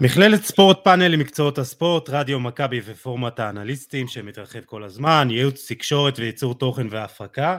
מכללת 0.00 0.42
ספורט 0.42 0.84
פאנל 0.84 1.08
למקצועות 1.08 1.58
הספורט, 1.58 2.10
רדיו 2.10 2.40
מכבי 2.40 2.80
ופורמט 2.84 3.40
האנליסטים 3.40 4.08
שמתרחב 4.08 4.60
כל 4.60 4.84
הזמן, 4.84 5.28
ייעוץ 5.30 5.72
תקשורת 5.72 6.18
וייצור 6.18 6.54
תוכן 6.54 6.86
והפקה, 6.90 7.58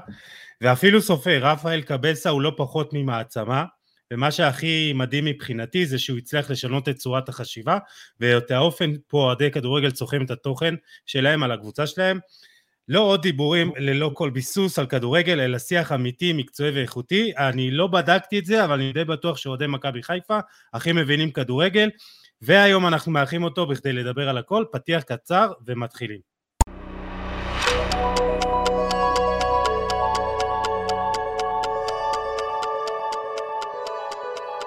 ואפילו 0.61 1.01
סופר, 1.01 1.39
רפאל 1.41 1.81
קבסה 1.81 2.29
הוא 2.29 2.41
לא 2.41 2.51
פחות 2.57 2.89
ממעצמה, 2.93 3.65
ומה 4.13 4.31
שהכי 4.31 4.93
מדהים 4.95 5.25
מבחינתי 5.25 5.85
זה 5.85 5.99
שהוא 5.99 6.17
הצליח 6.17 6.51
לשנות 6.51 6.89
את 6.89 6.95
צורת 6.95 7.29
החשיבה 7.29 7.77
ואת 8.19 8.51
האופן 8.51 8.91
פה 9.07 9.17
אוהדי 9.17 9.51
כדורגל 9.51 9.91
צורכים 9.91 10.25
את 10.25 10.31
התוכן 10.31 10.75
שלהם 11.05 11.43
על 11.43 11.51
הקבוצה 11.51 11.87
שלהם. 11.87 12.19
לא 12.89 12.99
עוד 12.99 13.21
דיבורים 13.21 13.71
ללא 13.77 14.11
כל 14.13 14.29
ביסוס 14.29 14.79
על 14.79 14.85
כדורגל, 14.85 15.39
אלא 15.39 15.59
שיח 15.59 15.91
אמיתי, 15.91 16.33
מקצועי 16.33 16.71
ואיכותי. 16.71 17.31
אני 17.37 17.71
לא 17.71 17.87
בדקתי 17.87 18.39
את 18.39 18.45
זה, 18.45 18.65
אבל 18.65 18.73
אני 18.73 18.93
די 18.93 19.03
בטוח 19.03 19.37
שאוהדי 19.37 19.67
מכבי 19.67 20.03
חיפה 20.03 20.39
הכי 20.73 20.91
מבינים 20.91 21.31
כדורגל, 21.31 21.89
והיום 22.41 22.87
אנחנו 22.87 23.11
מארחים 23.11 23.43
אותו 23.43 23.67
בכדי 23.67 23.93
לדבר 23.93 24.29
על 24.29 24.37
הכל, 24.37 24.65
פתיח 24.71 25.03
קצר 25.03 25.51
ומתחילים. 25.67 26.19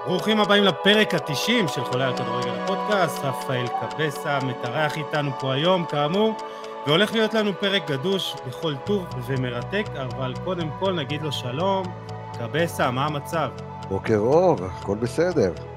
ברוכים 0.07 0.41
הבאים 0.41 0.65
לפרק 0.65 1.15
ה-90 1.15 1.69
של 1.69 1.85
חולי 1.85 2.05
הכדורגל 2.05 2.51
הפודקאסט, 2.51 3.19
רפאל 3.19 3.67
קבסה 3.67 4.39
מתארח 4.43 4.97
איתנו 4.97 5.31
פה 5.41 5.55
היום, 5.55 5.85
כאמור, 5.85 6.37
והולך 6.87 7.13
להיות 7.13 7.35
לנו 7.35 7.53
פרק 7.61 7.91
גדוש 7.91 8.35
בכל 8.47 8.75
טוב 8.85 9.07
ומרתק, 9.27 9.87
אבל 9.97 10.35
קודם 10.45 10.69
כל 10.79 10.93
נגיד 10.93 11.23
לו 11.23 11.33
שלום, 11.33 11.87
קבסה, 12.39 12.91
מה 12.91 13.07
המצב? 13.07 13.51
בוקר 13.89 14.19
אור, 14.19 14.57
הכל 14.65 14.97
בסדר. 14.97 15.72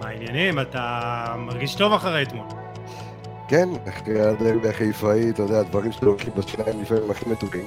מה 0.00 0.08
העניינים? 0.08 0.60
אתה 0.60 1.34
מרגיש 1.38 1.74
טוב 1.74 1.92
אחרי 1.92 2.22
אתמול. 2.22 2.46
כן, 3.48 3.68
החיפאי, 4.68 5.30
אתה 5.30 5.42
יודע, 5.42 5.60
הדברים 5.60 5.92
שלוקחים 5.92 6.32
בשיניים 6.36 6.82
לפעמים 6.82 7.10
הכי 7.10 7.30
מתוקים, 7.30 7.66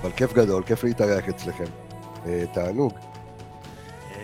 אבל 0.00 0.10
כיף 0.10 0.32
גדול, 0.32 0.62
כיף 0.62 0.84
להתארח 0.84 1.28
אצלכם. 1.28 1.64
אה, 2.26 2.44
תענוג. 2.52 2.92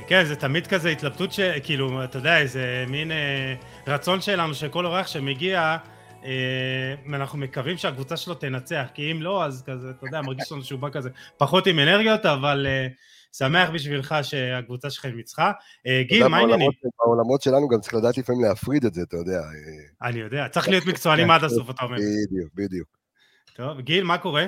כן, 0.07 0.25
זה 0.25 0.37
תמיד 0.37 0.67
כזה 0.67 0.89
התלבטות 0.89 1.33
שכאילו, 1.33 2.05
אתה 2.05 2.19
יודע, 2.19 2.39
איזה 2.39 2.85
מין 2.89 3.13
אה, 3.13 3.55
רצון 3.87 4.21
שלנו 4.21 4.55
שכל 4.55 4.87
אורח 4.87 5.07
שמגיע, 5.07 5.77
אה, 6.25 6.95
אנחנו 7.15 7.39
מקווים 7.39 7.77
שהקבוצה 7.77 8.17
שלו 8.17 8.35
תנצח, 8.35 8.87
כי 8.95 9.13
אם 9.13 9.23
לא, 9.23 9.45
אז 9.45 9.63
כזה, 9.67 9.91
אתה 9.91 10.07
יודע, 10.07 10.23
מרגיש 10.23 10.53
לנו 10.53 10.65
שהוא 10.65 10.81
בא 10.81 10.91
כזה 10.91 11.11
פחות 11.37 11.67
עם 11.67 11.79
אנרגיות, 11.79 12.27
אבל 12.27 12.67
אה, 12.69 12.87
שמח 13.33 13.71
בשבילך 13.71 14.15
שהקבוצה 14.23 14.91
שלך 14.91 15.05
ניצחה. 15.05 15.53
אה, 15.87 16.03
גיל, 16.09 16.29
מה 16.29 16.37
העניינים? 16.37 16.71
בעולמות 16.99 17.43
שלנו 17.43 17.69
גם 17.69 17.81
צריך 17.81 17.95
לדעת 17.95 18.19
לפעמים 18.19 18.45
להפריד 18.45 18.85
את 18.85 18.95
זה, 18.95 19.03
אתה 19.03 19.17
יודע. 19.17 19.39
אה. 19.39 20.09
אני 20.09 20.19
יודע, 20.19 20.49
צריך 20.49 20.69
להיות 20.69 20.87
מקצוענים 20.87 21.31
עד 21.31 21.45
הסוף, 21.45 21.71
אתה 21.71 21.85
אומר. 21.85 21.97
בדיוק, 21.97 22.51
בדיוק. 22.55 22.89
טוב, 23.57 23.81
גיל, 23.81 24.05
מה 24.05 24.19
קורה? 24.19 24.47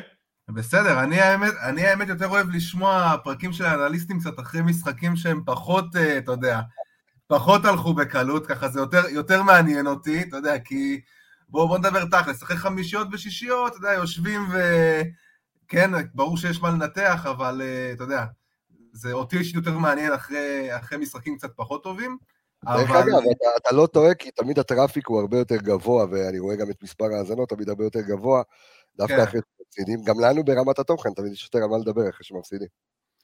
בסדר, 0.48 1.02
אני 1.02 1.20
האמת, 1.20 1.52
אני 1.62 1.86
האמת 1.86 2.08
יותר 2.08 2.26
אוהב 2.26 2.50
לשמוע 2.50 3.16
פרקים 3.24 3.52
של 3.52 3.64
האנליסטים 3.64 4.20
קצת 4.20 4.40
אחרי 4.40 4.62
משחקים 4.62 5.16
שהם 5.16 5.42
פחות, 5.46 5.96
אה, 5.96 6.18
אתה 6.18 6.32
יודע, 6.32 6.60
פחות 7.26 7.64
הלכו 7.64 7.94
בקלות, 7.94 8.46
ככה 8.46 8.68
זה 8.68 8.80
יותר, 8.80 9.02
יותר 9.10 9.42
מעניין 9.42 9.86
אותי, 9.86 10.22
אתה 10.22 10.36
יודע, 10.36 10.58
כי 10.58 11.00
בואו 11.48 11.68
בוא 11.68 11.78
נדבר 11.78 12.04
תכל'ס, 12.04 12.42
אחרי 12.42 12.56
חמישיות 12.56 13.08
ושישיות, 13.12 13.72
אתה 13.72 13.86
יודע, 13.86 13.92
יושבים 13.92 14.40
ו... 14.52 14.58
כן, 15.68 15.90
ברור 16.14 16.36
שיש 16.36 16.62
מה 16.62 16.70
לנתח, 16.70 17.26
אבל 17.30 17.62
אתה 17.92 18.04
יודע, 18.04 18.24
זה 18.94 19.12
אותי 19.12 19.38
אישית 19.38 19.54
יותר 19.54 19.78
מעניין 19.78 20.12
אחרי, 20.12 20.76
אחרי 20.76 20.98
משחקים 20.98 21.36
קצת 21.36 21.50
פחות 21.56 21.82
טובים. 21.82 22.18
דרך 22.64 22.90
אבל... 22.90 22.98
אגב, 22.98 23.08
אתה, 23.08 23.48
אתה 23.56 23.74
לא 23.76 23.86
טועה, 23.86 24.14
כי 24.14 24.30
תמיד 24.30 24.58
הטראפיק 24.58 25.06
הוא 25.08 25.20
הרבה 25.20 25.38
יותר 25.38 25.56
גבוה, 25.56 26.06
ואני 26.10 26.38
רואה 26.38 26.56
גם 26.56 26.70
את 26.70 26.82
מספר 26.82 27.04
ההאזנות 27.04 27.48
תמיד 27.48 27.68
הרבה 27.68 27.84
יותר 27.84 28.00
גבוה, 28.00 28.42
דווקא 28.96 29.16
כן. 29.16 29.22
אחרי 29.22 29.40
מפסידים, 29.60 30.04
גם 30.04 30.20
לנו 30.20 30.44
ברמת 30.44 30.78
התוכן, 30.78 31.10
תמיד 31.10 31.32
יש 31.32 31.44
יותר 31.44 31.58
על 31.58 31.70
מה 31.70 31.78
לדבר 31.78 32.10
אחרי 32.10 32.24
שמפסידים. 32.24 32.68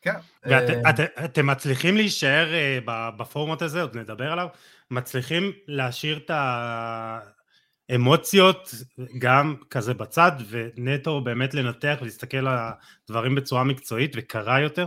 כן. 0.03 0.15
ואתם 0.45 1.49
אה, 1.49 1.55
מצליחים 1.55 1.97
להישאר 1.97 2.55
אה, 2.55 2.78
בפורמט 3.19 3.62
הזה, 3.62 3.83
עוד 3.83 3.97
נדבר 3.97 4.33
עליו, 4.33 4.47
מצליחים 4.91 5.53
להשאיר 5.66 6.21
את 6.25 6.31
האמוציות 7.91 8.75
גם 9.19 9.56
כזה 9.71 9.95
בצד, 9.95 10.33
ונטו 10.49 11.21
באמת 11.21 11.55
לנתח 11.55 11.97
ולהסתכל 12.00 12.47
על 12.49 12.59
הדברים 13.09 13.34
בצורה 13.34 13.65
מקצועית 13.65 14.12
וקרה 14.16 14.61
יותר? 14.61 14.87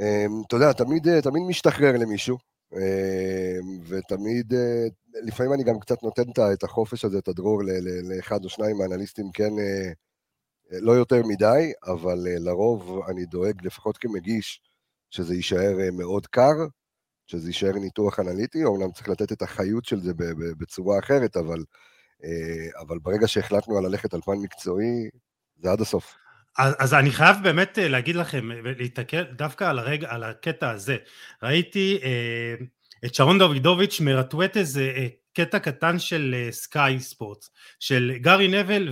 אמ, 0.00 0.42
אתה 0.46 0.56
יודע, 0.56 0.72
תמיד, 0.72 1.08
אה, 1.08 1.22
תמיד 1.22 1.42
משתחרר 1.48 1.92
למישהו, 1.96 2.38
אמ, 2.72 2.78
ותמיד, 3.88 4.52
לפעמים 5.22 5.52
אני 5.52 5.64
גם 5.64 5.80
קצת 5.80 6.02
נותן 6.02 6.22
את 6.52 6.62
החופש 6.62 7.04
הזה, 7.04 7.18
את 7.18 7.28
הדרור 7.28 7.62
לאחד 8.02 8.44
או 8.44 8.48
שניים 8.48 8.76
מהאנליסטים, 8.78 9.30
כן 9.34 9.50
לא 10.80 10.92
יותר 10.92 11.22
מדי, 11.26 11.72
אבל 11.84 12.26
אה, 12.28 12.38
לרוב 12.38 13.00
אני 13.08 13.24
דואג, 13.26 13.66
לפחות 13.66 13.98
כמגיש, 13.98 14.60
שזה 15.10 15.34
יישאר 15.34 15.80
אה, 15.80 15.90
מאוד 15.90 16.26
קר, 16.26 16.54
שזה 17.26 17.48
יישאר 17.48 17.72
ניתוח 17.72 18.20
אנליטי, 18.20 18.64
אומנם 18.64 18.92
צריך 18.92 19.08
לתת 19.08 19.32
את 19.32 19.42
החיות 19.42 19.84
של 19.84 20.00
זה 20.00 20.12
בצורה 20.58 20.98
אחרת, 20.98 21.36
אבל, 21.36 21.64
אה, 22.24 22.80
אבל 22.80 22.98
ברגע 22.98 23.28
שהחלטנו 23.28 23.78
על 23.78 23.84
ללכת 23.86 24.14
על 24.14 24.20
פן 24.20 24.36
מקצועי, 24.42 25.08
זה 25.56 25.70
עד 25.70 25.80
הסוף. 25.80 26.14
אז, 26.58 26.74
אז 26.78 26.94
אני 26.94 27.10
חייב 27.10 27.36
באמת 27.42 27.78
להגיד 27.82 28.16
לכם, 28.16 28.50
להתעכב 28.78 29.24
דווקא 29.32 29.64
על, 29.64 29.78
הרגע, 29.78 30.08
על 30.10 30.24
הקטע 30.24 30.70
הזה. 30.70 30.96
ראיתי 31.42 31.98
אה, 32.02 32.54
את 33.04 33.14
שרון 33.14 33.38
דוידוביץ' 33.38 34.00
מרטווט 34.00 34.56
איזה 34.56 34.92
אה, 34.96 35.08
קטע 35.34 35.58
קטן 35.58 35.98
של 35.98 36.48
סקאי 36.50 36.96
uh, 36.96 37.00
ספורטס, 37.00 37.50
של 37.80 38.12
גארי 38.20 38.48
נבל 38.48 38.88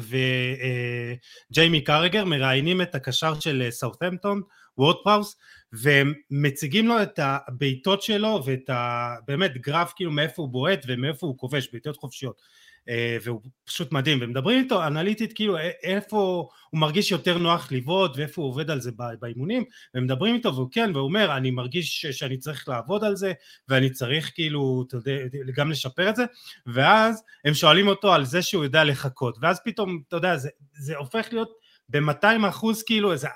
וג'יימי 1.50 1.78
uh, 1.78 1.82
קרגר 1.84 2.24
מראיינים 2.24 2.82
את 2.82 2.94
הקשר 2.94 3.40
של 3.40 3.66
סאות'המפטון, 3.70 4.42
וורד 4.78 4.96
פראוס, 5.04 5.36
והם 5.72 6.12
מציגים 6.30 6.88
לו 6.88 7.02
את 7.02 7.18
הבעיטות 7.22 8.02
שלו 8.02 8.42
ואת 8.44 8.70
ה... 8.70 9.14
באמת 9.26 9.56
גרף 9.56 9.92
כאילו 9.96 10.10
מאיפה 10.10 10.42
הוא 10.42 10.50
בועט 10.50 10.84
ומאיפה 10.86 11.26
הוא 11.26 11.38
כובש, 11.38 11.68
בעיטות 11.72 11.96
חופשיות. 11.96 12.42
אה, 12.90 13.16
והוא 13.24 13.40
פשוט 13.64 13.92
מדהים, 13.92 14.18
ומדברים 14.20 14.62
איתו 14.62 14.86
אנליטית 14.86 15.32
כאילו 15.32 15.56
איפה 15.82 16.48
הוא 16.70 16.80
מרגיש 16.80 17.10
יותר 17.10 17.38
נוח 17.38 17.72
לבעוט 17.72 18.12
ואיפה 18.16 18.42
הוא 18.42 18.48
עובד 18.48 18.70
על 18.70 18.80
זה 18.80 18.90
באימונים, 19.20 19.64
ומדברים 19.94 20.34
איתו 20.34 20.54
והוא 20.54 20.68
כן, 20.72 20.90
והוא 20.94 21.04
אומר 21.04 21.36
אני 21.36 21.50
מרגיש 21.50 22.06
שאני 22.06 22.38
צריך 22.38 22.68
לעבוד 22.68 23.04
על 23.04 23.16
זה 23.16 23.32
ואני 23.68 23.90
צריך 23.90 24.30
כאילו 24.34 24.84
אתה 24.88 24.96
יודע, 24.96 25.12
גם 25.54 25.70
לשפר 25.70 26.10
את 26.10 26.16
זה, 26.16 26.24
ואז 26.66 27.22
הם 27.44 27.54
שואלים 27.54 27.88
אותו 27.88 28.12
על 28.12 28.24
זה 28.24 28.42
שהוא 28.42 28.64
יודע 28.64 28.84
לחכות, 28.84 29.38
ואז 29.40 29.60
פתאום 29.64 30.02
אתה 30.08 30.16
יודע 30.16 30.36
זה, 30.36 30.48
זה 30.72 30.96
הופך 30.96 31.28
להיות 31.32 31.50
ב-200 31.88 32.48
אחוז 32.48 32.82
כאילו 32.82 33.12
איזה 33.12 33.28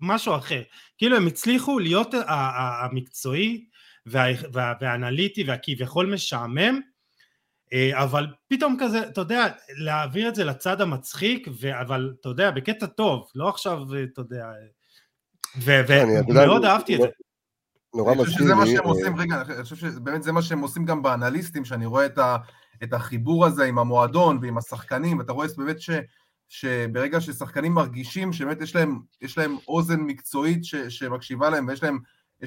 משהו 0.00 0.36
אחר, 0.36 0.62
כאילו 0.98 1.16
הם 1.16 1.26
הצליחו 1.26 1.78
להיות 1.78 2.14
המקצועי 2.28 3.64
והאנליטי 4.80 5.44
והכביכול 5.44 6.06
משעמם 6.06 6.58
אה, 6.58 6.93
אבל 7.92 8.26
פתאום 8.48 8.76
כזה, 8.80 9.08
אתה 9.08 9.20
יודע, 9.20 9.46
להעביר 9.76 10.28
את 10.28 10.34
זה 10.34 10.44
לצד 10.44 10.80
המצחיק, 10.80 11.48
ו... 11.60 11.80
אבל 11.80 12.14
אתה 12.20 12.28
יודע, 12.28 12.50
בקטע 12.50 12.86
טוב, 12.86 13.30
לא 13.34 13.48
עכשיו, 13.48 13.82
אתה 14.12 14.20
יודע, 14.20 14.46
ומאוד 15.62 16.64
אהבתי 16.64 16.94
את 16.94 17.00
זה. 17.00 17.06
נורא 17.94 18.14
מזכיר 18.14 18.26
לי. 18.26 18.32
שזה 18.32 18.54
מה 18.54 18.66
שהם 18.66 18.84
עושים, 18.84 19.16
רגע, 19.16 19.42
אני 19.42 19.62
חושב 19.62 19.76
שבאמת 19.76 20.22
זה 20.22 20.32
מה 20.32 20.42
שהם 20.42 20.60
עושים 20.60 20.84
גם 20.84 21.02
באנליסטים, 21.02 21.64
שאני 21.64 21.86
רואה 21.86 22.06
את, 22.06 22.18
ה, 22.18 22.36
את 22.82 22.92
החיבור 22.92 23.46
הזה 23.46 23.64
עם 23.64 23.78
המועדון 23.78 24.38
ועם 24.42 24.58
השחקנים, 24.58 25.18
ואתה 25.18 25.32
רואה 25.32 25.46
באמת 25.56 25.80
ש, 25.80 25.90
שברגע 26.48 27.20
ששחקנים 27.20 27.72
מרגישים 27.72 28.32
שבאמת 28.32 28.60
יש 28.60 28.76
להם, 28.76 29.00
יש 29.20 29.38
להם 29.38 29.56
אוזן 29.68 30.00
מקצועית 30.00 30.64
ש, 30.64 30.74
שמקשיבה 30.74 31.50
להם, 31.50 31.68
ויש 31.68 31.82
להם, 31.82 31.98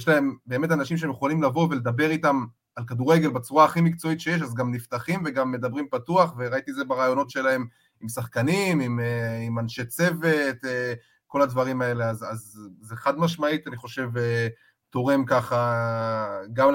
להם 0.07 0.35
באמת 0.45 0.71
אנשים 0.71 0.97
שהם 0.97 1.09
יכולים 1.09 1.43
לבוא 1.43 1.67
ולדבר 1.69 2.09
איתם 2.09 2.45
על 2.77 2.83
כדורגל 2.87 3.29
בצורה 3.29 3.65
הכי 3.65 3.81
מקצועית 3.81 4.19
שיש, 4.19 4.41
אז 4.41 4.53
גם 4.53 4.73
נפתחים 4.73 5.23
וגם 5.25 5.51
מדברים 5.51 5.87
פתוח, 5.91 6.33
וראיתי 6.37 6.73
זה 6.73 6.83
ברעיונות 6.83 7.29
שלהם 7.29 7.67
עם 8.01 8.09
שחקנים, 8.09 8.79
עם, 8.79 8.99
אה, 8.99 9.37
עם 9.37 9.59
אנשי 9.59 9.85
צוות, 9.85 10.65
אה, 10.65 10.93
כל 11.27 11.41
הדברים 11.41 11.81
האלה, 11.81 12.09
אז, 12.09 12.25
אז 12.29 12.59
זה 12.81 12.95
חד 12.95 13.17
משמעית, 13.19 13.67
אני 13.67 13.77
חושב, 13.77 14.17
אה, 14.17 14.47
תורם 14.89 15.25
ככה 15.25 16.39
גם 16.53 16.69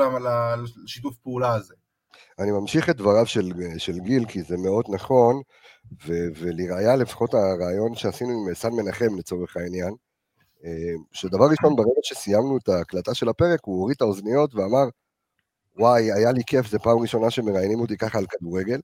לשיתוף 0.85 1.17
פעולה 1.17 1.55
הזה. 1.55 1.75
אני 2.39 2.51
ממשיך 2.51 2.91
את 2.91 2.97
דבריו 2.97 3.27
של, 3.27 3.53
של 3.79 3.99
גיל, 3.99 4.25
כי 4.29 4.43
זה 4.43 4.57
מאוד 4.57 4.85
נכון, 4.89 5.41
ו, 6.07 6.13
ולראיה 6.37 6.97
לפחות 6.97 7.35
הרעיון 7.35 7.95
שעשינו 7.95 8.31
עם 8.31 8.55
סן 8.55 8.73
מנחם 8.73 9.19
לצורך 9.19 9.57
העניין, 9.57 9.95
שדבר 11.13 11.45
ראשון, 11.45 11.77
ברגע 11.77 12.01
שסיימנו 12.03 12.57
את 12.57 12.69
ההקלטה 12.69 13.15
של 13.15 13.29
הפרק, 13.29 13.61
הוא 13.63 13.81
הוריד 13.81 13.97
את 13.97 14.03
האוזניות 14.03 14.55
ואמר, 14.55 14.89
וואי, 15.77 16.13
היה 16.13 16.33
לי 16.33 16.43
כיף, 16.47 16.67
זו 16.67 16.79
פעם 16.79 16.99
ראשונה 16.99 17.31
שמראיינים 17.31 17.81
אותי 17.81 17.97
ככה 17.97 18.19
על 18.19 18.27
כדורגל. 18.27 18.81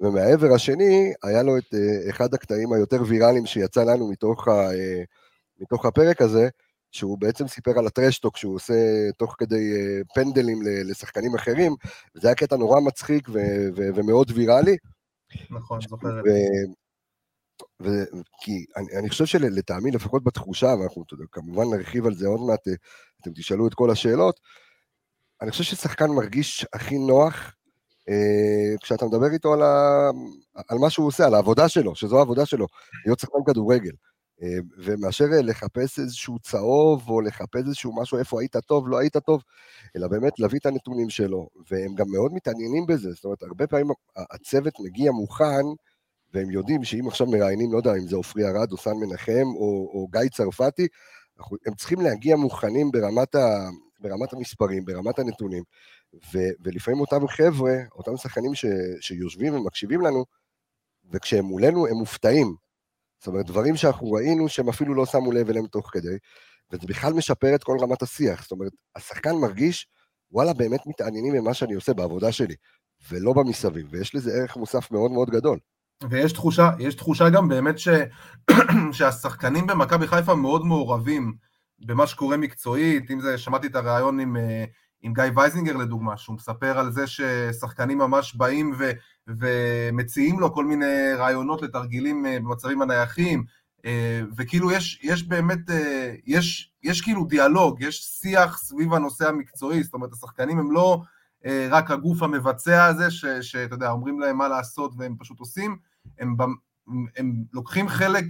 ומהעבר 0.00 0.54
השני, 0.54 1.12
היה 1.22 1.42
לו 1.42 1.58
את 1.58 1.74
uh, 1.74 2.10
אחד 2.10 2.34
הקטעים 2.34 2.72
היותר 2.72 3.02
ויראליים 3.06 3.46
שיצא 3.46 3.84
לנו 3.84 4.10
מתוך, 4.10 4.48
ה, 4.48 4.70
uh, 4.70 4.74
מתוך 5.60 5.86
הפרק 5.86 6.22
הזה, 6.22 6.48
שהוא 6.90 7.18
בעצם 7.18 7.48
סיפר 7.48 7.78
על 7.78 7.86
הטרשטוק 7.86 8.36
שהוא 8.36 8.54
עושה 8.54 8.74
תוך 9.16 9.34
כדי 9.38 9.72
פנדלים 10.14 10.58
לשחקנים 10.62 11.34
אחרים, 11.34 11.74
וזה 12.16 12.28
היה 12.28 12.34
קטע 12.34 12.56
נורא 12.56 12.80
מצחיק 12.80 13.28
ו- 13.28 13.68
ו- 13.76 13.88
ומאוד 13.94 14.30
ויראלי. 14.34 14.76
נכון, 15.50 15.80
זוכר 15.88 16.18
את 16.18 16.24
זה. 16.24 16.30
כי 18.40 18.64
אני, 18.76 18.98
אני 18.98 19.08
חושב 19.08 19.26
שלטעמי, 19.26 19.90
לפחות 19.90 20.24
בתחושה, 20.24 20.66
ואנחנו 20.66 21.04
כמובן 21.32 21.64
נרחיב 21.76 22.06
על 22.06 22.14
זה 22.14 22.26
עוד 22.26 22.40
מעט, 22.40 22.68
אתם 23.20 23.30
תשאלו 23.34 23.66
את 23.66 23.74
כל 23.74 23.90
השאלות, 23.90 24.40
אני 25.42 25.50
חושב 25.50 25.64
ששחקן 25.64 26.10
מרגיש 26.10 26.66
הכי 26.72 26.98
נוח 26.98 27.54
אה, 28.08 28.76
כשאתה 28.82 29.06
מדבר 29.06 29.32
איתו 29.32 29.52
על, 29.52 29.62
ה... 29.62 30.10
על 30.68 30.78
מה 30.78 30.90
שהוא 30.90 31.06
עושה, 31.06 31.26
על 31.26 31.34
העבודה 31.34 31.68
שלו, 31.68 31.94
שזו 31.94 32.18
העבודה 32.18 32.46
שלו, 32.46 32.66
להיות 33.06 33.18
שחקן 33.18 33.38
כדורגל. 33.46 33.92
אה, 34.42 34.58
ומאשר 34.78 35.24
לחפש 35.42 35.98
איזשהו 35.98 36.38
צהוב, 36.38 37.08
או 37.08 37.20
לחפש 37.20 37.66
איזשהו 37.66 38.02
משהו, 38.02 38.18
איפה 38.18 38.40
היית 38.40 38.56
טוב, 38.56 38.88
לא 38.88 38.98
היית 38.98 39.16
טוב, 39.16 39.42
אלא 39.96 40.08
באמת 40.08 40.38
להביא 40.38 40.58
את 40.58 40.66
הנתונים 40.66 41.10
שלו, 41.10 41.48
והם 41.70 41.94
גם 41.94 42.06
מאוד 42.12 42.32
מתעניינים 42.32 42.86
בזה, 42.86 43.12
זאת 43.12 43.24
אומרת, 43.24 43.42
הרבה 43.42 43.66
פעמים 43.66 43.86
הצוות 44.16 44.74
מגיע 44.80 45.12
מוכן, 45.12 45.64
והם 46.34 46.50
יודעים 46.50 46.84
שאם 46.84 47.08
עכשיו 47.08 47.26
מראיינים, 47.26 47.72
לא 47.72 47.76
יודע 47.76 47.92
אם 47.92 48.08
זה 48.08 48.16
עופרי 48.16 48.44
ארד 48.44 48.72
או 48.72 48.76
סן 48.76 48.96
מנחם 48.96 49.46
או, 49.56 49.90
או 49.94 50.08
גיא 50.12 50.28
צרפתי, 50.32 50.86
הם 51.66 51.74
צריכים 51.74 52.00
להגיע 52.00 52.36
מוכנים 52.36 52.90
ברמת, 52.90 53.34
ה, 53.34 53.68
ברמת 54.04 54.32
המספרים, 54.32 54.84
ברמת 54.84 55.18
הנתונים, 55.18 55.62
ו, 56.14 56.38
ולפעמים 56.64 57.00
אותם 57.00 57.28
חבר'ה, 57.28 57.74
אותם 57.92 58.16
שחקנים 58.16 58.54
ש, 58.54 58.64
שיושבים 59.00 59.54
ומקשיבים 59.54 60.00
לנו, 60.00 60.24
וכשהם 61.12 61.44
מולנו 61.44 61.86
הם 61.86 61.96
מופתעים. 61.96 62.54
זאת 63.18 63.26
אומרת, 63.26 63.46
דברים 63.46 63.76
שאנחנו 63.76 64.12
ראינו 64.12 64.48
שהם 64.48 64.68
אפילו 64.68 64.94
לא 64.94 65.06
שמו 65.06 65.32
לב 65.32 65.50
אליהם 65.50 65.66
תוך 65.66 65.90
כדי, 65.92 66.16
וזה 66.72 66.86
בכלל 66.86 67.12
משפר 67.12 67.54
את 67.54 67.64
כל 67.64 67.76
רמת 67.80 68.02
השיח. 68.02 68.42
זאת 68.42 68.52
אומרת, 68.52 68.72
השחקן 68.96 69.34
מרגיש, 69.34 69.86
וואלה, 70.30 70.52
באמת 70.52 70.80
מתעניינים 70.86 71.34
במה 71.34 71.54
שאני 71.54 71.74
עושה 71.74 71.94
בעבודה 71.94 72.32
שלי, 72.32 72.54
ולא 73.10 73.32
במסביב, 73.32 73.86
ויש 73.90 74.14
לזה 74.14 74.32
ערך 74.32 74.56
מוסף 74.56 74.90
מאוד 74.90 75.10
מאוד 75.10 75.30
גדול. 75.30 75.58
ויש 76.10 76.32
תחושה, 76.32 76.70
יש 76.78 76.94
תחושה 76.94 77.30
גם 77.30 77.48
באמת 77.48 77.78
ש... 77.78 77.88
שהשחקנים 78.92 79.66
במכבי 79.66 80.06
חיפה 80.06 80.34
מאוד 80.34 80.64
מעורבים 80.64 81.34
במה 81.86 82.06
שקורה 82.06 82.36
מקצועית, 82.36 83.10
אם 83.10 83.20
זה, 83.20 83.38
שמעתי 83.38 83.66
את 83.66 83.76
הריאיון 83.76 84.20
עם, 84.20 84.36
אה, 84.36 84.64
עם 85.02 85.12
גיא 85.12 85.24
וייזינגר 85.36 85.76
לדוגמה, 85.76 86.16
שהוא 86.16 86.36
מספר 86.36 86.78
על 86.78 86.92
זה 86.92 87.06
ששחקנים 87.06 87.98
ממש 87.98 88.34
באים 88.34 88.74
ו, 88.78 88.90
ומציעים 89.26 90.40
לו 90.40 90.54
כל 90.54 90.64
מיני 90.64 91.12
רעיונות 91.16 91.62
לתרגילים 91.62 92.26
אה, 92.26 92.38
במצבים 92.40 92.82
הנייחים, 92.82 93.44
אה, 93.84 94.20
וכאילו 94.36 94.70
יש, 94.72 95.00
יש 95.02 95.22
באמת, 95.22 95.58
יש, 96.26 96.72
יש 96.82 97.00
כאילו 97.00 97.24
דיאלוג, 97.24 97.82
יש 97.82 98.02
שיח 98.04 98.58
סביב 98.58 98.94
הנושא 98.94 99.28
המקצועי, 99.28 99.82
זאת 99.82 99.94
אומרת 99.94 100.12
השחקנים 100.12 100.58
הם 100.58 100.72
לא 100.72 101.02
רק 101.70 101.90
הגוף 101.90 102.22
המבצע 102.22 102.84
הזה, 102.84 103.10
שאתה 103.42 103.74
יודע, 103.74 103.90
אומרים 103.90 104.20
להם 104.20 104.38
מה 104.38 104.48
לעשות 104.48 104.92
והם 104.96 105.16
פשוט 105.18 105.40
עושים, 105.40 105.76
הם, 106.18 106.36
הם 107.16 107.44
לוקחים 107.52 107.88
חלק 107.88 108.24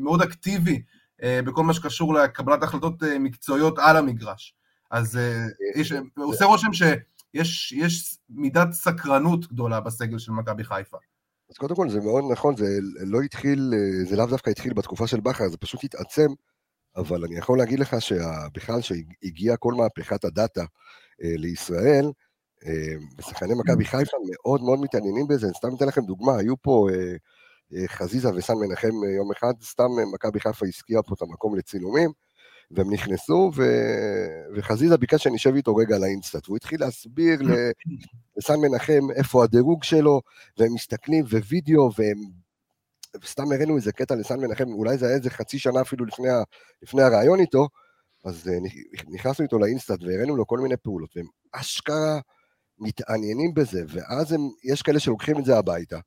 מאוד 0.00 0.22
אקטיבי 0.22 0.82
בכל 1.24 1.62
מה 1.62 1.74
שקשור 1.74 2.14
לקבלת 2.14 2.62
החלטות 2.62 3.02
מקצועיות 3.02 3.78
על 3.78 3.96
המגרש. 3.96 4.54
אז 4.94 5.16
אה, 5.16 5.46
יש, 5.76 5.92
עושה 6.16 6.44
רושם 6.44 6.72
שיש 6.72 8.18
מידת 8.30 8.72
סקרנות 8.72 9.46
גדולה 9.46 9.80
בסגל 9.80 10.18
של 10.18 10.32
מכבי 10.32 10.64
חיפה. 10.64 10.96
אז 11.50 11.56
קודם 11.56 11.74
כל 11.74 11.88
זה 11.88 12.00
מאוד 12.00 12.24
נכון, 12.32 12.56
זה 12.56 12.78
לא 13.06 13.20
התחיל, 13.20 13.74
אה, 13.74 14.04
זה 14.04 14.16
לאו 14.16 14.26
דווקא 14.26 14.50
התחיל 14.50 14.74
בתקופה 14.74 15.06
של 15.06 15.20
בכר, 15.20 15.48
זה 15.48 15.56
פשוט 15.56 15.84
התעצם, 15.84 16.26
אבל 16.96 17.24
אני 17.24 17.36
יכול 17.38 17.58
להגיד 17.58 17.78
לך 17.78 17.96
שבכלל 18.00 18.80
שהגיעה 18.80 19.56
כל 19.56 19.74
מהפכת 19.74 20.24
הדאטה 20.24 20.64
אה, 21.22 21.34
לישראל, 21.36 22.12
ושחקני 23.18 23.54
מכבי 23.54 23.84
חיפה 23.84 24.16
מאוד 24.30 24.62
מאוד 24.62 24.78
מתעניינים 24.78 25.28
בזה, 25.28 25.46
אני 25.46 25.54
סתם 25.54 25.68
אתן 25.76 25.86
לכם 25.86 26.00
דוגמה, 26.00 26.36
היו 26.36 26.62
פה 26.62 26.88
חזיזה 27.86 28.34
וסן 28.34 28.54
מנחם 28.54 29.04
יום 29.16 29.32
אחד, 29.32 29.52
סתם 29.62 29.88
מכבי 30.14 30.40
חיפה 30.40 30.66
השקיעה 30.66 31.02
פה 31.02 31.14
את 31.14 31.22
המקום 31.22 31.56
לצילומים, 31.56 32.10
והם 32.70 32.92
נכנסו, 32.92 33.50
ו... 33.56 33.62
וחזיזה 34.56 34.96
ביקש 34.96 35.22
שאני 35.22 35.36
אשב 35.36 35.54
איתו 35.54 35.76
רגע 35.76 35.96
על 35.96 36.04
ה 36.04 36.10
InStat, 36.10 36.48
והוא 36.48 36.56
התחיל 36.56 36.80
להסביר 36.80 37.40
לסן 38.36 38.56
מנחם 38.60 39.10
איפה 39.14 39.44
הדירוג 39.44 39.84
שלו, 39.84 40.20
והם 40.58 40.74
מסתכלים, 40.74 41.24
ווידאו, 41.24 41.90
והם... 41.98 42.18
וסתם 43.22 43.52
הראינו 43.52 43.76
איזה 43.76 43.92
קטע 43.92 44.14
לסן 44.14 44.40
מנחם, 44.40 44.72
אולי 44.72 44.98
זה 44.98 45.06
היה 45.06 45.16
איזה 45.16 45.30
חצי 45.30 45.58
שנה 45.58 45.80
אפילו 45.80 46.04
לפני, 46.04 46.28
ה... 46.28 46.42
לפני 46.82 47.02
הריאיון 47.02 47.40
איתו, 47.40 47.68
אז 48.24 48.48
אה, 48.48 48.58
נכנסנו 49.08 49.42
איתו 49.42 49.58
ל 49.58 49.64
InStat 49.64 50.02
והראינו 50.02 50.36
לו 50.36 50.46
כל 50.46 50.58
מיני 50.58 50.76
פעולות, 50.76 51.16
והם 51.16 51.26
אשכרה 51.52 52.20
מתעניינים 52.78 53.54
בזה, 53.54 53.82
ואז 53.88 54.32
הם, 54.32 54.40
יש 54.64 54.82
כאלה 54.82 55.00
שלוקחים 55.00 55.38
את 55.38 55.44
זה 55.44 55.58
הביתה, 55.58 55.98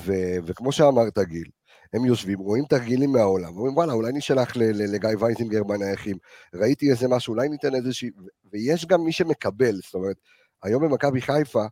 ו... 0.00 0.12
וכמו 0.46 0.72
שאמרת 0.72 1.18
גיל, 1.18 1.48
הם 1.92 2.04
יושבים, 2.04 2.38
רואים 2.38 2.64
תרגילים 2.64 3.12
מהעולם, 3.12 3.56
אומרים 3.56 3.76
וואלה, 3.76 3.92
אולי 3.92 4.12
נשלח 4.12 4.56
לגיא 4.56 5.10
וייזינגר 5.18 5.64
בנייחים, 5.64 6.16
ראיתי 6.54 6.90
איזה 6.90 7.08
משהו, 7.08 7.34
אולי 7.34 7.48
ניתן 7.48 7.74
איזושהי... 7.74 8.10
ויש 8.52 8.86
גם 8.86 9.00
מי 9.00 9.12
שמקבל, 9.12 9.74
זאת 9.74 9.94
אומרת, 9.94 10.16
היום 10.62 10.82
במכבי 10.82 11.20
חיפה, 11.20 11.64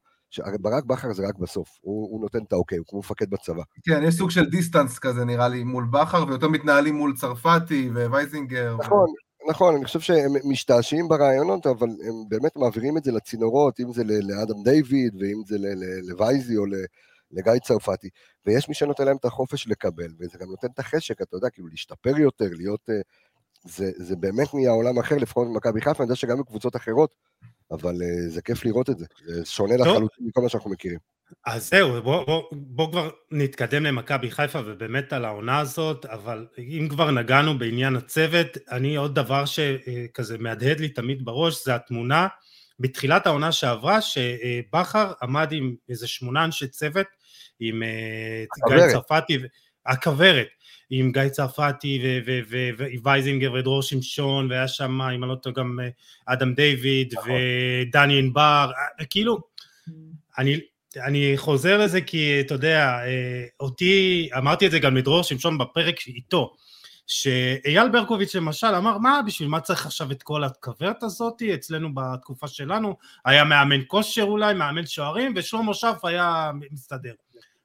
ברק 0.60 0.84
בכר 0.84 1.12
זה 1.12 1.28
רק 1.28 1.38
בסוף, 1.38 1.68
הוא, 1.80 2.10
הוא 2.10 2.20
נותן 2.20 2.38
את 2.48 2.52
האוקיי, 2.52 2.78
הוא 2.78 2.86
כמו 2.88 2.98
מפקד 2.98 3.30
בצבא. 3.30 3.62
כן, 3.84 4.02
יש 4.02 4.14
סוג 4.14 4.30
של 4.30 4.44
דיסטנס 4.44 4.98
כזה 4.98 5.24
נראה 5.24 5.48
לי 5.48 5.64
מול 5.64 5.86
בכר, 5.90 6.24
ויותר 6.28 6.48
מתנהלים 6.48 6.94
מול 6.94 7.14
צרפתי 7.16 7.90
ווייזינגר. 7.94 8.76
נכון, 8.80 9.08
ו... 9.08 9.50
נכון, 9.50 9.74
אני 9.74 9.84
חושב 9.84 10.00
שהם 10.00 10.32
משתעשעים 10.44 11.08
ברעיונות, 11.08 11.66
אבל 11.66 11.86
הם 11.86 12.14
באמת 12.28 12.56
מעבירים 12.56 12.96
את 12.96 13.04
זה 13.04 13.12
לצינורות, 13.12 13.80
אם 13.80 13.92
זה 13.92 14.04
לאדם 14.04 14.62
דיוויד, 14.64 15.14
ואם 15.20 15.42
זה 15.46 15.56
לווייזי 16.08 16.56
או 16.56 16.64
לגיא 17.34 17.52
צרפתי, 17.62 18.08
ויש 18.46 18.68
מי 18.68 18.74
שנותן 18.74 19.04
להם 19.04 19.16
את 19.16 19.24
החופש 19.24 19.68
לקבל, 19.68 20.08
וזה 20.18 20.38
גם 20.38 20.48
נותן 20.48 20.68
את 20.74 20.78
החשק, 20.78 21.22
אתה 21.22 21.36
יודע, 21.36 21.50
כאילו 21.50 21.68
להשתפר 21.68 22.18
יותר, 22.18 22.48
להיות... 22.52 22.90
אה, 22.90 23.00
זה, 23.64 23.90
זה 23.96 24.16
באמת 24.16 24.54
נהיה 24.54 24.70
עולם 24.70 24.98
אחר, 24.98 25.16
לפחות 25.16 25.48
במכבי 25.48 25.80
חיפה, 25.80 26.02
אני 26.02 26.04
יודע 26.04 26.16
שגם 26.16 26.38
בקבוצות 26.40 26.76
אחרות, 26.76 27.14
אבל 27.70 27.94
uh, 27.94 28.30
זה 28.30 28.42
כיף 28.42 28.64
לראות 28.64 28.90
את 28.90 28.98
זה, 28.98 29.06
זה 29.24 29.44
שונה 29.44 29.76
לחלוטין 29.76 30.26
מכל 30.26 30.40
מה 30.40 30.48
שאנחנו 30.48 30.70
מכירים. 30.70 30.98
אז 31.46 31.70
זהו, 31.70 32.02
בוא, 32.02 32.26
בוא, 32.26 32.42
בוא 32.52 32.90
כבר 32.90 33.10
נתקדם 33.30 33.84
למכבי 33.84 34.30
חיפה 34.30 34.60
ובאמת 34.66 35.12
על 35.12 35.24
העונה 35.24 35.58
הזאת, 35.58 36.06
אבל 36.06 36.46
אם 36.58 36.88
כבר 36.90 37.10
נגענו 37.10 37.58
בעניין 37.58 37.96
הצוות, 37.96 38.48
אני 38.70 38.96
עוד 38.96 39.14
דבר 39.14 39.44
שכזה 39.44 40.38
מהדהד 40.38 40.80
לי 40.80 40.88
תמיד 40.88 41.24
בראש, 41.24 41.64
זה 41.64 41.74
התמונה 41.74 42.28
בתחילת 42.80 43.26
העונה 43.26 43.52
שעברה, 43.52 44.00
שבכר 44.00 45.12
עמד 45.22 45.52
עם 45.52 45.74
איזה 45.88 46.06
שמונה 46.06 46.44
אנשי 46.44 46.68
צוות, 46.68 47.06
עם 47.60 47.82
אה, 47.82 48.74
גיא 48.76 48.88
צרפתי, 48.92 49.38
הכוורת, 49.86 50.46
עם 50.90 51.12
גיא 51.12 51.28
צרפתי 51.28 52.22
ווייזינגר 53.02 53.52
ודרור 53.52 53.82
שמשון, 53.82 54.50
והיה 54.50 54.68
שם, 54.68 55.02
אם 55.02 55.24
אני 55.24 55.30
לא 55.30 55.34
טועה, 55.34 55.54
גם 55.54 55.80
אה, 55.82 55.88
אדם 56.26 56.54
דיוויד 56.54 57.14
נכון. 57.14 57.30
ודני 57.88 58.18
ענבר, 58.18 58.70
וכאילו, 59.02 59.38
אני, 60.38 60.60
אני 60.96 61.32
חוזר 61.36 61.78
לזה 61.78 62.00
כי, 62.00 62.40
אתה 62.40 62.54
יודע, 62.54 62.98
אה, 63.06 63.44
אותי, 63.60 64.28
אמרתי 64.38 64.66
את 64.66 64.70
זה 64.70 64.78
גם 64.78 64.96
לדרור 64.96 65.22
שמשון 65.22 65.58
בפרק 65.58 66.06
איתו, 66.06 66.54
שאייל 67.06 67.88
ברקוביץ' 67.88 68.34
למשל 68.34 68.66
אמר, 68.66 68.98
מה, 68.98 69.20
בשביל 69.26 69.48
מה 69.48 69.60
צריך 69.60 69.86
עכשיו 69.86 70.12
את 70.12 70.22
כל 70.22 70.44
הכוורת 70.44 71.02
הזאתי? 71.02 71.54
אצלנו 71.54 71.94
בתקופה 71.94 72.48
שלנו 72.48 72.96
היה 73.24 73.44
מאמן 73.44 73.80
כושר 73.86 74.22
אולי, 74.22 74.54
מאמן 74.54 74.86
שוערים, 74.86 75.32
ושלמה 75.36 75.74
שרף 75.74 76.04
היה 76.04 76.50
מסתדר. 76.70 77.12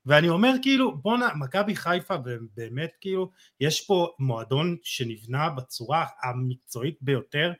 ואני 0.05 0.29
אומר 0.29 0.53
כאילו, 0.61 0.97
בואנה, 0.97 1.29
מכבי 1.35 1.75
חיפה 1.75 2.15
באמת 2.57 2.89
כאילו, 3.01 3.31
יש 3.59 3.85
פה 3.87 4.07
מועדון 4.19 4.75
שנבנה 4.83 5.49
בצורה 5.49 6.05
המקצועית 6.23 6.97
ביותר. 7.01 7.51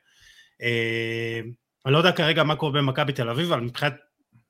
אה, 0.62 1.40
אני 1.86 1.92
לא 1.92 1.98
יודע 1.98 2.12
כרגע 2.12 2.44
מה 2.44 2.56
קורה 2.56 2.72
במכבי 2.72 3.12
תל 3.12 3.28
אביב, 3.28 3.52
אבל 3.52 3.60
מבחינת 3.60 3.94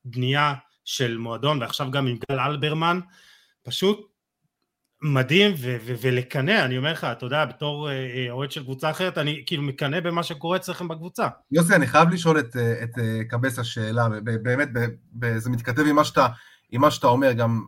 בנייה 0.05 0.55
של 0.85 1.17
מועדון, 1.17 1.63
ועכשיו 1.63 1.91
גם 1.91 2.07
עם 2.07 2.19
גל 2.31 2.41
אלברמן, 2.41 3.01
פשוט 3.63 4.11
מדהים 5.03 5.55
ולקנא, 5.85 6.65
אני 6.65 6.79
אומר 6.79 6.93
לך, 6.93 7.05
אתה 7.05 7.27
יודע, 7.27 7.45
בתור 7.45 7.91
אה, 7.91 7.95
אה, 7.95 8.31
אוהד 8.31 8.53
של 8.53 8.63
קבוצה 8.63 8.91
אחרת, 8.91 9.19
אני 9.19 9.43
כאילו 9.47 9.63
מקנא 9.63 10.01
במה 10.01 10.23
שקורה 10.23 10.57
אצלכם 10.57 10.89
בקבוצה. 10.89 11.29
יוסי, 11.51 11.75
אני 11.75 11.87
חייב 11.87 12.09
לשאול 12.09 12.39
את, 12.39 12.57
את 12.57 12.91
קבסה 13.29 13.65
שאלה, 13.65 14.09
באמת, 14.43 14.69
זה 15.37 15.51
מתכתב 15.51 15.83
עם 15.87 15.97
מה 15.97 16.05
שאתה, 16.05 16.27
עם 16.73 16.81
מה 16.81 16.91
שאתה 16.91 17.07
אומר, 17.07 17.33
גם 17.33 17.65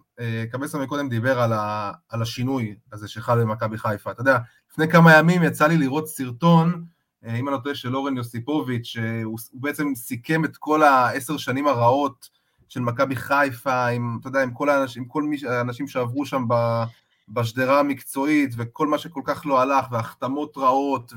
קבסה 0.53 0.79
מקודם 0.79 1.09
דיבר 1.09 1.41
על, 1.41 1.53
ה, 1.53 1.93
על 2.09 2.23
השינוי 2.23 2.75
הזה 2.93 3.09
שחל 3.09 3.41
במכבי 3.41 3.79
חיפה. 3.79 4.11
אתה 4.11 4.21
יודע, 4.21 4.39
לפני 4.71 4.89
כמה 4.89 5.19
ימים 5.19 5.43
יצא 5.43 5.67
לי 5.67 5.77
לראות 5.77 6.09
סרטון, 6.09 6.85
אם 7.25 7.49
אני 7.49 7.57
לא 7.57 7.61
טועה, 7.65 7.75
של 7.75 7.97
אורן 7.97 8.17
יוסיפוביץ', 8.17 8.85
שהוא 8.85 9.39
בעצם 9.53 9.95
סיכם 9.95 10.45
את 10.45 10.57
כל 10.57 10.83
העשר 10.83 11.37
שנים 11.37 11.67
הרעות 11.67 12.29
של 12.69 12.81
מכבי 12.81 13.17
חיפה, 13.17 13.87
עם, 13.87 14.19
אתה 14.21 14.29
יודע, 14.29 14.43
עם 14.43 14.55
כל 14.55 14.69
האנשים, 14.69 15.03
עם 15.03 15.09
כל 15.09 15.23
מי, 15.23 15.37
האנשים 15.49 15.89
שעברו 15.89 16.27
שם 16.27 16.45
ב... 16.49 16.85
בשדרה 17.29 17.81
המקצועית, 17.81 18.55
וכל 18.57 18.87
מה 18.87 18.99
שכל 18.99 19.21
כך 19.25 19.47
לא 19.47 19.61
הלך, 19.61 19.87
והחתמות 19.91 20.57
רעות, 20.57 21.13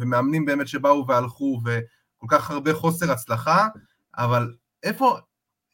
ומאמנים 0.00 0.44
באמת 0.44 0.68
שבאו 0.68 1.06
והלכו, 1.06 1.60
וכל 1.64 2.26
כך 2.28 2.50
הרבה 2.50 2.74
חוסר 2.74 3.12
הצלחה, 3.12 3.68
אבל 4.18 4.54
איפה, 4.82 5.18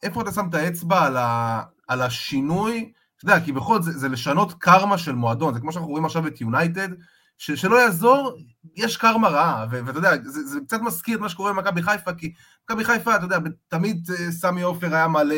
איפה 0.03 0.21
אתה 0.21 0.31
שם 0.31 0.47
את 0.49 0.53
האצבע 0.53 1.05
על, 1.05 1.17
ה, 1.17 1.61
על 1.87 2.01
השינוי? 2.01 2.91
אתה 3.17 3.25
יודע, 3.25 3.45
כי 3.45 3.51
בכל 3.51 3.75
זאת 3.75 3.83
זה, 3.83 3.99
זה 3.99 4.09
לשנות 4.09 4.53
קרמה 4.53 4.97
של 4.97 5.15
מועדון, 5.15 5.53
זה 5.53 5.59
כמו 5.59 5.71
שאנחנו 5.71 5.89
רואים 5.89 6.05
עכשיו 6.05 6.27
את 6.27 6.41
יונייטד, 6.41 6.89
שלא 7.37 7.75
יעזור, 7.75 8.37
יש 8.75 8.97
קרמה 8.97 9.27
רעה, 9.27 9.65
ואתה 9.69 9.97
יודע, 9.97 10.11
זה, 10.23 10.43
זה 10.43 10.59
קצת 10.67 10.81
מזכיר 10.81 11.15
את 11.15 11.21
מה 11.21 11.29
שקורה 11.29 11.53
במכבי 11.53 11.83
חיפה, 11.83 12.13
כי 12.13 12.33
מכבי 12.63 12.83
חיפה, 12.83 13.15
אתה 13.15 13.25
יודע, 13.25 13.37
תמיד 13.67 14.09
אה, 14.11 14.31
סמי 14.31 14.61
עופר 14.61 14.95
היה 14.95 15.07
מלא, 15.07 15.35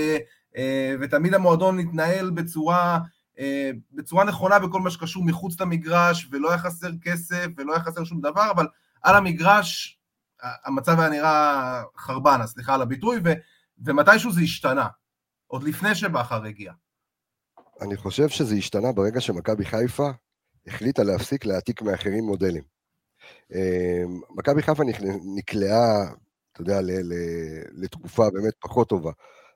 אה, 0.58 0.96
ותמיד 1.02 1.34
המועדון 1.34 1.80
התנהל 1.80 2.30
בצורה, 2.30 3.00
אה, 3.40 3.72
בצורה 3.92 4.24
נכונה 4.24 4.60
בכל 4.60 4.80
מה 4.80 4.90
שקשור 4.90 5.24
מחוץ 5.26 5.62
למגרש, 5.62 6.28
ולא 6.32 6.50
היה 6.50 6.58
חסר 6.58 6.92
כסף, 7.02 7.46
ולא 7.58 7.74
היה 7.74 7.84
חסר 7.84 8.04
שום 8.04 8.22
דבר, 8.22 8.52
אבל 8.52 8.68
על 9.04 9.16
המגרש 9.16 10.00
המצב 10.66 11.00
היה 11.00 11.10
נראה 11.10 11.84
חרבן, 11.98 12.40
סליחה 12.46 12.74
על 12.74 12.82
הביטוי, 12.82 13.20
ו, 13.26 13.34
ומתישהו 13.86 14.32
זה 14.32 14.42
השתנה, 14.42 14.88
עוד 15.48 15.64
לפני 15.64 15.96
שבכר 15.96 16.44
הגיע. 16.46 16.74
אני 17.82 17.98
חושב 17.98 18.30
שזה 18.30 18.56
השתנה 18.56 18.92
ברגע 18.92 19.22
שמכבי 19.22 19.66
חיפה 19.66 20.10
החליטה 20.68 21.04
להפסיק 21.04 21.46
להעתיק 21.46 21.82
מאחרים 21.82 22.24
מודלים. 22.24 22.64
אמ, 23.52 24.22
מכבי 24.30 24.62
חיפה 24.62 24.84
נקלעה, 25.38 26.14
אתה 26.52 26.62
יודע, 26.62 26.80
לתקופה 27.72 28.30
באמת 28.34 28.54
פחות 28.60 28.90
טובה, 28.90 29.12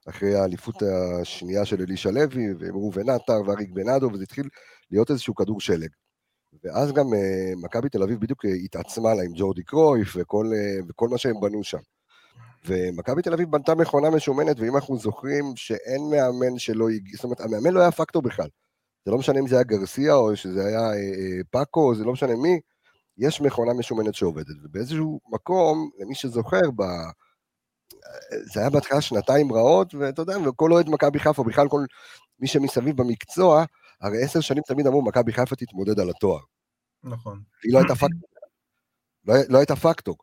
אחרי 0.09 0.35
האליפות 0.35 0.75
השנייה 0.83 1.65
של 1.65 1.81
אלישע 1.81 2.11
לוי, 2.11 2.45
וראובן 2.59 3.09
עטר 3.09 3.41
ואריק 3.45 3.69
בנאדו, 3.69 4.09
וזה 4.13 4.23
התחיל 4.23 4.49
להיות 4.91 5.11
איזשהו 5.11 5.35
כדור 5.35 5.61
שלג. 5.61 5.89
ואז 6.63 6.91
גם 6.91 7.05
uh, 7.05 7.63
מכבי 7.63 7.89
תל 7.89 8.03
אביב 8.03 8.19
בדיוק 8.19 8.45
התעצמה 8.65 9.13
לה 9.13 9.23
עם 9.23 9.31
ג'ורדי 9.35 9.63
קרויף 9.63 10.13
וכל, 10.15 10.45
uh, 10.45 10.85
וכל 10.89 11.07
מה 11.07 11.17
שהם 11.17 11.39
בנו 11.41 11.63
שם. 11.63 11.77
ומכבי 12.65 13.21
תל 13.21 13.33
אביב 13.33 13.51
בנתה 13.51 13.75
מכונה 13.75 14.09
משומנת, 14.09 14.59
ואם 14.59 14.75
אנחנו 14.75 14.97
זוכרים 14.97 15.53
שאין 15.55 16.01
מאמן 16.11 16.59
שלא 16.59 16.89
הגיע, 16.89 17.15
זאת 17.15 17.23
אומרת, 17.23 17.41
המאמן 17.41 17.73
לא 17.73 17.79
היה 17.79 17.91
פקטור 17.91 18.21
בכלל. 18.21 18.47
זה 19.05 19.11
לא 19.11 19.17
משנה 19.17 19.39
אם 19.39 19.47
זה 19.47 19.55
היה 19.55 19.63
גרסיה 19.63 20.13
או 20.13 20.35
שזה 20.35 20.65
היה 20.65 20.79
אה, 20.79 20.93
אה, 20.93 21.43
פאקו, 21.51 21.95
זה 21.95 22.03
לא 22.03 22.13
משנה 22.13 22.35
מי, 22.35 22.59
יש 23.17 23.41
מכונה 23.41 23.73
משומנת 23.73 24.15
שעובדת. 24.15 24.55
ובאיזשהו 24.63 25.19
מקום, 25.29 25.89
למי 25.99 26.15
שזוכר, 26.15 26.71
ב... 26.75 26.83
זה 28.53 28.59
היה 28.59 28.69
בהתחלה 28.69 29.01
שנתיים 29.01 29.53
רעות, 29.53 29.95
ואתה 29.95 30.21
יודע, 30.21 30.37
וכל 30.49 30.73
אוהד 30.73 30.89
מכבי 30.89 31.19
חיפה, 31.19 31.43
בכלל 31.43 31.69
כל 31.69 31.85
מי 32.39 32.47
שמסביב 32.47 32.97
במקצוע, 32.97 33.65
הרי 34.01 34.23
עשר 34.23 34.39
שנים 34.39 34.63
תמיד 34.67 34.87
אמרו, 34.87 35.01
מכבי 35.01 35.33
חיפה 35.33 35.55
תתמודד 35.55 35.99
על 35.99 36.09
התואר. 36.09 36.39
נכון. 37.03 37.41
היא 37.63 37.73
לא 37.73 37.79
הייתה 37.79 37.95
פקטור. 37.95 38.29
לא, 39.25 39.35
לא 39.49 39.57
הייתה 39.57 39.75
פקטור. 39.75 40.15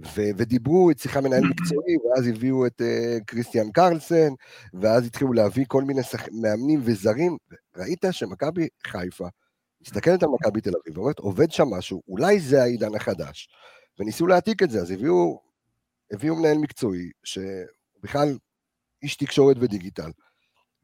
ו- 0.00 0.30
ודיברו, 0.36 0.90
אצלך 0.90 1.16
מנהל 1.16 1.42
מקצועי, 1.44 1.96
ואז 1.96 2.26
הביאו 2.26 2.66
את 2.66 2.80
uh, 2.80 3.24
קריסטיאן 3.24 3.70
קרלסן, 3.70 4.28
ואז 4.74 5.06
התחילו 5.06 5.32
להביא 5.32 5.64
כל 5.68 5.84
מיני 5.84 6.02
שח... 6.02 6.22
מאמנים 6.32 6.80
וזרים. 6.84 7.36
ראית 7.76 8.04
שמכבי 8.10 8.68
חיפה 8.86 9.26
מסתכלת 9.80 10.22
על 10.22 10.28
מכבי 10.28 10.60
תל 10.60 10.70
אביב 10.82 10.98
ואומרת, 10.98 11.18
עובד 11.18 11.50
שם 11.50 11.68
משהו, 11.78 12.02
אולי 12.08 12.40
זה 12.40 12.62
העידן 12.62 12.94
החדש. 12.94 13.48
וניסו 13.98 14.26
להעתיק 14.26 14.62
את 14.62 14.70
זה, 14.70 14.80
אז 14.80 14.90
הביאו, 14.90 15.40
הביאו 16.12 16.36
מנהל 16.36 16.58
מקצועי, 16.58 17.10
שבכלל 17.24 18.38
איש 19.02 19.16
תקשורת 19.16 19.56
ודיגיטל, 19.60 20.10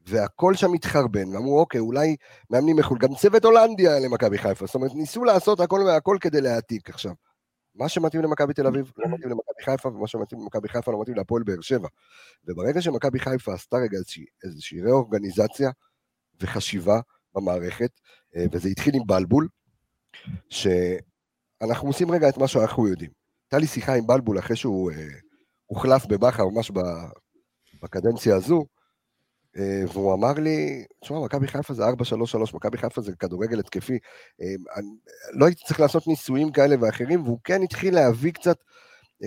והכל 0.07 0.55
שם 0.55 0.73
התחרבן, 0.73 1.27
ואמרו, 1.27 1.59
אוקיי, 1.59 1.79
אולי 1.79 2.15
מאמנים 2.49 2.75
מחו"ל, 2.75 2.97
גם 2.99 3.15
צוות 3.15 3.45
הולנדי 3.45 3.87
היה 3.87 3.99
למכבי 3.99 4.37
חיפה, 4.37 4.65
זאת 4.65 4.75
אומרת, 4.75 4.91
ניסו 4.95 5.23
לעשות 5.23 5.59
הכל 5.59 5.79
והכל 5.87 6.17
כדי 6.21 6.41
להעתיק 6.41 6.89
עכשיו. 6.89 7.13
מה 7.75 7.89
שמתאים 7.89 8.23
למכבי 8.23 8.53
תל 8.53 8.67
אביב 8.67 8.91
לא 8.97 9.05
מתאים 9.09 9.29
למכבי 9.29 9.63
חיפה, 9.63 9.89
ומה 9.89 10.07
שמתאים 10.07 10.41
למכבי 10.41 10.69
חיפה 10.69 10.91
לא 10.91 11.01
מתאים 11.01 11.17
להפועל 11.17 11.43
באר 11.43 11.61
שבע. 11.61 11.87
וברגע 12.47 12.81
שמכבי 12.81 13.19
חיפה 13.19 13.53
עשתה 13.53 13.77
רגע 13.77 13.97
איזושהי, 13.97 14.25
איזושהי 14.43 14.81
ראורגניזציה 14.81 15.69
וחשיבה 16.41 16.99
במערכת, 17.35 17.91
אה, 18.35 18.45
וזה 18.51 18.69
התחיל 18.69 18.95
עם 18.95 19.01
בלבול, 19.07 19.47
שאנחנו 20.49 21.87
עושים 21.87 22.11
רגע 22.11 22.29
את 22.29 22.37
מה 22.37 22.47
שאנחנו 22.47 22.87
יודעים. 22.87 23.11
הייתה 23.45 23.57
לי 23.57 23.67
שיחה 23.67 23.93
עם 23.95 24.07
בלבול 24.07 24.39
אחרי 24.39 24.55
שהוא 24.55 24.91
אה, 24.91 25.07
הוחלף 25.65 26.05
בבכר 26.05 26.45
ממש 26.47 26.71
בקדנציה 27.83 28.35
הזו, 28.35 28.65
והוא 29.55 30.13
אמר 30.13 30.33
לי, 30.33 30.85
תשמע, 31.01 31.19
מכבי 31.19 31.47
חיפה 31.47 31.73
זה 31.73 31.83
4-3-3, 31.83 31.91
מכבי 32.53 32.77
חיפה 32.77 33.01
זה 33.01 33.11
כדורגל 33.19 33.59
התקפי. 33.59 33.97
אה, 34.41 34.81
לא 35.33 35.45
הייתי 35.45 35.63
צריך 35.67 35.79
לעשות 35.79 36.07
ניסויים 36.07 36.51
כאלה 36.51 36.75
ואחרים, 36.81 37.23
והוא 37.23 37.39
כן 37.43 37.61
התחיל 37.61 37.95
להביא 37.95 38.31
קצת, 38.31 38.57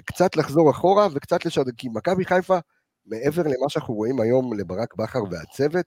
קצת 0.05 0.37
לחזור 0.37 0.71
אחורה 0.71 1.09
וקצת 1.13 1.45
לשדר, 1.47 1.71
כי 1.77 1.89
מכבי 1.89 2.25
חיפה, 2.25 2.59
מעבר 3.07 3.43
למה 3.43 3.69
שאנחנו 3.69 3.95
רואים 3.95 4.21
היום 4.21 4.59
לברק 4.59 4.95
בכר 4.97 5.23
והצוות, 5.31 5.87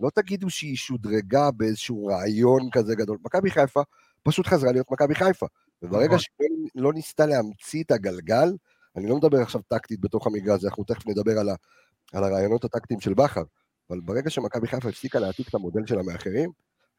לא 0.00 0.10
תגידו 0.14 0.50
שהיא 0.50 0.76
שודרגה 0.76 1.50
באיזשהו 1.50 2.06
רעיון 2.06 2.70
כזה 2.72 2.94
גדול. 2.94 3.18
מכבי 3.24 3.50
חיפה 3.50 3.82
פשוט 4.22 4.46
חזרה 4.46 4.72
להיות 4.72 4.90
מכבי 4.90 5.14
חיפה. 5.14 5.46
וברגע 5.82 6.06
נכון. 6.06 6.18
שהיא 6.18 6.68
לא 6.74 6.92
ניסתה 6.92 7.26
להמציא 7.26 7.82
את 7.82 7.90
הגלגל, 7.90 8.48
אני 8.96 9.08
לא 9.08 9.16
מדבר 9.16 9.40
עכשיו 9.40 9.60
טקטית 9.68 10.00
בתוך 10.00 10.26
המגרש, 10.26 10.64
אנחנו 10.64 10.84
תכף 10.84 11.06
נדבר 11.06 11.38
על, 11.38 11.48
על 12.12 12.24
הרעיונות 12.24 12.64
הטקטיים 12.64 13.00
של 13.00 13.14
בכר, 13.14 13.42
אבל 13.90 14.00
ברגע 14.00 14.30
שמכבי 14.30 14.66
חיפה 14.66 14.88
הפסיקה 14.88 15.18
להעתיק 15.18 15.48
את 15.48 15.54
המודל 15.54 15.86
שלה 15.86 16.02
מאחרים, 16.02 16.50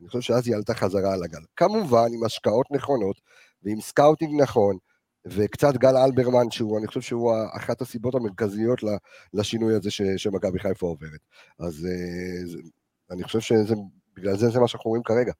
אני 0.01 0.08
חושב 0.08 0.22
שאז 0.22 0.48
היא 0.48 0.56
עלתה 0.56 0.74
חזרה 0.74 1.13
על 1.13 1.24
הגל. 1.24 1.42
כמובן, 1.56 2.08
עם 2.13 2.24
השקעות 2.25 2.66
נכונות, 2.72 3.22
ועם 3.63 3.82
סקאוטינג 3.82 4.42
נכון, 4.42 4.78
וקצת 5.25 5.78
גל 5.78 5.98
אלברמן, 5.98 6.51
שהוא, 6.51 6.80
אני 6.80 6.88
חושב 6.88 7.01
שהוא 7.01 7.34
אחת 7.58 7.82
הסיבות 7.82 8.16
המרכזיות 8.16 8.80
לשינוי 9.34 9.75
הזה 9.75 9.92
שמכבי 10.18 10.60
חיפה 10.60 10.86
עוברת. 10.86 11.20
אז 11.60 11.88
אה, 11.92 12.60
אני 13.12 13.24
חושב 13.24 13.39
שבגלל 13.39 14.36
זה 14.36 14.50
זה 14.50 14.60
מה 14.60 14.68
שאנחנו 14.68 14.89
רואים 14.89 15.04
כרגע. 15.04 15.34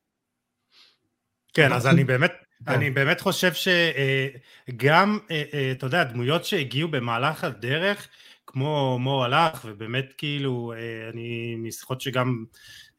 כן, 1.54 1.74
אז 1.74 1.88
אני 1.88 2.04
באמת, 2.04 2.32
כן. 2.66 2.72
אני 2.72 2.92
באמת 2.92 3.22
חושב 3.22 3.52
שגם, 3.54 5.20
אה, 5.32 5.44
אה, 5.54 5.72
אתה 5.72 5.86
יודע, 5.86 6.04
דמויות 6.04 6.46
שהגיעו 6.46 6.92
במהלך 6.92 7.44
הדרך, 7.44 8.08
כמו 8.52 9.00
מו 9.00 9.24
אלאך, 9.24 9.66
ובאמת 9.66 10.14
כאילו, 10.18 10.74
אה, 10.76 11.10
אני 11.14 11.56
משיחות 11.58 12.02
שגם 12.02 12.46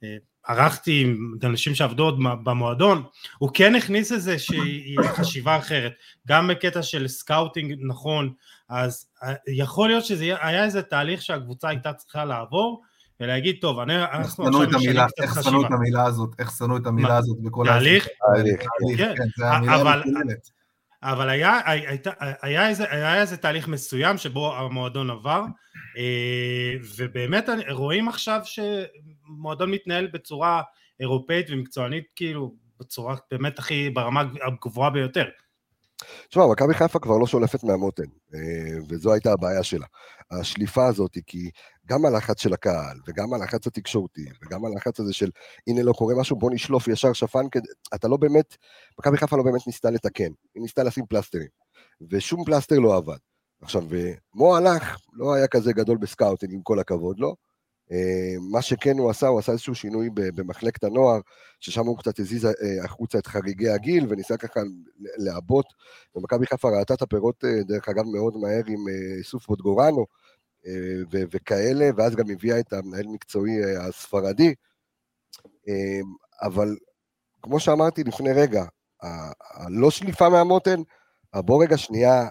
אה, 0.04 0.16
ערכתי 0.47 1.00
עם 1.00 1.35
אנשים 1.45 1.75
שעבדו 1.75 2.04
עוד 2.04 2.19
במועדון, 2.45 3.02
הוא 3.38 3.50
כן 3.54 3.75
הכניס 3.75 4.12
איזושהי 4.12 4.97
חשיבה 5.07 5.59
אחרת, 5.59 5.92
גם 6.28 6.49
בקטע 6.49 6.83
של 6.83 7.09
סקאוטינג 7.09 7.75
נכון, 7.88 8.33
אז 8.69 9.07
אה, 9.23 9.35
יכול 9.49 9.88
להיות 9.88 10.04
שזה 10.04 10.25
היה 10.40 10.64
איזה 10.64 10.83
תהליך 10.83 11.23
שהקבוצה 11.23 11.69
הייתה 11.69 11.92
צריכה 11.92 12.25
לעבור, 12.25 12.83
ולהגיד, 13.21 13.57
טוב, 13.61 13.78
אנחנו 13.78 14.47
עכשיו 14.47 14.78
משנים 14.78 14.97
קצת 15.07 15.26
חשיבה. 15.26 15.40
איך 15.40 15.45
שנאו 15.45 15.66
את 15.66 15.73
המילה 15.73 16.04
הזאת, 16.04 16.30
איך 16.38 16.50
שנאו 16.59 16.76
את 16.76 16.87
המילה 16.87 17.16
הזאת 17.16 17.37
בכל 17.40 17.64
תהליך? 17.66 18.09
תהליך, 18.35 18.61
כן, 18.97 19.14
כן 19.16 19.28
זה 19.37 19.50
המילה 19.50 19.75
המקוללת. 19.75 20.60
אבל 21.02 21.28
היה, 21.28 21.61
הייתה, 21.64 22.11
היה, 22.42 22.69
איזה, 22.69 22.85
היה 22.90 23.21
איזה 23.21 23.37
תהליך 23.37 23.69
מסוים 23.69 24.19
שבו 24.19 24.57
המועדון 24.57 25.11
עבר 25.11 25.45
אה, 25.97 26.75
ובאמת 26.97 27.49
רואים 27.71 28.09
עכשיו 28.09 28.40
שמועדון 28.45 29.71
מתנהל 29.71 30.07
בצורה 30.07 30.62
אירופאית 31.00 31.47
ומקצוענית 31.50 32.04
כאילו 32.16 32.54
בצורה 32.80 33.16
באמת 33.30 33.59
הכי 33.59 33.90
ברמה 33.90 34.25
הגבוהה 34.47 34.90
ביותר 34.90 35.25
תשמע, 36.28 36.47
מכבי 36.47 36.75
חיפה 36.75 36.99
כבר 36.99 37.19
לא 37.19 37.26
שולפת 37.26 37.64
מהמותן, 37.64 38.04
אה, 38.35 38.78
וזו 38.88 39.12
הייתה 39.12 39.33
הבעיה 39.33 39.62
שלה. 39.62 39.87
השליפה 40.30 40.87
הזאת, 40.87 41.19
כי 41.26 41.50
גם 41.87 42.07
הלחץ 42.07 42.40
של 42.40 42.52
הקהל, 42.52 42.99
וגם 43.07 43.35
הלחץ 43.35 43.66
התקשורתי, 43.66 44.25
וגם 44.42 44.64
הלחץ 44.64 45.00
הזה 45.00 45.12
של 45.12 45.30
הנה 45.66 45.83
לא 45.83 45.92
קורה 45.92 46.14
משהו, 46.14 46.37
בוא 46.37 46.50
נשלוף 46.50 46.88
ישר 46.88 47.12
שפן, 47.12 47.47
אתה 47.95 48.09
לא 48.09 48.16
באמת, 48.16 48.57
מכבי 48.99 49.16
חיפה 49.16 49.37
לא 49.37 49.42
באמת 49.42 49.66
ניסתה 49.66 49.90
לתקן, 49.90 50.30
היא 50.54 50.62
ניסתה 50.62 50.83
לשים 50.83 51.07
פלסטרים, 51.07 51.49
ושום 52.11 52.45
פלסטר 52.45 52.78
לא 52.78 52.97
עבד. 52.97 53.16
עכשיו, 53.62 53.83
מו 54.35 54.57
אלאך, 54.57 54.99
לא 55.12 55.35
היה 55.35 55.47
כזה 55.47 55.73
גדול 55.73 55.99
בסקאוטינג, 55.99 56.54
עם 56.54 56.62
כל 56.62 56.78
הכבוד, 56.78 57.21
לא? 57.21 57.35
אה, 57.92 58.35
מה 58.50 58.62
שכן 58.62 58.99
הוא 58.99 59.11
עשה, 59.11 59.26
הוא 59.26 59.38
עשה 59.38 59.52
איזשהו 59.52 59.75
שינוי 59.75 60.11
במחלקת 60.14 60.85
הנוער, 60.85 61.20
ששם 61.61 61.87
הוא 61.87 61.99
קצת 61.99 62.18
הזיז 62.18 62.47
אה, 62.47 62.52
החוצה 62.85 63.18
את 63.18 63.26
חריגי 63.26 63.68
הגיל, 63.68 64.06
וניסה 64.09 64.37
ככה 64.37 64.61
לעבות, 64.99 65.66
ומכבי 66.14 66.47
חיפה 66.47 66.68
ראתה 66.78 66.94
את 66.94 67.02
הפירות, 67.02 67.44
אה, 67.44 67.62
דרך 67.62 67.88
אגב, 67.88 68.04
מאוד 68.06 68.37
מהר 68.37 68.62
עם 68.66 68.85
סוף 69.23 69.47
בודגורנו, 69.47 70.06
וכאלה, 71.12 71.90
ואז 71.97 72.16
גם 72.16 72.30
הביאה 72.30 72.61
את 72.61 72.73
המנהל 72.73 73.06
מקצועי 73.06 73.76
הספרדי. 73.76 74.54
אבל 76.42 76.76
כמו 77.42 77.61
שאמרתי 77.61 78.04
לפני 78.04 78.32
רגע, 78.32 78.64
הלא 79.40 79.90
שליפה 79.90 80.28
מהמותן, 80.28 80.80
בוא 81.37 81.62
רגע 81.62 81.76
שנייה 81.76 82.28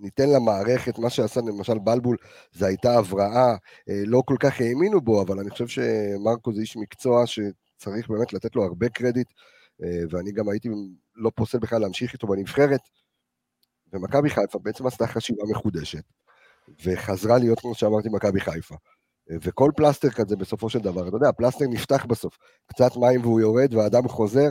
ניתן 0.00 0.30
למערכת, 0.30 0.98
מה 0.98 1.10
שעשה 1.10 1.40
למשל 1.40 1.78
בלבול, 1.78 2.16
זה 2.52 2.66
הייתה 2.66 2.98
הבראה, 2.98 3.50
אה, 3.88 4.02
לא 4.06 4.22
כל 4.26 4.36
כך 4.40 4.60
האמינו 4.60 5.00
בו, 5.00 5.22
אבל 5.22 5.38
אני 5.40 5.50
חושב 5.50 5.66
שמרקו 5.66 6.52
זה 6.52 6.60
איש 6.60 6.76
מקצוע 6.76 7.24
שצריך 7.26 8.08
באמת 8.08 8.32
לתת 8.32 8.56
לו 8.56 8.64
הרבה 8.64 8.88
קרדיט, 8.88 9.28
ואני 10.10 10.32
גם 10.32 10.48
הייתי 10.48 10.68
לא 11.16 11.30
פוסל 11.34 11.58
בכלל 11.58 11.80
להמשיך 11.80 12.12
איתו 12.12 12.26
בנבחרת, 12.26 12.80
ומכבי 13.92 14.30
חיפה 14.30 14.58
בעצם 14.58 14.86
עשתה 14.86 15.06
חשיבה 15.06 15.42
מחודשת, 15.50 16.02
וחזרה 16.84 17.38
להיות, 17.38 17.60
כמו 17.60 17.74
שאמרתי, 17.74 18.08
מכבי 18.08 18.40
חיפה. 18.40 18.74
וכל 19.30 19.70
פלסטר 19.76 20.10
כזה 20.10 20.36
בסופו 20.36 20.70
של 20.70 20.78
דבר, 20.78 21.08
אתה 21.08 21.16
יודע, 21.16 21.28
הפלסטר 21.28 21.64
נפתח 21.68 22.04
בסוף, 22.04 22.38
קצת 22.66 22.96
מים 22.96 23.20
והוא 23.20 23.40
יורד 23.40 23.74
והאדם 23.74 24.08
חוזר, 24.08 24.48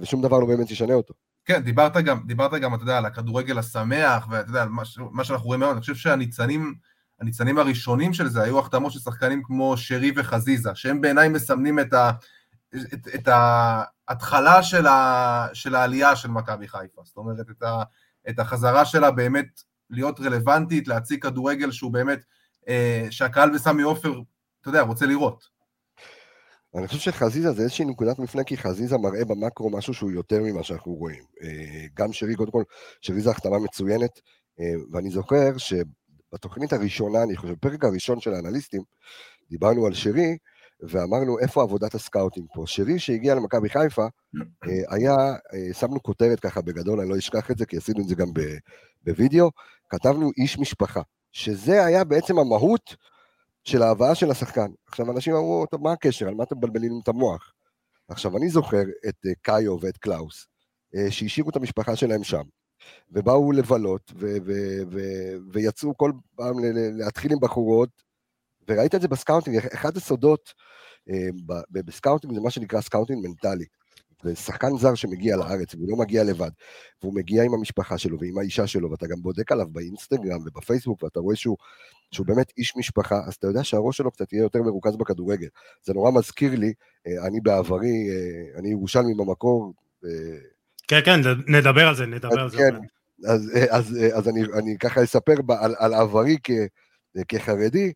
ושום 0.00 0.22
דבר 0.22 0.38
לא 0.38 0.46
באמת 0.46 0.70
ישנה 0.70 0.94
אותו. 0.94 1.14
כן, 1.44 1.62
דיברת 1.62 1.96
גם, 1.96 2.20
דיברת 2.26 2.54
גם, 2.54 2.74
אתה 2.74 2.82
יודע, 2.82 2.98
על 2.98 3.06
הכדורגל 3.06 3.58
השמח, 3.58 4.26
ואתה 4.30 4.50
יודע, 4.50 4.64
מה, 4.64 4.82
מה 5.10 5.24
שאנחנו 5.24 5.46
רואים 5.46 5.62
היום, 5.62 5.72
אני 5.72 5.80
חושב 5.80 5.94
שהניצנים, 5.94 6.74
הניצנים 7.20 7.58
הראשונים 7.58 8.14
של 8.14 8.28
זה 8.28 8.42
היו 8.42 8.58
החתמות 8.58 8.92
של 8.92 8.98
שחקנים 8.98 9.42
כמו 9.42 9.76
שרי 9.76 10.12
וחזיזה, 10.16 10.70
שהם 10.74 11.00
בעיניי 11.00 11.28
מסמנים 11.28 11.78
את, 11.78 11.92
ה, 11.92 12.10
את, 12.74 13.08
את 13.14 13.28
ההתחלה 13.28 14.62
של, 14.62 14.86
ה, 14.86 15.46
של 15.52 15.74
העלייה 15.74 16.16
של 16.16 16.28
מכבי 16.28 16.68
חיפה, 16.68 17.02
זאת 17.04 17.16
אומרת, 17.16 17.50
את, 17.50 17.62
ה, 17.62 17.82
את 18.28 18.38
החזרה 18.38 18.84
שלה 18.84 19.10
באמת 19.10 19.62
להיות 19.90 20.20
רלוונטית, 20.20 20.88
להציג 20.88 21.22
כדורגל 21.22 21.70
שהוא 21.70 21.92
באמת, 21.92 22.24
אה, 22.68 23.06
שהקהל 23.10 23.50
בסמי 23.54 23.82
עופר, 23.82 24.20
אתה 24.60 24.68
יודע, 24.68 24.80
רוצה 24.80 25.06
לראות. 25.06 25.51
אני 26.74 26.88
חושב 26.88 27.00
שחזיזה 27.00 27.52
זה 27.52 27.62
איזושהי 27.62 27.84
נקודת 27.84 28.18
מפנה, 28.18 28.44
כי 28.44 28.56
חזיזה 28.56 28.98
מראה 28.98 29.24
במקרו 29.24 29.70
משהו 29.70 29.94
שהוא 29.94 30.10
יותר 30.10 30.40
ממה 30.42 30.62
שאנחנו 30.62 30.92
רואים. 30.92 31.22
אה, 31.42 31.86
גם 31.94 32.12
שרי, 32.12 32.36
קודם 32.36 32.50
כל, 32.50 32.62
שרי 33.00 33.20
זו 33.20 33.30
החתמה 33.30 33.58
מצוינת, 33.58 34.20
אה, 34.60 34.72
ואני 34.92 35.10
זוכר 35.10 35.50
שבתוכנית 35.58 36.72
הראשונה, 36.72 37.22
אני 37.22 37.36
חושב, 37.36 37.52
בפרק 37.52 37.84
הראשון 37.84 38.20
של 38.20 38.34
האנליסטים, 38.34 38.82
דיברנו 39.50 39.86
על 39.86 39.94
שרי, 39.94 40.36
ואמרנו 40.82 41.38
איפה 41.38 41.62
עבודת 41.62 41.94
הסקאוטינג 41.94 42.46
פה. 42.54 42.62
שרי 42.66 42.98
שהגיע 42.98 43.34
למכבי 43.34 43.68
חיפה, 43.68 44.06
אה, 44.64 44.94
היה, 44.94 45.16
שמנו 45.72 46.02
כותרת 46.02 46.40
ככה 46.40 46.60
בגדול, 46.60 47.00
אני 47.00 47.10
לא 47.10 47.18
אשכח 47.18 47.50
את 47.50 47.58
זה, 47.58 47.66
כי 47.66 47.76
עשינו 47.76 48.00
את 48.00 48.08
זה 48.08 48.14
גם 48.14 48.28
בווידאו, 49.04 49.50
כתבנו 49.90 50.30
איש 50.38 50.58
משפחה, 50.58 51.02
שזה 51.32 51.84
היה 51.84 52.04
בעצם 52.04 52.38
המהות 52.38 52.96
של 53.64 53.82
ההבאה 53.82 54.14
של 54.14 54.30
השחקן. 54.30 54.70
עכשיו, 54.86 55.10
אנשים 55.10 55.34
אמרו, 55.34 55.66
טוב, 55.70 55.82
מה 55.82 55.92
הקשר? 55.92 56.28
על 56.28 56.34
מה 56.34 56.44
אתם 56.44 56.56
מבלבלים 56.56 56.92
את 57.02 57.08
המוח? 57.08 57.52
עכשיו, 58.08 58.36
אני 58.36 58.48
זוכר 58.48 58.82
את 59.08 59.14
אה, 59.26 59.30
קאיו 59.42 59.76
ואת 59.80 59.96
קלאוס, 59.96 60.46
אה, 60.96 61.10
שהשאירו 61.10 61.50
את 61.50 61.56
המשפחה 61.56 61.96
שלהם 61.96 62.24
שם, 62.24 62.42
ובאו 63.10 63.52
לבלות, 63.52 64.12
ו- 64.14 64.36
ו- 64.46 64.82
ו- 64.92 65.36
ויצאו 65.52 65.96
כל 65.96 66.12
פעם 66.36 66.54
להתחיל 66.98 67.32
עם 67.32 67.40
בחורות, 67.40 67.90
וראית 68.68 68.94
את 68.94 69.00
זה 69.00 69.08
בסקאוטינג, 69.08 69.56
אחד 69.56 69.96
הסודות 69.96 70.52
אה, 71.10 71.54
בסקאוטינג 71.70 72.34
זה 72.34 72.40
מה 72.40 72.50
שנקרא 72.50 72.80
סקאוטינג 72.80 73.26
מנטלי. 73.26 73.64
זה 74.22 74.36
שחקן 74.36 74.76
זר 74.78 74.94
שמגיע 74.94 75.36
לארץ, 75.36 75.74
והוא 75.74 75.88
לא 75.90 75.96
מגיע 75.96 76.24
לבד, 76.24 76.50
והוא 77.02 77.14
מגיע 77.14 77.42
עם 77.42 77.54
המשפחה 77.54 77.98
שלו 77.98 78.18
ועם 78.20 78.38
האישה 78.38 78.66
שלו, 78.66 78.90
ואתה 78.90 79.06
גם 79.06 79.22
בודק 79.22 79.52
עליו 79.52 79.66
באינסטגרם 79.72 80.40
ובפייסבוק, 80.46 81.02
ואתה 81.02 81.20
רואה 81.20 81.36
שהוא, 81.36 81.56
שהוא 82.12 82.26
באמת 82.26 82.52
איש 82.58 82.76
משפחה, 82.76 83.20
אז 83.26 83.34
אתה 83.34 83.46
יודע 83.46 83.64
שהראש 83.64 83.96
שלו 83.96 84.10
קצת 84.10 84.32
יהיה 84.32 84.42
יותר 84.42 84.62
מרוכז 84.62 84.96
בכדורגל. 84.96 85.48
זה 85.82 85.94
נורא 85.94 86.10
מזכיר 86.10 86.54
לי, 86.54 86.72
אה, 87.06 87.26
אני 87.26 87.40
בעברי, 87.40 88.08
אה, 88.10 88.58
אני 88.58 88.68
ירושלמי 88.68 89.14
במקור. 89.14 89.72
אה, 90.04 90.10
כן, 90.88 91.00
כן, 91.04 91.20
נדבר 91.48 91.88
על 91.88 91.94
זה, 91.94 92.06
נדבר 92.06 92.40
על 92.40 92.50
זה. 92.50 92.56
כן, 92.56 92.76
אז, 93.26 93.50
אז, 93.70 93.98
אז 94.14 94.28
אני, 94.28 94.40
אני 94.58 94.78
ככה 94.78 95.02
אספר 95.02 95.34
על, 95.48 95.74
על 95.78 95.94
עברי 95.94 96.36
כ, 96.44 96.50
כחרדי, 97.28 97.92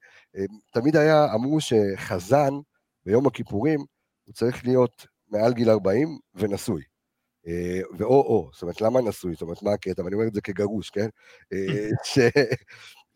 תמיד 0.73 0.97
היה, 0.97 1.35
אמרו 1.35 1.59
שחזן 1.61 2.53
ביום 3.07 3.27
הכיפורים, 3.27 3.81
הוא 4.25 4.35
צריך 4.35 4.65
להיות 4.65 5.07
מעל 5.29 5.53
גיל 5.53 5.71
40 5.71 6.19
ונשוי. 6.35 6.83
אה, 7.47 7.81
ואו-או, 7.99 8.51
זאת 8.53 8.63
אומרת, 8.63 8.81
למה 8.81 9.01
נשוי? 9.01 9.33
זאת 9.33 9.43
אומרת, 9.43 9.63
מה 9.63 9.73
הקטע? 9.73 10.03
ואני 10.05 10.15
אומר 10.15 10.27
את 10.27 10.35
זה 10.35 10.41
כגרוש, 10.41 10.91
כן? 10.91 11.09
אה, 11.53 11.89
ש, 12.05 12.19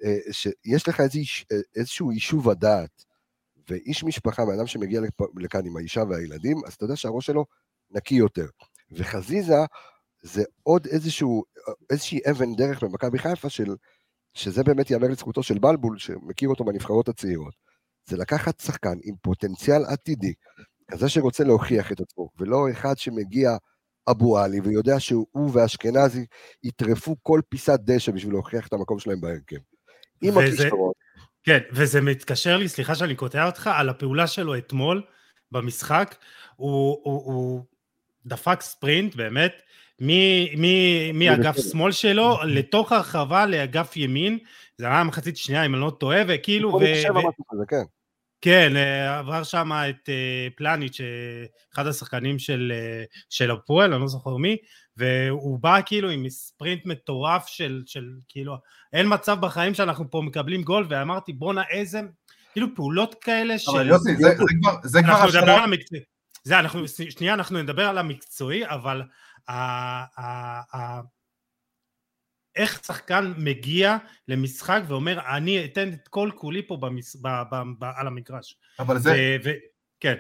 אה, 0.04 0.18
שיש 0.32 0.88
לך 0.88 1.02
איזשהו 1.76 2.12
יישוב 2.12 2.50
הדעת, 2.50 3.04
ואיש 3.68 4.04
משפחה, 4.04 4.44
בן 4.44 4.54
אדם 4.54 4.66
שמגיע 4.66 5.00
לכאן 5.36 5.66
עם 5.66 5.76
האישה 5.76 6.02
והילדים, 6.08 6.56
אז 6.66 6.72
אתה 6.74 6.84
יודע 6.84 6.96
שהראש 6.96 7.26
שלו 7.26 7.46
נקי 7.90 8.14
יותר. 8.14 8.46
וחזיזה 8.92 9.54
זה 10.22 10.42
עוד 10.62 10.86
איזשהו, 10.86 11.44
איזושהי 11.90 12.20
אבן 12.30 12.54
דרך 12.56 12.82
במכבי 12.82 13.18
חיפה 13.18 13.48
של, 13.48 13.76
שזה 14.34 14.62
באמת 14.62 14.90
ייאמר 14.90 15.08
לזכותו 15.08 15.42
של 15.42 15.58
בלבול, 15.58 15.98
שמכיר 15.98 16.48
אותו 16.48 16.64
בנבחרות 16.64 17.08
הצעירות. 17.08 17.54
זה 18.04 18.16
לקחת 18.16 18.60
שחקן 18.60 18.98
עם 19.02 19.14
פוטנציאל 19.22 19.84
עתידי, 19.84 20.32
כזה 20.90 21.08
שרוצה 21.08 21.44
להוכיח 21.44 21.92
את 21.92 22.00
עצמו, 22.00 22.28
ולא 22.38 22.70
אחד 22.70 22.98
שמגיע 22.98 23.50
אבו 24.10 24.38
עלי 24.38 24.60
ויודע 24.60 25.00
שהוא 25.00 25.50
ואשכנזי 25.52 26.26
יטרפו 26.62 27.16
כל 27.22 27.40
פיסת 27.48 27.80
דשא 27.84 28.12
בשביל 28.12 28.32
להוכיח 28.32 28.66
את 28.66 28.72
המקום 28.72 28.98
שלהם 28.98 29.20
בהרכב. 29.20 29.56
עם 30.22 30.38
הכישרון. 30.38 30.92
כן, 31.42 31.58
וזה 31.72 32.00
מתקשר 32.00 32.56
לי, 32.56 32.68
סליחה 32.68 32.94
שאני 32.94 33.14
קוטע 33.14 33.46
אותך, 33.46 33.70
על 33.74 33.88
הפעולה 33.88 34.26
שלו 34.26 34.58
אתמול 34.58 35.02
במשחק. 35.52 36.14
הוא, 36.56 37.00
הוא, 37.02 37.24
הוא 37.24 37.64
דפק 38.26 38.60
ספרינט, 38.60 39.14
באמת, 39.16 39.62
מאגף 41.14 41.56
שמאל 41.70 41.92
שלו 41.92 42.36
לתוך 42.44 42.92
הרחבה 42.92 43.46
לאגף 43.46 43.96
ימין, 43.96 44.38
זה 44.78 44.86
היה 44.86 45.04
מחצית 45.04 45.36
שנייה 45.36 45.66
אם 45.66 45.74
אני 45.74 45.82
לא 45.82 45.90
טועה, 46.00 46.22
וכאילו... 46.28 46.68
ו... 46.68 46.78
כן. 47.68 47.82
כן, 48.40 48.76
אה, 48.76 49.18
עבר 49.18 49.42
שם 49.42 49.72
את 49.72 50.08
אה, 50.08 50.48
פלניץ', 50.56 51.00
אחד 51.74 51.86
השחקנים 51.86 52.38
של, 52.38 52.72
אה, 52.74 53.04
של 53.30 53.50
הפועל, 53.50 53.92
אני 53.92 54.02
לא 54.02 54.08
זוכר 54.08 54.36
מי, 54.36 54.56
והוא 54.96 55.58
בא 55.58 55.80
כאילו 55.86 56.10
עם 56.10 56.28
ספרינט 56.28 56.86
מטורף 56.86 57.46
של, 57.46 57.82
של 57.86 58.04
כאילו, 58.28 58.56
אין 58.92 59.06
מצב 59.08 59.40
בחיים 59.40 59.74
שאנחנו 59.74 60.10
פה 60.10 60.22
מקבלים 60.22 60.62
גול, 60.62 60.86
ואמרתי 60.88 61.32
בואנה 61.32 61.62
איזה, 61.70 62.00
כאילו 62.52 62.66
פעולות 62.74 63.14
כאלה 63.20 63.58
של... 63.58 63.70
אבל 63.70 63.88
יוסי, 63.88 64.16
זה, 64.16 64.22
זה 64.22 64.34
כבר, 64.62 64.76
זה 64.82 65.02
כבר 65.02 65.12
השלב... 65.12 65.70
זה, 66.44 66.58
אנחנו, 66.58 66.88
שנייה, 66.88 67.34
אנחנו 67.34 67.62
נדבר 67.62 67.86
על 67.86 67.98
המקצועי, 67.98 68.66
אבל 68.66 69.02
איך 72.56 72.80
שחקן 72.86 73.32
מגיע 73.36 73.96
למשחק 74.28 74.82
ואומר 74.86 75.20
אני 75.36 75.64
אתן 75.64 75.92
את 75.92 76.08
כל 76.08 76.30
כולי 76.34 76.66
פה 76.66 76.76
במס... 76.76 77.16
ב... 77.16 77.28
ב... 77.52 77.62
ב... 77.78 77.84
על 77.96 78.06
המגרש. 78.06 78.56
אבל 78.78 78.98
זה... 78.98 79.10
ו... 79.44 79.48
ו... 79.48 79.50
כן. 80.00 80.14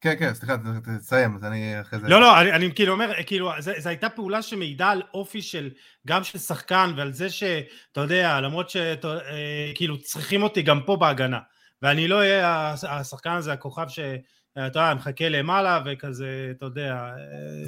כן, 0.00 0.14
כן, 0.18 0.34
סליחה, 0.34 0.56
תסיים, 0.98 1.34
אז 1.36 1.44
אני 1.44 1.80
אחרי 1.80 1.98
זה... 1.98 2.08
לא, 2.08 2.20
לא, 2.20 2.40
אני, 2.40 2.52
אני 2.52 2.74
כאילו 2.74 2.92
אומר, 2.92 3.12
כאילו, 3.26 3.50
זו 3.58 3.88
הייתה 3.88 4.08
פעולה 4.08 4.42
שמעידה 4.42 4.90
על 4.90 5.02
אופי 5.14 5.42
של, 5.42 5.70
גם 6.06 6.24
של 6.24 6.38
שחקן, 6.38 6.92
ועל 6.96 7.12
זה 7.12 7.30
שאתה 7.30 8.00
יודע, 8.00 8.40
למרות 8.40 8.70
שכאילו 8.70 9.94
אה, 9.94 10.00
צריכים 10.02 10.42
אותי 10.42 10.62
גם 10.62 10.80
פה 10.86 10.96
בהגנה, 10.96 11.38
ואני 11.82 12.08
לא 12.08 12.18
אהיה 12.18 12.74
השחקן 12.88 13.30
הזה, 13.30 13.52
הכוכב 13.52 13.88
שאתה 13.88 14.20
יודע, 14.56 14.94
מחכה 14.94 15.28
למעלה, 15.28 15.80
וכזה, 15.86 16.52
אתה 16.56 16.66
יודע, 16.66 17.10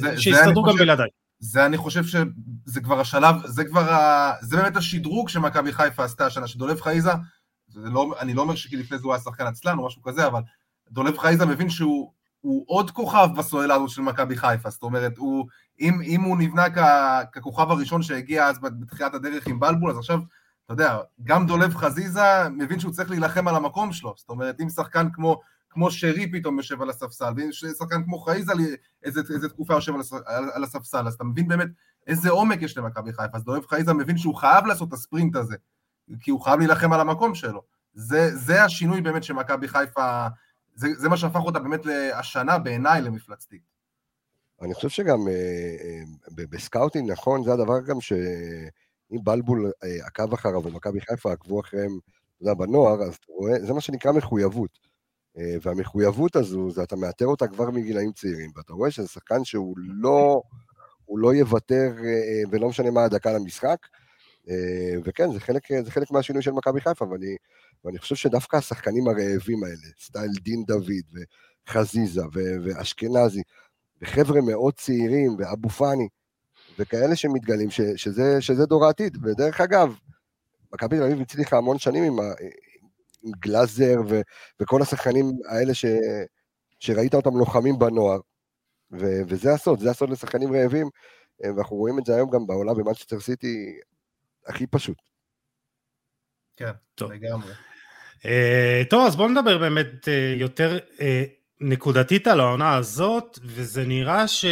אה, 0.05 0.21
שיסתדרו 0.21 0.63
גם 0.63 0.77
בלעדיי. 0.77 1.09
זה 1.45 1.67
אני 1.67 1.77
חושב 1.77 2.05
שזה 2.05 2.81
כבר 2.83 3.01
השלב, 3.01 3.35
זה 3.45 3.65
כבר, 3.65 3.93
ה... 3.93 4.33
זה 4.41 4.57
באמת 4.57 4.77
השדרוג 4.77 5.29
שמכבי 5.29 5.73
חיפה 5.73 6.05
עשתה 6.05 6.27
השנה, 6.27 6.47
שדולב 6.47 6.81
חייזה, 6.81 7.11
לא, 7.75 8.15
אני 8.21 8.35
לא 8.35 8.43
אומר 8.43 8.55
שכי 8.55 8.77
לפני 8.77 8.99
זה 8.99 9.05
הוא 9.05 9.13
היה 9.13 9.23
שחקן 9.23 9.47
עצלן 9.47 9.79
או 9.79 9.87
משהו 9.87 10.03
כזה, 10.03 10.27
אבל 10.27 10.43
דולב 10.91 11.19
חייזה 11.19 11.47
מבין 11.47 11.71
שהוא 11.71 12.13
עוד 12.67 12.91
כוכב 12.91 13.29
בסוללה 13.37 13.75
הזאת 13.75 13.89
של 13.89 14.03
מכבי 14.03 14.37
חיפה, 14.37 14.71
זאת 14.71 14.83
אומרת, 14.83 15.19
הוא, 15.19 15.47
אם, 15.81 16.01
אם 16.05 16.21
הוא 16.21 16.37
נבנה 16.39 16.71
כ, 16.71 16.79
ככוכב 17.33 17.71
הראשון 17.71 18.03
שהגיע 18.03 18.47
אז 18.47 18.59
בתחילת 18.59 19.15
הדרך 19.15 19.47
עם 19.47 19.61
בלבול, 19.61 19.91
אז 19.91 19.99
עכשיו, 19.99 20.21
אתה 20.65 20.73
יודע, 20.73 20.99
גם 21.25 21.47
דולב 21.47 21.75
חזיזה 21.75 22.49
מבין 22.51 22.81
שהוא 22.81 22.93
צריך 22.93 23.11
להילחם 23.11 23.49
על 23.49 23.55
המקום 23.57 23.93
שלו, 23.93 24.15
זאת 24.17 24.29
אומרת, 24.29 24.61
אם 24.61 24.69
שחקן 24.69 25.09
כמו 25.13 25.41
כמו 25.73 25.91
שרי 25.91 26.33
פתאום 26.33 26.57
יושב 26.57 26.83
על 26.83 26.91
הספסל, 26.91 27.33
ואם 27.37 27.53
שחקן 27.53 28.05
כמו 28.05 28.19
חזיזה 28.19 28.53
איזה, 29.05 29.21
איזה 29.35 29.49
תקופה 29.49 29.75
יושב 29.75 29.93
על, 30.27 30.51
על 30.53 30.65
הספסל, 30.65 31.07
אז 31.07 31.15
אתה 31.15 31.25
מבין 31.25 31.49
באמת 31.49 31.69
איזה 32.07 32.31
עומק 32.31 32.63
יש 32.63 32.79
למכבי 32.79 33.13
חיפה, 33.13 33.37
אז 33.37 33.45
דולב 33.45 33.67
חזיזה 33.67 33.93
מבין 33.93 34.19
שהוא 34.19 34.35
חייב 34.35 34.67
לעשות 34.67 34.89
את 34.89 34.93
הספרינט 34.93 35.37
הזה, 35.37 35.57
כי 36.21 36.31
הוא 36.31 36.41
חייב 36.41 36.59
להילחם 36.59 36.93
על 36.93 37.01
המקום 37.01 37.35
שלו. 37.35 37.63
זה, 37.95 38.37
זה 38.37 38.65
השינוי 38.65 39.01
באמת 39.01 39.25
שמכבי 39.25 39.69
חיפה, 39.69 40.27
זה, 40.75 40.89
זה 40.95 41.09
מה 41.09 41.17
שהפך 41.17 41.41
אותה 41.41 41.59
באמת 41.59 41.81
השנה 42.15 42.59
בעיניי 42.59 43.03
למפלצתית. 43.03 43.63
אני 44.63 44.75
חושב 44.75 44.89
שגם 44.89 45.29
אה, 45.29 45.33
אה, 45.33 46.47
בסקאוטינג, 46.51 47.11
נכון, 47.11 47.45
זה 47.45 47.53
הדבר 47.53 47.81
גם 47.81 48.01
שאם 48.01 49.19
בלבול 49.25 49.73
אה, 49.85 50.07
עקב 50.07 50.33
אחריו 50.33 50.65
ומכבי 50.65 51.01
חיפה 51.01 51.33
עקבו 51.33 51.61
אחריהם, 51.61 51.99
אתה 52.37 52.43
יודע, 52.43 52.55
בנוער, 52.55 53.03
אז 53.03 53.15
אתה 53.15 53.33
רואה, 53.33 53.67
זה 53.67 53.73
מה 53.73 53.81
שנקרא 53.81 54.13
מחויבות. 54.13 54.79
אה, 55.39 55.55
והמחויבות 55.63 56.37
הזו, 56.37 56.71
זה 56.71 56.83
אתה 56.83 56.97
מאתר 56.97 57.27
אותה 57.27 57.49
כבר 57.49 57.71
מגילאים 57.71 58.13
צעירים, 58.13 58.51
ואתה 58.57 58.73
רואה 58.73 58.91
שזה 58.91 59.09
שחקן 59.09 59.45
שהוא 59.45 59.75
לא, 59.79 60.43
הוא 61.05 61.19
לא 61.19 61.35
יוותר 61.35 61.93
אה, 62.05 62.43
ולא 62.51 62.69
משנה 62.69 62.91
מה 62.91 63.05
הדקה 63.05 63.33
למשחק, 63.33 63.87
אה, 64.49 64.95
וכן, 65.05 65.33
זה 65.33 65.41
חלק, 65.41 65.63
זה 65.85 65.91
חלק 65.91 66.11
מהשינוי 66.11 66.43
של 66.43 66.51
מכבי 66.51 66.81
חיפה, 66.81 67.05
ואני, 67.05 67.37
ואני 67.85 67.99
חושב 67.99 68.15
שדווקא 68.15 68.57
השחקנים 68.57 69.09
הרעבים 69.09 69.65
האלה, 69.65 69.89
סטייל 70.01 70.33
דין 70.43 70.65
דוד 70.67 71.25
וחזיזה 71.69 72.23
ואשכנזי, 72.65 73.43
וחבר'ה 74.03 74.41
מאוד 74.41 74.75
צעירים, 74.75 75.37
ואבו 75.39 75.69
פאני, 75.69 76.09
וכאלה 76.79 77.17
שמתגלים, 77.17 77.71
ש, 77.71 77.81
שזה, 77.97 78.41
שזה 78.41 78.67
דור 78.67 78.87
העתיד. 78.87 79.19
ודרך 79.23 79.61
אגב, 79.61 79.95
מכבי 80.73 80.97
תל 80.97 81.03
אביב 81.03 81.21
הצליחה 81.21 81.57
המון 81.57 81.79
שנים 81.79 82.05
עם 82.05 82.17
גלאזר 83.27 83.97
ו, 84.09 84.21
וכל 84.61 84.83
השחקנים 84.83 85.33
האלה 85.49 85.75
ש, 85.75 85.85
שראית 86.79 87.15
אותם 87.15 87.37
לוחמים 87.39 87.79
בנוער, 87.79 88.19
ו, 88.93 89.07
וזה 89.29 89.53
הסוד, 89.53 89.81
זה 89.81 89.91
הסוד 89.91 90.11
לשחקנים 90.11 90.55
רעבים, 90.55 90.89
ואנחנו 91.41 91.77
רואים 91.77 91.99
את 91.99 92.07
זה 92.07 92.15
היום 92.15 92.31
גם 92.31 92.47
בעולם 92.47 92.75
במנצ'סטר 92.75 93.21
סיטי 93.21 93.79
הכי 94.47 94.67
פשוט. 94.67 94.97
כן, 96.57 96.73
טוב. 96.95 97.13
לגמרי. 97.13 97.53
Uh, 98.19 98.91
טוב, 98.91 99.07
אז 99.07 99.17
בואו 99.17 99.29
נדבר 99.29 99.59
באמת 99.59 100.05
uh, 100.05 100.41
יותר 100.41 100.79
uh, 100.79 101.03
נקודתית 101.61 102.27
על 102.27 102.41
העונה 102.41 102.77
הזאת, 102.77 103.39
וזה 103.43 103.85
נראה 103.85 104.29
ש... 104.29 104.45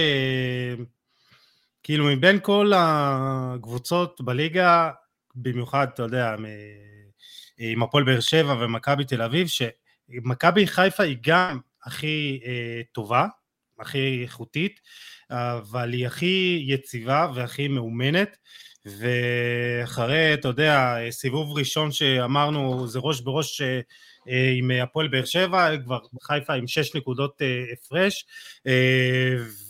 כאילו 1.82 2.04
מבין 2.04 2.38
כל 2.42 2.72
הקבוצות 2.76 4.20
בליגה, 4.20 4.90
במיוחד, 5.34 5.86
אתה 5.94 6.02
יודע, 6.02 6.36
עם 7.60 7.82
הפועל 7.82 8.04
באר 8.04 8.20
שבע 8.20 8.52
ומכבי 8.60 9.04
תל 9.04 9.22
אביב, 9.22 9.48
שמכבי 9.48 10.66
חיפה 10.66 11.02
היא 11.02 11.16
גם 11.20 11.60
הכי 11.84 12.40
uh, 12.42 12.48
טובה, 12.92 13.26
הכי 13.80 14.22
איכותית, 14.22 14.80
אבל 15.30 15.92
היא 15.92 16.06
הכי 16.06 16.64
יציבה 16.66 17.30
והכי 17.34 17.68
מאומנת. 17.68 18.36
ואחרי, 18.86 20.34
אתה 20.34 20.48
יודע, 20.48 20.96
סיבוב 21.10 21.58
ראשון 21.58 21.92
שאמרנו 21.92 22.86
זה 22.86 22.98
ראש 22.98 23.20
בראש 23.20 23.60
אה, 23.60 23.80
אה, 24.28 24.52
עם 24.56 24.70
הפועל 24.82 25.08
באר 25.08 25.24
שבע, 25.24 25.76
כבר 25.84 25.98
חיפה 26.22 26.52
עם 26.52 26.66
שש 26.66 26.96
נקודות 26.96 27.42
אה, 27.42 27.64
הפרש, 27.72 28.26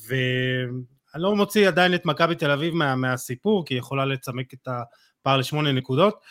ואני 0.08 1.22
לא 1.22 1.36
מוציא 1.36 1.68
עדיין 1.68 1.94
את 1.94 2.06
מכבי 2.06 2.34
תל 2.34 2.50
אביב 2.50 2.74
מה, 2.74 2.96
מהסיפור, 2.96 3.66
כי 3.66 3.74
היא 3.74 3.78
יכולה 3.78 4.04
לצמק 4.04 4.54
את 4.54 4.68
הפער 4.68 5.36
לשמונה 5.36 5.72
נקודות. 5.72 6.24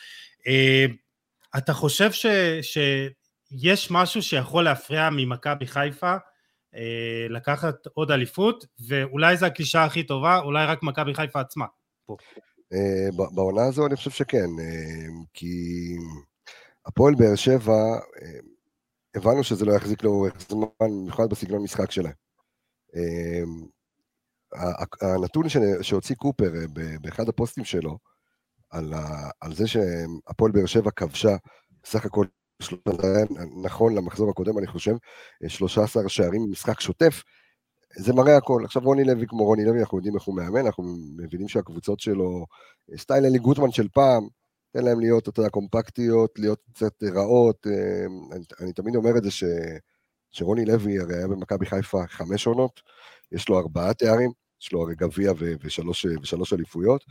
אתה 1.58 1.74
חושב 1.74 2.12
ש, 2.12 2.26
שיש 2.62 3.92
משהו 3.92 4.22
שיכול 4.22 4.64
להפריע 4.64 5.10
ממכבי 5.12 5.68
חיפה 5.68 6.16
לקחת 7.30 7.76
עוד 7.94 8.12
אליפות, 8.12 8.66
ואולי 8.88 9.38
זו 9.38 9.46
הקלישה 9.46 9.84
הכי 9.84 10.04
טובה, 10.04 10.40
אולי 10.40 10.66
רק 10.66 10.84
מכבי 10.84 11.14
חיפה 11.14 11.40
עצמה 11.40 11.66
פה. 12.10 12.18
אה, 12.74 13.28
בעונה 13.36 13.66
הזו 13.66 13.86
אני 13.86 13.96
חושב 13.96 14.12
שכן, 14.12 14.50
אה, 14.60 15.08
כי 15.34 15.48
הפועל 16.86 17.16
באר 17.16 17.36
שבע, 17.36 17.74
אה, 18.22 18.40
הבנו 19.16 19.44
שזה 19.44 19.66
לא 19.66 19.74
יחזיק 19.74 20.04
לאורך 20.04 20.34
זמן, 20.50 20.68
במיוחד 20.82 21.30
בסגנון 21.30 21.64
משחק 21.64 21.92
שלהם. 21.92 22.14
הנתון 25.02 25.46
שהוציא 25.82 26.16
קופר 26.16 26.52
באחד 27.02 27.30
הפוסטים 27.30 27.66
שלו, 27.66 27.98
על, 28.70 28.94
על 29.42 29.56
זה 29.56 29.68
שהפועל 29.68 30.52
באר 30.52 30.66
שבע 30.66 30.92
כבשה 30.92 31.36
סך 31.86 32.06
הכל, 32.06 32.26
נכון 33.64 33.96
למחזור 33.96 34.30
הקודם 34.30 34.58
אני 34.58 34.68
חושב, 34.68 34.96
13 35.48 36.10
שערים 36.10 36.46
במשחק 36.48 36.80
שוטף, 36.80 37.24
זה 37.98 38.14
מראה 38.14 38.38
הכל. 38.38 38.62
עכשיו 38.66 38.82
רוני 38.82 39.04
לוי 39.04 39.28
כמו 39.28 39.44
רוני 39.44 39.66
לוי, 39.66 39.80
אנחנו 39.80 39.98
יודעים 39.98 40.16
איך 40.16 40.24
הוא 40.24 40.36
מאמן, 40.36 40.66
אנחנו 40.66 40.84
מבינים 41.18 41.48
שהקבוצות 41.48 42.00
שלו, 42.00 42.46
סטייל 42.98 43.26
אלי 43.26 43.40
גוטמן 43.40 43.72
של 43.72 43.88
פעם, 43.88 44.28
תן 44.74 44.84
להם 44.84 45.00
להיות, 45.00 45.30
אתה 45.30 45.40
יודע, 45.40 45.50
קומפקטיות, 45.50 46.40
להיות 46.40 46.60
קצת 46.74 47.04
רעות. 47.04 47.68
אה, 47.68 48.06
אני, 48.36 48.44
אני 48.62 48.74
תמיד 48.74 48.96
אומר 48.96 49.18
את 49.18 49.24
זה 49.24 49.32
ש, 49.32 49.44
שרוני 50.32 50.66
לוי 50.66 51.00
הרי 51.00 51.16
היה 51.16 51.28
במכבי 51.28 51.66
חיפה 51.66 52.08
חמש 52.08 52.48
עונות, 52.48 52.82
יש 53.32 53.50
לו 53.50 53.60
ארבעה 53.60 53.94
תארים, 53.94 54.32
יש 54.62 54.72
לו 54.72 54.82
הרי 54.82 54.96
גביע 54.96 55.34
ושלוש, 55.64 56.06
ושלוש 56.22 56.54
אליפויות, 56.54 57.04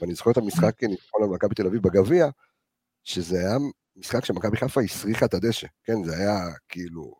ואני 0.00 0.14
זוכר 0.14 0.30
את 0.30 0.36
המשחק 0.36 0.82
ניצחון 0.82 1.22
על 1.22 1.28
מכבי 1.28 1.54
תל 1.54 1.66
אביב 1.66 1.82
בגביע, 1.82 2.28
שזה 3.04 3.38
היה 3.38 3.56
משחק 3.96 4.24
שמכבי 4.24 4.56
חיפה 4.56 4.80
הסריחה 4.80 5.26
את 5.26 5.34
הדשא, 5.34 5.66
כן, 5.84 6.04
זה 6.04 6.16
היה 6.16 6.38
כאילו, 6.68 7.14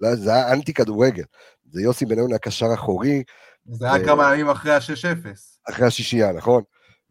לא, 0.00 0.16
זה 0.16 0.34
היה 0.34 0.52
אנטי 0.52 0.74
כדורגל. 0.74 1.24
זה 1.70 1.82
יוסי 1.82 2.06
בניון 2.06 2.32
הקשר 2.32 2.74
אחורי. 2.74 3.22
זה 3.64 3.92
היה 3.92 4.02
ו... 4.02 4.06
כמה 4.06 4.34
ימים 4.34 4.48
אחרי 4.48 4.72
ה-6-0. 4.72 5.26
אחרי 5.70 5.86
השישייה, 5.86 6.32
נכון. 6.32 6.62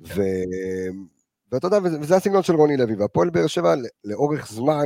כן. 0.05 0.13
ו... 0.15 0.21
ואתה 1.51 1.67
יודע, 1.67 1.77
וזה, 1.83 1.99
וזה 1.99 2.15
הסגנון 2.15 2.43
של 2.43 2.55
רוני 2.55 2.77
לוי, 2.77 2.95
והפועל 2.95 3.29
באר 3.29 3.47
שבע 3.47 3.75
לאורך 4.03 4.47
זמן, 4.47 4.85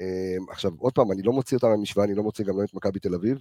אה, 0.00 0.52
עכשיו 0.52 0.70
עוד 0.78 0.92
פעם, 0.92 1.12
אני 1.12 1.22
לא 1.22 1.32
מוציא 1.32 1.56
אותם 1.56 1.68
מהמשוואה, 1.68 2.06
אני 2.06 2.14
לא 2.14 2.22
מוציא 2.22 2.44
גם 2.44 2.58
לא 2.58 2.64
את 2.64 2.74
מכבי 2.74 3.00
תל 3.00 3.14
אביב. 3.14 3.38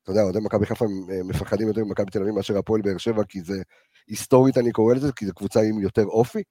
אה, 0.00 0.02
אתה 0.02 0.10
יודע, 0.10 0.22
אוהדי 0.22 0.38
מכבי 0.42 0.66
חיפה 0.66 0.84
אה, 0.84 1.22
מפחדים 1.24 1.68
יותר 1.68 1.84
ממכבי 1.84 2.10
תל 2.10 2.22
אביב 2.22 2.34
מאשר 2.34 2.58
הפועל 2.58 2.82
באר 2.82 2.98
שבע, 2.98 3.22
כי 3.28 3.40
זה 3.40 3.62
היסטורית 4.08 4.58
אני 4.58 4.72
קורא 4.72 4.94
לזה, 4.94 5.12
כי 5.12 5.26
זו 5.26 5.32
קבוצה 5.34 5.60
עם 5.60 5.80
יותר 5.80 6.04
אופי. 6.04 6.42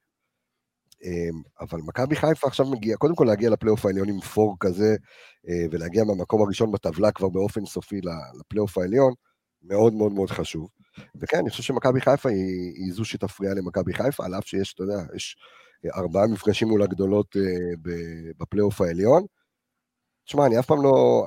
אמ, 1.04 1.42
אבל 1.60 1.80
מכבי 1.80 2.16
חיפה 2.16 2.46
עכשיו 2.46 2.66
מגיע, 2.66 2.96
קודם 2.96 3.14
כל 3.14 3.24
להגיע 3.24 3.50
לפלייאוף 3.50 3.86
העליון 3.86 4.08
עם 4.08 4.20
פור 4.20 4.56
כזה, 4.60 4.96
אה, 5.48 5.66
ולהגיע 5.70 6.04
מהמקום 6.04 6.42
הראשון 6.42 6.72
בטבלה 6.72 7.12
כבר 7.12 7.28
באופן 7.28 7.66
סופי 7.66 8.00
לפלייאוף 8.40 8.78
העליון, 8.78 9.12
מאוד 9.62 9.94
מאוד 9.94 10.12
מאוד 10.12 10.30
חשוב. 10.30 10.68
וכן, 11.20 11.38
אני 11.38 11.50
חושב 11.50 11.62
שמכבי 11.62 12.00
חיפה 12.00 12.28
היא, 12.28 12.72
היא 12.74 12.92
זו 12.92 13.04
שתפריע 13.04 13.54
למכבי 13.54 13.94
חיפה, 13.94 14.24
על 14.24 14.34
אף 14.34 14.46
שיש, 14.46 14.74
אתה 14.74 14.82
יודע, 14.82 15.02
יש 15.16 15.36
ארבעה 15.96 16.26
מפגשים 16.26 16.68
מול 16.68 16.82
הגדולות 16.82 17.36
אה, 17.36 17.42
בפלייאוף 18.38 18.80
העליון. 18.80 19.26
תשמע, 20.30 20.46
אני 20.46 20.58
אף 20.58 20.66
פעם 20.66 20.82
לא, 20.82 21.26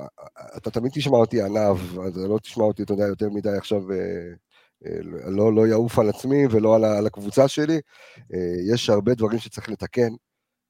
אתה 0.56 0.70
תמיד 0.70 0.92
תשמע 0.94 1.18
אותי 1.18 1.42
ענב, 1.42 1.98
אז 2.06 2.16
לא 2.16 2.38
תשמע 2.38 2.64
אותי, 2.64 2.82
אתה 2.82 2.92
יודע, 2.92 3.04
יותר 3.04 3.30
מדי 3.30 3.56
עכשיו 3.56 3.92
אה, 3.92 4.98
לא, 5.30 5.54
לא 5.54 5.66
יעוף 5.66 5.98
על 5.98 6.08
עצמי 6.08 6.46
ולא 6.50 6.76
על, 6.76 6.84
על 6.84 7.06
הקבוצה 7.06 7.48
שלי. 7.48 7.80
אה, 8.34 8.72
יש 8.72 8.90
הרבה 8.90 9.14
דברים 9.14 9.38
שצריך 9.38 9.68
לתקן. 9.68 10.08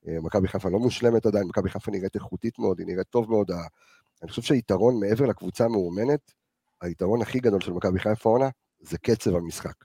אה, 0.08 0.20
מכבי 0.20 0.48
חיפה 0.48 0.68
לא 0.68 0.78
מושלמת 0.78 1.26
עדיין, 1.26 1.46
מכבי 1.46 1.70
חיפה 1.70 1.90
נראית 1.90 2.14
איכותית 2.14 2.58
מאוד, 2.58 2.78
היא 2.78 2.86
נראית 2.86 3.06
טוב 3.10 3.30
מאוד. 3.30 3.50
אני 4.22 4.30
חושב 4.30 4.42
שהיתרון 4.42 5.00
מעבר 5.00 5.26
לקבוצה 5.26 5.64
המאומנת, 5.64 6.32
היתרון 6.80 7.22
הכי 7.22 7.40
גדול 7.40 7.60
של 7.60 7.72
מכבי 7.72 7.98
חיפה 7.98 8.28
עונה, 8.28 8.48
זה 8.80 8.98
קצב 8.98 9.34
המשחק. 9.36 9.84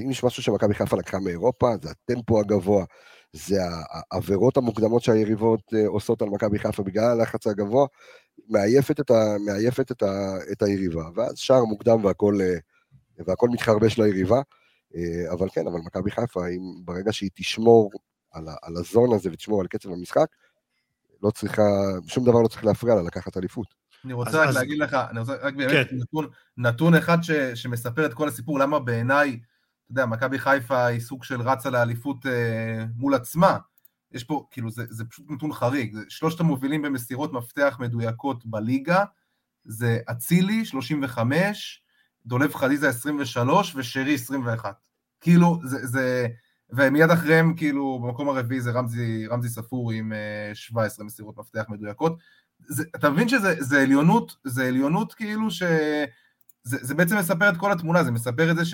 אם 0.00 0.10
יש 0.10 0.24
משהו 0.24 0.42
שמכבי 0.42 0.74
חיפה 0.74 0.96
לקחה 0.96 1.18
מאירופה, 1.18 1.74
זה 1.82 1.90
הטמפו 1.90 2.40
הגבוה, 2.40 2.84
זה 3.32 3.56
העבירות 4.10 4.56
המוקדמות 4.56 5.02
שהיריבות 5.02 5.60
אה, 5.74 5.86
עושות 5.86 6.22
על 6.22 6.28
מכבי 6.28 6.58
חיפה 6.58 6.82
בגלל 6.82 7.04
הלחץ 7.04 7.46
הגבוה, 7.46 7.86
מעייפת 8.48 9.00
את, 9.00 9.10
ה, 9.10 9.36
מעייפת 9.46 9.92
את, 9.92 10.02
ה, 10.02 10.34
את 10.52 10.62
היריבה, 10.62 11.04
ואז 11.14 11.38
שער 11.38 11.64
מוקדם 11.64 12.04
והכל 12.04 12.38
והכל 13.26 13.48
מתחרבש 13.48 13.98
ליריבה. 13.98 14.42
אה, 14.96 15.32
אבל 15.32 15.48
כן, 15.52 15.66
אבל 15.66 15.80
מכבי 15.80 16.10
חיפה, 16.10 16.48
אם 16.48 16.84
ברגע 16.84 17.12
שהיא 17.12 17.30
תשמור 17.34 17.90
על, 18.32 18.44
על 18.62 18.76
הזון 18.76 19.14
הזה 19.14 19.30
ותשמור 19.32 19.60
על 19.60 19.66
קצב 19.66 19.90
המשחק, 19.90 20.26
לא 21.22 21.30
צריכה, 21.30 21.62
שום 22.06 22.24
דבר 22.24 22.42
לא 22.42 22.48
צריך 22.48 22.64
להפריע 22.64 22.94
לה 22.94 23.02
לקחת 23.02 23.36
אליפות. 23.36 23.74
אני 24.04 24.12
רוצה 24.12 24.30
אז, 24.30 24.34
רק 24.34 24.48
אז... 24.48 24.56
להגיד 24.56 24.78
לך, 24.78 24.96
אני 25.10 25.20
רוצה 25.20 25.34
רק 25.42 25.54
באמת 25.54 25.88
כן. 25.90 25.96
נתון, 25.96 26.28
נתון 26.56 26.94
אחד 26.94 27.22
ש, 27.22 27.30
שמספר 27.30 28.06
את 28.06 28.14
כל 28.14 28.28
הסיפור, 28.28 28.58
למה 28.58 28.78
בעיניי, 28.78 29.38
יודע, 29.92 30.06
מכבי 30.06 30.38
חיפה 30.38 30.86
היא 30.86 31.00
סוג 31.00 31.24
של 31.24 31.40
רצה 31.40 31.70
לאליפות 31.70 32.26
אה, 32.26 32.84
מול 32.96 33.14
עצמה. 33.14 33.58
יש 34.12 34.24
פה, 34.24 34.46
כאילו, 34.50 34.70
זה, 34.70 34.84
זה 34.90 35.04
פשוט 35.04 35.30
נתון 35.30 35.52
חריג. 35.52 35.94
זה 35.94 36.02
שלושת 36.08 36.40
המובילים 36.40 36.82
במסירות 36.82 37.32
מפתח 37.32 37.76
מדויקות 37.80 38.46
בליגה, 38.46 39.04
זה 39.64 39.98
אצילי, 40.10 40.64
35, 40.64 41.82
דולב 42.26 42.54
חזיזה 42.54 42.88
23 42.88 43.74
ושרי 43.76 44.14
21. 44.14 44.74
כאילו, 45.20 45.60
זה, 45.64 45.86
זה, 45.86 46.26
ומיד 46.70 47.10
אחריהם, 47.10 47.54
כאילו, 47.56 47.98
במקום 48.02 48.28
הרביעי 48.28 48.60
זה 48.60 48.70
רמזי, 48.70 49.26
רמזי 49.26 49.48
ספור 49.48 49.92
עם 49.92 50.12
17 50.54 51.02
אה, 51.02 51.06
מסירות 51.06 51.38
מפתח 51.38 51.64
מדויקות. 51.68 52.18
זה, 52.66 52.84
אתה 52.96 53.10
מבין 53.10 53.28
שזה 53.28 53.82
עליונות, 53.82 54.36
זה 54.44 54.68
עליונות 54.68 55.14
כאילו 55.14 55.50
ש... 55.50 55.62
זה, 56.64 56.78
זה 56.80 56.94
בעצם 56.94 57.18
מספר 57.18 57.48
את 57.48 57.56
כל 57.56 57.72
התמונה, 57.72 58.04
זה 58.04 58.10
מספר 58.10 58.50
את 58.50 58.56
זה 58.56 58.64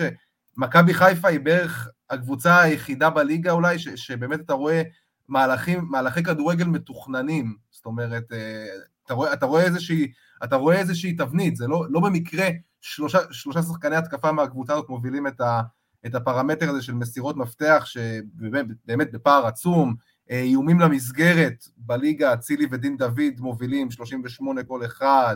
שמכבי 0.59 0.93
חיפה 0.93 1.27
היא 1.27 1.39
בערך 1.39 1.89
הקבוצה 2.09 2.61
היחידה 2.61 3.09
בליגה 3.09 3.51
אולי, 3.51 3.79
ש, 3.79 3.87
שבאמת 3.89 4.39
אתה 4.39 4.53
רואה 4.53 4.81
מהלכים, 5.27 5.85
מהלכי 5.89 6.23
כדורגל 6.23 6.65
מתוכננים, 6.65 7.55
זאת 7.71 7.85
אומרת, 7.85 8.31
אה, 8.31 8.65
אתה 9.05 9.13
רואה, 9.13 9.33
אתה 9.33 9.45
רואה 9.45 9.63
איזושהי, 9.63 10.11
אתה 10.43 10.55
רואה 10.55 10.79
איזושהי 10.79 11.13
תבנית, 11.13 11.55
זה 11.55 11.67
לא, 11.67 11.85
לא 11.89 11.99
במקרה 11.99 12.49
שלושה, 12.81 13.19
שלושה 13.31 13.61
שחקני 13.61 13.95
התקפה 13.95 14.31
מהקבוצה 14.31 14.73
הזאת 14.73 14.89
מובילים 14.89 15.27
את, 15.27 15.41
ה, 15.41 15.61
את 16.05 16.15
הפרמטר 16.15 16.69
הזה 16.69 16.81
של 16.81 16.93
מסירות 16.93 17.37
מפתח, 17.37 17.83
שבאמת 17.85 19.11
בפער 19.11 19.47
עצום, 19.47 19.95
אה, 20.31 20.41
איומים 20.41 20.79
למסגרת 20.79 21.63
בליגה, 21.77 22.33
אצילי 22.33 22.67
ודין 22.71 22.97
דוד 22.97 23.39
מובילים 23.39 23.91
38 23.91 24.63
כל 24.63 24.85
אחד, 24.85 25.35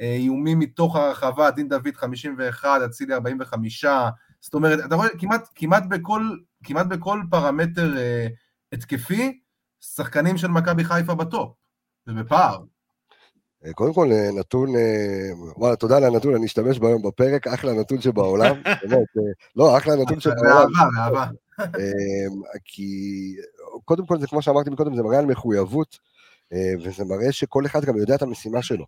אה, 0.00 0.14
איומים 0.14 0.58
מתוך 0.58 0.96
הרחבה, 0.96 1.50
דין 1.50 1.68
דוד 1.68 1.96
51, 1.96 2.80
אצילי 2.86 3.14
45, 3.14 3.84
זאת 4.42 4.54
אומרת, 4.54 4.78
אתה 4.84 4.94
רואה 4.94 5.08
כמעט, 5.18 5.48
כמעט, 5.54 5.82
בכל, 5.88 6.36
כמעט 6.64 6.86
בכל 6.86 7.20
פרמטר 7.30 7.98
אה, 7.98 8.26
התקפי, 8.72 9.40
שחקנים 9.80 10.36
של 10.36 10.48
מכבי 10.48 10.84
חיפה 10.84 11.14
בטופ, 11.14 11.52
ובפער. 12.06 12.58
קודם 13.74 13.94
כל, 13.94 14.08
נתון, 14.38 14.68
וואלה, 15.56 15.76
תודה 15.76 15.96
על 15.96 16.04
הנתון, 16.04 16.34
אני 16.34 16.46
אשתמש 16.46 16.78
בו 16.78 16.86
היום 16.86 17.02
בפרק, 17.02 17.46
אחלה 17.46 17.72
נתון 17.72 18.00
שבעולם, 18.00 18.56
באמת, 18.82 19.06
לא, 19.56 19.78
אחלה 19.78 19.96
נתון 19.96 20.20
שבעולם. 20.20 20.66
באהבה, 20.72 21.10
באהבה. 21.10 21.26
כי 22.64 22.88
קודם 23.84 24.06
כל, 24.06 24.20
זה 24.20 24.26
כמו 24.26 24.42
שאמרתי 24.42 24.70
מקודם, 24.70 24.96
זה 24.96 25.02
מראה 25.02 25.18
על 25.18 25.26
מחויבות, 25.26 25.98
וזה 26.84 27.04
מראה 27.04 27.32
שכל 27.32 27.66
אחד 27.66 27.84
גם 27.84 27.96
יודע 27.96 28.14
את 28.14 28.22
המשימה 28.22 28.62
שלו. 28.62 28.86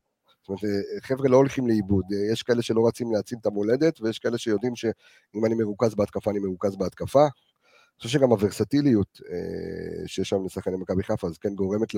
זאת 0.48 0.48
אומרת, 0.48 0.84
חבר'ה 1.02 1.28
לא 1.28 1.36
הולכים 1.36 1.66
לאיבוד, 1.68 2.04
יש 2.32 2.42
כאלה 2.42 2.62
שלא 2.62 2.86
רצים 2.88 3.12
להציל 3.12 3.38
את 3.40 3.46
המולדת, 3.46 4.00
ויש 4.00 4.18
כאלה 4.18 4.38
שיודעים 4.38 4.76
שאם 4.76 5.44
אני 5.46 5.54
מרוכז 5.54 5.94
בהתקפה, 5.94 6.30
אני 6.30 6.38
מרוכז 6.38 6.76
בהתקפה. 6.76 7.22
אני 7.22 7.98
חושב 7.98 8.08
שגם 8.18 8.30
הוורסטיליות 8.30 9.20
שיש 10.06 10.28
שם 10.28 10.44
לשחקני 10.44 10.76
מכבי 10.76 11.02
חיפה, 11.02 11.26
אז 11.26 11.38
כן 11.38 11.54
גורמת 11.54 11.88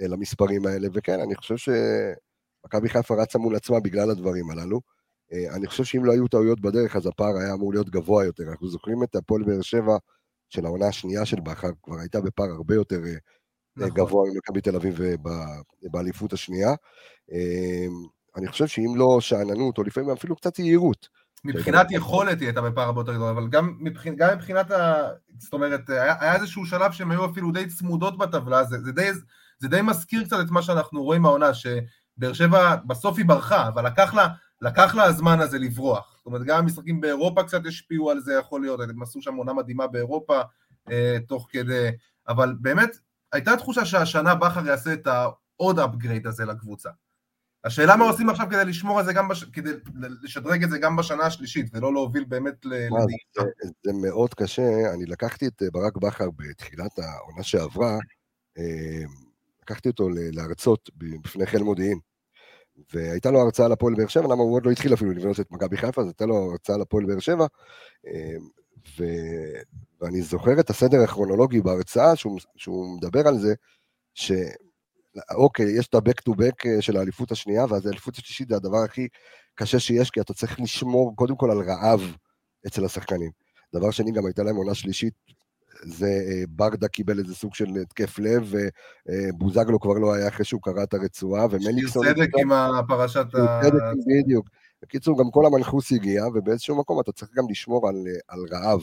למספרים 0.00 0.66
האלה, 0.66 0.88
וכן, 0.92 1.20
אני 1.20 1.34
חושב 1.34 1.56
שמכבי 1.56 2.88
חיפה 2.88 3.22
רצה 3.22 3.38
מול 3.38 3.56
עצמה 3.56 3.80
בגלל 3.80 4.10
הדברים 4.10 4.50
הללו. 4.50 4.80
אני 5.32 5.66
חושב 5.66 5.84
שאם 5.84 6.04
לא 6.04 6.12
היו 6.12 6.28
טעויות 6.28 6.60
בדרך, 6.60 6.96
אז 6.96 7.06
הפער 7.06 7.36
היה 7.40 7.54
אמור 7.54 7.72
להיות 7.72 7.90
גבוה 7.90 8.24
יותר. 8.24 8.44
אנחנו 8.50 8.68
זוכרים 8.68 9.02
את 9.02 9.16
הפועל 9.16 9.42
באר 9.42 9.62
שבע 9.62 9.96
של 10.48 10.66
העונה 10.66 10.86
השנייה 10.86 11.24
של 11.24 11.40
בכר, 11.40 11.70
כבר 11.82 11.98
הייתה 11.98 12.20
בפער 12.20 12.50
הרבה 12.50 12.74
יותר 12.74 13.00
נכון. 13.78 13.94
גבוה 13.94 14.30
ממכבי 14.34 14.60
תל 14.60 14.76
אביב 14.76 14.98
באליפות 15.82 16.32
השנייה. 16.32 16.74
אני 18.36 18.48
חושב 18.48 18.66
שאם 18.66 18.92
לא 18.96 19.20
שאננות, 19.20 19.78
או 19.78 19.82
לפעמים 19.82 20.10
אפילו 20.10 20.36
קצת 20.36 20.58
יהירות. 20.58 21.08
מבחינת 21.44 21.86
יכולת 21.90 22.40
היא 22.40 22.48
הייתה 22.48 22.60
בפער 22.60 22.84
הרבה 22.84 23.00
יותר 23.00 23.14
גדול, 23.14 23.28
אבל 23.28 23.48
גם, 23.48 23.76
מבח... 23.80 24.06
גם 24.06 24.36
מבחינת 24.36 24.70
ה... 24.70 25.08
זאת 25.38 25.52
אומרת, 25.52 25.90
היה, 25.90 26.14
היה 26.20 26.34
איזשהו 26.34 26.66
שלב 26.66 26.92
שהם 26.92 27.10
היו 27.10 27.24
אפילו 27.24 27.52
די 27.52 27.66
צמודות 27.66 28.18
בטבלה, 28.18 28.64
זה, 28.64 28.78
זה, 28.80 28.92
די, 28.92 29.10
זה 29.58 29.68
די 29.68 29.82
מזכיר 29.82 30.24
קצת 30.24 30.36
את 30.46 30.50
מה 30.50 30.62
שאנחנו 30.62 31.02
רואים 31.02 31.22
מהעונה, 31.22 31.54
שבאר 31.54 32.32
שבע 32.32 32.76
בסוף 32.86 33.18
היא 33.18 33.26
ברחה, 33.26 33.68
אבל 33.68 33.86
לקח 33.86 34.14
לה, 34.14 34.28
לקח 34.62 34.94
לה 34.94 35.04
הזמן 35.04 35.40
הזה 35.40 35.58
לברוח. 35.58 36.14
זאת 36.16 36.26
אומרת, 36.26 36.42
גם 36.44 36.58
המשחקים 36.58 37.00
באירופה 37.00 37.42
קצת 37.42 37.66
השפיעו 37.66 38.10
על 38.10 38.20
זה, 38.20 38.34
יכול 38.34 38.60
להיות, 38.60 38.80
הם 38.80 39.02
עשו 39.02 39.22
שם 39.22 39.34
עונה 39.34 39.52
מדהימה 39.52 39.86
באירופה, 39.86 40.40
אה, 40.90 41.16
תוך 41.28 41.48
כדי, 41.50 41.90
אבל 42.28 42.54
באמת, 42.60 42.98
הייתה 43.32 43.56
תחושה 43.56 43.84
שהשנה 43.84 44.34
בכר 44.34 44.66
יעשה 44.66 44.92
את 44.92 45.06
העוד 45.06 45.78
אפגרייד 45.78 46.26
הזה 46.26 46.44
לקבוצה. 46.44 46.90
השאלה 47.64 47.96
מה 47.96 48.04
עושים 48.04 48.30
עכשיו 48.30 48.46
כדי 48.50 48.64
לשמור 48.64 48.98
על 48.98 49.04
זה 49.04 49.12
גם, 49.12 49.28
בש... 49.28 49.44
כדי 49.44 49.70
לשדרג 50.22 50.64
את 50.64 50.70
זה 50.70 50.78
גם 50.78 50.96
בשנה 50.96 51.22
השלישית, 51.22 51.70
ולא 51.72 51.92
להוביל 51.92 52.24
באמת 52.24 52.64
לדעיכה. 52.64 53.42
זה, 53.62 53.68
זה 53.84 53.92
מאוד 53.92 54.34
קשה, 54.34 54.94
אני 54.94 55.06
לקחתי 55.06 55.46
את 55.46 55.62
אה, 55.62 55.70
ברק 55.72 55.96
בכר 55.96 56.28
בתחילת 56.36 56.98
העונה 56.98 57.42
שעברה, 57.42 57.98
אה, 58.58 59.02
לקחתי 59.62 59.88
אותו 59.88 60.08
להרצות 60.32 60.90
בפני 60.96 61.46
חיל 61.46 61.62
מודיעין, 61.62 61.98
והייתה 62.94 63.30
לו 63.30 63.40
הרצאה 63.40 63.68
לפועל 63.68 63.94
באר 63.94 64.06
שבע, 64.06 64.24
למה 64.24 64.42
הוא 64.42 64.54
עוד 64.54 64.66
לא 64.66 64.70
התחיל 64.70 64.94
אפילו 64.94 65.10
לבנות 65.10 65.40
את 65.40 65.50
מכבי 65.50 65.76
חיפה, 65.76 66.00
אז 66.00 66.06
הייתה 66.06 66.26
לו 66.26 66.50
הרצאה 66.50 66.78
לפועל 66.78 67.06
באר 67.06 67.18
שבע, 67.18 67.46
אה, 68.06 68.36
ו... 68.98 69.04
ואני 70.00 70.22
זוכר 70.22 70.60
את 70.60 70.70
הסדר 70.70 71.02
הכרונולוגי 71.04 71.60
בהרצאה, 71.60 72.16
שהוא, 72.16 72.38
שהוא 72.56 72.96
מדבר 72.96 73.28
על 73.28 73.38
זה, 73.38 73.54
ש... 74.14 74.32
אוקיי, 75.34 75.78
יש 75.78 75.88
את 75.88 75.94
ה-back 75.94 76.22
to 76.28 76.32
back 76.32 76.80
של 76.80 76.96
האליפות 76.96 77.32
השנייה, 77.32 77.64
ואז 77.68 77.86
האליפות 77.86 78.14
השלישית 78.14 78.48
זה 78.48 78.56
הדבר 78.56 78.78
הכי 78.84 79.08
קשה 79.54 79.78
שיש, 79.78 80.10
כי 80.10 80.20
אתה 80.20 80.34
צריך 80.34 80.60
לשמור 80.60 81.16
קודם 81.16 81.36
כל 81.36 81.50
על 81.50 81.62
רעב 81.70 82.16
אצל 82.66 82.84
השחקנים. 82.84 83.30
דבר 83.74 83.90
שני, 83.90 84.12
גם 84.12 84.26
הייתה 84.26 84.42
להם 84.42 84.56
עונה 84.56 84.74
שלישית, 84.74 85.14
זה 85.82 86.06
אה, 86.06 86.42
ברדה 86.48 86.88
קיבל 86.88 87.18
איזה 87.18 87.34
סוג 87.34 87.54
של 87.54 87.66
התקף 87.82 88.18
לב, 88.18 88.52
ובוזגלו 89.06 89.80
כבר 89.80 89.94
לא 89.94 90.14
היה 90.14 90.28
אחרי 90.28 90.44
שהוא 90.44 90.62
קרא 90.62 90.82
את 90.82 90.94
הרצועה, 90.94 91.46
ומליקסון... 91.50 92.04
שיר 92.06 92.14
צדק 92.14 92.28
עם 92.38 92.52
הפרשת 92.52 93.34
ה... 93.34 93.60
בדיוק. 94.06 94.48
בקיצור, 94.82 95.18
גם 95.18 95.30
כל 95.30 95.46
המנחוס 95.46 95.92
הגיע, 95.92 96.26
ובאיזשהו 96.34 96.78
מקום 96.78 97.00
אתה 97.00 97.12
צריך 97.12 97.30
גם 97.34 97.44
לשמור 97.50 97.88
על, 97.88 97.94
על 98.28 98.40
רעב. 98.52 98.80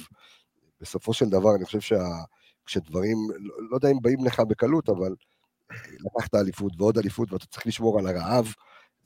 בסופו 0.81 1.13
של 1.13 1.29
דבר, 1.29 1.55
אני 1.55 1.65
חושב 1.65 1.79
שכשדברים, 1.79 3.17
לא, 3.39 3.55
לא 3.69 3.75
יודע 3.75 3.89
אם 3.91 3.97
באים 4.01 4.25
לך 4.25 4.39
בקלות, 4.39 4.89
אבל 4.89 5.15
לקחת 5.99 6.35
אליפות 6.35 6.73
ועוד 6.77 6.97
אליפות 6.97 7.33
ואתה 7.33 7.45
צריך 7.45 7.67
לשמור 7.67 7.99
על 7.99 8.07
הרעב, 8.07 8.53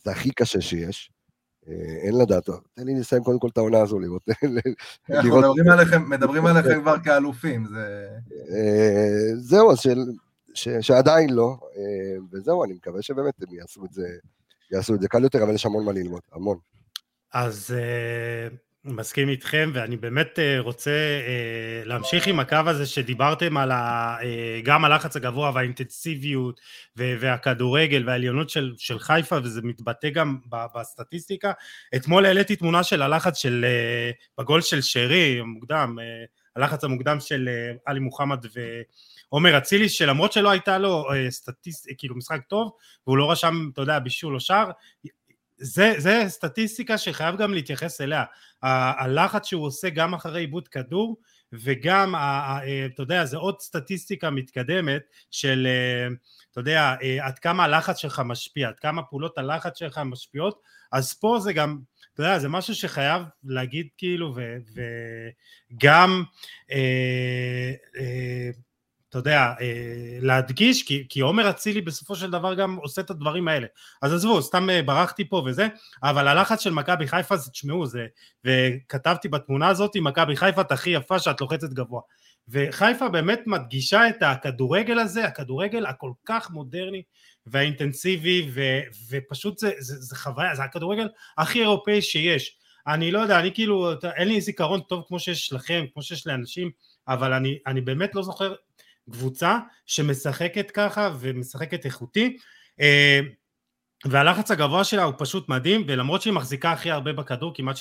זה 0.04 0.12
הכי 0.12 0.32
קשה 0.32 0.62
שיש. 0.62 1.12
אה, 1.68 1.74
אין 2.04 2.18
לדעת, 2.18 2.46
תן 2.74 2.84
לי 2.86 3.00
לסיים 3.00 3.24
קודם 3.24 3.40
כל 3.40 3.48
את 3.48 3.58
העונה 3.58 3.82
הזו, 3.82 4.00
לראות... 4.00 4.24
אנחנו 5.10 5.38
מדברים 5.38 5.70
עליכם, 5.70 6.10
מדברים 6.10 6.46
עליכם 6.46 6.82
כבר 6.82 7.00
כאלופים, 7.00 7.66
זה... 7.66 8.08
אה, 8.52 9.36
זהו, 9.36 9.72
שעדיין 10.82 11.30
לא, 11.30 11.58
אה, 11.78 12.18
וזהו, 12.32 12.64
אני 12.64 12.74
מקווה 12.74 13.02
שבאמת 13.02 13.34
הם 13.42 13.54
יעשו 13.54 13.86
את 13.86 13.94
זה, 13.94 14.08
יעשו 14.72 14.96
את 14.96 15.02
זה 15.02 15.08
קל 15.08 15.24
יותר, 15.24 15.44
אבל 15.44 15.54
יש 15.54 15.66
המון 15.66 15.86
מה 15.86 15.92
ללמוד, 15.92 16.22
המון. 16.32 16.58
אז 17.34 17.76
מסכים 18.86 19.30
איתכם 19.30 19.72
ואני 19.74 19.98
באמת 19.98 20.40
אה, 20.40 20.60
רוצה 20.60 20.92
אה, 21.28 21.82
להמשיך 21.86 22.28
עם 22.28 22.40
הקו 22.40 22.58
הזה 22.66 22.86
שדיברתם 22.86 23.58
על 23.58 23.72
ה, 23.72 24.18
אה, 24.22 24.62
גם 24.64 24.86
הלחץ 24.86 25.16
הגבוה 25.16 25.52
והאינטנסיביות 25.56 26.62
והכדורגל 26.96 28.04
והעליונות 28.08 28.50
של, 28.50 28.74
של 28.78 29.00
חיפה 29.00 29.38
וזה 29.44 29.62
מתבטא 29.64 30.10
גם 30.10 30.38
בסטטיסטיקה. 30.76 31.52
אתמול 31.96 32.26
העליתי 32.26 32.56
תמונה 32.56 32.84
של 32.84 33.02
הלחץ 33.02 33.38
של 33.38 33.66
בגול 34.38 34.62
של 34.62 34.82
שרי 34.82 35.40
המוקדם, 35.40 35.98
הלחץ 36.56 36.84
המוקדם 36.84 37.20
של 37.20 37.50
עלי 37.86 38.00
מוחמד 38.00 38.46
ועומר 39.32 39.58
אצילי 39.58 39.90
שלמרות 39.90 40.34
שלא 40.34 40.50
הייתה 40.50 40.78
לו 40.78 41.06
סטטיסט, 41.30 41.88
כאילו 41.98 42.16
משחק 42.16 42.42
טוב 42.48 42.72
והוא 43.08 43.18
לא 43.18 43.32
רשם 43.32 43.70
אתה 43.74 43.82
יודע 43.82 44.00
בישול 44.00 44.36
או 44.36 44.40
שער 44.40 44.72
זה, 45.60 45.94
זה 45.98 46.24
סטטיסטיקה 46.28 46.98
שחייב 46.98 47.38
גם 47.38 47.54
להתייחס 47.54 48.02
אליה, 48.02 48.24
הלחץ 48.64 49.46
שהוא 49.46 49.66
עושה 49.66 49.90
גם 49.90 50.14
אחרי 50.14 50.40
עיבוד 50.40 50.68
כדור 50.68 51.18
וגם, 51.54 52.16
אתה 52.86 53.04
יודע, 53.04 53.26
זה 53.26 53.38
עוד 53.38 53.60
סטטיסטיקה 53.60 54.30
מתקדמת 54.30 55.02
של, 55.32 55.68
אה, 55.68 56.08
אתה 56.52 56.60
יודע, 56.60 56.96
אה, 57.02 57.26
עד 57.26 57.40
כמה 57.40 57.64
הלחץ 57.64 57.98
שלך 57.98 58.22
משפיע, 58.26 58.68
עד 58.68 58.80
כמה 58.80 59.04
פעולות 59.04 59.38
הלחץ 59.38 59.80
שלך 59.80 60.02
משפיעות, 60.06 60.62
אז 60.92 61.14
פה 61.14 61.40
זה 61.40 61.54
גם, 61.54 61.80
אתה 62.14 62.24
יודע, 62.24 62.40
זה 62.40 62.50
משהו 62.50 62.76
שחייב 62.76 63.22
להגיד 63.44 63.88
כאילו, 63.98 64.36
וגם, 65.72 66.24
אה, 66.72 67.74
אה, 68.00 68.50
אתה 69.10 69.18
יודע, 69.18 69.54
אה, 69.62 70.18
להדגיש, 70.22 70.84
כי, 70.84 71.06
כי 71.10 71.20
עומר 71.20 71.50
אצילי 71.50 71.82
בסופו 71.82 72.16
של 72.16 72.32
דבר 72.32 72.54
גם 72.54 72.76
עושה 72.76 73.02
את 73.02 73.10
הדברים 73.10 73.48
האלה. 73.48 73.68
אז 74.02 74.14
עזבו, 74.14 74.42
סתם 74.42 74.70
אה, 74.70 74.82
ברחתי 74.82 75.30
פה 75.30 75.44
וזה, 75.46 75.68
אבל 76.04 76.28
הלחץ 76.28 76.62
של 76.62 76.72
מכבי 76.74 77.08
חיפה, 77.08 77.38
זה 77.38 77.52
תשמעו, 77.52 77.86
זה, 77.86 78.06
וכתבתי 78.46 79.28
בתמונה 79.28 79.68
הזאת, 79.68 79.96
מכבי 79.96 80.36
חיפה 80.36 80.62
את 80.62 80.72
הכי 80.72 80.90
יפה 80.90 81.20
שאת 81.20 81.42
לוחצת 81.42 81.70
גבוה. 81.70 82.02
וחיפה 82.50 83.10
באמת 83.10 83.42
מדגישה 83.46 84.10
את 84.10 84.24
הכדורגל 84.24 85.00
הזה, 85.00 85.26
הכדורגל 85.26 85.86
הכל 85.86 86.12
כך 86.26 86.52
מודרני 86.52 87.02
והאינטנסיבי, 87.46 88.50
ו, 88.54 88.62
ופשוט 89.10 89.58
זה, 89.58 89.72
זה, 89.80 89.96
זה 90.00 90.16
חוויה, 90.16 90.56
זה 90.56 90.64
הכדורגל 90.64 91.08
הכי 91.38 91.62
אירופאי 91.62 92.02
שיש. 92.02 92.58
אני 92.88 93.12
לא 93.12 93.20
יודע, 93.20 93.40
אני 93.40 93.54
כאילו, 93.54 93.92
אין 94.16 94.28
לי 94.28 94.42
זיכרון 94.42 94.82
טוב 94.82 95.04
כמו 95.08 95.20
שיש 95.20 95.54
לכם, 95.54 95.86
כמו 95.94 96.04
שיש 96.04 96.28
לאנשים, 96.28 96.72
אבל 97.08 97.34
אני, 97.34 97.58
אני 97.68 97.82
באמת 97.82 98.16
לא 98.16 98.24
זוכר 98.24 98.56
קבוצה 99.12 99.58
שמשחקת 99.86 100.72
ככה 100.72 101.10
ומשחקת 101.20 101.86
איכותי 101.86 102.38
אה, 102.82 103.20
והלחץ 104.06 104.52
הגבוה 104.52 104.84
שלה 104.84 105.04
הוא 105.04 105.14
פשוט 105.18 105.50
מדהים 105.50 105.84
ולמרות 105.88 106.22
שהיא 106.22 106.34
מחזיקה 106.34 106.72
הכי 106.72 106.92
הרבה 106.92 107.14
בכדור 107.14 107.54
כמעט 107.56 107.76
60% 107.76 107.80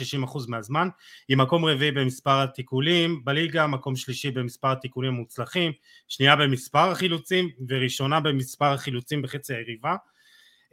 מהזמן 0.48 0.88
היא 1.28 1.36
מקום 1.36 1.64
רביעי 1.64 1.92
במספר 1.92 2.42
התיקולים 2.42 3.24
בליגה 3.24 3.66
מקום 3.66 3.96
שלישי 3.96 4.30
במספר 4.30 4.72
התיקולים 4.72 5.12
המוצלחים 5.14 5.72
שנייה 6.08 6.36
במספר 6.36 6.90
החילוצים 6.90 7.50
וראשונה 7.68 8.20
במספר 8.20 8.72
החילוצים 8.72 9.22
בחצי 9.22 9.54
היריבה. 9.54 9.96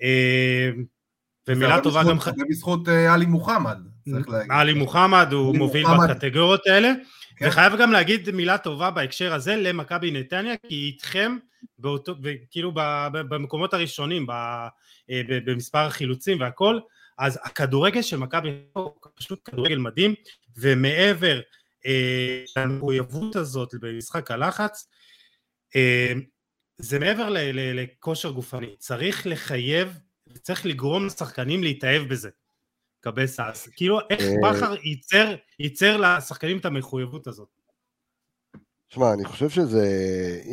אה, 0.02 0.70
ומילה 1.48 1.82
טובה 1.82 2.04
גם... 2.04 2.20
זה 2.20 2.44
בזכות 2.50 2.90
אה, 2.90 3.14
עלי 3.14 3.26
מוחמד, 3.26 3.78
צריך 4.10 4.30
להגיד. 4.30 4.52
עלי 4.52 4.74
מוחמד 4.74 5.28
הוא 5.32 5.58
מוביל 5.58 5.86
בקטגוריות 6.04 6.68
האלה 6.68 6.92
כן. 7.36 7.48
וחייב 7.48 7.74
גם 7.80 7.92
להגיד 7.92 8.32
מילה 8.32 8.58
טובה 8.58 8.92
בהקשר 8.92 9.34
הזה 9.34 9.56
למכבי 9.56 10.12
נתניה, 10.12 10.58
כי 10.58 10.76
היא 10.76 10.92
איתכם 10.92 11.38
באותו, 11.80 12.16
כאילו 12.52 12.72
במקומות 13.12 13.74
הראשונים, 13.74 14.30
אה, 14.30 14.68
במספר 15.46 15.80
החילוצים 15.80 16.40
והכל, 16.40 16.80
אז 17.18 17.40
הכדורגל 17.44 18.02
של 18.02 18.18
מכבי 18.18 18.50
הוא 18.74 18.92
פשוט 19.16 19.40
כדורגל 19.46 19.78
מדהים, 19.78 20.14
ומעבר 20.58 21.42
אה, 21.86 22.44
למחויבות 22.58 23.36
הזאת 23.36 23.76
במשחק 23.82 24.32
הלחץ, 24.32 24.90
אה, 25.76 26.14
זה 26.78 27.00
מעבר 27.00 27.30
לכושר 27.54 28.32
גופני, 28.32 28.76
צריך 28.78 29.28
לחייב, 29.28 30.00
צריך 30.42 30.66
לגרום 30.66 31.06
לשחקנים 31.06 31.64
להתאהב 31.64 32.02
בזה. 32.02 32.30
לקבל 33.06 33.28
סאס. 33.28 33.68
כאילו, 33.68 34.00
איך 34.10 34.22
אה, 34.22 34.52
בכר 34.52 34.76
ייצר, 34.84 35.36
ייצר 35.60 35.98
לשחקנים 35.98 36.58
את 36.58 36.66
המחויבות 36.66 37.28
הזאת? 37.28 37.50
שמע, 38.90 39.14
אני 39.14 39.26
חושב 39.26 39.50
שזה, 39.50 39.86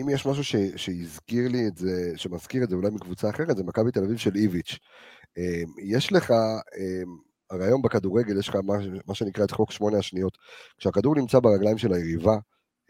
אם 0.00 0.08
יש 0.08 0.26
משהו 0.26 0.44
ש, 0.44 0.56
שהזכיר 0.76 1.48
לי 1.48 1.68
את 1.68 1.76
זה, 1.76 2.12
שמזכיר 2.16 2.64
את 2.64 2.70
זה 2.70 2.76
אולי 2.76 2.90
מקבוצה 2.90 3.30
אחרת, 3.30 3.56
זה 3.56 3.64
מכבי 3.64 3.90
תל 3.90 4.04
אביב 4.04 4.16
של 4.16 4.34
איביץ'. 4.34 4.78
אמ, 5.36 5.72
יש 5.82 6.12
לך, 6.12 6.30
אמ, 6.30 7.16
הרי 7.50 7.64
היום 7.64 7.82
בכדורגל 7.82 8.38
יש 8.38 8.48
לך 8.48 8.56
מה, 8.56 8.74
מה 9.06 9.14
שנקרא 9.14 9.44
את 9.44 9.50
חוק 9.50 9.72
שמונה 9.72 9.98
השניות. 9.98 10.38
כשהכדור 10.78 11.14
נמצא 11.14 11.40
ברגליים 11.40 11.78
של 11.78 11.92
היריבה, 11.92 12.36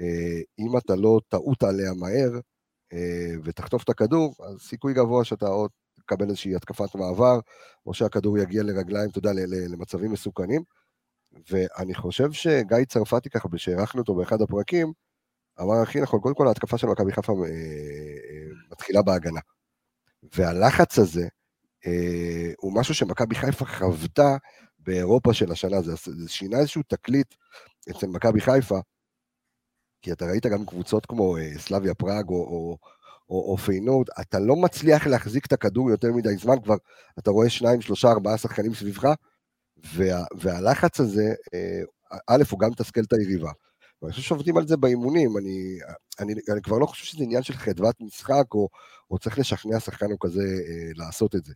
אה, 0.01 0.41
אם 0.59 0.79
אתה 0.79 0.97
לא 0.97 1.21
טעות 1.29 1.63
עליה 1.63 1.93
מהר 1.95 2.41
אה, 2.93 3.35
ותחטוף 3.45 3.83
את 3.83 3.89
הכדור, 3.89 4.35
אז 4.47 4.59
סיכוי 4.61 4.95
גבוה 4.95 5.25
שאתה 5.25 5.47
עוד 5.47 5.71
תקבל 6.07 6.29
איזושהי 6.29 6.57
התקפת 6.57 6.95
מעבר, 6.95 7.39
או 7.87 7.95
שהכדור 7.95 8.39
יגיע 8.39 8.63
לרגליים, 8.63 9.11
אתה 9.11 9.19
יודע, 9.19 9.31
למצבים 9.71 10.13
מסוכנים. 10.13 10.63
ואני 11.51 11.95
חושב 11.95 12.33
שגיא 12.33 12.85
צרפתי 12.89 13.31
ככה, 13.31 13.49
כשאירחנו 13.55 14.01
אותו 14.01 14.15
באחד 14.15 14.43
הפרקים, 14.43 14.93
אמר 15.61 15.75
הכי 15.83 16.01
נכון, 16.01 16.21
קודם 16.21 16.35
כל 16.35 16.49
ההתקפה 16.49 16.79
של 16.79 16.87
מכבי 16.87 17.13
חיפה 17.13 17.33
אה, 17.33 17.49
אה, 17.49 18.53
מתחילה 18.71 19.03
בהגנה. 19.03 19.41
והלחץ 20.37 20.99
הזה 20.99 21.29
אה, 21.87 22.53
הוא 22.59 22.75
משהו 22.75 22.95
שמכבי 22.95 23.35
חיפה 23.35 23.65
חוותה 23.65 24.37
באירופה 24.79 25.35
של 25.35 25.53
השנה, 25.53 25.83
זה, 25.83 25.93
זה 26.07 26.29
שינה 26.29 26.59
איזשהו 26.59 26.83
תקליט 26.89 27.35
אצל 27.91 28.07
מכבי 28.07 28.41
חיפה, 28.41 28.81
כי 30.03 30.13
אתה 30.13 30.25
ראית 30.25 30.47
גם 30.47 30.67
קבוצות 30.67 31.07
כמו 31.07 31.37
אה, 31.37 31.59
סלאביה 31.59 31.95
פראג 31.95 32.29
או, 32.29 32.35
או, 32.35 32.79
או, 33.33 33.53
או 33.53 33.57
פיינורד, 33.57 34.07
אתה 34.21 34.39
לא 34.39 34.57
מצליח 34.57 35.07
להחזיק 35.07 35.47
את 35.47 35.53
הכדור 35.53 35.91
יותר 35.91 36.13
מדי 36.13 36.37
זמן, 36.37 36.55
כבר 36.65 36.75
אתה 37.19 37.31
רואה 37.31 37.51
שניים, 37.51 37.81
שלושה, 37.81 38.09
ארבעה 38.09 38.39
שחקנים 38.39 38.75
סביבך, 38.75 39.05
וה, 39.95 40.25
והלחץ 40.41 41.01
הזה, 41.01 41.35
אה, 41.55 41.83
א', 42.29 42.43
הוא 42.51 42.61
גם 42.61 42.71
מתסכל 42.71 43.01
את 43.01 43.13
היריבה. 43.13 43.51
ואני 44.03 44.13
חושב 44.13 44.23
שעובדים 44.23 44.57
על 44.57 44.67
זה 44.67 44.77
באימונים, 44.77 45.37
אני, 45.39 45.79
אני, 46.21 46.35
אני 46.53 46.63
כבר 46.63 46.79
לא 46.79 46.87
חושב 46.87 47.05
שזה 47.05 47.25
עניין 47.25 47.43
של 47.43 47.55
חדוות 47.55 47.97
משחק, 48.01 48.45
או, 48.55 48.69
או 49.11 49.19
צריך 49.19 49.39
לשכנע 49.39 49.81
שחקן 49.81 50.13
או 50.13 50.19
כזה 50.19 50.43
אה, 50.43 50.91
לעשות 50.95 51.35
את 51.35 51.45
זה. 51.45 51.53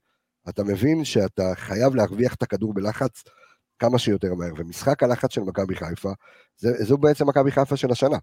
אתה 0.48 0.64
מבין 0.64 1.04
שאתה 1.04 1.52
חייב 1.54 1.94
להרוויח 1.94 2.34
את 2.34 2.42
הכדור 2.42 2.74
בלחץ 2.74 3.22
כמה 3.78 3.98
שיותר 3.98 4.34
מהר, 4.34 4.52
ומשחק 4.56 5.02
הלחץ 5.02 5.32
של 5.32 5.40
מכבי 5.40 5.76
חיפה, 5.76 6.12
זה, 6.56 6.84
זו 6.84 6.98
בעצם 6.98 7.28
מכבי 7.28 7.50
חיפה 7.50 7.76
של 7.76 7.90
השנה. 7.90 8.16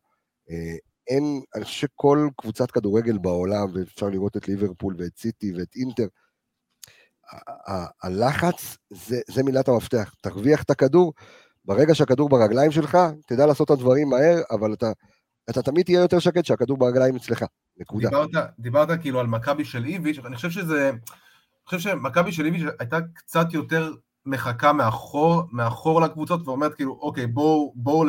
אה, 0.50 0.76
אין, 1.14 1.42
אני 1.56 1.64
חושב 1.64 1.88
שכל 1.88 2.28
קבוצת 2.38 2.72
כדורגל 2.72 3.18
בעולם, 3.18 3.68
ואפשר 3.74 4.10
לראות 4.10 4.38
את 4.38 4.48
ליברפול 4.48 4.96
ואת 4.98 5.18
סיטי 5.18 5.54
ואת 5.58 5.76
אינטר, 5.76 6.08
הלחץ 8.04 8.78
זה, 8.90 9.22
זה 9.30 9.44
מילת 9.44 9.68
המפתח, 9.68 10.14
תרוויח 10.22 10.64
את 10.64 10.70
הכדור, 10.70 11.14
ברגע 11.66 11.96
שהכדור 11.96 12.30
ברגליים 12.30 12.72
שלך, 12.72 12.98
תדע 13.28 13.46
לעשות 13.46 13.72
את 13.72 13.72
הדברים 13.72 14.10
מהר, 14.10 14.42
אבל 14.52 14.74
אתה, 14.74 14.92
אתה 15.50 15.62
תמיד 15.62 15.86
תהיה 15.86 16.02
יותר 16.02 16.20
שקט 16.20 16.46
שהכדור 16.46 16.78
ברגליים 16.78 17.16
אצלך, 17.16 17.46
נקודה. 17.78 18.10
דיברת, 18.10 18.30
דיברת 18.60 19.02
כאילו 19.02 19.20
על 19.20 19.28
מכבי 19.28 19.66
של 19.66 19.86
איביץ', 19.86 20.20
אני 20.26 20.36
חושב 20.36 20.50
שזה, 20.50 20.90
אני 20.90 21.00
חושב 21.66 21.80
שמכבי 21.80 22.32
של 22.32 22.46
איביץ' 22.46 22.64
הייתה 22.80 22.98
קצת 23.14 23.54
יותר 23.54 23.94
מחכה 24.26 24.74
מאחור, 24.74 25.44
מאחור 25.52 26.02
לקבוצות 26.02 26.48
ואומרת 26.48 26.74
כאילו, 26.74 26.98
אוקיי, 27.02 27.28
בואו 27.28 27.74
בוא 27.76 28.06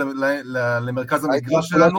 למרכז 0.80 1.24
המגרש 1.24 1.68
שלנו. 1.68 1.98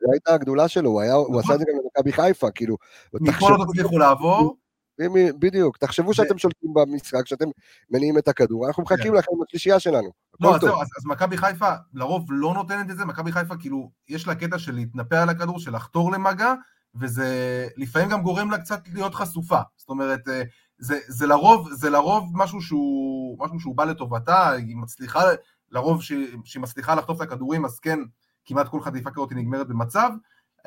זו 0.00 0.12
הייתה 0.12 0.34
הגדולה 0.34 0.68
שלו, 0.68 0.90
הוא, 0.90 1.00
היה, 1.00 1.14
הוא 1.14 1.40
עשה 1.40 1.54
את 1.54 1.58
זה 1.58 1.64
גם 1.68 1.78
למכבי 1.84 2.12
חיפה, 2.12 2.50
כאילו. 2.50 2.76
מפה 3.14 3.50
לא 3.50 3.64
תצליחו 3.64 3.98
לעבור. 3.98 4.56
בדיוק, 5.38 5.76
תחשבו 5.76 6.14
שאתם 6.14 6.38
שולטים 6.38 6.74
במשחק, 6.74 7.26
שאתם 7.26 7.44
מניעים 7.90 8.18
את 8.18 8.28
הכדור, 8.28 8.66
אנחנו 8.66 8.82
מחכים 8.82 9.12
כן. 9.12 9.18
לכם 9.18 9.32
בשלישייה 9.42 9.80
שלנו. 9.80 10.10
לא, 10.40 10.54
אז 10.54 10.60
זהו, 10.60 10.74
אז 10.80 11.06
מכבי 11.06 11.36
חיפה 11.36 11.70
לרוב 11.94 12.26
לא 12.28 12.54
נותנת 12.54 12.90
את 12.90 12.96
זה, 12.96 13.04
מכבי 13.04 13.32
חיפה 13.32 13.56
כאילו, 13.56 13.90
יש 14.08 14.26
לה 14.26 14.34
קטע 14.34 14.58
של 14.58 14.74
להתנפל 14.74 15.16
על 15.16 15.28
הכדור, 15.28 15.58
של 15.58 15.74
לחתור 15.74 16.12
למגע, 16.12 16.54
וזה 17.00 17.68
לפעמים 17.76 18.08
גם 18.08 18.22
גורם 18.22 18.50
לה 18.50 18.58
קצת 18.58 18.80
להיות 18.94 19.14
חשופה. 19.14 19.60
זאת 19.76 19.88
אומרת, 19.88 20.28
אה, 20.28 20.42
זה, 20.78 20.98
זה 21.08 21.26
לרוב, 21.26 21.72
זה 21.72 21.90
לרוב 21.90 22.30
משהו 22.34 22.60
שהוא, 22.60 23.38
משהו 23.44 23.60
שהוא 23.60 23.76
בא 23.76 23.84
לטובתה, 23.84 24.50
היא 24.50 24.76
מצליחה, 24.76 25.20
לרוב 25.70 26.02
שהיא 26.02 26.62
מצליחה 26.62 26.94
לחטוף 26.94 27.22
את 27.22 27.26
הכדורים, 27.26 27.64
אז 27.64 27.78
כן, 27.78 27.98
כמעט 28.44 28.68
כל 28.68 28.80
חטיפה 28.80 29.10
כזאת 29.10 29.32
נגמרת 29.32 29.68
במצב, 29.68 30.10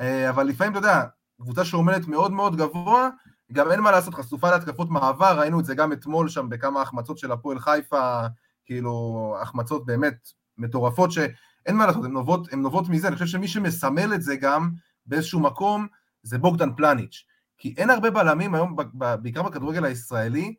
אה, 0.00 0.30
אבל 0.30 0.46
לפעמים, 0.46 0.72
אתה 0.72 0.78
יודע, 0.78 1.04
קבוצה 1.42 1.64
שעומדת 1.64 2.06
מאוד 2.08 2.32
מאוד 2.32 2.56
גבוה, 2.56 3.08
גם 3.52 3.70
אין 3.70 3.80
מה 3.80 3.90
לעשות, 3.90 4.14
חשופה 4.14 4.50
להתקפות 4.50 4.90
מעבר, 4.90 5.38
ראינו 5.40 5.60
את 5.60 5.64
זה 5.64 5.74
גם 5.74 5.92
אתמול 5.92 6.28
שם 6.28 6.48
בכמה 6.48 6.82
החמצות 6.82 7.18
של 7.18 7.32
הפועל 7.32 7.58
חיפה, 7.58 8.20
כאילו, 8.64 9.36
החמצות 9.42 9.86
באמת 9.86 10.28
מטורפות, 10.58 11.12
שאין 11.12 11.76
מה 11.76 11.86
לעשות, 11.86 12.04
הן 12.04 12.10
נובעות, 12.10 12.52
נובעות 12.52 12.88
מזה, 12.88 13.08
אני 13.08 13.16
חושב 13.16 13.26
שמי 13.26 13.48
שמסמל 13.48 14.14
את 14.14 14.22
זה 14.22 14.36
גם 14.36 14.70
באיזשהו 15.06 15.40
מקום, 15.40 15.86
זה 16.22 16.38
בוגדן 16.38 16.74
פלניץ'. 16.76 17.24
כי 17.60 17.74
אין 17.76 17.90
הרבה 17.90 18.10
בלמים 18.10 18.54
היום, 18.54 18.76
בעיקר 19.22 19.42
בכדורגל 19.42 19.84
הישראלי, 19.84 20.54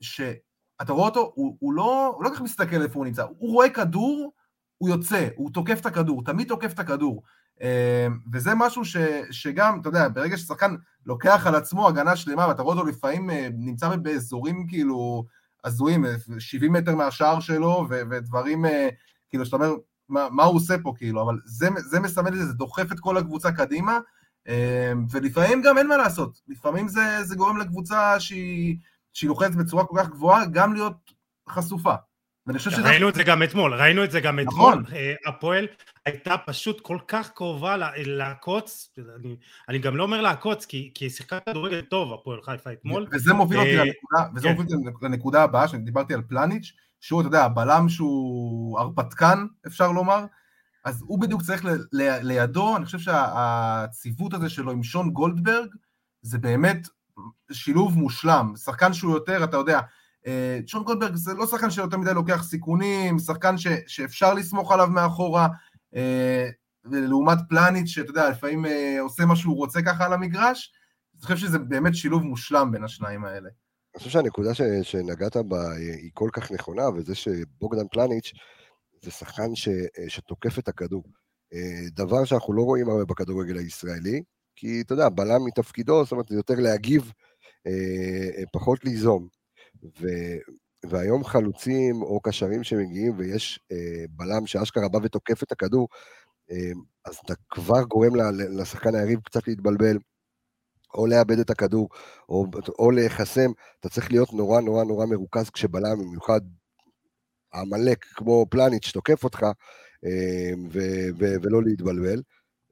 שאתה 0.00 0.92
רואה 0.92 1.08
אותו, 1.08 1.32
הוא, 1.34 1.56
הוא 1.60 1.72
לא, 1.72 2.18
לא 2.20 2.28
כל 2.28 2.34
כך 2.34 2.40
מסתכל 2.40 2.82
איפה 2.82 2.98
הוא 2.98 3.06
נמצא, 3.06 3.22
הוא 3.22 3.52
רואה 3.52 3.70
כדור, 3.70 4.32
הוא 4.78 4.88
יוצא, 4.88 5.28
הוא 5.36 5.50
תוקף 5.52 5.80
את 5.80 5.86
הכדור, 5.86 6.24
תמיד 6.24 6.48
תוקף 6.48 6.72
את 6.72 6.78
הכדור. 6.78 7.22
אה, 7.62 8.06
וזה 8.32 8.50
משהו 8.56 8.84
ש, 8.84 8.96
שגם, 9.30 9.80
אתה 9.80 9.88
יודע, 9.88 10.08
ברגע 10.08 10.36
ששחקן 10.36 10.74
לוקח 11.06 11.46
על 11.46 11.54
עצמו 11.54 11.88
הגנה 11.88 12.16
שלמה, 12.16 12.48
ואתה 12.48 12.62
רואה 12.62 12.76
אותו 12.76 12.88
לפעמים 12.88 13.30
אה, 13.30 13.48
נמצא 13.52 13.96
באזורים 13.96 14.66
כאילו 14.68 15.24
הזויים, 15.64 16.04
70 16.38 16.72
מטר 16.72 16.94
מהשער 16.94 17.40
שלו, 17.40 17.86
ו, 17.90 18.00
ודברים, 18.10 18.64
אה, 18.64 18.88
כאילו, 19.28 19.44
שאתה 19.44 19.56
אומר, 19.56 19.74
מה, 20.08 20.28
מה 20.30 20.44
הוא 20.44 20.56
עושה 20.56 20.74
פה, 20.82 20.92
כאילו, 20.96 21.22
אבל 21.22 21.38
זה, 21.44 21.68
זה 21.90 22.00
מסמל 22.00 22.28
את 22.28 22.38
זה, 22.38 22.46
זה 22.46 22.52
דוחף 22.52 22.92
את 22.92 23.00
כל 23.00 23.16
הקבוצה 23.16 23.52
קדימה, 23.52 23.98
ולפעמים 25.10 25.62
גם 25.62 25.78
אין 25.78 25.86
מה 25.86 25.96
לעשות, 25.96 26.40
לפעמים 26.48 26.88
זה, 26.88 27.24
זה 27.24 27.36
גורם 27.36 27.56
לקבוצה 27.56 28.20
שהיא, 28.20 28.76
שהיא 29.12 29.28
לוחצת 29.28 29.54
בצורה 29.54 29.84
כל 29.84 29.96
כך 29.98 30.08
גבוהה, 30.08 30.46
גם 30.46 30.72
להיות 30.72 31.12
חשופה. 31.48 31.94
ואני 32.46 32.58
חושב 32.58 32.70
שזה... 32.70 32.82
ראינו 32.82 33.08
את 33.08 33.14
זה 33.14 33.24
גם 33.24 33.42
אתמול, 33.42 33.74
ראינו 33.74 34.04
את 34.04 34.10
זה 34.10 34.20
גם 34.20 34.40
נכון. 34.40 34.84
אתמול. 34.84 34.98
אה, 34.98 35.14
הפועל 35.26 35.66
הייתה 36.06 36.34
פשוט 36.46 36.80
כל 36.80 36.98
כך 37.08 37.30
קרובה 37.30 37.76
לעקוץ, 37.96 38.90
אני, 39.20 39.36
אני 39.68 39.78
גם 39.78 39.96
לא 39.96 40.02
אומר 40.02 40.20
לעקוץ, 40.20 40.64
כי, 40.64 40.90
כי 40.94 41.04
היא 41.04 41.10
שיחקה 41.10 41.40
כדורגל 41.40 41.80
טוב, 41.80 42.12
הפועל 42.12 42.42
חיפה 42.42 42.72
אתמול. 42.72 43.06
וזה 43.12 43.34
מוביל 43.34 43.58
אותי 43.58 43.78
אה, 43.78 43.84
לנקודה, 43.84 44.28
וזה 44.34 44.48
כן. 44.48 44.54
מוביל 44.54 44.76
אותי 44.76 45.04
לנקודה 45.04 45.42
הבאה, 45.42 45.68
שדיברתי 45.68 46.14
על 46.14 46.22
פלניץ', 46.28 46.72
שהוא, 47.00 47.20
אתה 47.20 47.28
יודע, 47.28 47.44
הבלם 47.44 47.88
שהוא 47.88 48.78
הרפתקן, 48.78 49.46
אפשר 49.66 49.92
לומר, 49.92 50.24
אז 50.84 51.02
הוא 51.06 51.20
בדיוק 51.20 51.42
צריך 51.42 51.64
לידו, 52.22 52.76
אני 52.76 52.84
חושב 52.84 52.98
שהציוות 52.98 54.34
הזה 54.34 54.48
שלו 54.48 54.72
עם 54.72 54.82
שון 54.82 55.10
גולדברג, 55.10 55.68
זה 56.22 56.38
באמת 56.38 56.88
שילוב 57.52 57.98
מושלם. 57.98 58.52
שחקן 58.56 58.92
שהוא 58.92 59.14
יותר, 59.14 59.44
אתה 59.44 59.56
יודע, 59.56 59.80
אה, 60.26 60.60
שון 60.66 60.84
גולדברג 60.84 61.14
זה 61.14 61.34
לא 61.34 61.46
שחקן 61.46 61.70
שיותר 61.70 61.96
מדי 61.96 62.14
לוקח 62.14 62.42
סיכונים, 62.42 63.18
שחקן 63.18 63.58
ש, 63.58 63.66
שאפשר 63.86 64.34
לסמוך 64.34 64.72
עליו 64.72 64.86
מאחורה, 64.86 65.48
אה, 65.94 66.48
לעומת 66.84 67.38
פלניץ' 67.48 67.88
שאתה 67.88 68.10
יודע, 68.10 68.30
לפעמים 68.30 68.66
אה, 68.66 68.96
עושה 69.00 69.24
מה 69.24 69.36
שהוא 69.36 69.56
רוצה 69.56 69.82
ככה 69.82 70.04
על 70.04 70.12
המגרש, 70.12 70.72
אני 71.14 71.22
חושב 71.22 71.36
שזה 71.36 71.58
באמת 71.58 71.94
שילוב 71.94 72.22
מושלם 72.22 72.72
בין 72.72 72.84
השניים 72.84 73.24
האלה. 73.24 73.48
אני 73.94 73.98
חושב 73.98 74.10
שהנקודה 74.10 74.54
ש, 74.54 74.62
שנגעת 74.82 75.36
בה 75.36 75.72
היא 75.72 76.10
כל 76.14 76.28
כך 76.32 76.52
נכונה, 76.52 76.88
וזה 76.88 77.14
שבוגדן 77.14 77.88
פלניץ' 77.90 78.32
זה 79.02 79.10
שחקן 79.10 79.54
ש, 79.54 79.68
שתוקף 80.08 80.58
את 80.58 80.68
הכדור. 80.68 81.04
דבר 81.90 82.24
שאנחנו 82.24 82.52
לא 82.52 82.62
רואים 82.62 82.88
הרבה 82.88 83.04
בכדורגל 83.04 83.58
הישראלי, 83.58 84.22
כי 84.56 84.80
אתה 84.80 84.94
יודע, 84.94 85.08
בלם 85.08 85.44
מתפקידו, 85.44 86.04
זאת 86.04 86.12
אומרת, 86.12 86.28
זה 86.28 86.34
יותר 86.36 86.54
להגיב, 86.54 87.12
פחות 88.52 88.84
ליזום. 88.84 89.28
ו, 90.00 90.06
והיום 90.86 91.24
חלוצים 91.24 92.02
או 92.02 92.20
קשרים 92.20 92.64
שמגיעים 92.64 93.18
ויש 93.18 93.60
אה, 93.72 94.04
בלם 94.10 94.46
שאשכרה 94.46 94.88
בא 94.88 94.98
ותוקף 95.02 95.42
את 95.42 95.52
הכדור, 95.52 95.88
אה, 96.50 96.72
אז 97.04 97.16
אתה 97.24 97.34
כבר 97.50 97.82
גורם 97.82 98.12
לשחקן 98.58 98.94
היריב 98.94 99.20
קצת 99.20 99.48
להתבלבל, 99.48 99.98
או 100.94 101.06
לאבד 101.06 101.38
את 101.38 101.50
הכדור, 101.50 101.88
או, 102.28 102.46
או 102.78 102.90
להיחסם, 102.90 103.50
אתה 103.80 103.88
צריך 103.88 104.10
להיות 104.10 104.32
נורא 104.32 104.60
נורא 104.60 104.84
נורא 104.84 105.06
מרוכז 105.06 105.50
כשבלם, 105.50 105.98
במיוחד 105.98 106.40
עמלק 107.54 108.04
כמו 108.14 108.46
פלניץ' 108.50 108.90
תוקף 108.92 109.24
אותך, 109.24 109.42
אה, 110.04 110.52
ו, 110.72 110.78
ו, 111.18 111.34
ולא 111.42 111.62
להתבלבל. 111.62 112.22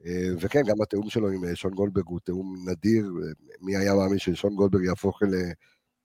אה, 0.06 0.28
וכן, 0.40 0.62
גם 0.66 0.82
התיאום 0.82 1.10
שלו 1.10 1.28
עם 1.30 1.44
אה, 1.44 1.56
שון 1.56 1.74
גולדברג 1.74 2.04
הוא 2.06 2.20
תיאום 2.24 2.54
נדיר, 2.68 3.12
מי 3.60 3.76
היה 3.76 3.94
מאמין 3.94 4.18
ששון 4.18 4.54
גולדברג 4.54 4.84
יהפוך 4.84 5.22
ל... 5.22 5.34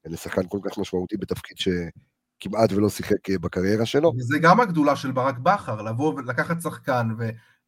לשחקן 0.05 0.41
כל 0.49 0.59
כך 0.63 0.77
משמעותי 0.77 1.17
בתפקיד 1.17 1.57
שכמעט 1.57 2.71
ולא 2.71 2.89
שיחק 2.89 3.29
בקריירה 3.41 3.85
שלו. 3.85 4.13
וזה 4.17 4.39
גם 4.41 4.59
הגדולה 4.59 4.95
של 4.95 5.11
ברק 5.11 5.37
בכר, 5.37 5.81
לבוא 5.81 6.13
ולקחת 6.13 6.61
שחקן 6.61 7.07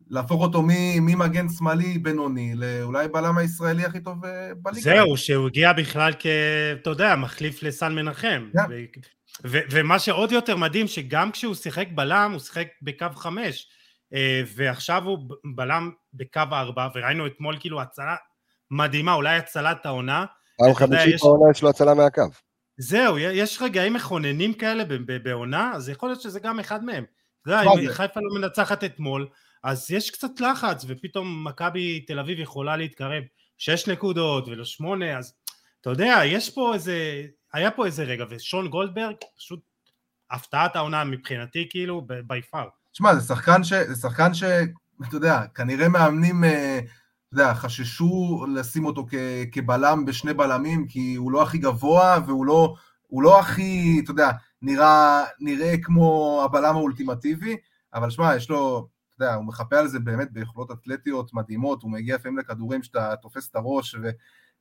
ולהפוך 0.10 0.42
אותו 0.42 0.64
ממגן 1.02 1.50
שמאלי 1.50 1.98
בינוני 1.98 2.56
לאולי 2.56 3.08
בלם 3.08 3.38
הישראלי 3.38 3.86
הכי 3.86 4.00
טוב 4.00 4.18
בליגה. 4.62 4.82
זהו, 4.82 5.18
שהוא 5.18 5.48
הגיע 5.48 5.74
בכלל 5.74 6.14
כ... 6.20 6.26
אתה 6.82 6.90
יודע, 6.90 7.16
מחליף 7.16 7.64
לסן 7.64 7.96
מנחם. 7.96 8.50
Yeah. 8.56 9.17
ו- 9.46 9.60
ומה 9.72 10.00
שעוד 10.00 10.32
יותר 10.32 10.56
מדהים, 10.56 10.88
שגם 10.88 11.32
כשהוא 11.32 11.56
שיחק 11.56 11.88
בלם, 11.96 12.32
הוא 12.32 12.40
שיחק 12.40 12.68
בקו 12.82 13.06
חמש. 13.16 13.68
אה, 14.14 14.42
ועכשיו 14.56 15.04
הוא 15.04 15.30
בלם 15.56 15.92
בקו 16.14 16.42
הארבע, 16.52 16.88
וראינו 16.96 17.28
אתמול 17.28 17.58
כאילו 17.60 17.82
הצלה 17.82 18.16
מדהימה, 18.72 19.14
אולי 19.14 19.38
הצלת 19.38 19.86
העונה. 19.86 20.26
פעם 20.58 20.74
חמישית 20.74 21.16
יש... 21.16 21.22
העונה 21.24 21.52
יש 21.52 21.62
לו 21.62 21.70
הצלה 21.70 21.94
מהקו. 21.94 22.22
זהו, 22.78 23.18
יש 23.18 23.62
רגעים 23.62 23.94
מכוננים 23.94 24.54
כאלה 24.54 24.84
בעונה, 25.24 25.72
אז 25.76 25.90
יכול 25.90 26.10
להיות 26.10 26.22
שזה 26.22 26.40
גם 26.40 26.60
אחד 26.60 26.84
מהם. 26.84 27.04
אתה 27.42 27.52
יודע, 27.52 27.62
אם 27.62 27.90
חיפה 27.90 28.20
לא 28.24 28.40
מנצחת 28.40 28.84
אתמול, 28.84 29.28
אז 29.64 29.92
יש 29.92 30.12
קצת 30.12 30.40
לחץ, 30.40 30.86
ופתאום 30.88 31.48
מכבי 31.48 32.00
תל 32.00 32.20
אביב 32.20 32.40
יכולה 32.40 32.78
להתקרב 32.78 33.24
שש 33.58 33.90
נקודות 33.90 34.48
ולא 34.48 34.66
שמונה, 34.66 35.18
אז 35.18 35.34
אתה 35.88 35.94
יודע, 35.94 36.22
יש 36.26 36.50
פה 36.50 36.74
איזה, 36.74 37.26
היה 37.54 37.72
פה 37.72 37.86
איזה 37.86 38.04
רגע, 38.04 38.26
ושון 38.30 38.68
גולדברג, 38.68 39.16
פשוט 39.38 39.60
הפתעת 40.32 40.76
העונה 40.76 41.04
מבחינתי, 41.04 41.68
כאילו, 41.70 42.02
בי 42.28 42.42
פאר. 42.42 42.68
תשמע, 42.92 43.16
זה 43.16 43.28
שחקן 43.28 43.64
ש... 43.64 43.74
זה 43.74 43.96
שחקן 43.96 44.34
ש... 44.34 44.44
אתה 45.08 45.16
יודע, 45.16 45.42
כנראה 45.56 45.90
מאמנים, 45.90 46.44
אה, 46.44 46.80
אתה 46.80 47.34
יודע, 47.34 47.54
חששו 47.54 48.46
לשים 48.56 48.86
אותו 48.86 49.06
כ... 49.10 49.14
כבלם 49.52 50.06
בשני 50.06 50.34
בלמים, 50.34 50.88
כי 50.88 51.16
הוא 51.16 51.32
לא 51.32 51.44
הכי 51.44 51.58
גבוה, 51.58 52.18
והוא 52.26 52.46
לא, 52.46 52.76
הוא 53.08 53.24
לא 53.24 53.40
הכי, 53.40 54.02
אתה 54.04 54.12
יודע, 54.12 54.32
נראה, 54.62 55.24
נראה 55.40 55.76
כמו 55.84 56.42
הבלם 56.46 56.76
האולטימטיבי, 56.76 57.58
אבל 57.94 58.10
שמע, 58.10 58.36
יש 58.36 58.50
לו, 58.50 58.88
אתה 59.16 59.24
יודע, 59.24 59.36
הוא 59.36 59.46
מחפה 59.46 59.80
על 59.80 59.88
זה 59.88 60.00
באמת 60.00 60.32
ביכולות 60.32 60.72
אתלטיות 60.72 61.34
מדהימות, 61.34 61.84
הוא 61.84 61.92
מגיע 61.92 62.16
לפעמים 62.16 62.38
לכדורים 62.38 62.84
שאתה 62.84 63.16
תופס 63.22 63.50
את 63.50 63.56
הראש, 63.56 63.96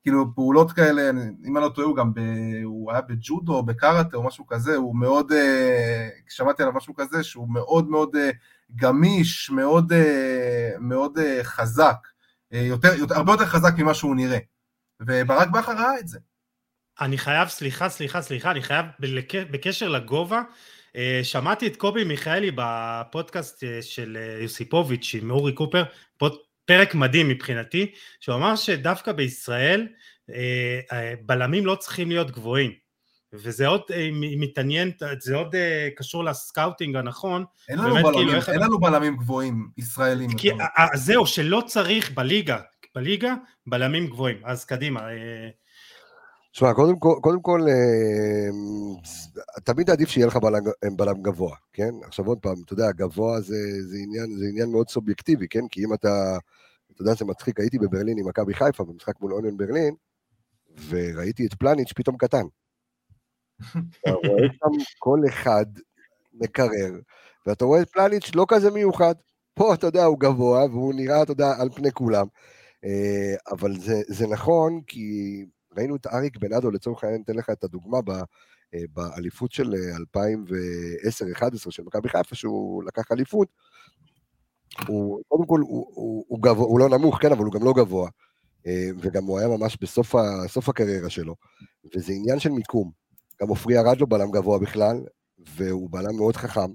וכאילו 0.06 0.34
פעולות 0.34 0.72
כאלה, 0.72 1.10
אם 1.46 1.56
אני 1.56 1.64
לא 1.64 1.68
טועה, 1.68 1.86
הוא 1.86 1.96
גם 1.96 2.14
ב... 2.14 2.20
הוא 2.64 2.92
היה 2.92 3.00
בג'ודו 3.00 3.54
או 3.54 3.62
בקארטה 3.62 4.16
או 4.16 4.22
משהו 4.22 4.46
כזה, 4.46 4.76
הוא 4.76 4.96
מאוד, 4.96 5.32
אה, 5.32 6.08
שמעתי 6.28 6.62
עליו 6.62 6.74
משהו 6.74 6.94
כזה, 6.94 7.22
שהוא 7.24 7.48
מאוד 7.48 7.88
מאוד 7.88 8.16
אה, 8.16 8.30
גמיש, 8.76 9.50
מאוד, 9.50 9.92
אה, 9.92 10.70
מאוד 10.80 11.18
חזק, 11.42 11.96
יותר, 12.50 12.94
יותר, 12.94 13.14
הרבה 13.14 13.32
יותר 13.32 13.46
חזק 13.46 13.72
ממה 13.78 13.94
שהוא 13.94 14.16
נראה, 14.16 14.38
וברק 15.00 15.48
בכר 15.48 15.72
ראה 15.72 15.98
את 15.98 16.08
זה. 16.08 16.18
אני 17.00 17.18
חייב, 17.18 17.48
סליחה, 17.48 17.88
סליחה, 17.88 18.22
סליחה, 18.22 18.50
אני 18.50 18.62
חייב, 18.62 18.86
בקשר 19.50 19.88
לגובה, 19.88 20.42
שמעתי 21.22 21.66
את 21.66 21.76
קובי 21.76 22.04
מיכאלי 22.04 22.50
בפודקאסט 22.54 23.64
של 23.80 24.18
יוסיפוביץ' 24.40 25.14
עם 25.22 25.30
אורי 25.30 25.52
קופר, 25.52 25.84
פרק 26.66 26.94
מדהים 26.94 27.28
מבחינתי, 27.28 27.92
שהוא 28.20 28.36
אמר 28.36 28.56
שדווקא 28.56 29.12
בישראל 29.12 29.88
בלמים 31.26 31.66
לא 31.66 31.74
צריכים 31.74 32.08
להיות 32.08 32.30
גבוהים. 32.30 32.72
וזה 33.32 33.66
עוד 33.66 33.82
מתעניין, 34.12 34.90
זה 35.18 35.36
עוד 35.36 35.54
קשור 35.96 36.24
לסקאוטינג 36.24 36.96
הנכון. 36.96 37.44
אין 37.68 37.78
לנו, 37.78 37.94
בלמים, 37.94 38.28
כאילו, 38.28 38.52
אין 38.52 38.60
לנו 38.60 38.78
בלמים 38.78 39.16
גבוהים 39.16 39.68
ישראלים. 39.76 40.30
כי, 40.36 40.50
זהו, 40.94 41.26
שלא 41.26 41.62
צריך 41.66 42.10
בליגה, 42.14 42.58
בליגה 42.94 43.34
בלמים 43.66 44.06
גבוהים. 44.06 44.40
אז 44.44 44.64
קדימה. 44.64 45.00
תשמע, 46.56 46.74
קודם 46.74 46.98
כל, 46.98 47.14
קודם 47.20 47.42
כל 47.42 47.60
אה, 47.68 48.48
תמיד 49.64 49.90
עדיף 49.90 50.08
שיהיה 50.08 50.26
לך 50.26 50.36
בלם, 50.36 50.66
אה, 50.84 50.88
בלם 50.96 51.22
גבוה, 51.22 51.56
כן? 51.72 51.90
עכשיו 52.02 52.26
עוד 52.26 52.38
פעם, 52.38 52.54
אתה 52.64 52.72
יודע, 52.72 52.92
גבוה 52.92 53.40
זה, 53.40 53.56
זה, 53.80 53.96
עניין, 54.02 54.36
זה 54.38 54.44
עניין 54.50 54.70
מאוד 54.70 54.88
סובייקטיבי, 54.88 55.48
כן? 55.48 55.68
כי 55.70 55.84
אם 55.84 55.94
אתה, 55.94 56.38
אתה 56.96 57.02
יודע, 57.02 57.14
זה 57.14 57.24
מצחיק, 57.24 57.60
הייתי 57.60 57.78
בברלין 57.78 58.18
עם 58.18 58.28
מכבי 58.28 58.54
חיפה, 58.54 58.84
במשחק 58.84 59.20
מול 59.20 59.32
אוניון 59.32 59.56
ברלין, 59.56 59.94
וראיתי 60.88 61.46
את 61.46 61.54
פלניץ' 61.54 61.92
פתאום 61.92 62.16
קטן. 62.16 62.46
אתה 64.00 64.10
רואה 64.10 64.46
שם 64.52 64.84
כל 64.98 65.20
אחד 65.28 65.66
מקרר, 66.32 66.92
ואתה 67.46 67.64
רואה 67.64 67.82
את 67.82 67.90
פלניץ' 67.90 68.30
לא 68.34 68.46
כזה 68.48 68.70
מיוחד. 68.70 69.14
פה, 69.54 69.74
אתה 69.74 69.86
יודע, 69.86 70.04
הוא 70.04 70.20
גבוה, 70.20 70.64
והוא 70.64 70.94
נראה, 70.94 71.22
אתה 71.22 71.32
יודע, 71.32 71.52
על 71.58 71.68
פני 71.70 71.92
כולם. 71.92 72.26
אה, 72.84 73.34
אבל 73.50 73.76
זה, 73.80 74.02
זה 74.08 74.26
נכון, 74.26 74.80
כי 74.86 75.44
ראינו 75.76 75.96
את 75.96 76.06
אריק 76.06 76.36
בנאדו, 76.36 76.70
לצורך 76.70 77.04
העניין, 77.04 77.22
אתן 77.22 77.34
לך 77.34 77.50
את 77.50 77.64
הדוגמה 77.64 77.98
אה, 78.74 78.80
באליפות 78.92 79.52
של 79.52 79.74
2010-2011 79.74 79.74
אה, 81.42 81.58
של 81.70 81.82
מכבי 81.82 82.08
חיפה, 82.08 82.34
שהוא 82.34 82.84
לקח 82.84 83.12
אליפות, 83.12 83.48
הוא, 84.88 85.20
קודם 85.28 85.46
כל, 85.46 85.60
הוא, 85.60 85.86
הוא, 85.94 86.24
הוא, 86.28 86.42
גבוה, 86.42 86.66
הוא 86.66 86.80
לא 86.80 86.88
נמוך, 86.88 87.18
כן, 87.22 87.32
אבל 87.32 87.44
הוא 87.44 87.52
גם 87.52 87.64
לא 87.64 87.72
גבוה, 87.76 88.08
אה, 88.66 88.88
וגם 88.98 89.24
הוא 89.24 89.38
היה 89.38 89.48
ממש 89.48 89.78
בסוף 89.80 90.14
ה, 90.14 90.68
הקריירה 90.68 91.10
שלו, 91.10 91.34
וזה 91.94 92.12
עניין 92.12 92.38
של 92.38 92.50
מיקום. 92.50 92.90
גם 93.42 93.48
עופרי 93.48 93.78
ארד 93.78 94.00
לו 94.00 94.06
בלם 94.06 94.30
גבוה 94.30 94.58
בכלל, 94.58 94.96
והוא 95.38 95.88
בלם 95.90 96.16
מאוד 96.16 96.36
חכם, 96.36 96.70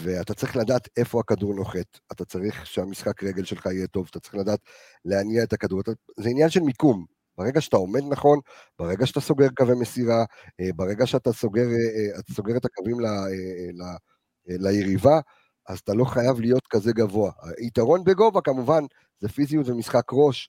ואתה 0.00 0.34
צריך 0.34 0.56
לדעת 0.56 0.88
איפה 0.96 1.20
הכדור 1.20 1.54
נוחת, 1.54 1.98
אתה 2.12 2.24
צריך 2.24 2.66
שהמשחק 2.66 3.22
רגל 3.22 3.44
שלך 3.44 3.66
יהיה 3.66 3.86
טוב, 3.86 4.06
אתה 4.10 4.20
צריך 4.20 4.34
לדעת 4.34 4.60
להניע 5.04 5.42
את 5.42 5.52
הכדור, 5.52 5.80
זה 6.20 6.28
עניין 6.28 6.50
של 6.50 6.60
מיקום, 6.60 7.04
ברגע 7.38 7.60
שאתה 7.60 7.76
עומד 7.76 8.02
נכון, 8.10 8.38
ברגע 8.78 9.06
שאתה 9.06 9.20
סוגר 9.20 9.48
קווי 9.56 9.74
מסירה, 9.80 10.24
אה, 10.60 10.68
ברגע 10.76 11.06
שאתה 11.06 11.32
סוגר, 11.32 11.66
אה, 11.66 12.34
סוגר 12.34 12.56
את 12.56 12.64
הקווים 12.64 13.00
ל, 13.00 13.06
ל, 13.72 13.82
ליריבה, 14.46 15.20
אז 15.68 15.78
אתה 15.78 15.94
לא 15.94 16.04
חייב 16.04 16.40
להיות 16.40 16.66
כזה 16.66 16.92
גבוה. 16.92 17.32
היתרון 17.58 18.04
בגובה 18.04 18.40
כמובן 18.40 18.84
זה 19.20 19.28
פיזיות 19.28 19.68
ומשחק 19.68 20.04
ראש, 20.12 20.48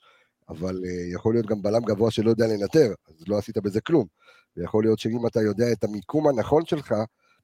אבל 0.49 0.79
יכול 1.13 1.33
להיות 1.33 1.45
גם 1.45 1.61
בלם 1.61 1.81
גבוה 1.81 2.11
שלא 2.11 2.29
יודע 2.29 2.47
לנטר, 2.47 2.93
אז 3.07 3.15
לא 3.27 3.37
עשית 3.37 3.57
בזה 3.57 3.81
כלום. 3.81 4.05
ויכול 4.57 4.83
להיות 4.83 4.99
שאם 4.99 5.27
אתה 5.27 5.41
יודע 5.41 5.71
את 5.71 5.83
המיקום 5.83 6.27
הנכון 6.27 6.65
שלך, 6.65 6.95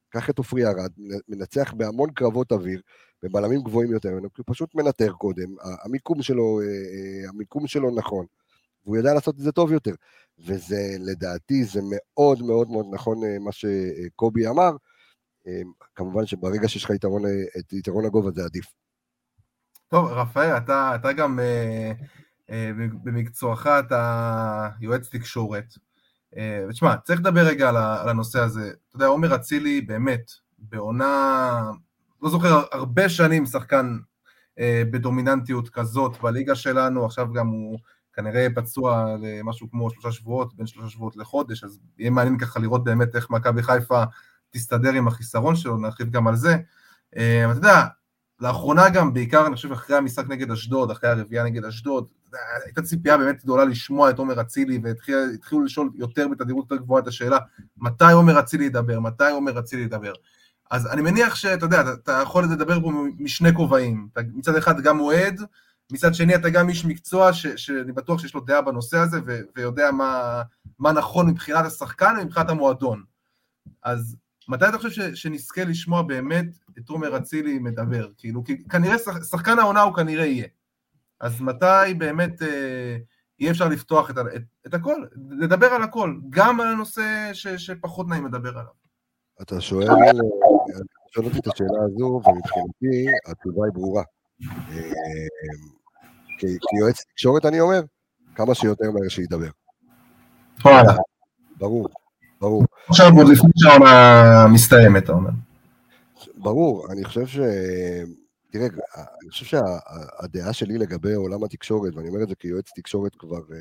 קח 0.10 0.30
את 0.30 0.38
עופרי 0.38 0.66
ארד, 0.66 0.92
מנצח 1.28 1.74
בהמון 1.78 2.12
קרבות 2.12 2.52
אוויר, 2.52 2.82
בבלמים 3.24 3.62
גבוהים 3.62 3.92
יותר, 3.92 4.10
הוא 4.10 4.46
פשוט 4.46 4.76
מנטר 4.76 5.12
קודם, 5.12 5.56
המיקום 5.84 6.22
שלו, 6.22 6.60
המיקום 7.30 7.68
שלו 7.68 7.92
נכון. 7.92 8.26
והוא 8.86 8.98
יודע 8.98 9.14
לעשות 9.14 9.36
את 9.36 9.40
זה 9.40 9.52
טוב 9.52 9.72
יותר. 9.72 9.94
וזה, 10.40 10.96
לדעתי, 11.00 11.64
זה 11.64 11.82
מאוד 11.84 12.44
מאוד 12.44 12.70
מאוד 12.70 12.86
נכון 12.92 13.24
אה, 13.24 13.40
מה 13.40 13.52
שקובי 13.52 14.48
אמר. 14.48 14.72
כמובן 15.96 16.26
שברגע 16.26 16.68
שיש 16.68 16.84
לך 16.84 16.90
יתרון, 16.90 17.24
את 17.60 17.74
יתרון 17.74 18.06
הגובה 18.06 18.32
זה 18.32 18.46
עדיף. 18.46 18.66
טוב, 19.90 20.12
רפאל, 20.12 20.58
אתה, 20.58 20.96
אתה 20.96 21.14
גם 21.14 21.40
אה, 21.40 21.92
אה, 22.50 22.72
במקצועך 23.04 23.68
אתה 23.68 24.70
יועץ 24.80 25.10
תקשורת. 25.10 25.74
אה, 26.38 26.66
ותשמע, 26.70 26.98
צריך 26.98 27.20
לדבר 27.20 27.42
רגע 27.48 27.70
על, 27.70 28.10
הנושא 28.10 28.40
הזה. 28.40 28.72
אתה 28.90 28.96
יודע, 28.96 29.06
עומר 29.06 29.36
אצילי 29.36 29.82
באמת, 29.82 30.32
בעונה, 30.60 31.72
לא 32.22 32.30
זוכר, 32.30 32.62
הרבה 32.72 33.10
שנים 33.10 33.46
שחקן 33.46 33.98
בדומיננטיות 34.92 35.70
כזאת 35.70 36.22
בליגה 36.22 36.56
שלנו, 36.56 37.06
עכשיו 37.06 37.34
גם 37.34 37.48
הוא 37.48 37.80
כנראה 38.14 38.48
פצוע 38.56 39.16
למשהו 39.22 39.72
כמו 39.72 39.90
שלושה 39.90 40.12
שבועות, 40.12 40.56
בין 40.56 40.68
שלושה 40.68 40.90
שבועות 40.90 41.18
לחודש, 41.18 41.64
אז 41.64 41.80
יהיה 41.98 42.10
מעניין 42.10 42.38
ככה 42.38 42.60
לראות 42.60 42.84
באמת 42.84 43.16
איך 43.16 43.30
מכבי 43.30 43.64
חיפה 43.64 44.04
תסתדר 44.50 44.94
עם 44.94 45.08
החיסרון 45.08 45.56
שלו, 45.56 45.78
נרחיב 45.78 46.10
גם 46.10 46.28
על 46.28 46.36
זה. 46.36 46.58
אה, 47.18 47.52
אתה 47.52 47.58
יודע, 47.60 47.86
לאחרונה 48.40 48.90
גם, 48.90 49.14
בעיקר 49.14 49.48
אני 49.48 49.56
חושב 49.56 49.72
אחרי 49.72 49.98
המשחק 49.98 50.26
נגד 50.30 50.52
אשדוד, 50.52 50.92
אחרי 50.92 51.10
הרביעייה 51.10 51.46
נגד 51.46 51.66
אשדוד, 51.66 52.08
הייתה 52.66 52.82
ציפייה 52.82 53.18
באמת 53.18 53.44
גדולה 53.44 53.66
לשמוע 53.66 54.10
את 54.10 54.20
עומר 54.20 54.42
אצילי, 54.42 54.80
והתחילו 54.84 55.64
לשאול 55.64 55.90
יותר 55.96 56.28
בתדירות 56.28 56.72
יותר 56.72 56.84
גבוהה 56.84 57.02
את 57.02 57.08
השאלה, 57.08 57.38
מתי 57.78 58.12
עומר 58.14 58.40
אצילי 58.40 58.66
ידבר, 58.66 59.00
מתי 59.00 59.32
עומר 59.32 59.60
אצילי 59.60 59.82
ידבר. 59.82 60.14
אז 60.72 60.88
אני 60.88 61.02
מניח 61.02 61.36
שאתה 61.36 61.66
יודע, 61.66 61.82
אתה 61.94 62.20
יכול 62.24 62.44
לדבר 62.44 62.82
פה 62.82 62.92
משני 63.20 63.54
כובעים, 63.54 64.08
מצד 64.34 64.56
אחד 64.56 64.82
גם 64.82 65.00
אוהד, 65.00 65.42
מצד 65.92 66.14
שני 66.14 66.36
אתה 66.36 66.50
גם 66.50 66.70
איש 66.70 66.86
מקצוע 66.86 67.34
ש, 67.34 67.48
שאני 67.48 67.92
בטוח 67.92 68.22
שיש 68.22 68.34
לו 68.34 68.42
דעה 68.42 68.62
בנושא 68.62 68.98
הזה 68.98 69.20
ו, 69.26 69.40
ויודע 69.56 69.92
מה, 69.92 70.42
מה 70.80 70.92
נכון 70.92 71.30
מבחינת 71.30 71.66
השחקן 71.66 72.16
ומבחינת 72.22 72.50
המועדון. 72.50 73.04
אז 73.84 74.16
מתי 74.50 74.66
אתה 74.70 74.78
חושב 74.78 74.90
ש, 74.90 75.22
שנזכה 75.22 75.64
לשמוע 75.64 76.02
באמת 76.02 76.46
את 76.78 76.84
תומר 76.86 77.18
אצילי 77.18 77.60
מדבר? 77.60 78.10
כאילו, 78.18 78.44
כי 78.44 78.64
כנראה 78.64 78.96
שחקן 79.30 79.60
העונה 79.60 79.82
הוא 79.82 79.96
כנראה 79.96 80.26
יהיה. 80.26 80.48
אז 81.20 81.42
מתי 81.42 81.94
באמת 81.98 82.42
אה, 82.42 82.98
יהיה 83.40 83.52
אפשר 83.52 83.68
לפתוח 83.68 84.10
את, 84.10 84.16
את, 84.36 84.42
את 84.68 84.74
הכל, 84.74 85.06
לדבר 85.30 85.66
על 85.66 85.84
הכל, 85.84 86.16
גם 86.30 86.62
על 86.62 86.68
הנושא 86.68 87.30
ש, 87.34 87.48
שפחות 87.48 88.08
נעים 88.08 88.26
לדבר 88.26 88.50
עליו. 88.50 88.74
אתה 89.42 89.62
שואל, 89.62 89.88
שואל 91.16 91.26
אותי 91.26 91.40
את 91.40 91.48
השאלה 91.48 91.84
הזו, 91.86 92.22
ומבחינתי 92.26 93.06
התשובה 93.26 93.66
היא 93.66 93.74
ברורה. 93.74 94.04
אה, 94.42 95.28
כיועץ 96.40 97.04
תקשורת 97.12 97.46
אני 97.46 97.60
אומר, 97.60 97.82
כמה 98.36 98.56
שיותר 98.56 98.92
מהר 98.92 99.10
שידבר. 99.10 99.50
ברור, 101.58 101.88
ברור. 102.42 102.66
עכשיו 102.90 103.08
עוד 103.18 103.28
לפני 103.28 103.50
שהעונה 103.56 104.46
מסתיימת, 104.54 105.04
אתה 105.04 105.12
אומר. 105.12 105.30
ברור, 106.38 106.88
אני 106.92 107.04
חושב 107.04 107.28
ש... 107.28 107.40
תראה, 108.52 108.68
אני 108.96 109.30
חושב 109.30 109.46
שהדעה 109.46 110.54
שלי 110.54 110.78
לגבי 110.78 111.14
עולם 111.14 111.44
התקשורת, 111.44 111.96
ואני 111.96 112.10
אומר 112.10 112.24
את 112.24 112.30
זה 112.30 112.36
כיועץ 112.36 112.72
תקשורת 112.76 113.16
כבר 113.16 113.42
אה, 113.54 113.60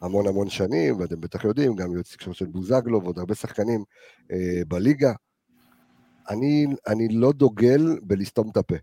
המון 0.00 0.26
המון 0.26 0.48
שנים, 0.50 1.00
ואתם 1.00 1.20
בטח 1.20 1.44
יודעים, 1.44 1.76
גם 1.76 1.92
יועץ 1.92 2.12
תקשורת 2.12 2.36
של 2.36 2.46
בוזגלו 2.46 3.02
ועוד 3.02 3.18
הרבה 3.18 3.34
שחקנים 3.34 3.84
אה, 4.32 4.62
בליגה, 4.68 5.12
אני, 6.30 6.66
אני 6.86 7.08
לא 7.08 7.32
דוגל 7.32 7.98
בלסתום 8.02 8.50
את 8.50 8.56
הפה. 8.56 8.74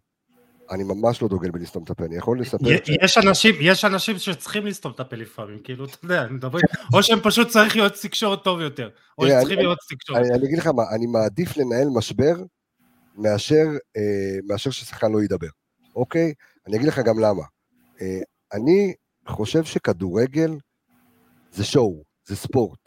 אני 0.72 0.84
ממש 0.84 1.22
לא 1.22 1.28
דוגל 1.28 1.52
בלסתום 1.52 1.84
את 1.84 1.90
הפה, 1.90 2.06
אני 2.06 2.16
יכול 2.16 2.42
לספר... 2.42 2.68
יש 3.04 3.18
אנשים, 3.18 3.56
יש 3.62 3.86
אנשים 3.86 4.18
שצריכים 4.18 4.66
לסתום 4.66 4.92
את 4.92 5.00
הפה 5.00 5.16
לפעמים, 5.16 5.60
כאילו, 5.64 5.86
אתה 5.86 6.06
יודע, 6.06 6.28
מדברים, 6.30 6.64
או 6.94 7.04
שהם 7.04 7.20
פשוט 7.24 7.48
צריך 7.48 7.76
להיות 7.76 7.94
תקשורת 8.02 8.44
טוב 8.44 8.62
יותר, 8.62 8.90
או 9.18 9.28
שצריכים 9.28 9.58
להיות 9.58 9.78
תקשורת. 9.90 10.22
אני 10.36 10.46
אגיד 10.46 10.58
לך 10.58 10.68
מה, 10.68 10.84
אני 10.96 11.06
מעדיף 11.06 11.58
לנהל 11.58 11.88
משבר 11.94 12.36
מאשר, 13.16 13.66
אה, 13.98 14.38
מאשר 14.48 14.70
ששחקן 14.70 15.12
לא 15.12 15.24
ידבר, 15.24 15.48
אוקיי? 15.96 16.34
אני 16.68 16.78
אגיד 16.78 16.88
לך 16.88 17.00
גם 17.00 17.20
למה. 17.20 17.44
אה, 18.02 18.20
אני 18.54 18.94
חושב 19.28 19.64
שכדורגל 19.64 20.52
זה 21.52 21.64
שואו, 21.64 22.04
זה 22.26 22.36
ספורט. 22.36 22.80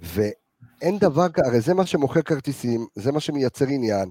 ואין 0.00 0.98
דבר, 0.98 1.26
הרי 1.46 1.60
זה 1.60 1.74
מה 1.74 1.86
שמוכר 1.86 2.22
כרטיסים, 2.22 2.86
זה 2.94 3.12
מה 3.12 3.20
שמייצר 3.20 3.66
עניין, 3.68 4.10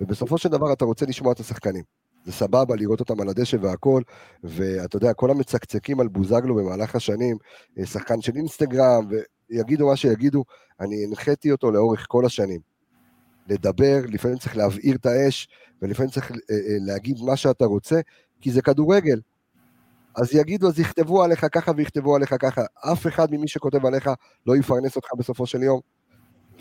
ובסופו 0.00 0.38
של 0.38 0.48
דבר 0.48 0.72
אתה 0.72 0.84
רוצה 0.84 1.06
לשמוע 1.06 1.32
את 1.32 1.40
השחקנים. 1.40 1.82
זה 2.28 2.34
סבבה 2.34 2.76
לראות 2.76 3.00
אותם 3.00 3.20
על 3.20 3.28
הדשא 3.28 3.56
והכל, 3.60 4.02
ואתה 4.44 4.96
יודע, 4.96 5.12
כל 5.12 5.30
המצקצקים 5.30 6.00
על 6.00 6.08
בוזגלו 6.08 6.54
במהלך 6.54 6.94
השנים, 6.94 7.36
אה, 7.78 7.86
שחקן 7.86 8.20
של 8.20 8.36
אינסטגרם, 8.36 9.08
ויגידו 9.50 9.86
מה 9.86 9.96
שיגידו, 9.96 10.44
אני 10.80 11.04
הנחיתי 11.04 11.52
אותו 11.52 11.70
לאורך 11.70 12.06
כל 12.08 12.26
השנים. 12.26 12.60
לדבר, 13.48 14.00
לפעמים 14.08 14.38
צריך 14.38 14.56
להבעיר 14.56 14.96
את 14.96 15.06
האש, 15.06 15.48
ולפעמים 15.82 16.10
צריך 16.10 16.30
אה, 16.30 16.36
אה, 16.50 16.76
להגיד 16.86 17.16
מה 17.22 17.36
שאתה 17.36 17.64
רוצה, 17.64 18.00
כי 18.40 18.50
זה 18.50 18.62
כדורגל. 18.62 19.20
אז 20.16 20.34
יגידו, 20.34 20.68
אז 20.68 20.80
יכתבו 20.80 21.22
עליך 21.22 21.46
ככה 21.52 21.72
ויכתבו 21.76 22.16
עליך 22.16 22.34
ככה. 22.40 22.62
אף 22.92 23.06
אחד 23.06 23.30
ממי 23.30 23.48
שכותב 23.48 23.86
עליך 23.86 24.10
לא 24.46 24.56
יפרנס 24.56 24.96
אותך 24.96 25.08
בסופו 25.18 25.46
של 25.46 25.62
יום. 25.62 25.80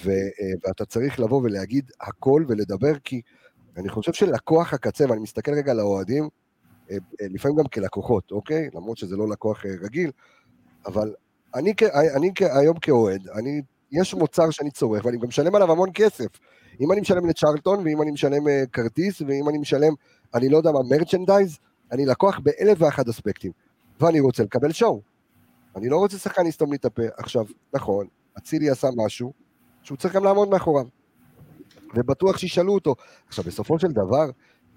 ואתה 0.03 0.85
צריך 0.85 1.19
לבוא 1.19 1.41
ולהגיד 1.43 1.91
הכל 2.01 2.45
ולדבר, 2.47 2.93
כי 3.03 3.21
אני 3.77 3.89
חושב 3.89 4.13
שלקוח 4.13 4.73
הקצה, 4.73 5.05
ואני 5.09 5.21
מסתכל 5.21 5.51
רגע 5.51 5.71
על 5.71 5.79
האוהדים, 5.79 6.29
אה, 6.91 6.97
אה, 7.21 7.27
לפעמים 7.29 7.57
גם 7.57 7.65
כלקוחות, 7.65 8.31
אוקיי? 8.31 8.69
למרות 8.73 8.97
שזה 8.97 9.17
לא 9.17 9.29
לקוח 9.29 9.65
אה, 9.65 9.71
רגיל, 9.81 10.11
אבל 10.85 11.13
אני, 11.55 11.73
אני 12.15 12.31
היום 12.39 12.79
כאוהד, 12.79 13.27
אני, 13.27 13.61
יש 13.91 14.13
מוצר 14.13 14.49
שאני 14.49 14.71
צורך, 14.71 15.05
ואני 15.05 15.17
גם 15.17 15.27
משלם 15.27 15.55
עליו 15.55 15.71
המון 15.71 15.89
כסף. 15.93 16.27
אם 16.81 16.91
אני 16.91 17.01
משלם 17.01 17.25
לצ'רלטון, 17.25 17.79
ואם 17.85 18.01
אני 18.01 18.11
משלם 18.11 18.43
כרטיס, 18.73 19.21
ואם 19.21 19.49
אני 19.49 19.57
משלם, 19.57 19.93
אני 20.35 20.49
לא 20.49 20.57
יודע 20.57 20.71
מה, 20.71 20.79
מרצ'נדייז, 20.89 21.57
אני 21.91 22.05
לקוח 22.05 22.39
באלף 22.39 22.81
ואחד 22.81 23.09
אספקטים, 23.09 23.51
ואני 23.99 24.19
רוצה 24.19 24.43
לקבל 24.43 24.71
שואו. 24.71 25.01
אני 25.75 25.89
לא 25.89 25.97
רוצה 25.97 26.17
שחקן 26.17 26.45
לסתום 26.45 26.71
לי 26.71 26.77
את 26.77 26.85
הפה. 26.85 27.01
עכשיו, 27.17 27.45
נכון, 27.73 28.07
אצילי 28.37 28.69
עשה 28.69 28.87
משהו 28.95 29.33
שהוא 29.83 29.97
צריך 29.97 30.15
גם 30.15 30.23
לעמוד 30.23 30.49
מאחוריו. 30.49 30.96
ובטוח 31.95 32.37
שישאלו 32.37 32.73
אותו. 32.73 32.95
עכשיו, 33.27 33.43
בסופו 33.43 33.79
של 33.79 33.91
דבר, 33.91 34.29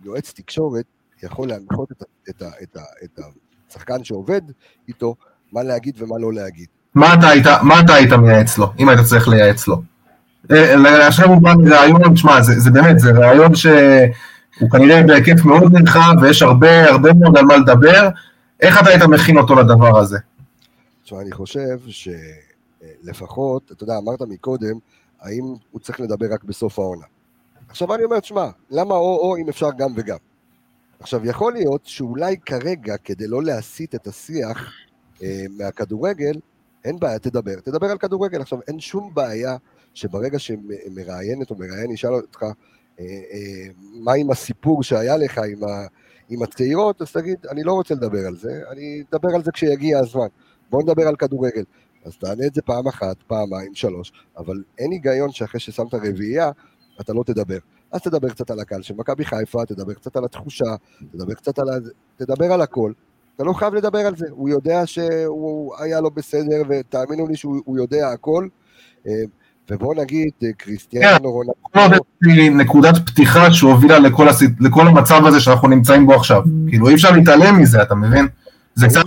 יועץ 0.04 0.32
תקשורת 0.32 0.84
יכול 1.22 1.48
להנחות 1.48 1.92
את, 1.92 2.02
את, 2.30 2.42
את, 2.62 2.76
את 3.04 3.20
השחקן 3.68 4.04
שעובד 4.04 4.40
איתו, 4.88 5.14
מה 5.52 5.62
להגיד 5.62 5.94
ומה 5.98 6.18
לא 6.18 6.32
להגיד. 6.32 6.66
מה 6.94 7.14
אתה 7.14 7.28
היית, 7.28 7.46
מה 7.62 7.80
אתה 7.80 7.94
היית 7.94 8.12
מייעץ 8.12 8.58
לו, 8.58 8.72
אם 8.78 8.88
היית 8.88 9.00
צריך 9.00 9.28
לייעץ 9.28 9.68
לו? 9.68 9.82
עכשיו 11.06 11.28
הוא 11.28 11.42
בא 11.42 11.54
מרעיון, 11.54 12.14
תשמע, 12.14 12.42
זה, 12.42 12.60
זה 12.60 12.70
באמת, 12.70 12.98
זה 12.98 13.10
רעיון 13.10 13.54
שהוא 13.54 14.70
כנראה 14.72 15.02
בהיקף 15.02 15.44
מאוד 15.44 15.72
נרחב, 15.72 16.14
ויש 16.22 16.42
הרבה, 16.42 16.90
הרבה 16.90 17.12
מאוד 17.12 17.36
על 17.36 17.44
מה 17.44 17.56
לדבר. 17.56 18.08
איך 18.60 18.80
אתה 18.80 18.90
היית 18.90 19.02
מכין 19.02 19.38
אותו 19.38 19.54
לדבר 19.54 19.98
הזה? 19.98 20.18
תשמע, 21.04 21.20
אני 21.20 21.32
חושב 21.32 21.78
שלפחות, 23.02 23.72
אתה 23.72 23.84
יודע, 23.84 23.98
אמרת 23.98 24.22
מקודם, 24.22 24.78
האם 25.20 25.44
הוא 25.70 25.80
צריך 25.80 26.00
לדבר 26.00 26.26
רק 26.32 26.44
בסוף 26.44 26.78
העונה. 26.78 27.06
עכשיו 27.68 27.94
אני 27.94 28.04
אומר, 28.04 28.20
תשמע, 28.20 28.48
למה 28.70 28.94
או-או 28.94 29.36
אם 29.36 29.48
אפשר 29.48 29.68
גם 29.78 29.92
וגם? 29.96 30.16
עכשיו, 31.00 31.26
יכול 31.26 31.52
להיות 31.52 31.86
שאולי 31.86 32.36
כרגע, 32.46 32.96
כדי 32.96 33.26
לא 33.26 33.42
להסיט 33.42 33.94
את 33.94 34.06
השיח 34.06 34.72
אה, 35.22 35.44
מהכדורגל, 35.50 36.40
אין 36.84 36.98
בעיה, 36.98 37.18
תדבר. 37.18 37.60
תדבר 37.60 37.86
על 37.86 37.98
כדורגל. 37.98 38.40
עכשיו, 38.40 38.58
אין 38.68 38.80
שום 38.80 39.14
בעיה 39.14 39.56
שברגע 39.94 40.38
שמראיינת 40.38 41.50
או 41.50 41.56
מראיין 41.56 41.90
ישאל 41.90 42.14
אותך, 42.14 42.42
אה, 42.42 42.50
אה, 43.00 43.68
מה 44.04 44.12
עם 44.12 44.30
הסיפור 44.30 44.82
שהיה 44.82 45.16
לך 45.16 45.38
עם, 45.38 45.64
ה, 45.64 45.86
עם 46.28 46.42
הצעירות, 46.42 47.02
אז 47.02 47.12
תגיד, 47.12 47.46
אני 47.50 47.62
לא 47.62 47.72
רוצה 47.72 47.94
לדבר 47.94 48.26
על 48.26 48.36
זה, 48.36 48.62
אני 48.70 49.02
אדבר 49.10 49.34
על 49.34 49.44
זה 49.44 49.52
כשיגיע 49.52 49.98
הזמן. 49.98 50.26
בואו 50.70 50.82
נדבר 50.82 51.08
על 51.08 51.16
כדורגל. 51.16 51.64
אז 52.04 52.16
תענה 52.16 52.46
את 52.46 52.54
זה 52.54 52.62
פעם 52.62 52.88
אחת, 52.88 53.16
פעמיים, 53.26 53.74
שלוש, 53.74 54.12
אבל 54.38 54.62
אין 54.78 54.92
היגיון 54.92 55.32
שאחרי 55.32 55.60
ששמת 55.60 55.94
רביעייה, 55.94 56.50
אתה 57.00 57.12
לא 57.12 57.22
תדבר. 57.26 57.58
אז 57.92 58.00
תדבר 58.00 58.28
קצת 58.28 58.50
על 58.50 58.60
הקהל 58.60 58.82
של 58.82 58.94
מכבי 58.94 59.24
חיפה, 59.24 59.66
תדבר 59.66 59.94
קצת 59.94 60.16
על 60.16 60.24
התחושה, 60.24 60.74
תדבר 61.12 61.34
קצת 61.34 61.58
על 61.58 61.68
ה... 61.68 61.72
תדבר 62.16 62.52
על 62.52 62.60
הכל. 62.60 62.92
אתה 63.36 63.44
לא 63.44 63.52
חייב 63.52 63.74
לדבר 63.74 63.98
על 63.98 64.16
זה, 64.16 64.26
הוא 64.30 64.48
יודע 64.48 64.86
שהוא 64.86 65.74
היה 65.78 66.00
לא 66.00 66.10
בסדר, 66.14 66.62
ותאמינו 66.68 67.26
לי 67.26 67.36
שהוא 67.36 67.78
יודע 67.78 68.08
הכל. 68.08 68.48
אה, 69.06 69.12
ובוא 69.70 69.94
נגיד, 69.94 70.30
אה, 70.42 70.48
קריסטיאנו 70.56 71.18
כן, 71.18 71.24
רונלדו... 71.24 72.02
נקודת 72.56 72.94
פתיחה 73.06 73.52
שהובילה 73.52 73.98
לכל, 73.98 74.28
הס... 74.28 74.42
לכל 74.60 74.86
המצב 74.86 75.26
הזה 75.26 75.40
שאנחנו 75.40 75.68
נמצאים 75.68 76.06
בו 76.06 76.14
עכשיו. 76.14 76.42
כאילו 76.68 76.88
אי 76.88 76.94
אפשר 76.94 77.10
להתעלם 77.10 77.58
מזה, 77.60 77.82
אתה 77.82 77.94
מבין? 77.94 78.28
זה 78.74 78.86
קצת, 78.88 79.02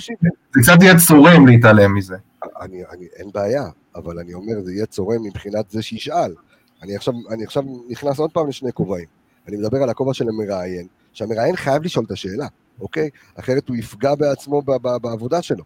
זה 0.55 0.61
קצת 0.61 0.81
יהיה 0.81 0.97
צורם 0.97 1.47
להתעלם 1.47 1.93
מזה. 1.93 2.15
אני, 2.62 2.84
אני, 2.86 3.08
אין 3.16 3.32
בעיה, 3.34 3.64
אבל 3.95 4.20
אני 4.20 4.34
אומר, 4.34 4.62
זה 4.64 4.74
יהיה 4.74 4.86
צורם 4.86 5.24
מבחינת 5.24 5.70
זה 5.70 5.82
שישאל. 5.82 6.36
אני 6.82 6.95
עכשיו, 6.95 7.14
אני 7.30 7.43
עכשיו 7.43 7.64
נכנס 7.89 8.20
עוד 8.20 8.32
פעם 8.32 8.47
לשני 8.47 8.72
כובעים. 8.74 9.06
אני 9.47 9.58
מדבר 9.58 9.84
על 9.84 9.89
הכובע 9.89 10.14
של 10.14 10.30
המראיין, 10.30 10.88
שהמראיין 11.14 11.56
חייב 11.56 11.84
לשאול 11.84 12.06
את 12.06 12.12
השאלה, 12.12 12.47
אוקיי? 12.82 13.10
אחרת 13.36 13.70
הוא 13.70 13.76
יפגע 13.76 14.16
בעצמו 14.16 14.62
ב- 14.62 14.72
ב- 14.72 14.97
בעבודה 14.97 15.41
שלו. 15.41 15.64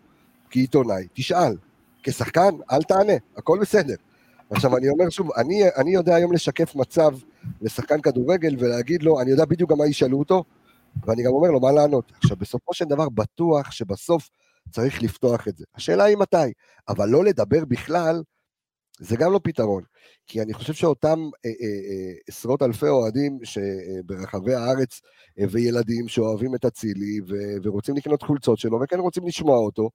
כעיתונאי, 0.50 1.08
תשאל. 1.14 1.58
כשחקן, 2.04 2.50
אל 2.72 2.84
תענה, 2.84 3.14
הכל 3.38 3.60
בסדר. 3.62 3.96
עכשיו, 4.50 4.78
אני 4.78 4.90
אומר 4.90 5.10
שוב, 5.10 5.32
אני, 5.32 5.64
אני 5.76 5.94
יודע 5.94 6.16
היום 6.16 6.34
לשקף 6.34 6.76
מצב 6.76 7.12
לשחקן 7.62 8.02
כדורגל 8.02 8.56
ולהגיד 8.60 9.04
לו, 9.04 9.22
אני 9.22 9.32
יודע 9.32 9.46
בדיוק 9.46 9.72
גם 9.72 9.78
מה 9.78 9.88
ישאלו 9.88 10.20
אותו, 10.20 10.44
ואני 11.06 11.24
גם 11.24 11.32
אומר 11.32 11.52
לו 11.52 11.60
מה 11.60 11.72
לענות. 11.72 12.12
עכשיו, 12.18 12.38
בסופו 12.38 12.74
של 12.74 12.86
דבר, 12.86 13.10
בטוח 13.10 13.72
שבסוף 13.72 14.30
צריך 14.72 15.03
לפתוח 15.03 15.47
את 15.47 15.57
זה. 15.57 15.65
השאלה 15.76 16.03
היא 16.03 16.18
מתי, 16.18 16.51
אבל 16.89 17.09
לא 17.09 17.24
לדבר 17.24 17.65
בכלל, 17.65 18.24
זה 18.99 19.15
גם 19.15 19.32
לא 19.32 19.39
פתרון. 19.43 19.84
כי 20.28 20.41
אני 20.41 20.53
חושב 20.53 20.74
שאותם 20.74 21.20
אה, 21.45 21.49
אה, 21.49 21.65
אה, 21.65 22.13
עשרות 22.28 22.61
אלפי 22.61 22.88
אוהדים 22.88 23.39
שברחבי 23.43 24.53
הארץ 24.53 25.01
אה, 25.39 25.45
וילדים 25.51 26.07
שאוהבים 26.07 26.55
את 26.55 26.65
אצילי 26.65 27.20
ורוצים 27.63 27.95
לקנות 27.95 28.22
חולצות 28.22 28.59
שלו 28.59 28.80
וכן 28.82 28.99
רוצים 28.99 29.28
לשמוע 29.28 29.57
אותו, 29.57 29.89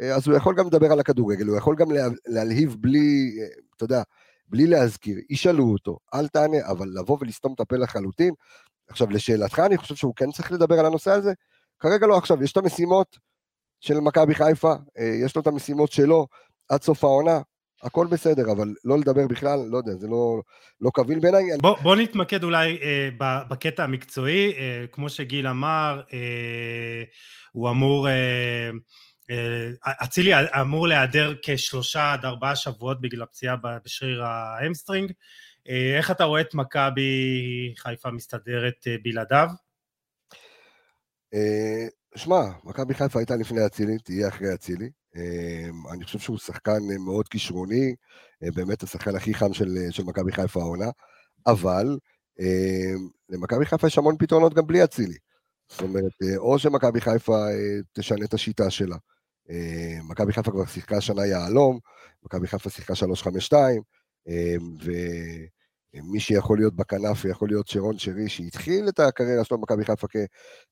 אה, 0.00 0.14
אז 0.16 0.26
הוא 0.28 0.36
יכול 0.36 0.54
גם 0.54 0.66
לדבר 0.66 0.92
על 0.92 1.00
הכדורגל, 1.00 1.46
הוא 1.46 1.56
יכול 1.56 1.76
גם 1.76 1.90
לה, 1.90 2.06
להלהיב 2.26 2.76
בלי, 2.80 3.36
אה, 3.40 3.46
אתה 3.76 3.84
יודע, 3.84 4.02
בלי 4.46 4.66
להזכיר. 4.66 5.18
ישאלו 5.30 5.64
אותו, 5.72 5.98
אל 6.14 6.28
תענה, 6.28 6.56
אבל 6.70 6.88
לבוא 7.00 7.18
ולסתום 7.20 7.54
את 7.54 7.60
הפה 7.60 7.76
לחלוטין. 7.76 8.34
עכשיו, 8.88 9.10
לשאלתך, 9.10 9.58
אני 9.58 9.76
חושב 9.76 9.94
שהוא 9.94 10.14
כן 10.16 10.30
צריך 10.30 10.52
לדבר 10.52 10.78
על 10.78 10.86
הנושא 10.86 11.10
הזה. 11.10 11.32
כרגע 11.78 12.06
לא, 12.06 12.18
עכשיו, 12.18 12.42
יש 12.42 12.52
את 12.52 12.56
המשימות, 12.56 13.18
של 13.82 14.00
מכבי 14.00 14.34
חיפה, 14.34 14.72
אה, 14.98 15.12
יש 15.24 15.36
לו 15.36 15.42
את 15.42 15.46
המשימות 15.46 15.92
שלו 15.92 16.26
עד 16.68 16.82
סוף 16.82 17.04
העונה, 17.04 17.40
הכל 17.82 18.06
בסדר, 18.06 18.52
אבל 18.52 18.74
לא 18.84 18.98
לדבר 18.98 19.26
בכלל, 19.26 19.58
לא 19.70 19.76
יודע, 19.76 19.92
זה 19.92 20.08
לא, 20.08 20.42
לא 20.80 20.90
קביל 20.94 21.18
בעיניי. 21.18 21.42
בוא, 21.62 21.76
בוא 21.82 21.96
נתמקד 21.96 22.44
אולי 22.44 22.78
אה, 22.82 23.08
בקטע 23.48 23.84
המקצועי, 23.84 24.52
אה, 24.52 24.84
כמו 24.92 25.08
שגיל 25.08 25.46
אמר, 25.46 26.00
אה, 26.12 27.02
הוא 27.52 27.70
אמור, 27.70 28.08
אצילי 30.02 30.34
אה, 30.34 30.40
אה, 30.40 30.60
אמור 30.60 30.88
להיעדר 30.88 31.34
כשלושה 31.42 32.12
עד 32.12 32.24
ארבעה 32.24 32.56
שבועות 32.56 33.00
בגלל 33.00 33.22
הפציעה 33.22 33.56
בשריר 33.84 34.24
האמסטרינג. 34.24 35.12
אה, 35.68 35.96
איך 35.96 36.10
אתה 36.10 36.24
רואה 36.24 36.40
את 36.40 36.54
מכבי 36.54 37.74
חיפה 37.78 38.10
מסתדרת 38.10 38.86
אה, 38.86 38.96
בלעדיו? 39.02 39.48
אה, 41.34 41.86
שמע, 42.16 42.42
מכבי 42.64 42.94
חיפה 42.94 43.18
הייתה 43.18 43.36
לפני 43.36 43.66
אצילי, 43.66 43.98
תהיה 43.98 44.28
אחרי 44.28 44.54
אצילי. 44.54 44.90
אמ, 45.16 45.88
אני 45.92 46.04
חושב 46.04 46.18
שהוא 46.18 46.38
שחקן 46.38 46.78
מאוד 47.04 47.28
כישרוני, 47.28 47.94
אה, 48.42 48.48
באמת 48.54 48.82
השחקן 48.82 49.16
הכי 49.16 49.34
חם 49.34 49.52
של, 49.54 49.76
של 49.90 50.04
מכבי 50.04 50.32
חיפה 50.32 50.60
העונה, 50.60 50.90
אבל 51.46 51.98
אמ, 52.40 53.08
למכבי 53.28 53.66
חיפה 53.66 53.86
יש 53.86 53.98
המון 53.98 54.16
פתרונות 54.18 54.54
גם 54.54 54.66
בלי 54.66 54.84
אצילי. 54.84 55.16
זאת 55.68 55.80
אומרת, 55.80 56.12
אה, 56.22 56.36
או 56.36 56.58
שמכבי 56.58 57.00
חיפה 57.00 57.48
אה, 57.48 57.80
תשנה 57.92 58.24
את 58.24 58.34
השיטה 58.34 58.70
שלה. 58.70 58.96
מכבי 60.08 60.32
חיפה 60.32 60.50
כבר 60.50 60.66
שיחקה 60.66 60.96
השנה 60.96 61.26
יהלום, 61.26 61.78
מכבי 62.22 62.46
חיפה 62.46 62.70
שיחקה 62.70 62.94
352, 62.94 63.82
ו... 64.84 64.92
מי 65.94 66.20
שיכול 66.20 66.58
להיות 66.58 66.76
בכנף 66.76 67.24
יכול 67.24 67.48
להיות 67.48 67.68
שרון 67.68 67.98
שרי, 67.98 68.28
שהתחיל 68.28 68.88
את 68.88 69.00
הקריירה 69.00 69.44
שלו 69.44 69.58
במכבי 69.58 69.84
חיפה 69.84 70.06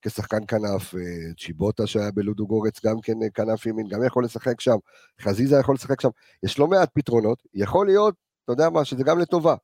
כשחקן 0.02 0.38
כנף, 0.48 0.94
אה, 0.94 1.00
צ'יבוטה 1.38 1.86
שהיה 1.86 2.10
בלודו 2.10 2.46
גורץ 2.46 2.84
גם 2.86 3.00
כן 3.02 3.22
אה, 3.22 3.30
כנף 3.30 3.66
ימין, 3.66 3.88
גם 3.88 4.04
יכול 4.04 4.24
לשחק 4.24 4.60
שם, 4.60 4.76
חזיזה 5.20 5.56
יכול 5.56 5.74
לשחק 5.74 6.00
שם, 6.00 6.08
יש 6.42 6.58
לא 6.58 6.66
מעט 6.66 6.90
פתרונות, 6.94 7.42
יכול 7.54 7.86
להיות, 7.86 8.14
אתה 8.44 8.52
יודע 8.52 8.70
מה, 8.70 8.84
שזה 8.84 9.04
גם 9.04 9.18
לטובה. 9.18 9.54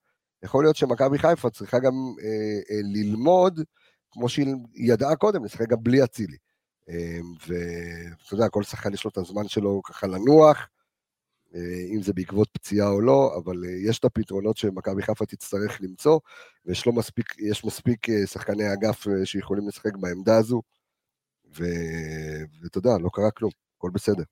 יכול 0.43 0.65
להיות 0.65 0.77
שמכבי 0.77 1.19
חיפה 1.19 1.51
צריכה 1.51 1.79
גם 1.79 1.93
אה, 2.23 2.61
אה, 2.71 2.81
ללמוד 2.95 3.61
כמו 4.11 4.29
שהיא 4.29 4.55
ידעה 4.75 5.17
קודם, 5.17 5.45
לשחק 5.45 5.69
גם 5.69 5.79
בלי 5.83 6.05
אצילי. 6.05 6.37
אה, 6.89 7.19
ואתה 7.47 8.35
יודע, 8.35 8.49
כל 8.49 8.63
שחקן 8.63 8.95
יש 8.95 9.05
לו 9.05 9.11
את 9.11 9.19
הזמן 9.19 9.49
שלו 9.49 9.81
ככה 9.85 10.07
לנוח, 10.07 10.69
אם 11.95 12.03
זה 12.03 12.13
בעקבות 12.13 12.49
פציעה 12.53 12.89
או 12.89 13.01
לא, 13.01 13.37
אבל 13.45 13.65
יש 13.89 13.99
את 13.99 14.05
הפתרונות 14.05 14.57
שמכבי 14.57 15.03
חיפה 15.03 15.27
תצטרך 15.27 15.81
למצוא, 15.81 16.21
ויש 16.67 16.87
מספיק, 16.93 17.27
מספיק 17.65 18.07
שחקני 18.27 18.73
אגף 18.73 19.07
שיכולים 19.25 19.69
לשחק 19.69 19.97
בעמדה 19.97 20.37
הזו, 20.37 20.63
ואתה 21.55 22.79
יודע, 22.79 22.99
לא 23.01 23.11
קרה 23.13 23.31
כלום, 23.31 23.51
הכל 23.79 23.91
בסדר. 23.95 24.23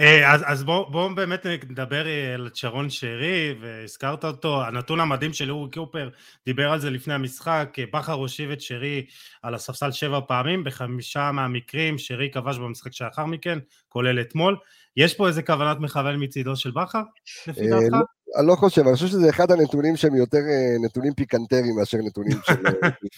אה, 0.00 0.32
אז, 0.34 0.40
אז 0.46 0.64
בואו 0.64 0.90
בוא 0.90 1.08
באמת 1.08 1.46
נדבר 1.46 2.06
אה, 2.06 2.34
על 2.34 2.48
צ'רון 2.48 2.90
שרי, 2.90 3.54
והזכרת 3.60 4.24
אותו, 4.24 4.62
הנתון 4.62 5.00
המדהים 5.00 5.32
של 5.32 5.50
אורי 5.50 5.70
קופר, 5.70 6.08
דיבר 6.46 6.72
על 6.72 6.80
זה 6.80 6.90
לפני 6.90 7.14
המשחק, 7.14 7.76
אה, 7.78 7.84
בכר 7.92 8.12
הושיב 8.12 8.50
את 8.50 8.60
שרי 8.60 9.06
על 9.42 9.54
הספסל 9.54 9.90
שבע 9.90 10.20
פעמים, 10.28 10.64
בחמישה 10.64 11.32
מהמקרים 11.32 11.98
שרי 11.98 12.30
כבש 12.32 12.58
במשחק 12.58 12.92
שאחר 12.92 13.24
מכן, 13.24 13.58
כולל 13.88 14.20
אתמול. 14.20 14.56
יש 14.96 15.14
פה 15.14 15.28
איזה 15.28 15.42
כוונת 15.42 15.76
מכוון 15.80 16.24
מצידו 16.24 16.56
של 16.56 16.70
בכר, 16.70 17.02
לפי 17.46 17.70
דעתך? 17.70 17.92
לא, 17.92 17.98
אני 18.38 18.46
לא 18.46 18.54
חושב, 18.54 18.82
אני 18.86 18.94
חושב 18.94 19.06
שזה 19.06 19.30
אחד 19.30 19.50
הנתונים 19.50 19.96
שהם 19.96 20.14
יותר 20.14 20.38
נתונים 20.84 21.14
פיקנטריים 21.14 21.76
מאשר 21.76 21.98
נתונים 21.98 22.38
של 22.46 22.54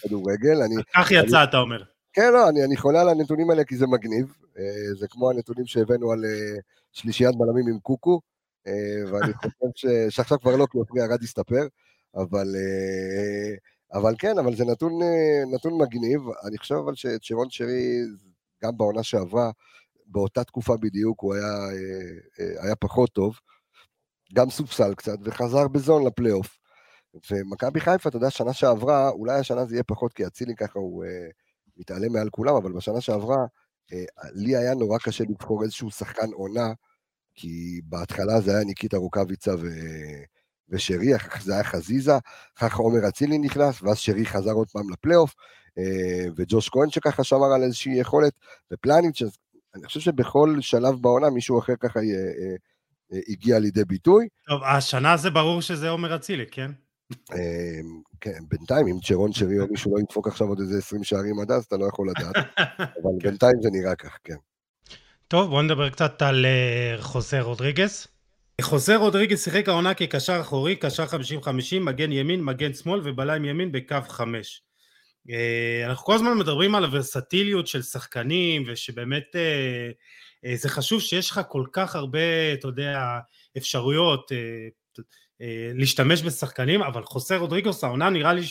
כדורגל. 0.01 0.57
כך 0.95 1.11
יצא, 1.11 1.43
אתה 1.43 1.57
אומר. 1.57 1.92
כן, 2.13 2.33
לא, 2.33 2.49
אני, 2.49 2.63
אני 2.63 2.77
חולה 2.77 3.01
על 3.01 3.09
הנתונים 3.09 3.49
האלה 3.49 3.63
כי 3.63 3.77
זה 3.77 3.87
מגניב. 3.87 4.33
אה, 4.59 4.93
זה 4.99 5.07
כמו 5.07 5.29
הנתונים 5.29 5.65
שהבאנו 5.65 6.11
על 6.11 6.25
אה, 6.25 6.59
שלישיית 6.91 7.35
בלמים 7.35 7.67
עם 7.67 7.79
קוקו, 7.79 8.21
אה, 8.67 9.11
ואני 9.11 9.33
חושב 9.41 9.67
ש, 9.75 9.85
שעכשיו 10.09 10.39
כבר 10.39 10.55
לא, 10.55 10.67
כי 10.71 10.77
אופרי 10.77 11.01
ארד 11.01 11.23
הסתפר, 11.23 11.67
אבל, 12.15 12.47
אבל 13.93 14.15
כן, 14.19 14.37
אבל 14.37 14.55
זה 14.55 14.65
נתון, 14.65 14.93
נתון 15.53 15.81
מגניב. 15.81 16.21
אני 16.47 16.57
חושב 16.57 16.75
אבל 16.75 16.95
שצ'רון 16.95 17.49
שרי, 17.49 18.01
גם 18.63 18.77
בעונה 18.77 19.03
שעברה, 19.03 19.51
באותה 20.05 20.43
תקופה 20.43 20.77
בדיוק 20.77 21.21
הוא 21.21 21.33
היה, 21.33 21.57
היה 22.37 22.75
פחות 22.75 23.13
טוב, 23.13 23.35
גם 24.33 24.49
סופסל 24.49 24.93
קצת, 24.95 25.17
וחזר 25.23 25.67
בזון 25.67 26.07
לפלייאוף. 26.07 26.57
ומכבי 27.31 27.79
חיפה, 27.79 28.09
אתה 28.09 28.17
יודע, 28.17 28.29
שנה 28.29 28.53
שעברה, 28.53 29.09
אולי 29.09 29.39
השנה 29.39 29.65
זה 29.65 29.75
יהיה 29.75 29.83
פחות, 29.83 30.13
כי 30.13 30.25
אצילי 30.27 30.55
ככה 30.55 30.79
הוא... 30.79 31.05
מתעלם 31.77 32.13
מעל 32.13 32.29
כולם, 32.29 32.55
אבל 32.55 32.71
בשנה 32.71 33.01
שעברה, 33.01 33.45
אה, 33.93 34.03
לי 34.33 34.55
היה 34.55 34.73
נורא 34.73 34.97
קשה 34.97 35.23
לבחור 35.29 35.63
איזשהו 35.63 35.91
שחקן 35.91 36.31
עונה, 36.33 36.73
כי 37.35 37.81
בהתחלה 37.83 38.41
זה 38.41 38.51
היה 38.51 38.63
ניקיטה 38.63 38.97
רוקאביצה 38.97 39.51
ו... 39.55 39.67
ושרי, 40.69 41.15
אחר 41.15 41.29
כך 41.29 41.41
זה 41.43 41.53
היה 41.53 41.63
חזיזה, 41.63 42.17
אחר 42.57 42.69
כך 42.69 42.77
עומר 42.77 43.07
אצילי 43.07 43.37
נכנס, 43.37 43.81
ואז 43.81 43.97
שרי 43.97 44.25
חזר 44.25 44.51
עוד 44.51 44.67
פעם 44.71 44.89
לפלייאוף, 44.89 45.35
אה, 45.77 46.25
וג'וש 46.35 46.69
כהן 46.69 46.89
שככה 46.89 47.23
שמר 47.23 47.53
על 47.55 47.63
איזושהי 47.63 47.99
יכולת, 47.99 48.33
ופלניץ', 48.73 49.21
אני 49.75 49.85
חושב 49.85 49.99
שבכל 49.99 50.57
שלב 50.61 51.01
בעונה 51.01 51.29
מישהו 51.29 51.59
אחר 51.59 51.73
ככה 51.79 51.99
אה, 51.99 52.55
הגיע 53.27 53.59
לידי 53.59 53.85
ביטוי. 53.85 54.27
טוב, 54.47 54.63
השנה 54.63 55.17
זה 55.17 55.29
ברור 55.29 55.61
שזה 55.61 55.89
עומר 55.89 56.15
אצילי, 56.15 56.45
כן? 56.51 56.71
אמ, 57.11 58.01
כן, 58.21 58.39
בינתיים, 58.49 58.87
אם 58.87 58.99
צ'רון 59.03 59.33
שרי 59.33 59.59
או 59.59 59.67
מישהו 59.67 59.95
לא 59.95 59.99
ידפוק 59.99 60.27
עכשיו 60.27 60.47
עוד 60.47 60.59
איזה 60.59 60.77
20 60.77 61.03
שערים 61.03 61.39
עד 61.39 61.51
אז, 61.51 61.63
אתה 61.63 61.77
לא 61.77 61.85
יכול 61.85 62.09
לדעת. 62.09 62.35
אבל 62.79 63.11
כן. 63.19 63.29
בינתיים 63.29 63.61
זה 63.61 63.69
נראה 63.71 63.95
כך, 63.95 64.17
כן. 64.23 64.35
טוב, 65.27 65.49
בואו 65.49 65.61
נדבר 65.61 65.89
קצת 65.89 66.21
על 66.21 66.45
אה, 66.45 67.01
חוזה 67.01 67.41
רודריגס. 67.41 68.07
חוזה 68.61 68.95
רודריגס 68.95 69.43
שיחק 69.43 69.69
העונה 69.69 69.93
כקשר 69.93 70.41
אחורי, 70.41 70.75
קשר 70.75 71.05
50-50, 71.05 71.09
מגן 71.81 72.11
ימין, 72.11 72.43
מגן 72.43 72.73
שמאל 72.73 73.01
ובלם 73.03 73.45
ימין 73.45 73.71
בקו 73.71 73.95
5. 74.07 74.61
אה, 75.29 75.83
אנחנו 75.85 76.05
כל 76.05 76.15
הזמן 76.15 76.37
מדברים 76.37 76.75
על 76.75 76.85
הוורסטיליות 76.85 77.67
של 77.67 77.81
שחקנים, 77.81 78.63
ושבאמת 78.67 79.35
אה, 79.35 80.55
זה 80.55 80.69
חשוב 80.69 81.01
שיש 81.01 81.31
לך 81.31 81.41
כל 81.49 81.65
כך 81.71 81.95
הרבה, 81.95 82.53
אתה 82.53 82.67
יודע, 82.67 83.19
אפשרויות, 83.57 84.31
להשתמש 85.73 86.23
בשחקנים, 86.23 86.81
אבל 86.81 87.03
חוסר 87.03 87.37
רודריגוס 87.37 87.83
העונה 87.83 88.09
נראה 88.09 88.33
לי 88.33 88.41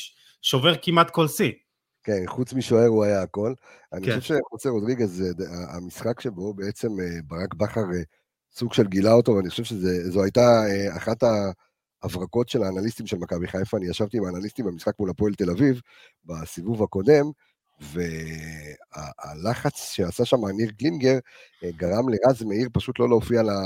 שובר 0.42 0.74
כמעט 0.82 1.10
כל 1.10 1.28
שיא. 1.28 1.52
כן, 2.04 2.22
חוץ 2.26 2.52
משוער 2.52 2.86
הוא 2.86 3.04
היה 3.04 3.22
הכל. 3.22 3.54
אני 3.92 4.06
כן. 4.06 4.20
חושב 4.20 4.34
שחוסר 4.38 4.68
רודריגס 4.68 5.08
זה 5.08 5.32
המשחק 5.76 6.20
שבו 6.20 6.54
בעצם 6.54 6.88
אה, 7.00 7.06
ברק 7.26 7.54
בכר 7.54 7.80
אה, 7.80 8.02
סוג 8.52 8.72
של 8.72 8.86
גילה 8.86 9.12
אותו, 9.12 9.32
ואני 9.32 9.50
חושב 9.50 9.64
שזו 9.64 10.22
הייתה 10.22 10.62
אחת 10.96 11.22
ההברקות 12.02 12.48
של 12.48 12.62
האנליסטים 12.62 13.06
של 13.06 13.16
מכבי 13.16 13.48
חיפה. 13.48 13.76
אני 13.76 13.86
ישבתי 13.86 14.16
עם 14.16 14.24
האנליסטים 14.24 14.64
במשחק 14.64 14.98
מול 14.98 15.10
הפועל 15.10 15.34
תל 15.34 15.50
אביב, 15.50 15.80
בסיבוב 16.24 16.82
הקודם, 16.82 17.24
והלחץ 18.92 19.92
שעשה 19.92 20.24
שם 20.24 20.46
ניר 20.46 20.70
גלינגר 20.78 21.18
גרם 21.64 22.08
לרז 22.08 22.42
מאיר 22.42 22.68
פשוט 22.72 22.98
לא 22.98 23.08
להופיע, 23.08 23.42
לה... 23.42 23.60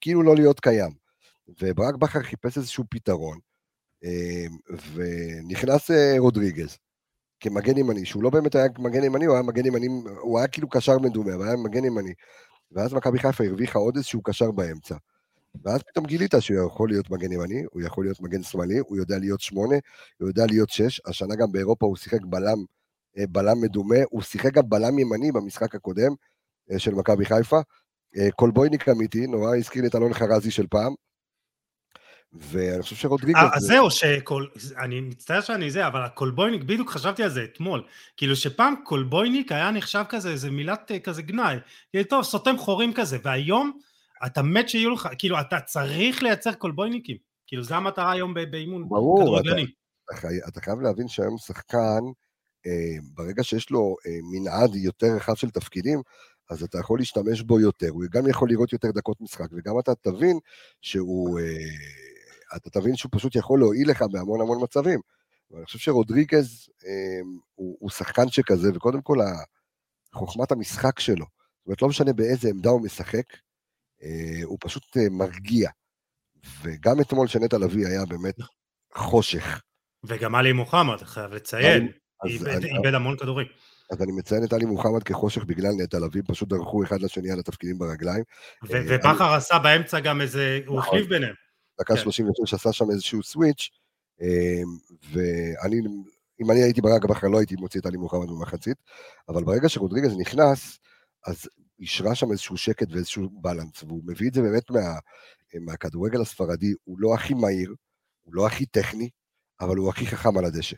כאילו 0.00 0.22
לא 0.22 0.34
להיות 0.34 0.60
קיים. 0.60 1.03
וברק 1.48 1.94
בכר 1.94 2.22
חיפש 2.22 2.56
איזשהו 2.56 2.84
פתרון, 2.90 3.38
אמ, 4.04 4.56
ונכנס 4.94 5.90
אה, 5.90 6.14
רודריגז 6.18 6.78
כמגן 7.40 7.78
ימני, 7.78 8.04
שהוא 8.04 8.22
לא 8.22 8.30
באמת 8.30 8.54
היה 8.54 8.66
מגן 8.78 9.04
ימני, 9.04 9.24
הוא 9.24 9.34
היה 9.34 9.42
מגן 9.42 9.66
ימני, 9.66 9.86
הוא 10.20 10.38
היה 10.38 10.48
כאילו 10.48 10.68
קשר 10.68 10.98
מדומה, 10.98 11.34
אבל 11.34 11.46
היה 11.46 11.56
מגן 11.56 11.84
ימני. 11.84 12.12
ואז 12.72 12.94
מכבי 12.94 13.18
חיפה 13.18 13.44
הרוויחה 13.44 13.78
עוד 13.78 13.96
איזשהו 13.96 14.22
קשר 14.22 14.50
באמצע. 14.50 14.96
ואז 15.64 15.82
פתאום 15.82 16.06
גילית 16.06 16.34
שהוא 16.40 16.66
יכול 16.66 16.88
להיות 16.88 17.10
מגן 17.10 17.32
ימני, 17.32 17.62
הוא 17.70 17.82
יכול 17.82 18.04
להיות 18.04 18.20
מגן 18.20 18.42
שמאלי, 18.42 18.78
הוא 18.78 18.96
יודע 18.96 19.18
להיות 19.18 19.40
שמונה, 19.40 19.76
הוא 20.20 20.28
יודע 20.28 20.46
להיות 20.46 20.68
שש, 20.68 21.00
השנה 21.06 21.36
גם 21.36 21.52
באירופה 21.52 21.86
הוא 21.86 21.96
שיחק 21.96 22.20
בלם, 22.24 22.58
אה, 23.18 23.24
בלם 23.28 23.60
מדומה, 23.60 23.98
הוא 24.10 24.22
שיחק 24.22 24.52
גם 24.52 24.68
בלם 24.68 24.98
ימני 24.98 25.32
במשחק 25.32 25.74
הקודם 25.74 26.12
אה, 26.70 26.78
של 26.78 26.94
מכבי 26.94 27.24
חיפה. 27.24 27.60
קולבויניק 28.36 28.88
אמיתי, 28.88 29.26
נורא 29.26 29.56
הזכיר 29.56 29.86
את 29.86 29.94
אלון 29.94 30.14
חרזי 30.14 30.50
של 30.50 30.66
פעם, 30.66 30.94
ואני 32.34 32.82
חושב 32.82 32.96
שרודריגז... 32.96 33.40
אז 33.52 33.62
זהו, 33.62 33.90
שכל... 33.90 34.46
אני 34.78 35.00
מצטער 35.00 35.40
שאני 35.40 35.70
זה, 35.70 35.86
אבל 35.86 36.02
הקולבויניק, 36.02 36.62
בדיוק 36.62 36.90
חשבתי 36.90 37.22
על 37.22 37.30
זה 37.30 37.44
אתמול. 37.44 37.82
כאילו 38.16 38.36
שפעם 38.36 38.74
קולבויניק 38.84 39.52
היה 39.52 39.70
נחשב 39.70 40.04
כזה, 40.08 40.30
איזה 40.30 40.50
מילת 40.50 40.90
אה, 40.90 40.98
כזה 40.98 41.22
גנאי. 41.22 41.56
טוב, 42.08 42.22
סותם 42.22 42.58
חורים 42.58 42.92
כזה, 42.92 43.18
והיום 43.22 43.78
אתה 44.26 44.42
מת 44.42 44.68
שיהיו 44.68 44.90
לך, 44.90 45.08
כאילו 45.18 45.40
אתה 45.40 45.60
צריך 45.60 46.22
לייצר 46.22 46.52
קולבויניקים. 46.52 47.16
כאילו 47.46 47.62
זו 47.62 47.74
המטרה 47.74 48.12
היום 48.12 48.34
באימון 48.34 48.84
כדורגלני. 48.84 49.66
אתה, 50.18 50.28
אתה 50.48 50.60
חייב 50.60 50.80
להבין 50.80 51.08
שהיום 51.08 51.38
שחקן, 51.38 52.00
אה, 52.66 52.96
ברגע 53.14 53.44
שיש 53.44 53.70
לו 53.70 53.96
אה, 54.06 54.18
מנעד 54.32 54.74
יותר 54.74 55.06
רחב 55.16 55.34
של 55.34 55.50
תפקידים, 55.50 56.02
אז 56.50 56.62
אתה 56.62 56.78
יכול 56.78 56.98
להשתמש 56.98 57.42
בו 57.42 57.60
יותר, 57.60 57.88
הוא 57.88 58.04
גם 58.10 58.28
יכול 58.28 58.48
לראות 58.48 58.72
יותר 58.72 58.90
דקות 58.90 59.20
משחק, 59.20 59.46
וגם 59.52 59.78
אתה 59.78 59.92
תבין 59.94 60.38
שהוא... 60.80 61.40
אה, 61.40 61.44
אתה 62.56 62.70
תבין 62.70 62.96
שהוא 62.96 63.10
פשוט 63.12 63.36
יכול 63.36 63.58
להועיל 63.58 63.90
לך 63.90 64.02
בהמון 64.12 64.40
המון 64.40 64.62
מצבים. 64.62 65.00
ואני 65.50 65.64
חושב 65.64 65.78
שרודריגז 65.78 66.68
אה, 66.86 67.20
הוא, 67.54 67.76
הוא 67.80 67.90
שחקן 67.90 68.28
שכזה, 68.28 68.70
וקודם 68.74 69.02
כל 69.02 69.18
חוכמת 70.14 70.52
המשחק 70.52 71.00
שלו, 71.00 71.26
זאת 71.26 71.66
אומרת, 71.66 71.82
לא 71.82 71.88
משנה 71.88 72.12
באיזה 72.12 72.48
עמדה 72.48 72.70
הוא 72.70 72.82
משחק, 72.82 73.24
אה, 74.02 74.44
הוא 74.44 74.58
פשוט 74.60 74.96
אה, 74.96 75.02
מרגיע. 75.10 75.70
וגם 76.62 77.00
אתמול 77.00 77.26
שנטע 77.26 77.58
לביא 77.58 77.86
היה 77.86 78.06
באמת 78.06 78.34
חושך. 78.94 79.60
וגם 80.04 80.34
עלי 80.34 80.52
מוחמד, 80.52 80.96
חייב 80.96 81.32
לציין, 81.32 81.88
איבד 82.24 82.94
המון 82.94 83.16
כדורים. 83.16 83.46
אז 83.90 84.02
אני 84.02 84.12
מציין 84.12 84.44
את 84.44 84.52
עלי 84.52 84.64
מוחמד 84.64 85.02
כחושך 85.02 85.44
בגלל 85.44 85.70
נטע 85.82 85.98
לביא, 85.98 86.22
פשוט 86.26 86.48
דרכו 86.48 86.84
אחד 86.84 87.00
לשני 87.00 87.30
על 87.30 87.38
התפקידים 87.38 87.78
ברגליים. 87.78 88.24
אה, 88.64 88.80
ובכר 88.88 89.34
עשה 89.34 89.58
באמצע 89.58 90.00
גם 90.00 90.20
איזה, 90.20 90.60
הוא 90.66 90.78
נכון. 90.78 90.88
החליף 90.88 91.08
ביניהם. 91.08 91.34
דקה 91.80 91.96
36 91.96 92.50
כן. 92.50 92.56
עשה 92.56 92.72
שם 92.72 92.90
איזשהו 92.90 93.22
סוויץ', 93.22 93.70
אמ, 94.20 94.78
ואני, 95.12 95.80
אם 96.42 96.50
אני 96.50 96.62
הייתי 96.62 96.80
ברק 96.80 97.04
בכר 97.04 97.28
לא 97.28 97.38
הייתי 97.38 97.56
מוציא 97.56 97.80
את 97.80 97.86
עלי 97.86 97.96
מוחמד 97.96 98.28
במחצית, 98.28 98.76
אבל 99.28 99.44
ברגע 99.44 99.68
שרודריגז 99.68 100.16
נכנס, 100.18 100.78
אז 101.26 101.48
אישרה 101.80 102.14
שם 102.14 102.30
איזשהו 102.32 102.56
שקט 102.56 102.86
ואיזשהו 102.92 103.30
בלנס, 103.30 103.82
והוא 103.82 104.02
מביא 104.06 104.28
את 104.28 104.34
זה 104.34 104.42
באמת 104.42 104.70
מה, 104.70 104.98
מהכדורגל 105.60 106.20
הספרדי, 106.20 106.72
הוא 106.84 106.96
לא 107.00 107.14
הכי 107.14 107.34
מהיר, 107.34 107.74
הוא 108.22 108.34
לא 108.34 108.46
הכי 108.46 108.66
טכני, 108.66 109.10
אבל 109.60 109.76
הוא 109.76 109.88
הכי 109.88 110.06
חכם 110.06 110.38
על 110.38 110.44
הדשא. 110.44 110.76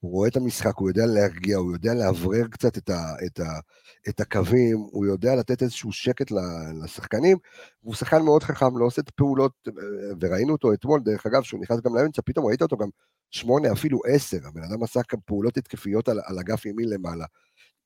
הוא 0.00 0.12
רואה 0.12 0.28
את 0.28 0.36
המשחק, 0.36 0.76
הוא 0.76 0.90
יודע 0.90 1.06
להרגיע, 1.06 1.56
הוא 1.56 1.72
יודע 1.72 1.94
לאוורר 1.94 2.46
קצת 2.50 2.78
את, 2.78 2.90
ה, 2.90 3.14
את, 3.26 3.40
ה, 3.40 3.60
את 4.08 4.20
הקווים, 4.20 4.78
הוא 4.90 5.06
יודע 5.06 5.34
לתת 5.34 5.62
איזשהו 5.62 5.92
שקט 5.92 6.30
לשחקנים, 6.84 7.36
והוא 7.82 7.94
שחקן 7.94 8.22
מאוד 8.22 8.42
חכם, 8.42 8.78
לא 8.78 8.84
עושה 8.84 9.02
את 9.02 9.10
פעולות, 9.10 9.52
וראינו 10.20 10.52
אותו 10.52 10.72
אתמול, 10.72 11.00
דרך 11.04 11.26
אגב, 11.26 11.42
שהוא 11.42 11.60
נכנס 11.60 11.80
גם 11.80 11.96
לאמצע, 11.96 12.22
פתאום 12.24 12.46
ראית 12.46 12.62
אותו 12.62 12.76
גם 12.76 12.88
שמונה, 13.30 13.72
אפילו 13.72 14.00
עשר, 14.06 14.38
הבן 14.44 14.62
אדם 14.62 14.82
עשה 14.82 15.02
כאן 15.02 15.18
פעולות 15.26 15.56
התקפיות 15.56 16.08
על, 16.08 16.20
על 16.24 16.38
אגף 16.38 16.66
ימין 16.66 16.88
למעלה, 16.88 17.24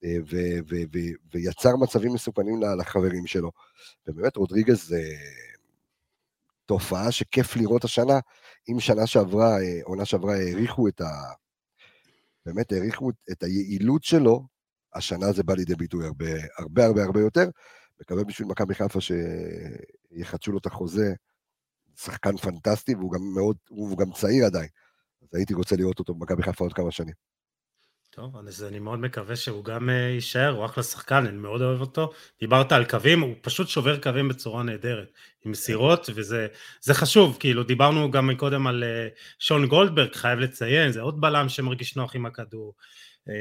אה, 0.05 0.17
ו, 0.31 0.37
ו, 0.71 0.77
ו, 0.95 0.99
ויצר 1.35 1.77
מצבים 1.77 2.13
מסוכנים 2.13 2.61
לחברים 2.79 3.27
שלו. 3.27 3.51
ובאמת 4.07 4.37
רודריגז 4.37 4.89
זה 4.89 5.03
תופעה 6.67 7.13
שכיף 7.13 7.57
לראות 7.57 7.85
השנה, 7.85 8.19
אם 8.69 8.81
שנה 8.81 9.07
שעברה, 9.07 9.61
אה, 9.61 9.81
עונה 9.85 10.05
שעברה, 10.05 10.35
העריכו 10.35 10.89
את 10.89 11.01
ה... 11.01 11.07
באמת 12.47 12.73
העריכו 12.73 13.11
את 13.33 13.43
היעילות 13.43 14.05
שלו, 14.05 14.47
השנה 14.95 15.33
זה 15.33 15.43
בא 15.43 15.55
לידי 15.55 15.75
ביטוי 15.75 16.07
הרבה 16.07 16.27
הרבה 16.59 16.87
הרבה, 16.87 17.05
הרבה 17.05 17.21
יותר. 17.21 17.49
מקווה 18.01 18.25
בשביל 18.25 18.49
מכבי 18.49 18.75
חיפה 18.75 18.99
שיחדשו 19.01 20.53
לו 20.53 20.59
את 20.59 20.67
החוזה, 20.67 21.15
שחקן 21.97 22.37
פנטסטי, 22.37 22.95
והוא 22.95 23.13
גם 23.13 23.21
מאוד, 23.35 23.57
הוא 23.69 23.99
גם 23.99 24.13
צעיר 24.13 24.47
עדיין. 24.47 24.69
אז 25.23 25.29
הייתי 25.33 25.55
רוצה 25.55 25.77
לראות 25.77 25.99
אותו 25.99 26.15
במכבי 26.15 26.43
חיפה 26.43 26.65
עוד 26.65 26.73
כמה 26.73 26.91
שנים. 26.91 27.15
טוב, 28.13 28.37
אז 28.37 28.65
אני 28.65 28.79
מאוד 28.79 28.99
מקווה 28.99 29.37
שהוא 29.37 29.65
גם 29.65 29.91
אה, 29.91 29.95
יישאר, 29.95 30.49
הוא 30.49 30.65
אחלה 30.65 30.85
שחקן, 30.85 31.27
אני 31.27 31.37
מאוד 31.37 31.63
אוהב 31.63 31.81
אותו. 31.81 32.11
דיברת 32.41 32.73
על 32.73 32.85
קווים, 32.85 33.21
הוא 33.21 33.35
פשוט 33.41 33.69
שובר 33.69 34.01
קווים 34.01 34.29
בצורה 34.29 34.63
נהדרת, 34.63 35.13
עם 35.45 35.53
מסירות, 35.53 36.11
וזה 36.15 36.95
חשוב, 36.95 37.37
כאילו, 37.41 37.63
דיברנו 37.63 38.11
גם 38.11 38.31
קודם 38.37 38.67
על 38.67 38.85
אה, 38.85 39.09
שון 39.39 39.67
גולדברג, 39.67 40.15
חייב 40.15 40.39
לציין, 40.39 40.93
זה 40.93 41.01
עוד 41.01 41.21
בלם 41.21 41.49
שמרגיש 41.49 41.97
נוח 41.97 42.15
עם 42.15 42.27
הכדור, 42.27 42.75
אה, 43.29 43.35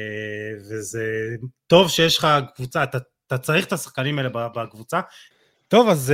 וזה 0.59 1.35
טוב 1.67 1.89
שיש 1.89 2.17
לך 2.17 2.27
קבוצה, 2.55 2.83
אתה, 2.83 2.97
אתה 3.27 3.37
צריך 3.37 3.65
את 3.65 3.73
השחקנים 3.73 4.17
האלה 4.17 4.29
בקבוצה. 4.29 5.01
טוב, 5.67 5.89
אז 5.89 6.13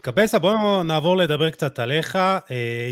קבסה, 0.00 0.38
בוא 0.38 0.82
נעבור 0.82 1.16
לדבר 1.16 1.50
קצת 1.50 1.78
עליך. 1.78 2.18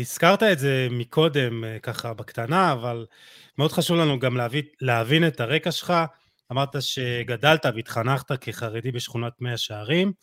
הזכרת 0.01 0.43
את 0.43 0.59
זה 0.59 0.87
מקודם, 0.91 1.63
ככה 1.83 2.13
בקטנה, 2.13 2.71
אבל... 2.71 3.05
מאוד 3.57 3.71
חשוב 3.71 3.97
לנו 3.97 4.19
גם 4.19 4.37
להבין, 4.37 4.65
להבין 4.81 5.27
את 5.27 5.39
הרקע 5.39 5.71
שלך. 5.71 5.93
אמרת 6.51 6.81
שגדלת 6.81 7.65
והתחנכת 7.65 8.31
כחרדי 8.41 8.91
בשכונת 8.91 9.33
מאה 9.39 9.57
שערים. 9.57 10.13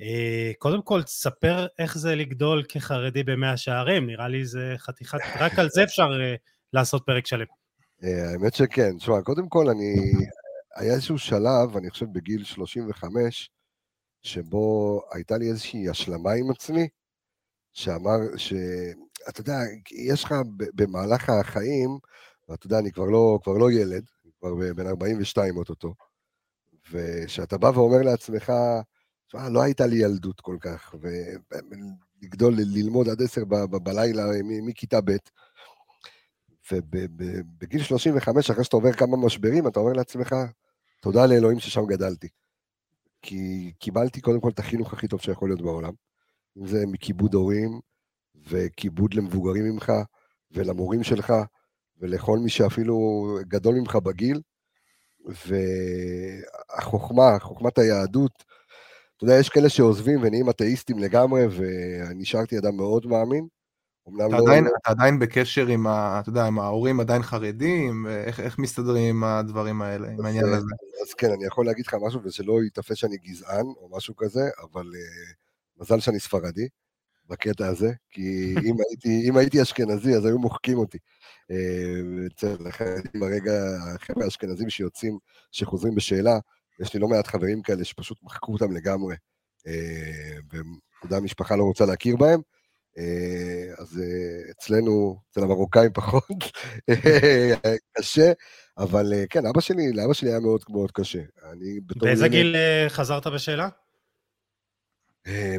אה, 0.00 0.52
קודם 0.58 0.82
כל, 0.82 1.02
תספר 1.02 1.66
איך 1.78 1.98
זה 1.98 2.14
לגדול 2.14 2.62
כחרדי 2.68 3.22
במאה 3.22 3.56
שערים, 3.56 4.06
נראה 4.06 4.28
לי 4.28 4.44
זה 4.44 4.74
חתיכת, 4.78 5.18
רק 5.40 5.58
על 5.58 5.68
זה 5.70 5.84
אפשר 5.88 6.08
אה, 6.20 6.34
לעשות 6.72 7.02
פרק 7.06 7.26
שלם. 7.26 7.46
אה, 8.04 8.30
האמת 8.30 8.54
שכן, 8.54 8.96
תשמע, 8.96 9.22
קודם 9.22 9.48
כל 9.48 9.68
אני, 9.68 9.94
היה 10.76 10.92
איזשהו 10.92 11.18
שלב, 11.18 11.76
אני 11.76 11.90
חושב 11.90 12.06
בגיל 12.12 12.44
35, 12.44 13.50
שבו 14.22 15.00
הייתה 15.12 15.38
לי 15.38 15.48
איזושהי 15.48 15.88
השלמה 15.88 16.32
עם 16.32 16.50
עצמי, 16.50 16.88
שאמר, 17.72 18.18
שאתה 18.36 19.40
יודע, 19.40 19.58
יש 19.92 20.24
לך 20.24 20.34
במהלך 20.74 21.30
החיים, 21.30 21.98
ואתה 22.48 22.66
יודע, 22.66 22.78
אני 22.78 22.92
כבר 22.92 23.04
לא, 23.04 23.38
כבר 23.42 23.52
לא 23.52 23.72
ילד, 23.72 24.04
אני 24.24 24.32
כבר 24.38 24.54
בן 24.76 24.86
42 24.86 25.56
אוטוטו, 25.56 25.94
וכשאתה 26.90 27.58
בא 27.58 27.66
ואומר 27.74 28.02
לעצמך, 28.02 28.52
תשמע, 29.26 29.48
לא 29.48 29.62
הייתה 29.62 29.86
לי 29.86 29.96
ילדות 29.96 30.40
כל 30.40 30.56
כך, 30.60 30.94
ולגדול, 31.00 32.54
ללמוד 32.56 33.08
עד 33.08 33.22
עשר 33.22 33.44
בלילה 33.70 34.24
מכיתה 34.42 35.00
ב', 35.00 35.16
ובגיל 36.72 37.82
35, 37.82 38.50
אחרי 38.50 38.64
שאתה 38.64 38.76
עובר 38.76 38.92
כמה 38.92 39.16
משברים, 39.16 39.66
אתה 39.66 39.80
אומר 39.80 39.92
לעצמך, 39.92 40.34
תודה 41.00 41.26
לאלוהים 41.26 41.60
ששם 41.60 41.86
גדלתי. 41.86 42.28
כי 43.22 43.72
קיבלתי 43.78 44.20
קודם 44.20 44.40
כל 44.40 44.50
את 44.50 44.58
החינוך 44.58 44.92
הכי 44.92 45.08
טוב 45.08 45.20
שיכול 45.20 45.48
להיות 45.48 45.62
בעולם, 45.62 45.92
אם 46.58 46.66
זה 46.66 46.86
מכיבוד 46.86 47.34
הורים, 47.34 47.80
וכיבוד 48.34 49.14
למבוגרים 49.14 49.64
ממך, 49.64 49.92
ולמורים 50.50 51.02
שלך, 51.02 51.32
ולכל 52.02 52.38
מי 52.38 52.50
שאפילו 52.50 52.96
גדול 53.48 53.74
ממך 53.74 53.96
בגיל, 53.96 54.40
והחוכמה, 56.76 57.38
חוכמת 57.40 57.78
היהדות, 57.78 58.44
אתה 59.16 59.24
יודע, 59.24 59.40
יש 59.40 59.48
כאלה 59.48 59.68
שעוזבים 59.68 60.18
ונהיים 60.22 60.50
אתאיסטים 60.50 60.98
לגמרי, 60.98 61.46
ונשארתי 61.50 62.58
אדם 62.58 62.76
מאוד 62.76 63.06
מאמין. 63.06 63.46
אתה, 64.02 64.28
לא... 64.28 64.38
עדיין, 64.38 64.66
אתה 64.66 64.90
עדיין 64.90 65.18
בקשר 65.18 65.66
עם, 65.66 65.86
ה, 65.86 66.20
אתה 66.20 66.28
יודע, 66.28 66.44
עם 66.44 66.58
ההורים 66.58 67.00
עדיין 67.00 67.22
חרדים, 67.22 68.04
ואיך 68.08 68.40
איך 68.40 68.58
מסתדרים 68.58 69.16
עם 69.16 69.24
הדברים 69.24 69.82
האלה, 69.82 70.08
עם 70.08 70.26
העניין 70.26 70.44
הזה? 70.44 70.66
אז 71.02 71.14
כן, 71.14 71.30
אני 71.32 71.44
יכול 71.44 71.66
להגיד 71.66 71.86
לך 71.86 71.96
משהו, 72.06 72.20
ושלא 72.24 72.62
ייתפס 72.62 72.96
שאני 72.96 73.16
גזען 73.16 73.66
או 73.66 73.88
משהו 73.96 74.16
כזה, 74.16 74.48
אבל 74.62 74.82
uh, 74.82 75.82
מזל 75.82 76.00
שאני 76.00 76.20
ספרדי 76.20 76.68
בקטע 77.32 77.66
הזה, 77.66 77.92
כי 78.10 78.54
אם 78.64 78.76
הייתי, 78.88 79.28
אם 79.28 79.36
הייתי 79.36 79.62
אשכנזי 79.62 80.16
אז 80.16 80.24
היו 80.24 80.38
מוחקים 80.38 80.78
אותי. 80.78 80.98
אה, 81.50 82.26
אצל 82.26 82.66
החרדים 82.66 83.20
ברגע, 83.20 83.52
החבר'ה 83.94 84.24
האשכנזים 84.24 84.70
שיוצאים, 84.70 85.18
שחוזרים 85.52 85.94
בשאלה, 85.94 86.38
יש 86.80 86.94
לי 86.94 87.00
לא 87.00 87.08
מעט 87.08 87.26
חברים 87.26 87.62
כאלה 87.62 87.84
שפשוט 87.84 88.18
מחקו 88.22 88.52
אותם 88.52 88.72
לגמרי, 88.72 89.16
אה, 89.66 90.38
ונקודה 90.52 91.16
המשפחה 91.16 91.56
לא 91.56 91.62
רוצה 91.62 91.86
להכיר 91.86 92.16
בהם. 92.16 92.40
אה, 92.98 93.74
אז 93.78 94.02
אצלנו, 94.50 95.16
אצל 95.30 95.42
המרוקאים 95.42 95.92
פחות, 96.00 96.26
קשה, 97.98 98.32
אבל 98.78 99.12
כן, 99.30 99.46
אבא 99.46 99.60
שלי, 99.60 99.92
לאבא 99.92 100.12
שלי 100.12 100.30
היה 100.30 100.40
מאוד 100.40 100.60
מאוד 100.68 100.92
קשה. 100.92 101.22
באיזה 101.96 102.28
גיל 102.28 102.56
חזרת 102.88 103.26
בשאלה? 103.26 103.68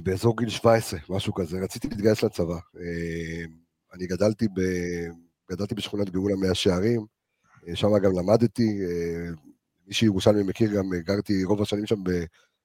באזור 0.03 0.37
גיל 0.37 0.49
17, 0.49 0.99
משהו 1.09 1.33
כזה. 1.33 1.59
רציתי 1.59 1.87
להתגייס 1.87 2.23
לצבא. 2.23 2.57
אני 3.93 4.07
גדלתי 4.07 4.47
ב... 4.47 4.61
גדלתי 5.51 5.75
בשכונת 5.75 6.09
גאולה 6.09 6.35
מאה 6.35 6.55
שערים, 6.55 7.05
אה, 7.67 7.75
שם 7.75 7.97
גם 8.03 8.11
למדתי, 8.19 8.79
אה, 8.83 9.29
מי 9.87 9.93
שירושלמי 9.93 10.43
מכיר, 10.43 10.71
גם 10.77 10.93
אה, 10.93 10.99
גרתי 10.99 11.43
רוב 11.43 11.61
השנים 11.61 11.85
שם 11.85 12.03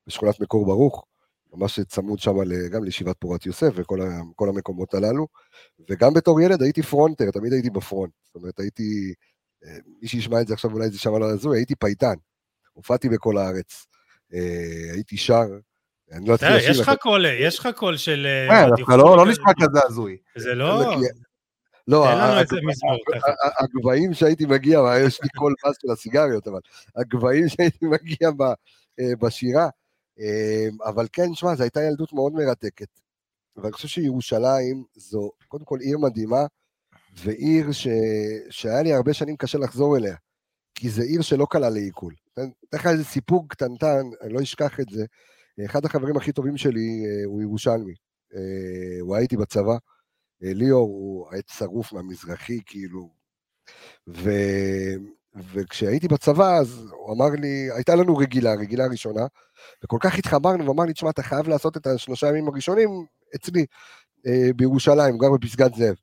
בשכונת 0.07 0.41
מקור 0.41 0.67
ברוך, 0.67 1.05
ממש 1.53 1.81
צמוד 1.81 2.19
שם 2.19 2.35
גם 2.71 2.85
לישיבת 2.85 3.17
פורת 3.19 3.47
יוסף 3.47 3.73
וכל 3.75 4.49
המקומות 4.49 4.95
הללו, 4.95 5.27
וגם 5.91 6.15
בתור 6.15 6.41
ילד 6.41 6.63
הייתי 6.63 6.83
fronter, 6.83 7.31
תמיד 7.31 7.53
הייתי 7.53 7.71
ב 7.71 7.77
front, 7.77 8.13
זאת 8.25 8.35
אומרת 8.35 8.61
הייתי, 8.61 9.15
מי 10.03 10.09
שישמע 10.09 10.41
את 10.41 10.47
זה 10.47 10.55
עכשיו 10.55 10.73
אולי 10.73 10.91
זה 10.91 10.99
יישמע 10.99 11.19
לא 11.19 11.31
הזוי, 11.31 11.59
הייתי 11.59 11.75
פייטן, 11.75 12.15
הופעתי 12.73 13.09
בכל 13.09 13.39
הארץ, 13.39 13.87
הייתי 14.93 15.17
שר, 15.17 15.47
אני 16.13 16.29
לא 16.29 16.35
אצליח. 16.35 16.63
יש 16.63 16.81
לך 16.81 16.93
קול, 17.01 17.27
יש 17.27 17.59
לך 17.59 17.69
קול 17.77 17.97
של... 17.97 18.27
לא, 18.89 19.17
לא 19.17 19.27
נשמע 19.27 19.53
כזה 19.61 19.81
הזוי. 19.87 20.17
זה 20.37 20.55
לא... 20.55 20.97
לא, 21.89 22.07
הגבהים 23.61 24.15
שהייתי 24.15 24.47
מגיע, 24.47 24.81
יש 25.07 25.23
לי 25.23 25.29
קול 25.29 25.55
פס 25.63 25.77
של 25.83 25.91
הסיגריות, 25.91 26.49
אבל 26.49 26.61
הגבהים 26.97 27.49
שהייתי 27.49 27.87
מגיע 27.87 28.31
אה, 29.01 29.17
בשירה, 29.21 29.69
אה, 30.21 30.69
אבל 30.85 31.07
כן, 31.13 31.35
שמע, 31.35 31.55
זו 31.55 31.63
הייתה 31.63 31.83
ילדות 31.83 32.13
מאוד 32.13 32.33
מרתקת. 32.33 32.89
ואני 33.57 33.73
חושב 33.73 33.89
שירושלים 33.89 34.85
זו 34.97 35.31
קודם 35.49 35.65
כל 35.65 35.79
עיר 35.81 35.99
מדהימה, 35.99 36.47
ועיר 37.15 37.73
ש... 37.73 37.89
שהיה 38.51 38.83
לי 38.83 38.93
הרבה 38.93 39.15
שנים 39.15 39.37
קשה 39.37 39.59
לחזור 39.59 39.97
אליה, 39.97 40.17
כי 40.75 40.91
זו 40.91 41.03
עיר 41.03 41.23
שלא 41.23 41.47
קלה 41.51 41.71
לעיכול. 41.71 42.15
אתן 42.35 42.49
לך 42.75 42.87
איזה 42.87 43.05
סיפור 43.05 43.49
קטנטן, 43.49 44.07
אני 44.23 44.33
לא 44.33 44.43
אשכח 44.43 44.81
את 44.81 44.89
זה. 44.89 45.05
אחד 45.65 45.85
החברים 45.85 46.17
הכי 46.17 46.33
טובים 46.33 46.57
שלי 46.57 47.05
אה, 47.07 47.25
הוא 47.27 47.43
ירושלמי. 47.43 47.95
הוא 49.01 49.15
היה 49.15 49.23
איתי 49.23 49.37
בצבא, 49.37 49.77
אה, 50.45 50.53
ליאור 50.55 50.89
הוא 50.89 51.27
עץ 51.33 51.59
שרוף 51.59 51.93
מהמזרחי, 51.93 52.61
כאילו. 52.67 53.11
ו... 54.09 54.31
וכשהייתי 55.53 56.09
בצבא, 56.09 56.57
אז 56.57 56.87
הוא 56.91 57.15
אמר 57.15 57.29
לי, 57.41 57.69
הייתה 57.75 57.95
לנו 57.95 58.17
רגילה, 58.17 58.55
רגילה 58.55 58.87
ראשונה, 58.87 59.27
וכל 59.85 59.97
כך 60.01 60.19
התחברנו, 60.19 60.65
הוא 60.65 60.75
אמר 60.75 60.85
לי, 60.85 60.93
תשמע, 60.93 61.11
אתה 61.11 61.23
חייב 61.23 61.49
לעשות 61.49 61.77
את 61.77 61.87
השלושה 61.87 62.29
ימים 62.29 62.49
הראשונים 62.49 62.91
אצלי, 63.37 63.67
אה, 64.27 64.51
בירושלים, 64.57 65.19
גר 65.19 65.31
בפסגת 65.33 65.75
זאב. 65.75 65.95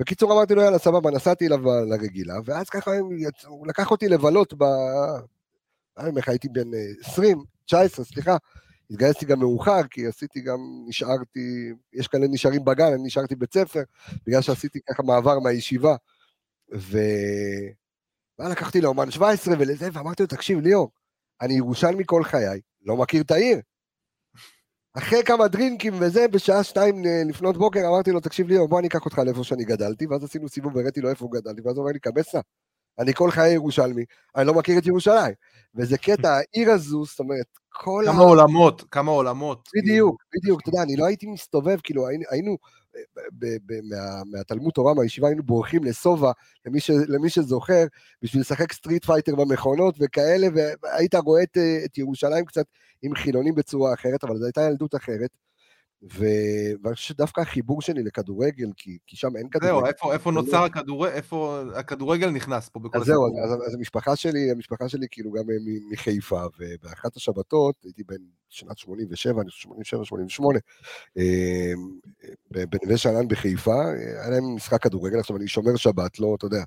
בקיצור, 0.00 0.32
אמרתי 0.32 0.54
לו, 0.54 0.62
יאללה, 0.62 0.78
סבבה, 0.78 1.10
נסעתי 1.10 1.46
אליו 1.46 1.60
לרגילה, 1.90 2.34
ואז 2.44 2.68
ככה 2.68 2.90
הוא 3.46 3.66
לקח 3.66 3.90
אותי 3.90 4.08
לבלות 4.08 4.54
ב... 4.58 4.64
הייתי 6.26 6.48
בן 6.48 6.70
20, 7.04 7.38
אה, 7.38 7.44
19, 7.64 8.04
סליחה, 8.04 8.36
התגייסתי 8.90 9.26
גם 9.26 9.38
מאוחר, 9.38 9.86
כי 9.90 10.06
עשיתי 10.06 10.40
גם, 10.40 10.58
נשארתי, 10.88 11.72
יש 11.92 12.08
כאלה 12.08 12.26
נשארים 12.28 12.64
בגן, 12.64 12.92
אני 12.92 13.02
נשארתי 13.02 13.34
בית 13.34 13.54
ספר, 13.54 13.82
בגלל 14.26 14.42
שעשיתי 14.42 14.80
ככה 14.88 15.02
מעבר 15.02 15.38
מהישיבה. 15.38 15.96
ו... 16.74 16.98
ואז 18.38 18.52
לקחתי 18.52 18.80
לאומן 18.80 19.10
17 19.10 19.54
ולזה, 19.58 19.88
ואמרתי 19.92 20.22
לו, 20.22 20.26
תקשיב, 20.26 20.60
ליאור, 20.60 20.90
אני 21.40 21.54
ירושלמי 21.54 22.02
כל 22.06 22.24
חיי, 22.24 22.60
לא 22.82 22.96
מכיר 22.96 23.22
את 23.22 23.30
העיר. 23.30 23.60
אחרי 24.94 25.24
כמה 25.24 25.48
דרינקים 25.48 25.94
וזה, 26.00 26.28
בשעה 26.28 26.64
שתיים 26.64 27.02
לפנות 27.28 27.56
בוקר, 27.56 27.80
אמרתי 27.88 28.10
לו, 28.10 28.20
תקשיב 28.20 28.48
ליאור, 28.48 28.68
בוא 28.68 28.78
אני 28.78 28.88
אקח 28.88 29.04
אותך 29.04 29.18
לאיפה 29.18 29.44
שאני 29.44 29.64
גדלתי, 29.64 30.06
ואז 30.06 30.24
עשינו 30.24 30.48
סיבוב 30.48 30.76
והראיתי 30.76 31.00
לו 31.00 31.10
איפה 31.10 31.28
גדלתי, 31.32 31.60
ואז 31.60 31.76
הוא 31.76 31.82
אומר 31.82 31.92
לי, 31.92 31.98
קבסה, 31.98 32.40
אני 32.98 33.14
כל 33.14 33.30
חיי 33.30 33.52
ירושלמי, 33.52 34.04
אני 34.36 34.46
לא 34.46 34.54
מכיר 34.54 34.78
את 34.78 34.86
ירושלים. 34.86 35.34
וזה 35.74 35.98
קטע, 35.98 36.34
העיר 36.34 36.70
הזו, 36.70 37.04
זאת 37.04 37.18
אומרת, 37.18 37.46
כל... 37.76 38.02
כמה 38.06 38.22
ה... 38.22 38.24
עולמות, 38.24 38.84
כמה 38.90 39.10
עולמות. 39.10 39.68
בדיוק, 39.76 40.22
כאילו. 40.22 40.42
בדיוק, 40.42 40.60
אתה 40.60 40.68
יודע, 40.68 40.82
אני 40.82 40.96
לא 40.96 41.06
הייתי 41.06 41.26
מסתובב, 41.26 41.78
כאילו, 41.82 42.08
היינו, 42.08 42.24
היינו 42.30 42.56
מה, 43.82 44.22
מהתלמוד 44.24 44.72
תורה, 44.72 44.94
מהישיבה, 44.94 45.28
היינו 45.28 45.42
בורחים 45.42 45.84
לשובע, 45.84 46.32
למי, 46.66 46.80
ש, 46.80 46.90
למי 46.90 47.30
שזוכר, 47.30 47.84
בשביל 48.22 48.40
לשחק 48.40 48.72
Street 48.72 49.04
Fighter 49.04 49.34
במכונות 49.34 49.94
וכאלה, 50.00 50.46
והיית 50.54 51.14
רואה 51.14 51.42
את, 51.42 51.56
את 51.84 51.98
ירושלים 51.98 52.44
קצת 52.44 52.66
עם 53.02 53.14
חילונים 53.14 53.54
בצורה 53.54 53.94
אחרת, 53.94 54.24
אבל 54.24 54.38
זו 54.38 54.44
הייתה 54.44 54.62
ילדות 54.62 54.94
אחרת. 54.94 55.30
ואני 56.02 56.94
חושב 56.94 57.08
שדווקא 57.08 57.40
החיבור 57.40 57.82
שלי 57.82 58.02
לכדורגל, 58.02 58.68
כי, 58.76 58.98
כי 59.06 59.16
שם 59.16 59.36
אין 59.36 59.48
כדורגל. 59.48 59.76
זהו, 59.76 59.86
איפה, 59.86 60.12
איפה 60.12 60.30
נוצר 60.30 60.64
הכדורגל, 60.64 61.12
איפה 61.12 61.62
הכדורגל 61.74 62.30
נכנס 62.30 62.68
פה 62.68 62.80
בכל 62.80 62.98
אז 62.98 63.04
זהו, 63.04 63.44
אז, 63.44 63.52
אז 63.66 63.74
המשפחה 63.74 64.16
שלי, 64.16 64.50
המשפחה 64.50 64.88
שלי 64.88 65.06
כאילו 65.10 65.32
גם 65.32 65.44
מחיפה, 65.90 66.42
ובאחת 66.58 67.16
השבתות, 67.16 67.74
הייתי 67.84 68.02
בן 68.02 68.16
שנת 68.48 68.78
87, 68.78 69.40
אני 69.42 69.50
חושב 69.50 69.62
87, 69.62 70.04
88, 70.04 70.58
בנווה 72.50 72.96
שאנן 72.96 73.28
בחיפה, 73.28 73.84
היה 73.94 74.30
להם 74.30 74.54
משחק 74.54 74.82
כדורגל, 74.82 75.18
עכשיו 75.18 75.36
אני 75.36 75.48
שומר 75.48 75.76
שבת, 75.76 76.20
לא, 76.20 76.34
אתה 76.38 76.46
יודע, 76.46 76.62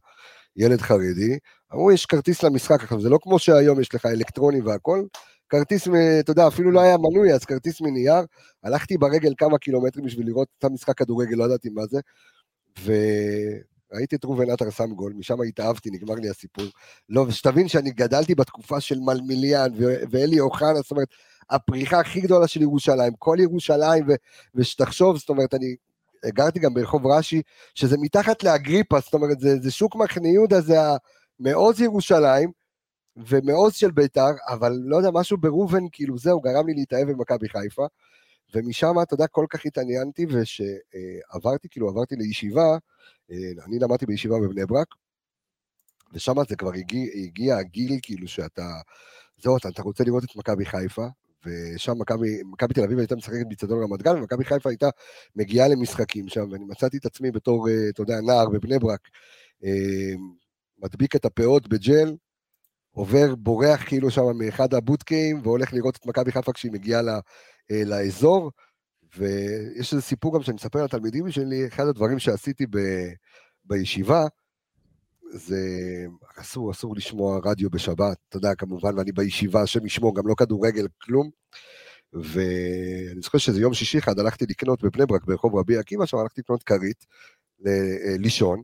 ילד 0.55 0.81
חרדי, 0.81 1.37
אמרו, 1.73 1.91
יש 1.91 2.05
כרטיס 2.05 2.43
למשחק, 2.43 2.83
עכשיו 2.83 3.01
זה 3.01 3.09
לא 3.09 3.19
כמו 3.21 3.39
שהיום 3.39 3.81
יש 3.81 3.95
לך 3.95 4.05
אלקטרוני 4.05 4.61
והכל, 4.61 5.03
כרטיס, 5.49 5.87
אתה 6.19 6.31
יודע, 6.31 6.47
אפילו 6.47 6.71
לא 6.71 6.81
היה 6.81 6.97
מנוי, 6.97 7.33
אז 7.33 7.45
כרטיס 7.45 7.81
מנייר, 7.81 8.25
הלכתי 8.63 8.97
ברגל 8.97 9.33
כמה 9.37 9.57
קילומטרים 9.57 10.05
בשביל 10.05 10.27
לראות 10.27 10.47
את 10.57 10.63
המשחק 10.63 10.97
כדורגל, 10.97 11.35
לא 11.35 11.43
ידעתי 11.43 11.69
מה 11.69 11.81
זה, 11.85 11.99
וראיתי 12.83 14.15
את 14.15 14.25
ראובן 14.25 14.49
עטר 14.49 14.69
שם 14.69 14.93
גול, 14.93 15.13
משם 15.13 15.41
התאהבתי, 15.41 15.89
נגמר 15.91 16.15
לי 16.15 16.29
הסיפור. 16.29 16.65
לא, 17.09 17.25
ושתבין 17.27 17.67
שאני 17.67 17.91
גדלתי 17.91 18.35
בתקופה 18.35 18.79
של 18.79 18.99
מלמיליאן 18.99 19.69
ואלי 20.11 20.39
אוחנה, 20.39 20.81
זאת 20.81 20.91
אומרת, 20.91 21.07
הפריחה 21.49 21.99
הכי 21.99 22.21
גדולה 22.21 22.47
של 22.47 22.61
ירושלים, 22.61 23.13
כל 23.19 23.37
ירושלים, 23.39 24.05
ושתחשוב, 24.55 25.17
זאת 25.17 25.29
אומרת, 25.29 25.53
אני 25.53 25.75
גרתי 26.25 26.59
גם 26.59 26.73
ברחוב 26.73 27.07
רש"י, 27.07 27.41
שזה 27.75 27.97
מתחת 28.01 28.43
לאגריפס, 28.43 29.05
זאת 29.05 29.13
אומרת, 29.13 29.39
זה, 29.39 29.59
זה 29.61 29.71
שוק 29.71 29.95
מחנה 29.95 30.27
יהודה, 30.27 30.61
זה 30.61 30.75
מעוז 31.39 31.81
ירושלים, 31.81 32.51
ומעוז 33.27 33.73
של 33.73 33.91
בית"ר, 33.91 34.31
אבל 34.47 34.73
לא 34.83 34.97
יודע, 34.97 35.09
משהו 35.13 35.37
בראובן, 35.37 35.83
כאילו 35.91 36.17
זהו, 36.17 36.41
גרם 36.41 36.67
לי 36.67 36.73
להתאהב 36.73 37.11
במכבי 37.11 37.49
חיפה, 37.49 37.85
ומשם, 38.55 38.95
אתה 39.03 39.13
יודע, 39.13 39.27
כל 39.27 39.45
כך 39.49 39.65
התעניינתי, 39.65 40.25
ושעברתי, 40.25 41.69
כאילו, 41.69 41.89
עברתי 41.89 42.15
לישיבה, 42.15 42.77
אה, 43.31 43.65
אני 43.65 43.79
למדתי 43.79 44.05
בישיבה 44.05 44.39
בבני 44.39 44.65
ברק, 44.65 44.87
ושם 46.13 46.35
זה 46.49 46.55
כבר 46.55 46.73
הגיע, 46.73 47.11
הגיע 47.23 47.57
הגיל, 47.57 47.99
כאילו, 48.01 48.27
שאתה, 48.27 48.67
זהו, 49.37 49.57
אתה, 49.57 49.69
אתה 49.69 49.81
רוצה 49.81 50.03
לראות 50.03 50.23
את 50.23 50.35
מכבי 50.35 50.65
חיפה, 50.65 51.07
ושם 51.45 51.93
מכבי 52.51 52.73
תל 52.73 52.83
אביב 52.83 52.99
הייתה 52.99 53.15
משחקת 53.15 53.47
בצדון 53.49 53.83
רמת 53.83 54.01
גן, 54.01 54.15
ומכבי 54.15 54.45
חיפה 54.45 54.69
הייתה 54.69 54.89
מגיעה 55.35 55.67
למשחקים 55.67 56.27
שם, 56.27 56.51
ואני 56.51 56.65
מצאתי 56.65 56.97
את 56.97 57.05
עצמי 57.05 57.31
בתור, 57.31 57.69
אה, 57.69 57.89
אתה 57.89 58.01
יודע, 58.01 58.21
נער 58.21 58.49
בבני 58.49 58.79
ברק, 58.79 59.07
אה, 59.63 60.13
מדביק 60.77 61.15
את 61.15 61.25
הפאות 61.25 61.67
בג'ל, 61.67 62.15
עובר, 62.99 63.35
בורח 63.35 63.83
כאילו 63.83 64.11
שם 64.11 64.21
מאחד 64.35 64.73
הבוטקאים, 64.73 65.39
והולך 65.43 65.73
לראות 65.73 65.95
את 65.95 66.05
מכבי 66.05 66.31
חיפה 66.31 66.53
כשהיא 66.53 66.71
מגיעה 66.71 67.01
לה, 67.01 67.19
אה, 67.71 67.83
לאזור. 67.85 68.51
ויש 69.17 69.93
איזה 69.93 70.01
סיפור 70.01 70.35
גם 70.35 70.43
שאני 70.43 70.55
מספר 70.55 70.83
לתלמידים 70.83 71.31
שלי, 71.31 71.67
אחד 71.67 71.87
הדברים 71.87 72.19
שעשיתי 72.19 72.65
ב, 72.65 72.77
בישיבה, 73.65 74.27
זה 75.31 75.57
אסור, 76.37 76.71
אסור 76.71 76.95
לשמוע 76.95 77.39
רדיו 77.43 77.69
בשבת, 77.69 78.17
אתה 78.29 78.37
יודע, 78.37 78.55
כמובן, 78.55 78.97
ואני 78.97 79.11
בישיבה, 79.11 79.61
השם 79.61 79.85
ישמור, 79.85 80.15
גם 80.15 80.27
לא 80.27 80.35
כדורגל, 80.37 80.87
כלום. 81.01 81.29
ואני 82.13 83.21
זוכר 83.21 83.37
שזה 83.37 83.61
יום 83.61 83.73
שישי 83.73 83.97
אחד, 83.97 84.19
הלכתי 84.19 84.45
לקנות 84.49 84.83
בבני 84.83 85.05
ברק, 85.05 85.23
ברחוב 85.23 85.55
רבי 85.55 85.77
עקיבא, 85.77 86.05
שם 86.05 86.17
הלכתי 86.17 86.41
לקנות 86.41 86.63
כרית, 86.63 87.05
אה, 87.67 88.17
לישון, 88.19 88.61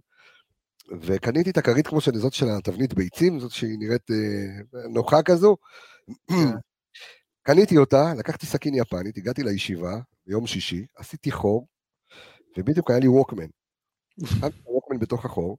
וקניתי 1.02 1.50
את 1.50 1.58
הכרית 1.58 1.88
כמו 1.88 2.02
שאני, 2.02 2.20
זאת 2.20 2.34
של 2.34 2.46
התבנית 2.50 2.94
ביצים, 2.94 3.40
זאת 3.40 3.52
שהיא 3.52 3.78
נראית 3.80 4.12
אה, 4.12 4.88
נוחה 4.90 5.24
כזו. 5.24 5.58
קניתי 7.44 7.78
אותה, 7.78 8.14
לקחתי 8.18 8.46
סכין 8.46 8.74
יפנית, 8.74 9.18
הגעתי 9.18 9.44
לישיבה 9.44 10.00
ביום 10.28 10.48
שישי, 10.48 10.86
עשיתי 10.96 11.32
חור, 11.32 11.68
ובדיוק 12.58 12.92
היה 12.92 13.00
לי 13.00 13.08
ווקמן. 13.08 13.48
ווקמן 14.66 15.00
בתוך 15.00 15.26
החור, 15.26 15.58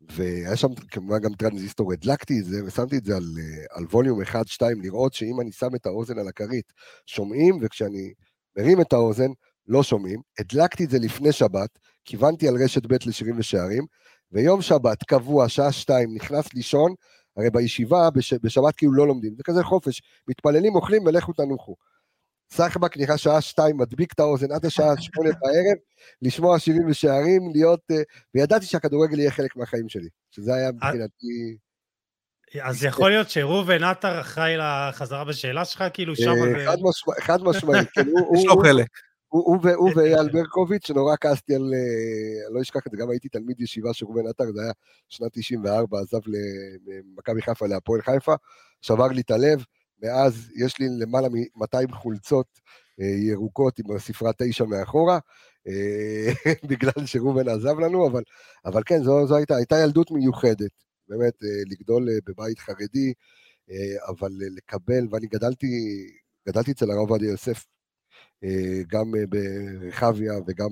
והיה 0.00 0.56
שם 0.56 0.74
כמובן 0.90 1.20
גם 1.20 1.34
טרנזיסטור, 1.34 1.92
הדלקתי 1.92 2.40
את 2.40 2.44
זה 2.44 2.64
ושמתי 2.64 2.96
את 2.98 3.04
זה 3.04 3.16
על, 3.16 3.24
אה, 3.38 3.64
על 3.78 3.84
ווליום 3.84 4.22
1-2, 4.22 4.34
לראות 4.82 5.14
שאם 5.14 5.40
אני 5.40 5.52
שם 5.52 5.74
את 5.74 5.86
האוזן 5.86 6.18
על 6.18 6.28
הכרית, 6.28 6.72
שומעים, 7.06 7.58
וכשאני 7.62 8.12
מרים 8.56 8.80
את 8.80 8.92
האוזן, 8.92 9.30
לא 9.66 9.82
שומעים. 9.82 10.20
הדלקתי 10.38 10.84
את 10.84 10.90
זה 10.90 10.98
לפני 10.98 11.32
שבת, 11.32 11.78
כיוונתי 12.04 12.48
על 12.48 12.54
רשת 12.64 12.86
ב' 12.86 12.94
לשירים 13.06 13.38
ושערים, 13.38 13.86
ויום 14.32 14.62
שבת, 14.62 15.02
קבוע, 15.02 15.48
שעה 15.48 15.72
שתיים, 15.72 16.14
נכנס 16.14 16.54
לישון, 16.54 16.94
הרי 17.36 17.50
בישיבה, 17.50 18.10
בש, 18.10 18.34
בשבת 18.42 18.76
כאילו 18.76 18.92
לא 18.92 19.06
לומדים, 19.06 19.34
זה 19.36 19.42
כזה 19.42 19.64
חופש, 19.64 20.02
מתפללים, 20.28 20.74
אוכלים 20.74 21.06
ולכו 21.06 21.32
תנוחו. 21.32 21.76
סחבק 22.52 22.96
נכנס 22.96 23.20
שעה 23.20 23.40
שתיים, 23.40 23.76
מדביק 23.76 24.12
את 24.12 24.20
האוזן 24.20 24.52
עד 24.52 24.66
השעה 24.66 25.00
שמונה 25.00 25.30
בערב, 25.30 25.78
לשמוע 26.22 26.58
שירים 26.58 26.88
ושערים, 26.88 27.50
להיות... 27.52 27.80
Uh, 27.92 27.94
וידעתי 28.34 28.66
שהכדורגל 28.66 29.18
יהיה 29.18 29.30
חלק 29.30 29.56
מהחיים 29.56 29.88
שלי, 29.88 30.08
שזה 30.30 30.54
היה 30.54 30.72
מבחינתי... 30.72 31.56
אז 32.62 32.84
יכול 32.84 33.10
להיות 33.10 33.30
שראובן 33.30 33.84
עטר 33.84 34.20
אחראי 34.20 34.54
לחזרה 34.56 35.24
בשאלה 35.24 35.64
שלך, 35.64 35.84
כאילו 35.92 36.16
שם... 36.16 36.30
אה, 36.30 36.76
חד 37.20 37.42
משמעית, 37.42 37.88
כן, 37.90 38.08
יש 38.36 38.44
לו 38.44 38.58
חלק. 38.62 38.86
הוא 39.30 39.90
ואייל 39.96 40.28
ברקוביץ', 40.32 40.86
שנורא 40.86 41.14
כעסתי 41.20 41.54
על, 41.54 41.74
אה, 41.74 42.50
לא 42.54 42.60
אשכח 42.60 42.86
את 42.86 42.92
זה, 42.92 42.96
גם 42.98 43.10
הייתי 43.10 43.28
תלמיד 43.28 43.60
ישיבה 43.60 43.94
של 43.94 44.06
ראובן 44.06 44.26
עטר, 44.26 44.44
זה 44.54 44.62
היה 44.62 44.72
שנת 45.08 45.32
94, 45.32 46.00
עזב 46.00 46.18
למכבי 46.26 47.42
חיפה 47.42 47.66
להפועל 47.66 48.02
חיפה, 48.02 48.34
שבר 48.80 49.08
לי 49.08 49.20
את 49.20 49.30
הלב, 49.30 49.64
מאז 50.02 50.50
יש 50.56 50.78
לי 50.78 50.86
למעלה 50.98 51.28
מ-200 51.28 51.94
חולצות 51.94 52.46
אה, 53.00 53.06
ירוקות 53.06 53.78
עם 53.78 53.98
ספרה 53.98 54.30
תשע 54.38 54.64
מאחורה, 54.64 55.18
אה, 55.66 56.32
בגלל 56.70 57.06
שראובן 57.06 57.48
עזב 57.48 57.78
לנו, 57.78 58.06
אבל, 58.06 58.22
אבל 58.64 58.82
כן, 58.86 59.02
זו, 59.02 59.26
זו 59.26 59.36
הייתה, 59.36 59.56
הייתה 59.56 59.76
ילדות 59.78 60.10
מיוחדת, 60.10 60.70
באמת, 61.08 61.34
לגדול 61.70 62.08
בבית 62.26 62.58
חרדי, 62.58 63.12
אבל 64.08 64.30
לקבל, 64.56 65.06
ואני 65.10 65.26
גדלתי, 65.26 65.66
גדלתי 66.48 66.72
אצל 66.72 66.90
הרב 66.90 66.98
עובדיה 66.98 67.30
יוסף, 67.30 67.64
גם 68.86 69.14
אה, 69.16 69.24
ברחביה 69.28 70.32
וגם 70.46 70.68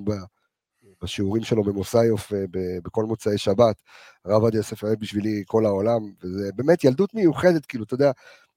בשיעורים 1.02 1.42
שלו 1.42 1.64
במוסאיוף 1.64 2.32
אה, 2.32 2.44
בכל 2.84 3.04
מוצאי 3.04 3.38
שבת. 3.38 3.82
הרב 4.24 4.42
עובדיה 4.42 4.58
יוסף 4.58 4.84
היה 4.84 4.96
בשבילי 4.96 5.42
כל 5.46 5.66
העולם, 5.66 6.00
וזה 6.22 6.50
באמת 6.56 6.84
ילדות 6.84 7.14
מיוחדת, 7.14 7.66
כאילו, 7.66 7.84
אתה 7.84 7.94
יודע, 7.94 8.10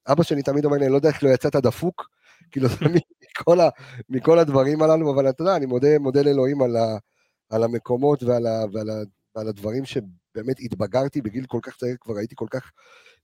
אבא 0.08 0.24
שלי 0.24 0.44
תמיד 0.44 0.66
אומר 0.66 0.78
לי, 0.78 0.84
אני 0.84 0.92
לא 0.92 0.98
יודע 0.98 1.10
איך 1.10 1.24
לא 1.24 1.30
יצאת 1.30 1.56
דפוק, 1.56 2.10
כאילו, 2.52 2.68
מכל, 2.82 3.60
ה, 3.60 3.70
מכל 4.10 4.40
הדברים 4.40 4.82
הללו, 4.82 5.14
אבל 5.14 5.30
אתה 5.30 5.42
יודע, 5.42 5.56
אני 5.56 5.66
מודה, 5.66 6.00
מודה 6.00 6.22
לאלוהים 6.22 6.62
על, 6.62 6.76
ה, 6.76 6.98
על 7.50 7.64
המקומות 7.64 8.24
ועל, 8.24 8.48
ה, 8.48 8.64
ועל, 8.74 8.90
ה, 8.90 8.94
ועל 9.36 9.48
הדברים 9.48 9.86
שבאמת 9.86 10.60
התבגרתי 10.60 11.22
בגיל 11.22 11.46
כל 11.46 11.60
כך 11.62 11.78
צעיר, 11.78 11.96
כבר 12.02 12.18
הייתי 12.18 12.36
כל 12.36 12.48
כך 12.52 12.72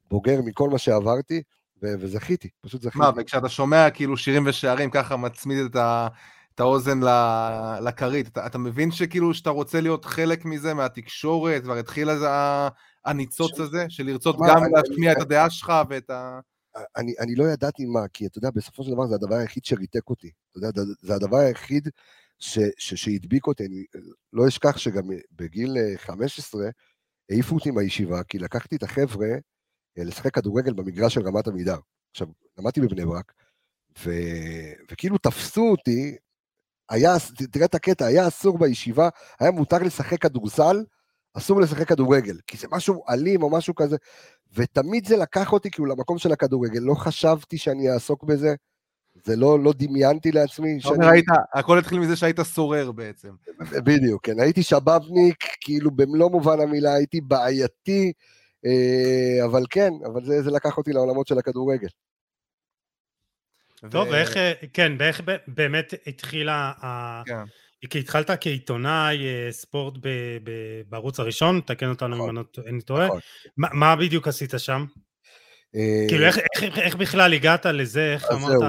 בוגר 0.10 0.42
מכל 0.42 0.70
מה 0.70 0.78
שעברתי, 0.78 1.44
ו- 1.84 1.94
וזכיתי, 2.00 2.50
פשוט 2.62 2.82
זכיתי. 2.82 3.00
מה, 3.00 3.12
וכשאתה 3.16 3.50
שומע 3.50 3.90
כאילו 3.90 4.18
שירים 4.18 4.44
ושערים, 4.48 4.90
ככה 4.90 5.18
מצמיד 5.18 5.66
את, 5.66 5.76
ה- 5.76 6.08
את 6.56 6.60
האוזן 6.60 7.04
ל- 7.04 7.80
לכרית, 7.82 8.28
אתה, 8.28 8.46
אתה 8.46 8.58
מבין 8.58 8.92
שכאילו 8.92 9.34
שאתה 9.34 9.50
רוצה 9.50 9.82
להיות 9.82 10.06
חלק 10.06 10.46
מזה, 10.46 10.74
מהתקשורת, 10.74 11.64
כבר 11.64 11.76
התחיל 11.78 12.10
איזה 12.10 12.28
הניצוץ 13.06 13.58
ש... 13.58 13.60
הזה, 13.60 13.86
של 13.90 14.06
לרצות 14.06 14.36
גם 14.48 14.64
אני, 14.64 14.72
להשמיע 14.74 15.12
אני, 15.12 15.18
את 15.18 15.26
הדעה 15.26 15.50
שלך 15.50 15.74
ואת 15.90 16.10
ה... 16.10 16.40
אני, 16.96 17.14
אני 17.20 17.36
לא 17.36 17.44
ידעתי 17.44 17.86
מה, 17.86 18.08
כי 18.14 18.26
אתה 18.26 18.38
יודע, 18.38 18.50
בסופו 18.56 18.84
של 18.84 18.92
דבר 18.92 19.08
זה 19.08 19.16
הדבר 19.16 19.36
היחיד 19.36 19.66
שריתק 19.66 20.10
אותי. 20.10 20.32
אתה 20.52 20.58
יודע, 20.58 20.82
זה 21.02 21.16
הדבר 21.16 21.38
היחיד 21.38 21.90
ש, 22.40 22.60
ש, 22.78 22.94
שהדביק 22.94 23.48
אותי. 23.48 23.66
אני 23.66 23.86
לא 24.34 24.48
אשכח 24.48 24.78
שגם 24.78 25.04
בגיל 25.32 25.78
15 25.98 26.64
אה, 26.64 26.70
העיפו 27.30 27.56
אותי 27.56 27.72
מהישיבה, 27.72 28.24
כי 28.24 28.40
לקחתי 28.40 28.76
את 28.76 28.84
החבר'ה 28.84 29.28
אה, 29.28 29.38
לשחק 30.06 30.34
כדורגל 30.34 30.74
במגרש 30.74 31.14
של 31.14 31.22
רמת 31.22 31.48
עמידר. 31.48 31.80
עכשיו, 32.12 32.28
למדתי 32.58 32.82
בבני 32.82 33.06
ברק, 33.06 33.34
ו... 34.06 34.12
וכאילו 34.92 35.18
תפסו 35.18 35.70
אותי, 35.72 36.16
היה, 36.90 37.16
תראה 37.52 37.66
את 37.66 37.76
הקטע, 37.76 38.06
היה 38.06 38.28
אסור 38.28 38.58
בישיבה, 38.58 39.10
היה 39.40 39.52
מותר 39.52 39.78
לשחק 39.78 40.22
כדורסל, 40.22 40.84
אסור 41.34 41.62
לשחק 41.62 41.88
כדורגל, 41.88 42.38
כי 42.48 42.58
זה 42.58 42.68
משהו 42.72 43.04
אלים 43.10 43.44
או 43.44 43.50
משהו 43.50 43.76
כזה, 43.76 43.98
ותמיד 44.54 45.08
זה 45.08 45.18
לקח 45.18 45.54
אותי 45.54 45.72
כאילו 45.72 45.86
למקום 45.86 46.18
של 46.18 46.32
הכדורגל, 46.32 46.80
לא 46.80 46.94
חשבתי 46.94 47.58
שאני 47.58 47.92
אעסוק 47.92 48.24
בזה, 48.24 48.56
זה 49.26 49.36
לא, 49.36 49.60
לא 49.60 49.74
דמיינתי 49.78 50.32
לעצמי. 50.32 50.82
שאני... 50.82 51.08
היית, 51.10 51.26
הכל 51.54 51.80
התחיל 51.80 52.00
מזה 52.00 52.16
שהיית 52.16 52.42
סורר 52.42 52.92
בעצם. 52.92 53.30
בדיוק, 53.86 54.26
כן, 54.26 54.40
הייתי 54.40 54.64
שבבניק, 54.64 55.44
כאילו 55.62 55.92
במלוא 55.92 56.30
מובן 56.30 56.60
המילה, 56.60 56.94
הייתי 56.94 57.22
בעייתי, 57.22 58.06
אה, 58.06 58.12
אבל 59.46 59.64
כן, 59.70 59.92
אבל 60.06 60.26
זה, 60.26 60.42
זה 60.42 60.52
לקח 60.52 60.78
אותי 60.78 60.94
לעולמות 60.94 61.28
של 61.28 61.38
הכדורגל. 61.38 61.88
טוב, 63.92 64.08
ואיך, 64.12 64.38
אה, 64.38 64.54
כן, 64.74 64.92
ואיך 65.00 65.22
באמת 65.48 65.94
התחילה, 66.08 66.72
כן. 67.26 67.44
כי 67.90 68.00
התחלת 68.00 68.30
כעיתונאי 68.42 69.26
אה, 69.26 69.52
ספורט 69.52 69.94
ב, 69.98 70.08
ב, 70.44 70.52
בערוץ 70.90 71.20
הראשון, 71.20 71.62
תקן 71.66 71.90
אותנו 71.90 72.16
נכון, 72.16 72.38
אם 72.38 72.44
אני 72.68 72.82
טועה, 72.82 73.08
נכון. 73.08 73.20
מה, 73.58 73.68
מה 73.74 73.96
בדיוק 73.96 74.28
עשית 74.28 74.52
שם? 74.58 74.86
כאילו 76.08 76.26
איך, 76.26 76.38
איך, 76.38 76.78
איך 76.78 76.96
בכלל 76.96 77.34
הגעת 77.34 77.66
לזה, 77.66 78.14
איך 78.14 78.26
אמרת? 78.32 78.60
זהו. 78.60 78.64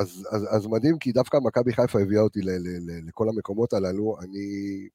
אז, 0.00 0.26
אז, 0.32 0.46
אז 0.56 0.66
מדהים, 0.66 0.98
כי 0.98 1.12
דווקא 1.12 1.38
מכבי 1.42 1.72
חיפה 1.72 2.00
הביאה 2.00 2.22
אותי 2.22 2.40
ל, 2.40 2.50
ל, 2.50 2.68
ל, 2.90 3.08
לכל 3.08 3.28
המקומות 3.28 3.72
הללו. 3.72 4.16
אני 4.20 4.88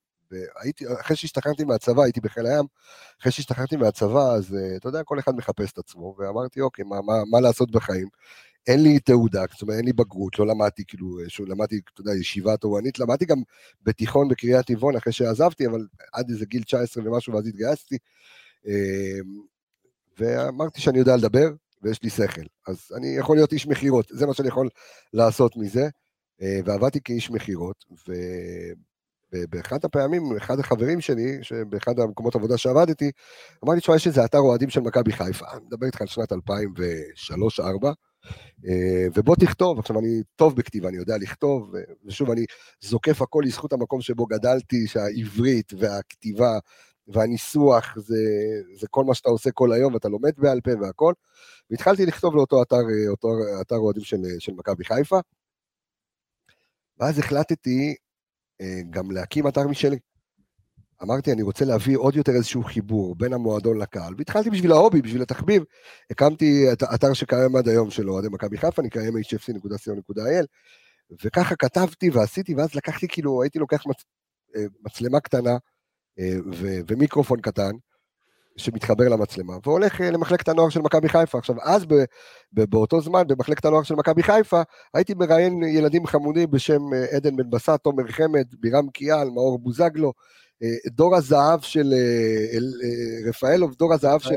הייתי, 0.61 0.85
אחרי 1.01 1.15
שהשתחררתי 1.15 1.63
מהצבא, 1.63 2.03
הייתי 2.03 2.21
בחיל 2.21 2.45
הים, 2.45 2.65
אחרי 3.21 3.31
שהשתחררתי 3.31 3.75
מהצבא, 3.75 4.31
אז 4.31 4.55
אתה 4.75 4.89
יודע, 4.89 5.03
כל 5.03 5.19
אחד 5.19 5.35
מחפש 5.35 5.71
את 5.71 5.77
עצמו, 5.77 6.15
ואמרתי, 6.17 6.61
אוקיי, 6.61 6.85
מה, 6.85 7.01
מה, 7.01 7.13
מה 7.31 7.39
לעשות 7.39 7.71
בחיים? 7.71 8.07
אין 8.67 8.83
לי 8.83 8.99
תעודה, 8.99 9.45
זאת 9.51 9.61
אומרת, 9.61 9.77
אין 9.77 9.85
לי 9.85 9.93
בגרות, 9.93 10.39
לא 10.39 10.47
למדתי, 10.47 10.83
כאילו, 10.87 11.07
שוב, 11.27 11.47
למדתי, 11.47 11.79
אתה 11.93 12.01
יודע, 12.01 12.13
ישיבה 12.13 12.57
תורנית, 12.57 12.99
למדתי 12.99 13.25
גם 13.25 13.37
בתיכון 13.83 14.27
בקריית 14.27 14.65
טבעון 14.65 14.95
אחרי 14.95 15.13
שעזבתי, 15.13 15.67
אבל 15.67 15.87
עד 16.13 16.29
איזה 16.29 16.45
גיל 16.45 16.63
19 16.63 17.03
ומשהו, 17.05 17.33
ואז 17.33 17.47
התגייסתי. 17.47 17.97
אמ, 18.67 18.71
ואמרתי 20.17 20.81
שאני 20.81 20.99
יודע 20.99 21.15
לדבר, 21.15 21.49
ויש 21.81 22.03
לי 22.03 22.09
שכל. 22.09 22.41
אז 22.67 22.91
אני 22.95 23.07
יכול 23.07 23.37
להיות 23.37 23.53
איש 23.53 23.67
מכירות, 23.67 24.05
זה 24.09 24.25
מה 24.27 24.33
שאני 24.33 24.47
יכול 24.47 24.69
לעשות 25.13 25.57
מזה. 25.57 25.89
אה, 26.41 26.59
ועבדתי 26.65 26.99
כאיש 27.03 27.31
מכירות, 27.31 27.85
ובאחד 29.33 29.85
הפעמים, 29.85 30.37
אחד 30.37 30.59
החברים 30.59 31.01
שלי, 31.01 31.37
שבאחד 31.41 31.99
המקומות 31.99 32.35
עבודה 32.35 32.57
שעבדתי, 32.57 33.11
אמר 33.65 33.73
לי, 33.73 33.79
תשמע, 33.79 33.95
יש 33.95 34.07
איזה 34.07 34.25
אתר 34.25 34.37
אוהדים 34.37 34.69
של 34.69 34.79
מכבי 34.79 35.11
חיפה, 35.11 35.45
אני 35.53 35.61
מדבר 35.65 35.85
איתך 35.85 36.01
על 36.01 36.07
שנת 36.07 36.31
2003-2004, 36.31 36.35
אה, 38.67 39.07
ובוא 39.15 39.35
תכתוב, 39.35 39.79
עכשיו 39.79 39.99
אני 39.99 40.21
טוב 40.35 40.55
בכתיבה, 40.55 40.89
אני 40.89 40.97
יודע 40.97 41.17
לכתוב, 41.17 41.73
ושוב, 42.05 42.31
אני 42.31 42.45
זוקף 42.81 43.21
הכל 43.21 43.41
לזכות 43.45 43.73
המקום 43.73 44.01
שבו 44.01 44.25
גדלתי, 44.25 44.87
שהעברית 44.87 45.73
והכתיבה 45.77 46.59
והניסוח 47.07 47.93
זה, 47.97 48.15
זה 48.79 48.87
כל 48.89 49.03
מה 49.03 49.13
שאתה 49.13 49.29
עושה 49.29 49.51
כל 49.51 49.71
היום, 49.71 49.93
ואתה 49.93 50.09
לומד 50.09 50.31
בעל 50.37 50.61
פה 50.61 50.71
והכל. 50.81 51.13
והתחלתי 51.69 52.05
לכתוב 52.05 52.35
לאותו 52.35 52.61
אתר, 52.61 52.77
אותו 53.09 53.27
אתר 53.61 53.75
אוהדים 53.75 54.03
של, 54.03 54.17
של 54.39 54.51
מכבי 54.53 54.85
חיפה. 54.85 55.19
ואז 56.99 57.19
החלטתי 57.19 57.79
אה, 57.89 58.08
גם 58.89 59.11
להקים 59.11 59.47
אתר 59.47 59.67
משלי. 59.67 59.97
אמרתי, 61.03 61.31
אני 61.31 61.41
רוצה 61.41 61.65
להביא 61.65 61.97
עוד 61.97 62.15
יותר 62.15 62.31
איזשהו 62.31 62.63
חיבור 62.63 63.15
בין 63.15 63.33
המועדון 63.33 63.77
לקהל, 63.77 64.13
והתחלתי 64.17 64.49
בשביל 64.49 64.71
ההובי, 64.71 65.01
בשביל 65.01 65.21
התחביב. 65.21 65.63
הקמתי 66.11 66.73
את 66.73 66.83
האתר 66.83 67.13
שקיים 67.13 67.55
עד 67.55 67.67
היום 67.67 67.91
של 67.91 68.09
אוהדי 68.09 68.27
מכבי 68.31 68.57
חיפה, 68.57 68.81
נקרא 68.81 69.01
mhfc.co.il, 69.01 70.45
וככה 71.25 71.55
כתבתי 71.55 72.09
ועשיתי, 72.09 72.55
ואז 72.55 72.75
לקחתי, 72.75 73.07
כאילו, 73.07 73.41
הייתי 73.43 73.59
לוקח 73.59 73.87
מצ... 73.87 74.03
אה, 74.55 74.65
מצלמה 74.85 75.19
קטנה 75.19 75.57
אה, 76.19 76.35
ו... 76.55 76.67
ומיקרופון 76.87 77.41
קטן, 77.41 77.71
שמתחבר 78.57 79.09
למצלמה, 79.09 79.53
והולך 79.65 80.01
אה, 80.01 80.11
למחלקת 80.11 80.47
הנוער 80.49 80.69
של 80.69 80.81
מכבי 80.81 81.09
חיפה. 81.09 81.37
עכשיו, 81.37 81.55
אז 81.63 81.85
ב, 81.85 81.93
ב, 82.53 82.63
באותו 82.63 83.01
זמן, 83.01 83.27
במחלקת 83.27 83.65
הנוער 83.65 83.83
של 83.83 83.95
מכבי 83.95 84.23
חיפה, 84.23 84.61
הייתי 84.93 85.13
מראיין 85.13 85.63
ילדים 85.63 86.07
חמודים 86.07 86.51
בשם 86.51 86.81
עדן 87.11 87.35
בן 87.35 87.49
בסט, 87.49 87.83
תומר 87.83 88.07
חמד, 88.07 88.45
בירם 88.59 88.89
קיאל, 88.89 89.29
מאור 89.29 89.59
בוזגלו, 89.59 90.13
אה, 90.63 90.89
דור 90.91 91.15
הזהב 91.15 91.61
של 91.61 91.93
אה, 91.93 92.57
אה, 92.83 93.29
רפאלוב, 93.29 93.75
דור 93.75 93.93
הזהב 93.93 94.19
של, 94.19 94.35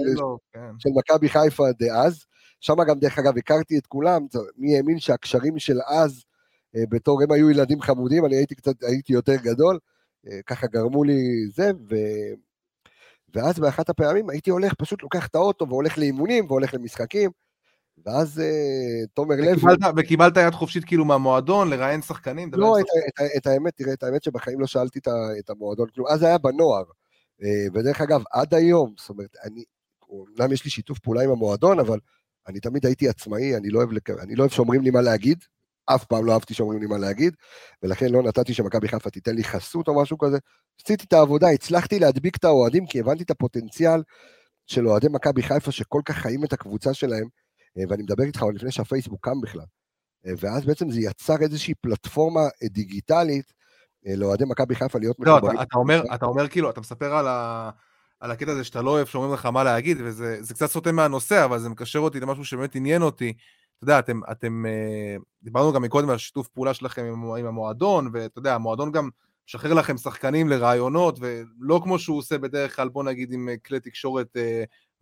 כן. 0.52 0.60
של 0.78 0.90
מכבי 0.96 1.28
חיפה 1.28 1.64
דאז. 1.78 2.24
שם 2.60 2.76
גם, 2.88 2.98
דרך 2.98 3.18
אגב, 3.18 3.38
הכרתי 3.38 3.78
את 3.78 3.86
כולם, 3.86 4.26
מי 4.56 4.76
האמין 4.76 4.98
שהקשרים 4.98 5.58
של 5.58 5.78
אז, 5.88 6.24
בתור 6.88 7.22
הם 7.22 7.32
היו 7.32 7.50
ילדים 7.50 7.80
חמודים, 7.80 8.26
אני 8.26 8.36
הייתי 8.36 8.54
קצת, 8.54 8.82
הייתי 8.82 9.12
יותר 9.12 9.36
גדול, 9.36 9.78
ככה 10.46 10.66
גרמו 10.66 11.04
לי 11.04 11.46
זה, 11.54 11.70
ו... 11.90 11.96
ואז 13.34 13.58
באחת 13.58 13.90
הפעמים 13.90 14.30
הייתי 14.30 14.50
הולך, 14.50 14.74
פשוט 14.74 15.02
לוקח 15.02 15.26
את 15.26 15.34
האוטו 15.34 15.68
והולך 15.68 15.98
לאימונים 15.98 16.46
והולך 16.46 16.74
למשחקים, 16.74 17.30
ואז 18.06 18.38
uh, 18.38 19.06
תומר 19.14 19.36
לוי... 19.36 19.74
וקיבלת 19.96 20.36
יד 20.36 20.54
חופשית 20.54 20.84
כאילו 20.84 21.04
מהמועדון, 21.04 21.70
לראיין 21.70 22.02
שחקנים? 22.02 22.50
לא, 22.52 22.78
את, 22.80 22.84
את, 23.08 23.26
את 23.36 23.46
האמת, 23.46 23.76
תראה, 23.76 23.92
את 23.92 24.02
האמת 24.02 24.22
שבחיים 24.22 24.60
לא 24.60 24.66
שאלתי 24.66 24.98
את, 24.98 25.08
את 25.38 25.50
המועדון, 25.50 25.88
כאילו, 25.92 26.08
אז 26.08 26.22
היה 26.22 26.38
בנוער. 26.38 26.84
Uh, 27.40 27.44
ודרך 27.74 28.00
אגב, 28.00 28.22
עד 28.32 28.54
היום, 28.54 28.94
זאת 28.98 29.10
אומרת, 29.10 29.36
אני, 29.44 29.64
אומנם 30.08 30.52
יש 30.52 30.64
לי 30.64 30.70
שיתוף 30.70 30.98
פעולה 30.98 31.22
עם 31.22 31.30
המועדון, 31.30 31.80
אבל 31.80 31.98
אני 32.48 32.60
תמיד 32.60 32.86
הייתי 32.86 33.08
עצמאי, 33.08 33.56
אני 33.56 33.70
לא 33.70 33.78
אוהב. 33.78 33.90
אני 34.20 34.34
לא 34.34 34.42
אוהב 34.42 34.52
שאומרים 34.52 34.82
לי 34.82 34.90
מה 34.90 35.00
להגיד, 35.00 35.44
אף 35.86 36.04
פעם 36.04 36.24
לא 36.24 36.32
אהבתי 36.32 36.54
שאומרים 36.54 36.80
לי 36.80 36.86
מה 36.86 36.98
להגיד, 36.98 37.34
ולכן 37.82 38.06
לא 38.12 38.22
נתתי 38.22 38.54
שמכבי 38.54 38.88
חיפה 38.88 39.10
תיתן 39.10 39.34
לי 39.34 39.44
חסות 39.44 39.88
או 39.88 40.02
משהו 40.02 40.18
כזה. 40.18 40.38
עשיתי 40.84 41.04
את 41.04 41.12
העבודה, 41.12 41.48
הצלחתי 41.48 41.98
להדביק 41.98 42.36
את 42.36 42.44
האוהדים, 42.44 42.86
כי 42.86 43.00
הבנתי 43.00 43.22
את 43.22 43.30
הפוטנציאל 43.30 44.02
של 44.66 44.88
אוהדי 44.88 45.06
מכבי 45.10 45.42
חיפה 45.42 45.72
שכל 45.72 46.00
כך 46.04 46.16
חיים 46.16 46.44
את 46.44 46.52
הקבוצה 46.52 46.94
שלהם, 46.94 47.28
אה, 47.78 47.82
ואני 47.88 48.02
מדבר 48.02 48.24
איתך 48.24 48.42
עוד 48.42 48.54
לפני 48.54 48.70
שהפייסבוק 48.70 49.24
קם 49.24 49.40
בכלל. 49.42 49.64
אה, 50.26 50.32
ואז 50.38 50.64
בעצם 50.64 50.90
זה 50.90 51.00
יצר 51.00 51.36
איזושהי 51.40 51.74
פלטפורמה 51.74 52.40
אה, 52.40 52.68
דיגיטלית 52.68 53.52
לאוהדי 54.06 54.44
מכבי 54.44 54.74
חיפה 54.74 54.98
להיות 54.98 55.16
לא, 55.18 55.36
מחוברים. 55.36 55.56
אתה, 55.56 55.62
אתה, 55.62 55.76
אומר, 55.76 56.02
אתה 56.14 56.26
אומר 56.26 56.48
כאילו, 56.48 56.70
אתה 56.70 56.80
מספר 56.80 57.14
על, 57.14 57.26
ה, 57.28 57.70
על 58.20 58.30
הקטע 58.30 58.52
הזה 58.52 58.64
שאתה 58.64 58.82
לא 58.82 58.90
אוהב 58.90 59.06
שאומרים 59.06 59.34
לך 59.34 59.46
מה 59.46 59.64
להגיד, 59.64 59.96
וזה 60.00 60.54
קצת 60.54 60.66
סוטה 60.66 60.92
מהנושא, 60.92 61.44
אבל 61.44 61.58
זה 61.58 61.68
מקשר 61.68 61.98
אותי 61.98 62.20
למשהו 62.20 62.44
שבאמת 62.44 62.74
עניין 62.74 63.02
אותי. 63.02 63.32
אתה 63.82 63.90
יודע, 63.90 63.98
אתם, 63.98 64.20
אתם 64.30 64.64
דיברנו 65.42 65.72
גם 65.72 65.82
מקודם 65.82 66.10
על 66.10 66.18
שיתוף 66.18 66.48
פעולה 66.48 66.74
שלכם 66.74 67.02
עם, 67.02 67.24
עם 67.24 67.46
המועדון, 67.46 68.10
ואתה 68.12 68.38
יודע, 68.38 68.54
המועדון 68.54 68.92
גם 68.92 69.08
משחרר 69.48 69.74
לכם 69.74 69.96
שחקנים 69.96 70.48
לרעיונות, 70.48 71.18
ולא 71.20 71.80
כמו 71.84 71.98
שהוא 71.98 72.18
עושה 72.18 72.38
בדרך 72.38 72.76
כלל, 72.76 72.88
בוא 72.88 73.04
נגיד 73.04 73.32
עם 73.32 73.48
כלי 73.66 73.80
תקשורת 73.80 74.36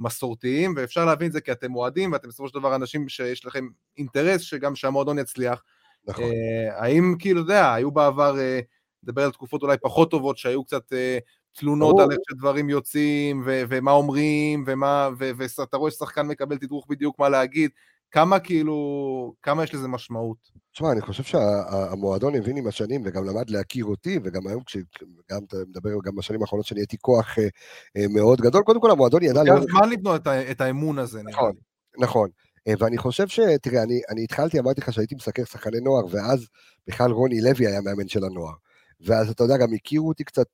מסורתיים, 0.00 0.74
ואפשר 0.76 1.04
להבין 1.04 1.28
את 1.28 1.32
זה 1.32 1.40
כי 1.40 1.52
אתם 1.52 1.74
אוהדים, 1.74 2.12
ואתם 2.12 2.28
בסופו 2.28 2.48
של 2.48 2.54
דבר 2.54 2.74
אנשים 2.74 3.08
שיש 3.08 3.46
לכם 3.46 3.68
אינטרס 3.98 4.40
שגם 4.40 4.76
שהמועדון 4.76 5.18
יצליח. 5.18 5.62
נכון. 6.08 6.24
אה, 6.24 6.82
האם 6.82 7.14
כאילו, 7.18 7.40
אתה 7.40 7.52
יודע, 7.52 7.74
היו 7.74 7.90
בעבר, 7.90 8.38
אה, 8.38 8.60
נדבר 9.02 9.24
על 9.24 9.30
תקופות 9.30 9.62
אולי 9.62 9.76
פחות 9.82 10.10
טובות, 10.10 10.38
שהיו 10.38 10.64
קצת 10.64 10.92
אה, 10.92 11.18
תלונות 11.52 12.00
על 12.00 12.12
איך 12.12 12.20
שדברים 12.30 12.70
יוצאים, 12.70 13.42
ו- 13.46 13.62
ומה 13.68 13.90
אומרים, 13.90 14.64
ומה, 14.66 15.08
ואתה 15.18 15.76
רואה 15.76 15.90
ששחקן 15.90 16.26
מקבל 16.26 16.58
תדרוך 16.58 16.86
בדיוק 16.88 17.18
מה 17.18 17.28
להגיד, 17.28 17.70
כמה 18.10 18.38
כאילו, 18.38 19.34
כמה 19.42 19.64
יש 19.64 19.74
לזה 19.74 19.88
משמעות? 19.88 20.36
תשמע, 20.72 20.92
אני 20.92 21.00
חושב 21.00 21.22
שהמועדון 21.22 22.34
הבין 22.34 22.56
עם 22.56 22.66
השנים 22.66 23.02
וגם 23.04 23.24
למד 23.24 23.50
להכיר 23.50 23.84
אותי, 23.84 24.18
וגם 24.24 24.46
היום, 24.46 24.62
כשגם 24.62 25.44
אתה 25.48 25.56
מדבר 25.68 25.90
גם 26.04 26.16
בשנים 26.16 26.42
האחרונות 26.42 26.66
שאני 26.66 26.80
הייתי 26.80 26.96
כוח 27.00 27.38
אה, 27.38 27.48
אה, 27.96 28.08
מאוד 28.08 28.40
גדול, 28.40 28.62
קודם 28.62 28.80
כל 28.80 28.90
המועדון 28.90 29.22
ידע... 29.22 29.42
לוקח 29.44 29.62
זמן 29.62 29.90
לבנות 29.90 30.26
את 30.50 30.60
האמון 30.60 30.98
הזה, 30.98 31.22
נראה 31.22 31.32
נכון, 31.32 31.52
לי. 31.52 32.04
נכון. 32.04 32.30
אה, 32.68 32.74
ואני 32.78 32.98
חושב 32.98 33.28
ש... 33.28 33.40
תראה, 33.62 33.82
אני, 33.82 34.00
אני 34.10 34.24
התחלתי, 34.24 34.58
אמרתי 34.58 34.80
לך 34.80 34.92
שהייתי 34.92 35.14
מסקר 35.14 35.44
שחקני 35.44 35.80
נוער, 35.80 36.04
ואז 36.10 36.46
בכלל 36.86 37.10
רוני 37.10 37.40
לוי 37.40 37.66
היה 37.66 37.80
מאמן 37.80 38.08
של 38.08 38.24
הנוער. 38.24 38.54
ואז 39.00 39.30
אתה 39.30 39.44
יודע, 39.44 39.56
גם 39.56 39.72
הכירו 39.74 40.08
אותי 40.08 40.24
קצת, 40.24 40.46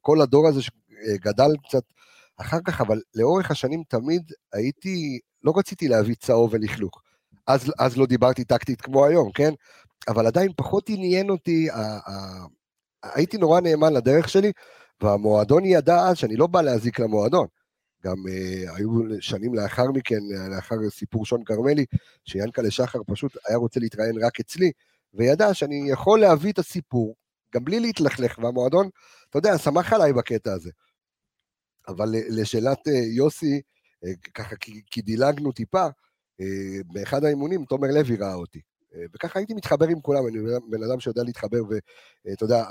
כל 0.00 0.20
הדור 0.20 0.48
הזה 0.48 0.62
שגדל 0.62 1.50
קצת 1.68 1.82
אחר 2.36 2.58
כך, 2.64 2.80
אבל 2.80 3.00
לאורך 3.14 3.50
השנים 3.50 3.82
תמיד 3.88 4.32
הייתי 4.52 5.18
לא 5.42 5.52
רציתי 5.56 5.88
להביא 5.88 6.14
צהוב 6.14 6.54
ולכלוך. 6.54 7.02
אז, 7.46 7.72
אז 7.78 7.96
לא 7.96 8.06
דיברתי 8.06 8.44
טקטית 8.44 8.80
כמו 8.80 9.06
היום, 9.06 9.32
כן? 9.32 9.52
אבל 10.08 10.26
עדיין 10.26 10.52
פחות 10.56 10.88
עניין 10.88 11.30
אותי, 11.30 11.70
ה, 11.70 11.80
ה, 11.80 12.46
הייתי 13.02 13.38
נורא 13.38 13.60
נאמן 13.60 13.92
לדרך 13.92 14.28
שלי, 14.28 14.52
והמועדון 15.02 15.64
ידע 15.64 16.08
אז 16.08 16.16
שאני 16.16 16.36
לא 16.36 16.46
בא 16.46 16.62
להזיק 16.62 16.98
למועדון. 16.98 17.46
גם 18.04 18.16
uh, 18.16 18.76
היו 18.76 18.90
שנים 19.20 19.54
לאחר 19.54 19.90
מכן, 19.94 20.18
לאחר 20.50 20.76
סיפור 20.90 21.26
שון 21.26 21.44
כרמלי, 21.44 21.84
שיענקלה 22.24 22.70
שחר 22.70 22.98
פשוט 23.06 23.36
היה 23.48 23.56
רוצה 23.56 23.80
להתראיין 23.80 24.24
רק 24.24 24.40
אצלי, 24.40 24.72
וידע 25.14 25.54
שאני 25.54 25.90
יכול 25.90 26.20
להביא 26.20 26.52
את 26.52 26.58
הסיפור, 26.58 27.14
גם 27.54 27.64
בלי 27.64 27.80
להתלכלך, 27.80 28.38
והמועדון, 28.38 28.88
אתה 29.30 29.38
יודע, 29.38 29.58
שמח 29.58 29.92
עליי 29.92 30.12
בקטע 30.12 30.52
הזה. 30.52 30.70
אבל 31.88 32.08
לשאלת 32.28 32.88
uh, 32.88 32.90
יוסי, 32.90 33.60
אה, 34.04 34.10
ככה 34.34 34.56
כי, 34.90 35.02
דילגנו 35.02 35.52
טיפה, 35.52 35.86
אה, 36.40 36.80
באחד 36.92 37.24
האימונים 37.24 37.64
תומר 37.64 37.88
לוי 37.88 38.16
ראה 38.16 38.34
אותי. 38.34 38.60
אה, 38.94 39.04
וככה 39.14 39.38
הייתי 39.38 39.54
מתחבר 39.54 39.88
עם 39.88 40.00
כולם, 40.00 40.26
אני 40.26 40.38
בן 40.70 40.82
אדם 40.90 41.00
שיודע 41.00 41.22
להתחבר, 41.22 41.58
ואתה 41.68 42.44
יודע, 42.44 42.64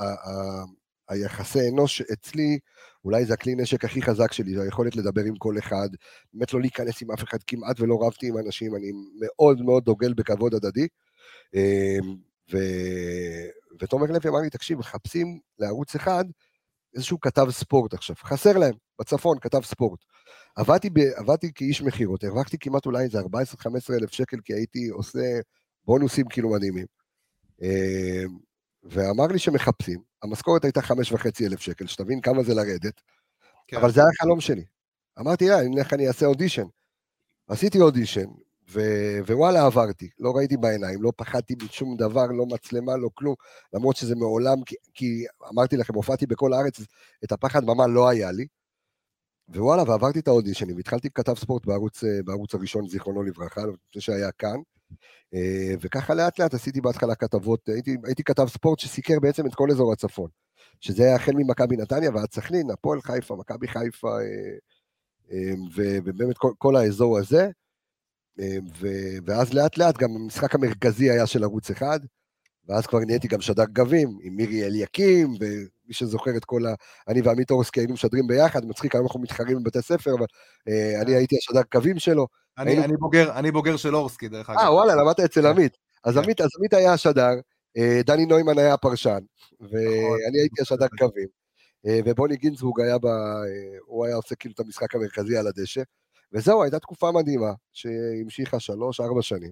היחסי 1.09 1.69
אנוש 1.69 2.01
אצלי, 2.01 2.59
אולי 3.05 3.25
זה 3.25 3.33
הכלי 3.33 3.55
נשק 3.55 3.85
הכי 3.85 4.01
חזק 4.01 4.31
שלי, 4.31 4.55
זה 4.55 4.61
היכולת 4.61 4.95
לדבר 4.95 5.23
עם 5.23 5.35
כל 5.35 5.57
אחד, 5.57 5.89
באמת 6.33 6.53
לא 6.53 6.61
להיכנס 6.61 7.01
עם 7.01 7.11
אף 7.11 7.23
אחד, 7.23 7.37
כמעט 7.47 7.79
ולא 7.79 7.97
רבתי 8.01 8.27
עם 8.27 8.37
אנשים, 8.37 8.75
אני 8.75 8.91
מאוד 9.19 9.61
מאוד 9.61 9.83
דוגל 9.83 10.13
בכבוד 10.13 10.53
הדדי. 10.53 10.87
ו... 12.53 12.57
ותומר 13.81 14.05
לוי 14.05 14.29
אמר 14.29 14.39
לי, 14.39 14.49
תקשיב, 14.49 14.79
מחפשים 14.79 15.39
לערוץ 15.59 15.95
אחד 15.95 16.25
איזשהו 16.95 17.19
כתב 17.19 17.45
ספורט 17.49 17.93
עכשיו, 17.93 18.15
חסר 18.23 18.57
להם, 18.57 18.73
בצפון 18.99 19.39
כתב 19.39 19.61
ספורט. 19.63 19.99
עבדתי, 20.55 20.89
ב, 20.89 20.99
עבדתי 21.15 21.51
כאיש 21.55 21.81
מכירות, 21.81 22.23
הרווחתי 22.23 22.57
כמעט 22.59 22.85
אולי 22.85 23.03
איזה 23.03 23.19
14-15 23.19 23.23
אלף 23.93 24.11
שקל, 24.11 24.37
כי 24.43 24.53
הייתי 24.53 24.87
עושה 24.87 25.39
בונוסים 25.85 26.25
כאילו 26.29 26.49
מדהימים. 26.49 26.85
אמ, 27.61 28.37
ואמר 28.83 29.27
לי 29.27 29.39
שמחפשים, 29.39 30.01
המשכורת 30.23 30.63
הייתה 30.63 30.81
5.5 30.81 31.45
אלף 31.45 31.59
שקל, 31.59 31.87
שתבין 31.87 32.21
כמה 32.21 32.43
זה 32.43 32.53
לרדת, 32.53 33.01
כן. 33.67 33.77
אבל 33.77 33.91
זה 33.91 34.01
היה 34.01 34.09
חלום 34.21 34.41
שלי. 34.41 34.65
אמרתי, 35.19 35.45
יא, 35.45 35.55
אני 35.55 35.79
אלך, 35.79 35.93
אני 35.93 36.07
אעשה 36.07 36.25
אודישן. 36.25 36.65
עשיתי 37.47 37.79
אודישן, 37.79 38.25
ו- 38.69 39.19
ווואלה 39.27 39.65
עברתי, 39.65 40.09
לא 40.19 40.31
ראיתי 40.31 40.57
בעיניים, 40.57 41.01
לא 41.01 41.11
פחדתי 41.15 41.55
משום 41.63 41.97
דבר, 41.97 42.25
לא 42.25 42.45
מצלמה, 42.45 42.97
לא 42.97 43.09
כלום, 43.13 43.35
למרות 43.73 43.95
שזה 43.95 44.15
מעולם, 44.15 44.63
כי, 44.63 44.75
כי 44.93 45.25
אמרתי 45.53 45.77
לכם, 45.77 45.93
הופעתי 45.95 46.25
בכל 46.25 46.53
הארץ, 46.53 46.79
את 47.23 47.31
הפחד 47.31 47.63
ממש 47.63 47.87
לא 47.93 48.09
היה 48.09 48.31
לי. 48.31 48.47
ווואלה, 49.49 49.83
ועברתי 49.87 50.19
את 50.19 50.27
האודישנים, 50.27 50.75
והתחלתי 50.75 51.09
כתב 51.09 51.33
ספורט 51.37 51.65
בערוץ, 51.65 52.03
אה, 52.03 52.09
בערוץ 52.25 52.53
הראשון, 52.55 52.87
זיכרונו 52.87 53.23
לברכה, 53.23 53.61
זה 53.95 54.01
שהיה 54.01 54.31
כאן. 54.31 54.57
אה, 55.33 55.73
וככה 55.81 56.13
לאט 56.13 56.39
לאט 56.39 56.53
עשיתי 56.53 56.81
בהתחלה 56.81 57.15
כתבות, 57.15 57.69
הייתי, 57.69 57.97
הייתי 58.03 58.23
כתב 58.23 58.47
ספורט 58.47 58.79
שסיקר 58.79 59.19
בעצם 59.21 59.45
את 59.45 59.55
כל 59.55 59.71
אזור 59.71 59.93
הצפון. 59.93 60.29
שזה 60.81 61.03
היה 61.03 61.15
החל 61.15 61.31
ממכבי 61.35 61.77
נתניה 61.77 62.11
ועד 62.13 62.33
סכנין, 62.33 62.71
הפועל 62.71 63.01
חיפה, 63.01 63.35
מכבי 63.35 63.67
חיפה, 63.67 64.17
אה, 65.31 65.53
ובאמת 65.75 66.37
כל, 66.37 66.51
כל 66.57 66.75
האזור 66.75 67.17
הזה. 67.17 67.49
ו- 68.79 69.17
ואז 69.25 69.53
לאט 69.53 69.77
לאט 69.77 69.97
גם 69.97 70.09
המשחק 70.15 70.55
המרכזי 70.55 71.11
היה 71.11 71.27
של 71.27 71.43
ערוץ 71.43 71.71
אחד, 71.71 71.99
ואז 72.67 72.87
כבר 72.87 72.99
נהייתי 72.99 73.27
גם 73.27 73.41
שדר 73.41 73.65
גבים 73.73 74.17
עם 74.21 74.35
מירי 74.35 74.65
אליקים, 74.65 75.33
ומי 75.39 75.93
שזוכר 75.93 76.37
את 76.37 76.45
כל 76.45 76.65
ה... 76.65 76.73
אני 77.07 77.21
ועמית 77.21 77.51
אורסקי 77.51 77.79
היינו 77.79 77.93
משדרים 77.93 78.27
ביחד, 78.27 78.65
מצחיק, 78.65 78.95
היום 78.95 79.05
אנחנו 79.05 79.19
מתחרים 79.19 79.63
בבתי 79.63 79.81
ספר, 79.81 80.13
אבל 80.13 80.25
uh, 80.25 81.01
אני 81.01 81.15
הייתי 81.15 81.35
השדר 81.37 81.63
קווים 81.71 81.99
שלו. 81.99 82.27
אני, 82.57 82.71
היינו... 82.71 82.83
אני, 82.83 82.93
בוגר, 82.97 83.39
אני 83.39 83.51
בוגר 83.51 83.77
של 83.77 83.95
אורסקי, 83.95 84.27
דרך 84.27 84.49
אגב. 84.49 84.59
אה, 84.59 84.73
וואלה, 84.73 84.95
למדת 84.95 85.19
אצל 85.19 85.47
עמית. 85.47 85.77
אז 86.03 86.17
עמית, 86.17 86.41
אז 86.41 86.49
עמית 86.59 86.73
היה 86.73 86.93
השדר, 86.93 87.33
uh, 87.77 88.03
דני 88.05 88.25
נוימן 88.25 88.57
היה 88.57 88.73
הפרשן, 88.73 89.19
ואני 89.61 90.39
הייתי 90.39 90.61
השדר 90.61 90.87
קווים. 90.99 91.27
Uh, 91.87 91.89
ובוני 92.05 92.35
גינזבורג 92.35 92.81
היה 92.81 92.97
ב... 92.97 93.05
הוא 93.85 94.05
היה 94.05 94.15
עושה 94.15 94.35
כאילו 94.35 94.53
את 94.53 94.59
המשחק 94.59 94.95
המרכזי 94.95 95.37
על 95.37 95.47
הדשא. 95.47 95.81
וזהו, 96.35 96.63
הייתה 96.63 96.79
תקופה 96.79 97.11
מדהימה, 97.11 97.51
שהמשיכה 97.73 98.59
שלוש-ארבע 98.59 99.21
שנים, 99.21 99.51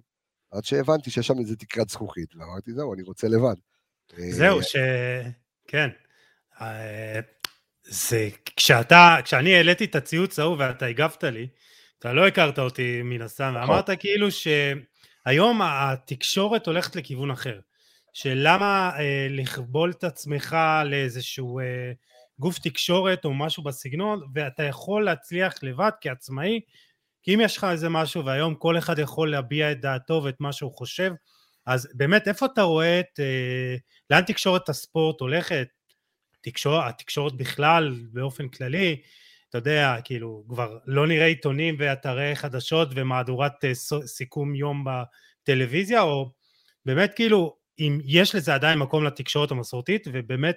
עד 0.51 0.63
שהבנתי 0.63 1.11
שיש 1.11 1.27
שם 1.27 1.39
איזה 1.39 1.55
תקרת 1.55 1.89
זכוכית, 1.89 2.35
ואמרתי, 2.35 2.73
זהו, 2.73 2.93
אני 2.93 3.03
רוצה 3.03 3.27
לבד. 3.27 3.55
זהו, 4.17 4.63
ש... 4.63 4.75
כן. 5.67 5.89
אה, 6.61 7.19
זה, 7.83 8.29
כשאתה, 8.55 9.17
כשאני 9.23 9.55
העליתי 9.55 9.85
את 9.85 9.95
הציוץ 9.95 10.39
ההוא 10.39 10.55
ואתה 10.59 10.85
הגבת 10.85 11.23
לי, 11.23 11.47
אתה 11.99 12.13
לא 12.13 12.27
הכרת 12.27 12.59
אותי 12.59 13.01
מן 13.03 13.21
הסתם, 13.21 13.53
נכון. 13.55 13.69
ואמרת 13.69 13.89
כאילו 13.99 14.27
שהיום 14.31 15.61
התקשורת 15.63 16.67
הולכת 16.67 16.95
לכיוון 16.95 17.31
אחר. 17.31 17.59
שלמה 18.13 18.91
אה, 18.99 19.27
לכבול 19.29 19.91
את 19.91 20.03
עצמך 20.03 20.57
לאיזשהו 20.85 21.59
אה, 21.59 21.91
גוף 22.39 22.59
תקשורת 22.59 23.25
או 23.25 23.33
משהו 23.33 23.63
בסגנון, 23.63 24.21
ואתה 24.33 24.63
יכול 24.63 25.05
להצליח 25.05 25.53
לבד 25.63 25.91
כעצמאי, 26.01 26.59
כי 27.23 27.35
אם 27.35 27.41
יש 27.41 27.57
לך 27.57 27.67
איזה 27.71 27.89
משהו 27.89 28.25
והיום 28.25 28.55
כל 28.55 28.77
אחד 28.77 28.99
יכול 28.99 29.31
להביע 29.31 29.71
את 29.71 29.81
דעתו 29.81 30.21
ואת 30.23 30.35
מה 30.39 30.53
שהוא 30.53 30.71
חושב, 30.77 31.13
אז 31.65 31.87
באמת 31.93 32.27
איפה 32.27 32.45
אתה 32.45 32.61
רואה 32.61 32.99
את, 32.99 33.19
אה, 33.19 33.75
לאן 34.09 34.21
תקשורת 34.21 34.69
הספורט 34.69 35.19
הולכת, 35.19 35.67
תקשור, 36.41 36.81
התקשורת 36.81 37.33
בכלל 37.33 37.95
באופן 38.11 38.47
כללי, 38.47 39.01
אתה 39.49 39.57
יודע, 39.57 39.95
כאילו 40.03 40.43
כבר 40.49 40.77
לא 40.85 41.07
נראה 41.07 41.25
עיתונים 41.25 41.75
ואתרי 41.79 42.35
חדשות 42.35 42.87
ומהדורת 42.95 43.65
אה, 43.65 43.71
סיכום 44.05 44.55
יום 44.55 44.85
בטלוויזיה, 44.85 46.01
או 46.01 46.31
באמת 46.85 47.13
כאילו 47.15 47.55
אם 47.79 47.99
יש 48.03 48.35
לזה 48.35 48.53
עדיין 48.53 48.79
מקום 48.79 49.03
לתקשורת 49.03 49.51
המסורתית, 49.51 50.07
ובאמת 50.13 50.55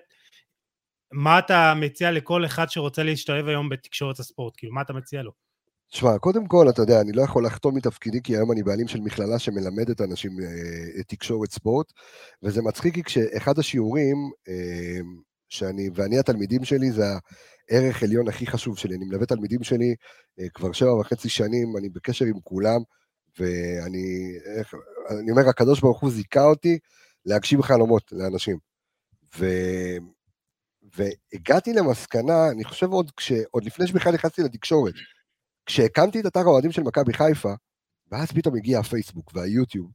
מה 1.12 1.38
אתה 1.38 1.74
מציע 1.76 2.10
לכל 2.10 2.44
אחד 2.44 2.70
שרוצה 2.70 3.02
להשתלב 3.02 3.48
היום 3.48 3.68
בתקשורת 3.68 4.18
הספורט? 4.18 4.54
כאילו, 4.56 4.72
מה 4.72 4.82
אתה 4.82 4.92
מציע 4.92 5.22
לו? 5.22 5.32
תשמע, 5.90 6.18
קודם 6.18 6.46
כל, 6.46 6.66
אתה 6.68 6.82
יודע, 6.82 7.00
אני 7.00 7.12
לא 7.12 7.22
יכול 7.22 7.46
לחתום 7.46 7.76
מתפקידי, 7.76 8.22
כי 8.22 8.36
היום 8.36 8.52
אני 8.52 8.62
בעלים 8.62 8.88
של 8.88 9.00
מכללה 9.00 9.38
שמלמדת 9.38 10.00
אנשים 10.00 10.32
אה, 10.40 11.02
תקשורת 11.02 11.50
ספורט, 11.50 11.92
וזה 12.42 12.62
מצחיק 12.62 12.94
כי 12.94 13.02
כשאחד 13.02 13.58
השיעורים, 13.58 14.16
אה, 14.48 14.98
שאני, 15.48 15.90
ואני 15.94 16.18
התלמידים 16.18 16.64
שלי, 16.64 16.90
זה 16.90 17.04
הערך 17.70 18.02
עליון 18.02 18.28
הכי 18.28 18.46
חשוב 18.46 18.78
שלי. 18.78 18.96
אני 18.96 19.04
מלווה 19.04 19.26
תלמידים 19.26 19.62
שלי 19.62 19.94
אה, 20.40 20.48
כבר 20.54 20.72
שבע 20.72 20.94
וחצי 20.94 21.28
שנים, 21.28 21.76
אני 21.78 21.88
בקשר 21.88 22.24
עם 22.24 22.40
כולם, 22.42 22.80
ואני 23.38 24.38
איך, 24.58 24.74
אני 25.10 25.30
אומר, 25.30 25.48
הקדוש 25.48 25.80
ברוך 25.80 26.00
הוא 26.00 26.10
זיכה 26.10 26.44
אותי 26.44 26.78
להגשים 27.26 27.62
חלומות 27.62 28.12
לאנשים. 28.12 28.58
ו... 29.38 29.46
והגעתי 30.96 31.72
למסקנה, 31.72 32.50
אני 32.50 32.64
חושב 32.64 32.86
עוד, 32.86 33.10
כש, 33.10 33.32
עוד 33.50 33.64
לפני 33.64 33.86
שבכלל 33.86 34.12
נכנסתי 34.12 34.42
לתקשורת, 34.42 34.94
כשהקמתי 35.66 36.20
את 36.20 36.26
אתר 36.26 36.40
האוהדים 36.40 36.72
של 36.72 36.82
מכבי 36.82 37.12
חיפה, 37.12 37.54
ואז 38.10 38.32
פתאום 38.32 38.56
הגיע 38.56 38.78
הפייסבוק 38.78 39.30
והיוטיוב, 39.34 39.90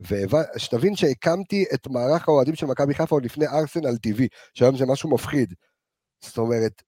ושתבין 0.00 0.96
שהקמתי 0.96 1.64
את 1.74 1.86
מערך 1.86 2.28
האוהדים 2.28 2.54
של 2.54 2.66
מכבי 2.66 2.94
חיפה 2.94 3.14
עוד 3.14 3.24
לפני 3.24 3.46
ארסנל 3.46 3.96
TV, 4.06 4.22
שהיום 4.54 4.76
זה 4.76 4.86
משהו 4.86 5.10
מפחיד. 5.10 5.54
זאת 6.20 6.38
אומרת, 6.38 6.82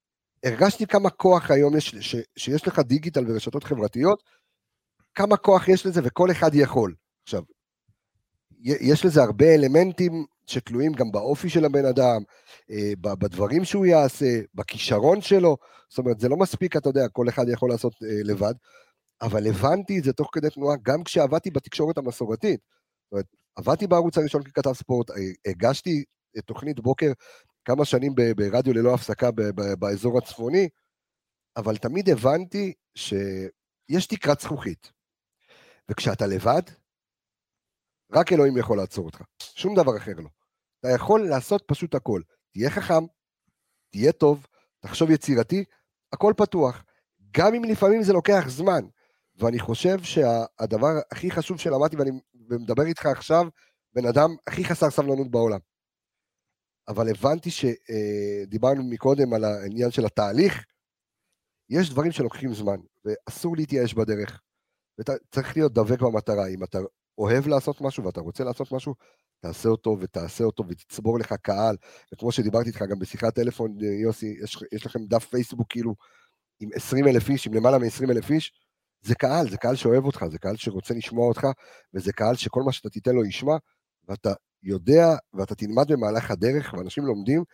הרגשתי 0.44 0.86
כמה 0.86 1.10
כוח 1.10 1.50
היום 1.50 1.76
יש, 1.76 1.94
ש, 1.94 2.16
שיש 2.36 2.68
לך 2.68 2.78
דיגיטל 2.78 3.24
ורשתות 3.28 3.64
חברתיות, 3.64 4.22
כמה 5.14 5.36
כוח 5.36 5.68
יש 5.68 5.86
לזה 5.86 6.00
וכל 6.04 6.30
אחד 6.30 6.50
יכול. 6.54 6.94
עכשיו, 7.22 7.42
יש 8.60 9.04
לזה 9.04 9.22
הרבה 9.22 9.54
אלמנטים 9.54 10.26
שתלויים 10.48 10.92
גם 10.92 11.12
באופי 11.12 11.48
של 11.48 11.64
הבן 11.64 11.84
אדם, 11.84 12.22
אה, 12.70 12.92
בדברים 13.00 13.64
שהוא 13.64 13.86
יעשה, 13.86 14.40
בכישרון 14.54 15.20
שלו. 15.20 15.56
זאת 15.88 15.98
אומרת, 15.98 16.20
זה 16.20 16.28
לא 16.28 16.36
מספיק, 16.36 16.76
אתה 16.76 16.88
יודע, 16.88 17.08
כל 17.08 17.28
אחד 17.28 17.48
יכול 17.48 17.70
לעשות 17.70 17.94
אה, 18.02 18.08
לבד, 18.24 18.54
אבל 19.22 19.46
הבנתי 19.46 19.98
את 19.98 20.04
זה 20.04 20.12
תוך 20.12 20.30
כדי 20.32 20.50
תנועה 20.50 20.76
גם 20.82 21.04
כשעבדתי 21.04 21.50
בתקשורת 21.50 21.98
המסורתית. 21.98 22.60
זאת 23.04 23.12
אומרת, 23.12 23.26
עבדתי 23.56 23.86
בערוץ 23.86 24.18
הראשון 24.18 24.42
ככתב 24.42 24.72
ספורט, 24.72 25.10
הגשתי 25.46 26.04
תוכנית 26.46 26.80
בוקר 26.80 27.12
כמה 27.64 27.84
שנים 27.84 28.14
ברדיו 28.36 28.74
ללא 28.74 28.94
הפסקה 28.94 29.30
באזור 29.78 30.18
הצפוני, 30.18 30.68
אבל 31.56 31.76
תמיד 31.76 32.10
הבנתי 32.10 32.72
שיש 32.94 34.06
תקרת 34.08 34.40
זכוכית. 34.40 34.92
וכשאתה 35.90 36.26
לבד, 36.26 36.62
רק 38.12 38.32
אלוהים 38.32 38.56
יכול 38.56 38.76
לעצור 38.76 39.06
אותך, 39.06 39.22
שום 39.42 39.74
דבר 39.74 39.96
אחר 39.96 40.12
לא. 40.16 40.37
אתה 40.80 40.88
יכול 40.88 41.28
לעשות 41.28 41.62
פשוט 41.66 41.94
הכל. 41.94 42.22
תהיה 42.52 42.70
חכם, 42.70 43.04
תהיה 43.90 44.12
טוב, 44.12 44.46
תחשוב 44.80 45.10
יצירתי, 45.10 45.64
הכל 46.12 46.32
פתוח. 46.36 46.84
גם 47.30 47.54
אם 47.54 47.64
לפעמים 47.64 48.02
זה 48.02 48.12
לוקח 48.12 48.44
זמן. 48.48 48.80
ואני 49.36 49.58
חושב 49.58 50.02
שהדבר 50.02 50.88
הכי 51.10 51.30
חשוב 51.30 51.58
שלמדתי, 51.58 51.96
ואני 51.96 52.10
מדבר 52.34 52.82
איתך 52.82 53.06
עכשיו, 53.06 53.46
בן 53.94 54.06
אדם 54.06 54.36
הכי 54.46 54.64
חסר 54.64 54.90
סבלנות 54.90 55.30
בעולם. 55.30 55.58
אבל 56.88 57.10
הבנתי 57.10 57.50
שדיברנו 57.50 58.82
מקודם 58.84 59.32
על 59.34 59.44
העניין 59.44 59.90
של 59.90 60.06
התהליך, 60.06 60.64
יש 61.70 61.90
דברים 61.90 62.12
שלוקחים 62.12 62.54
זמן, 62.54 62.80
ואסור 63.04 63.56
להתייאש 63.56 63.94
בדרך. 63.94 64.40
ואתה 64.98 65.12
צריך 65.30 65.56
להיות 65.56 65.72
דבק 65.72 66.00
במטרה. 66.00 66.48
אם 66.48 66.64
אתה 66.64 66.78
אוהב 67.18 67.48
לעשות 67.48 67.80
משהו 67.80 68.04
ואתה 68.04 68.20
רוצה 68.20 68.44
לעשות 68.44 68.72
משהו, 68.72 68.94
תעשה 69.40 69.68
אותו 69.68 69.96
ותעשה 70.00 70.44
אותו 70.44 70.64
ותצבור 70.68 71.18
לך 71.18 71.34
קהל. 71.42 71.76
וכמו 72.12 72.32
שדיברתי 72.32 72.68
איתך 72.68 72.82
גם 72.82 72.98
בשיחת 72.98 73.34
טלפון, 73.34 73.76
יוסי, 74.02 74.36
יש, 74.42 74.58
יש 74.72 74.86
לכם 74.86 75.00
דף 75.08 75.24
פייסבוק 75.24 75.66
כאילו 75.70 75.94
עם 76.60 76.68
20 76.74 77.08
אלף 77.08 77.28
איש, 77.28 77.46
עם 77.46 77.54
למעלה 77.54 77.78
מ-20 77.78 78.10
אלף 78.10 78.30
איש, 78.30 78.52
זה 79.02 79.14
קהל, 79.14 79.50
זה 79.50 79.56
קהל 79.56 79.76
שאוהב 79.76 80.04
אותך, 80.04 80.24
זה 80.30 80.38
קהל 80.38 80.56
שרוצה 80.56 80.94
לשמוע 80.94 81.28
אותך, 81.28 81.46
וזה 81.94 82.12
קהל 82.12 82.34
שכל 82.34 82.62
מה 82.62 82.72
שאתה 82.72 82.90
תיתן 82.90 83.14
לו 83.14 83.24
ישמע, 83.24 83.56
ואתה 84.08 84.32
יודע, 84.62 85.16
ואתה 85.34 85.54
תלמד 85.54 85.92
במהלך 85.92 86.30
הדרך, 86.30 86.74
ואנשים 86.74 87.06
לומדים 87.06 87.44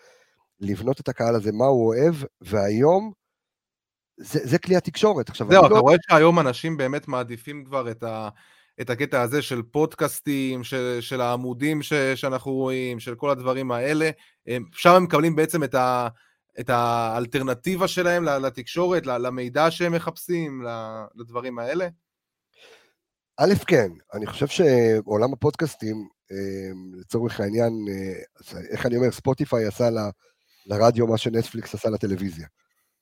לבנות 0.61 1.01
את 1.01 1.09
הקהל 1.09 1.35
הזה, 1.35 1.53
מה 1.53 1.65
הוא 1.65 1.87
אוהב, 1.87 2.15
והיום, 2.41 3.13
זה, 4.17 4.41
זה 4.43 4.59
כלי 4.59 4.77
התקשורת. 4.77 5.29
עכשיו, 5.29 5.51
זהו, 5.51 5.67
אתה 5.67 5.75
לא... 5.75 5.81
רואה 5.81 5.97
שהיום 6.11 6.41
אנשים 6.41 6.77
באמת 6.77 7.09
מעדיפים 7.09 7.65
כבר 7.65 7.91
את 7.91 8.03
ה... 8.03 8.29
את 8.81 8.91
הקטע 8.91 9.23
הזה 9.23 9.43
של 9.43 9.63
פודקאסטים, 9.63 10.65
של, 10.65 10.99
של 11.01 11.21
העמודים 11.21 11.83
ש, 11.83 11.93
שאנחנו 11.93 12.53
רואים, 12.53 13.01
של 13.01 13.15
כל 13.15 13.31
הדברים 13.31 13.71
האלה, 13.71 14.11
שם 14.73 14.91
הם 14.91 15.05
מקבלים 15.05 15.37
בעצם 15.37 15.65
את, 15.65 15.75
ה, 15.75 16.09
את 16.61 16.71
האלטרנטיבה 16.71 17.89
שלהם 17.89 18.25
לתקשורת, 18.25 19.07
למידע 19.07 19.71
שהם 19.71 19.93
מחפשים, 19.93 20.65
לדברים 21.15 21.59
האלה? 21.59 21.89
א', 23.37 23.55
כן, 23.67 23.89
אני 24.15 24.27
חושב 24.27 24.47
שעולם 24.47 25.33
הפודקאסטים, 25.33 26.09
לצורך 27.01 27.41
העניין, 27.41 27.73
איך 28.71 28.87
אני 28.87 28.97
אומר, 28.97 29.11
ספוטיפיי 29.11 29.67
עשה 29.67 29.91
ל, 29.91 29.99
לרדיו 30.67 31.07
מה 31.07 31.19
שנטפליקס 31.19 31.75
עשה 31.75 31.91
לטלוויזיה. 31.91 32.47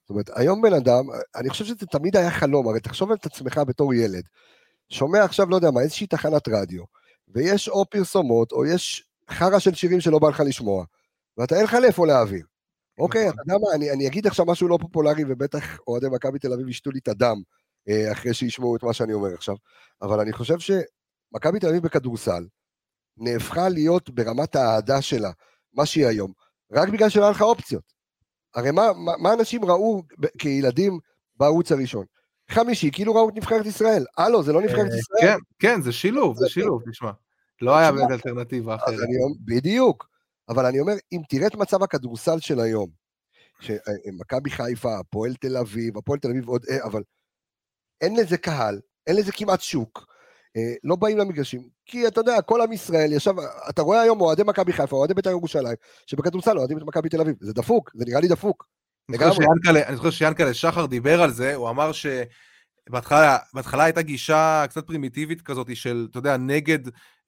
זאת 0.02 0.10
אומרת, 0.10 0.30
היום 0.34 0.62
בן 0.62 0.72
אדם, 0.72 1.04
אני 1.36 1.50
חושב 1.50 1.64
שזה 1.64 1.86
תמיד 1.86 2.16
היה 2.16 2.30
חלום, 2.30 2.68
הרי 2.68 2.80
תחשוב 2.80 3.10
על 3.10 3.16
עצמך 3.22 3.60
בתור 3.66 3.94
ילד, 3.94 4.24
שומע 4.92 5.24
עכשיו, 5.24 5.50
לא 5.50 5.56
יודע 5.56 5.70
מה, 5.70 5.80
איזושהי 5.80 6.06
תחנת 6.06 6.48
רדיו, 6.48 6.82
ויש 7.28 7.68
או 7.68 7.84
פרסומות, 7.90 8.52
או 8.52 8.66
יש 8.66 9.04
חרא 9.30 9.58
של 9.58 9.74
שירים 9.74 10.00
שלא 10.00 10.18
בא 10.18 10.28
לך 10.28 10.42
לשמוע, 10.46 10.84
ואתה 11.38 11.56
אין 11.56 11.64
לך 11.64 11.74
לאיפה 11.74 12.06
להעביר. 12.06 12.46
אוקיי, 12.98 13.28
נכון. 13.28 13.34
אתה 13.34 13.42
יודע 13.42 13.66
מה, 13.66 13.74
אני, 13.74 13.90
אני 13.90 14.06
אגיד 14.06 14.26
עכשיו 14.26 14.46
משהו 14.46 14.68
לא 14.68 14.78
פופולרי, 14.80 15.24
ובטח 15.28 15.78
אוהדי 15.86 16.06
מכבי 16.12 16.38
תל 16.38 16.52
אביב 16.52 16.68
ישתו 16.68 16.90
לי 16.90 16.98
את 16.98 17.08
הדם. 17.08 17.36
אה, 17.88 18.12
אחרי 18.12 18.34
שישמעו 18.34 18.76
את 18.76 18.82
מה 18.82 18.92
שאני 18.92 19.12
אומר 19.12 19.34
עכשיו, 19.34 19.56
אבל 20.02 20.20
אני 20.20 20.32
חושב 20.32 20.58
שמכבי 20.58 21.60
תל 21.60 21.68
אביב 21.68 21.82
בכדורסל 21.82 22.46
נהפכה 23.16 23.68
להיות 23.68 24.10
ברמת 24.10 24.56
האהדה 24.56 25.02
שלה, 25.02 25.30
מה 25.72 25.86
שהיא 25.86 26.06
היום, 26.06 26.32
רק 26.72 26.88
בגלל 26.88 27.08
שלא 27.08 27.22
היה 27.22 27.30
לך 27.30 27.42
אופציות. 27.42 27.92
הרי 28.54 28.70
מה, 28.70 28.92
מה, 28.92 29.12
מה 29.18 29.32
אנשים 29.32 29.64
ראו 29.64 30.02
כילדים 30.38 30.98
בערוץ 31.36 31.72
הראשון? 31.72 32.04
חמישי, 32.52 32.90
כאילו 32.92 33.14
ראו 33.14 33.28
את 33.28 33.36
נבחרת 33.36 33.66
ישראל. 33.66 34.04
הלו, 34.18 34.42
זה 34.42 34.52
לא 34.52 34.62
נבחרת 34.62 34.90
אה, 34.90 34.98
ישראל. 34.98 35.20
כן, 35.20 35.38
כן, 35.58 35.82
זה 35.82 35.92
שילוב, 35.92 36.36
זה 36.36 36.48
שילוב, 36.48 36.82
תשמע. 36.90 37.10
לא 37.62 37.76
היה 37.76 37.92
באמת 37.92 38.10
אלטרנטיבה 38.10 38.74
אחרת. 38.74 38.98
בדיוק. 39.44 40.12
אבל 40.48 40.66
אני 40.66 40.80
אומר, 40.80 40.94
אם 41.12 41.20
תראה 41.28 41.46
את 41.46 41.54
מצב 41.54 41.82
הכדורסל 41.82 42.40
של 42.40 42.60
היום, 42.60 42.90
שמכבי 43.60 44.50
חיפה, 44.50 44.98
הפועל 44.98 45.34
תל 45.34 45.56
אביב, 45.56 45.98
הפועל 45.98 46.18
תל 46.18 46.30
אביב 46.30 46.48
עוד, 46.48 46.64
אה, 46.70 46.84
אבל 46.84 47.02
אין 48.00 48.16
לזה 48.16 48.38
קהל, 48.38 48.80
אין 49.06 49.16
לזה 49.16 49.32
כמעט 49.32 49.60
שוק, 49.60 50.06
אה, 50.56 50.74
לא 50.84 50.96
באים 50.96 51.18
למגרשים, 51.18 51.68
כי 51.86 52.06
אתה 52.06 52.20
יודע, 52.20 52.42
כל 52.42 52.60
עם 52.60 52.72
ישראל 52.72 53.12
ישב, 53.12 53.34
אתה 53.70 53.82
רואה 53.82 54.00
היום 54.00 54.20
אוהדי 54.20 54.42
מכבי 54.42 54.72
חיפה, 54.72 54.96
אוהדי 54.96 55.14
בית"ר 55.14 55.30
ירושלים, 55.30 55.76
שבכדורסל 56.06 56.58
אוהדים 56.58 56.78
את 56.78 56.82
מכבי 56.82 57.08
תל 57.08 57.20
אביב, 57.20 57.36
זה 57.40 57.52
דפוק, 57.52 57.90
זה 57.94 58.04
נראה 58.04 58.20
לי 58.20 58.28
דפוק. 58.28 58.66
אני 59.08 59.96
זוכר 59.96 60.10
שיאנקלה 60.10 60.54
שחר 60.54 60.86
דיבר 60.86 61.22
על 61.22 61.30
זה, 61.30 61.54
הוא 61.54 61.70
אמר 61.70 61.92
ש... 61.92 62.06
בהתחלה 63.54 63.84
הייתה 63.84 64.02
גישה 64.02 64.64
קצת 64.68 64.86
פרימיטיבית 64.86 65.42
כזאת 65.42 65.76
של, 65.76 66.06
אתה 66.10 66.18
יודע, 66.18 66.36
נגד 66.36 66.78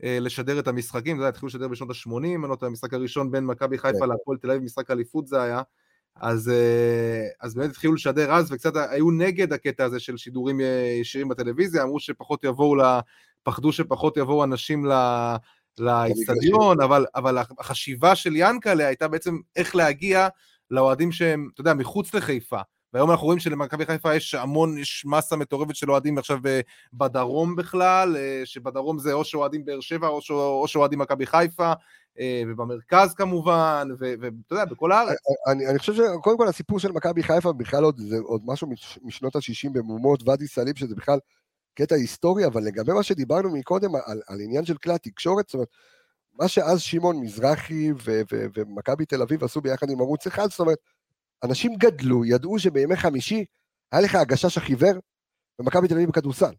אה, 0.04 0.18
לשדר 0.20 0.58
את 0.58 0.68
המשחקים, 0.68 1.16
אתה 1.16 1.20
יודע, 1.20 1.28
התחילו 1.28 1.48
לשדר 1.48 1.68
בשנות 1.68 1.90
ה-80, 1.90 2.16
אני 2.16 2.42
לא 2.42 2.52
יודע, 2.52 2.66
המשחק 2.66 2.94
הראשון 2.94 3.30
בין 3.30 3.44
מכבי 3.44 3.78
חיפה 3.78 3.98
כן. 3.98 4.08
להפועל 4.08 4.38
תל 4.38 4.50
אביב, 4.50 4.62
משחק 4.62 4.90
אליפות 4.90 5.26
זה 5.26 5.42
היה, 5.42 5.62
אז, 6.16 6.48
אה, 6.48 7.26
אז 7.40 7.54
באמת 7.54 7.70
התחילו 7.70 7.94
לשדר 7.94 8.32
אז, 8.32 8.52
וקצת 8.52 8.72
היו 8.90 9.10
נגד 9.10 9.52
הקטע 9.52 9.84
הזה 9.84 10.00
של 10.00 10.16
שידורים 10.16 10.60
אה, 10.60 10.96
ישירים 11.00 11.28
בטלוויזיה, 11.28 11.82
אמרו 11.82 12.00
שפחות 12.00 12.44
יבואו, 12.44 12.74
לה, 12.74 13.00
פחדו 13.42 13.72
שפחות 13.72 14.16
יבואו 14.16 14.44
אנשים 14.44 14.86
לאיצטדיון, 15.78 16.80
אבל, 16.80 17.06
אבל 17.14 17.38
החשיבה 17.58 18.14
של 18.14 18.32
ינקלה 18.36 18.86
הייתה 18.86 19.08
בעצם 19.08 19.38
איך 19.56 19.76
להגיע 19.76 20.28
לאוהדים 20.70 21.12
שהם, 21.12 21.48
אתה 21.52 21.60
יודע, 21.60 21.74
מחוץ 21.74 22.14
לחיפה. 22.14 22.60
והיום 22.92 23.10
אנחנו 23.10 23.24
רואים 23.24 23.40
שלמכבי 23.40 23.86
חיפה 23.86 24.14
יש 24.14 24.34
המון, 24.34 24.78
יש 24.78 25.04
מסה 25.06 25.36
מטורפת 25.36 25.76
של 25.76 25.90
אוהדים 25.90 26.18
עכשיו 26.18 26.38
אה, 26.46 26.60
בדרום 26.92 27.56
בכלל, 27.56 28.16
שבדרום 28.44 28.98
זה 28.98 29.12
או 29.12 29.24
שאוהדים 29.24 29.64
באר 29.64 29.80
שבע 29.80 30.08
או 30.30 30.68
שאוהדים 30.68 30.98
מכבי 30.98 31.26
חיפה, 31.26 31.72
אה, 32.18 32.42
ובמרכז 32.48 33.14
כמובן, 33.14 33.88
ואתה 33.98 34.54
יודע, 34.54 34.64
בכל 34.64 34.92
הארץ. 34.92 35.16
אני, 35.46 35.66
אני 35.66 35.78
חושב 35.78 35.94
שקודם 35.94 36.38
כל 36.38 36.48
הסיפור 36.48 36.78
של 36.78 36.92
מכבי 36.92 37.22
חיפה 37.22 37.52
בכלל 37.52 37.84
עוד, 37.84 37.98
זה 37.98 38.16
עוד 38.22 38.42
משהו 38.44 38.68
משנות 39.02 39.36
ה-60 39.36 39.70
במהומות 39.72 40.28
ואדי 40.28 40.46
סאליב, 40.46 40.76
שזה 40.76 40.94
בכלל 40.94 41.18
קטע 41.74 41.94
היסטורי, 41.94 42.46
אבל 42.46 42.62
לגבי 42.62 42.92
מה 42.92 43.02
שדיברנו 43.02 43.50
מקודם 43.50 43.94
על, 43.94 44.20
על 44.26 44.40
עניין 44.40 44.64
של 44.64 44.76
כלי 44.76 44.92
התקשורת, 44.92 45.46
זאת 45.46 45.54
אומרת, 45.54 45.68
מה 46.34 46.48
שאז 46.48 46.80
שמעון 46.80 47.20
מזרחי 47.20 47.90
ומכבי 48.54 49.06
תל 49.06 49.22
אביב 49.22 49.44
עשו 49.44 49.60
ביחד 49.60 49.90
עם 49.90 50.00
ערוץ 50.00 50.26
אחד, 50.26 50.50
זאת 50.50 50.60
אומרת, 50.60 50.78
אנשים 51.44 51.74
גדלו, 51.74 52.24
ידעו 52.24 52.58
שבימי 52.58 52.96
חמישי 52.96 53.44
היה 53.92 54.00
לך 54.00 54.14
הגשש 54.14 54.58
החיוור 54.58 54.92
במכבי 55.58 55.88
תל 55.88 55.94
אביב 55.94 56.08
בכדורסל. 56.08 56.54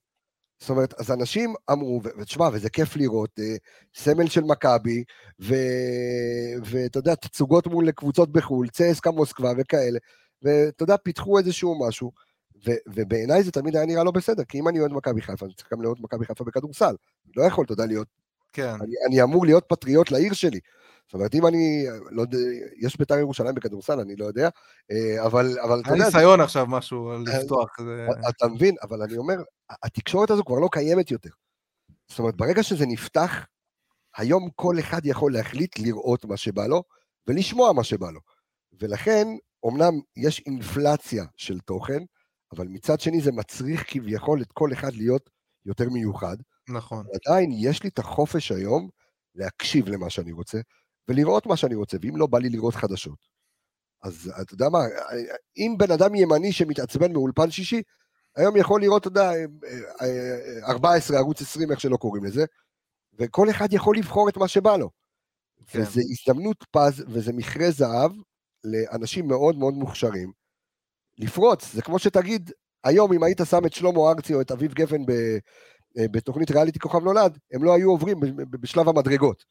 זאת 0.60 0.70
אומרת, 0.70 0.94
אז 1.00 1.12
אנשים 1.12 1.54
אמרו, 1.72 2.02
ותשמע, 2.04 2.50
וזה 2.54 2.70
כיף 2.70 2.96
לראות, 2.96 3.40
אה, 3.40 3.56
סמל 3.96 4.28
של 4.28 4.42
מכבי, 4.42 5.04
ואתה 6.66 7.00
יודע, 7.00 7.16
תצוגות 7.16 7.68
מול 7.68 7.92
קבוצות 7.92 8.32
בחו"ל, 8.32 8.70
צסקה 8.70 9.12
מוסקבה 9.12 9.52
וכאלה, 9.58 10.00
ואתה 10.42 10.84
יודע, 10.84 10.98
פיתחו 10.98 11.40
איזשהו 11.40 11.88
משהו, 11.88 12.12
ובעיניי 12.88 13.44
זה 13.44 13.52
תמיד 13.52 13.76
היה 13.76 13.86
נראה 13.86 14.04
לא 14.04 14.12
בסדר, 14.12 14.44
כי 14.44 14.60
אם 14.60 14.68
אני 14.68 14.80
אוהד 14.80 14.92
מכבי 14.92 15.22
חיפה, 15.22 15.46
אני 15.46 15.54
צריך 15.54 15.74
גם 15.74 15.82
לאוהד 15.82 15.98
מכבי 16.00 16.26
חיפה 16.26 16.44
בכדורסל. 16.44 16.96
לא 17.36 17.44
יכול, 17.44 17.66
אתה 17.66 17.74
יודע, 17.74 17.86
להיות... 17.86 18.25
כן. 18.56 18.76
אני, 18.82 18.96
אני 19.08 19.24
אמור 19.24 19.46
להיות 19.46 19.64
פטריוט 19.68 20.12
לעיר 20.12 20.34
שלי. 20.34 20.60
זאת 21.06 21.14
אומרת, 21.14 21.36
אם 21.36 21.48
אני, 21.48 21.86
לא 22.12 22.22
יודע, 22.22 22.38
יש 22.80 22.98
בית"ר 22.98 23.20
ירושלים 23.20 23.56
בכדורסל, 23.56 24.00
אני 24.00 24.16
לא 24.16 24.26
יודע, 24.26 24.50
אה, 24.92 25.26
אבל, 25.26 25.60
אבל 25.60 25.82
אתה 25.82 25.92
יודע... 25.92 26.06
ניסיון 26.06 26.42
עכשיו 26.42 26.66
משהו 26.68 27.12
לפתוח. 27.26 27.76
אתה 28.30 28.48
מבין, 28.48 28.76
אבל 28.84 29.02
אני 29.02 29.18
אומר, 29.18 29.36
התקשורת 29.84 30.30
הזו 30.32 30.44
כבר 30.44 30.60
לא 30.60 30.70
קיימת 30.72 31.12
יותר. 31.12 31.30
זאת 32.08 32.20
אומרת, 32.20 32.36
ברגע 32.36 32.64
שזה 32.64 32.86
נפתח, 32.86 33.46
היום 34.18 34.50
כל 34.56 34.80
אחד 34.80 35.06
יכול 35.06 35.34
להחליט 35.34 35.80
לראות 35.80 36.26
מה 36.26 36.38
שבא 36.38 36.68
לו, 36.68 36.84
ולשמוע 37.28 37.74
מה 37.74 37.84
שבא 37.84 38.12
לו. 38.12 38.20
ולכן, 38.80 39.28
אמנם 39.68 40.00
יש 40.18 40.44
אינפלציה 40.46 41.26
של 41.38 41.60
תוכן, 41.60 42.04
אבל 42.56 42.68
מצד 42.68 43.00
שני 43.00 43.22
זה 43.22 43.32
מצריך 43.32 43.84
כביכול 43.88 44.42
את 44.42 44.52
כל 44.52 44.74
אחד 44.74 44.94
להיות 44.94 45.30
יותר 45.66 45.90
מיוחד. 45.90 46.38
נכון. 46.70 47.06
עדיין 47.14 47.52
יש 47.54 47.84
לי 47.84 47.90
את 47.90 48.00
החופש 48.00 48.52
היום 48.52 48.90
להקשיב 49.36 49.88
למה 49.88 50.10
שאני 50.10 50.32
רוצה, 50.32 50.60
ולראות 51.08 51.46
מה 51.46 51.58
שאני 51.58 51.76
רוצה, 51.76 51.98
ואם 52.02 52.18
לא 52.18 52.28
בא 52.28 52.40
לי 52.40 52.50
לראות 52.50 52.76
חדשות. 52.76 53.36
אז 54.04 54.32
אתה 54.42 54.54
יודע 54.54 54.70
מה, 54.70 54.80
אם 55.58 55.76
בן 55.78 55.92
אדם 55.92 56.16
ימני 56.16 56.52
שמתעצבן 56.52 57.14
מאולפן 57.14 57.52
שישי, 57.52 57.82
היום 58.36 58.58
יכול 58.58 58.82
לראות, 58.82 59.02
אתה 59.02 59.08
יודע, 59.08 59.32
14, 60.68 61.18
ערוץ 61.18 61.42
20, 61.42 61.72
איך 61.72 61.80
שלא 61.80 61.98
קוראים 61.98 62.24
לזה, 62.24 62.46
וכל 63.20 63.50
אחד 63.50 63.74
יכול 63.74 63.98
לבחור 63.98 64.30
את 64.30 64.38
מה 64.38 64.48
שבא 64.48 64.78
לו. 64.78 64.90
כן. 65.68 65.82
וזו 65.82 66.02
הזדמנות 66.12 66.66
פז, 66.72 67.04
וזה 67.08 67.34
מכרה 67.34 67.72
זהב 67.72 68.12
לאנשים 68.64 69.28
מאוד 69.28 69.58
מאוד 69.58 69.74
מוכשרים 69.74 70.32
לפרוץ. 71.18 71.74
זה 71.74 71.82
כמו 71.82 72.00
שתגיד, 72.00 72.52
היום 72.84 73.14
אם 73.14 73.24
היית 73.24 73.42
שם 73.50 73.66
את 73.66 73.74
שלמה 73.74 74.00
ארצי 74.10 74.34
או 74.34 74.42
את 74.42 74.52
אביב 74.52 74.74
גפן 74.74 75.06
ב, 75.06 75.12
אה, 75.12 75.38
בתוכנית 75.98 76.52
ריאליטי 76.52 76.80
כוכב 76.80 77.04
נולד, 77.04 77.38
הם 77.54 77.64
לא 77.64 77.74
היו 77.74 77.90
עוברים 77.90 78.20
בשלב 78.50 78.90
המדרגות. 78.90 79.46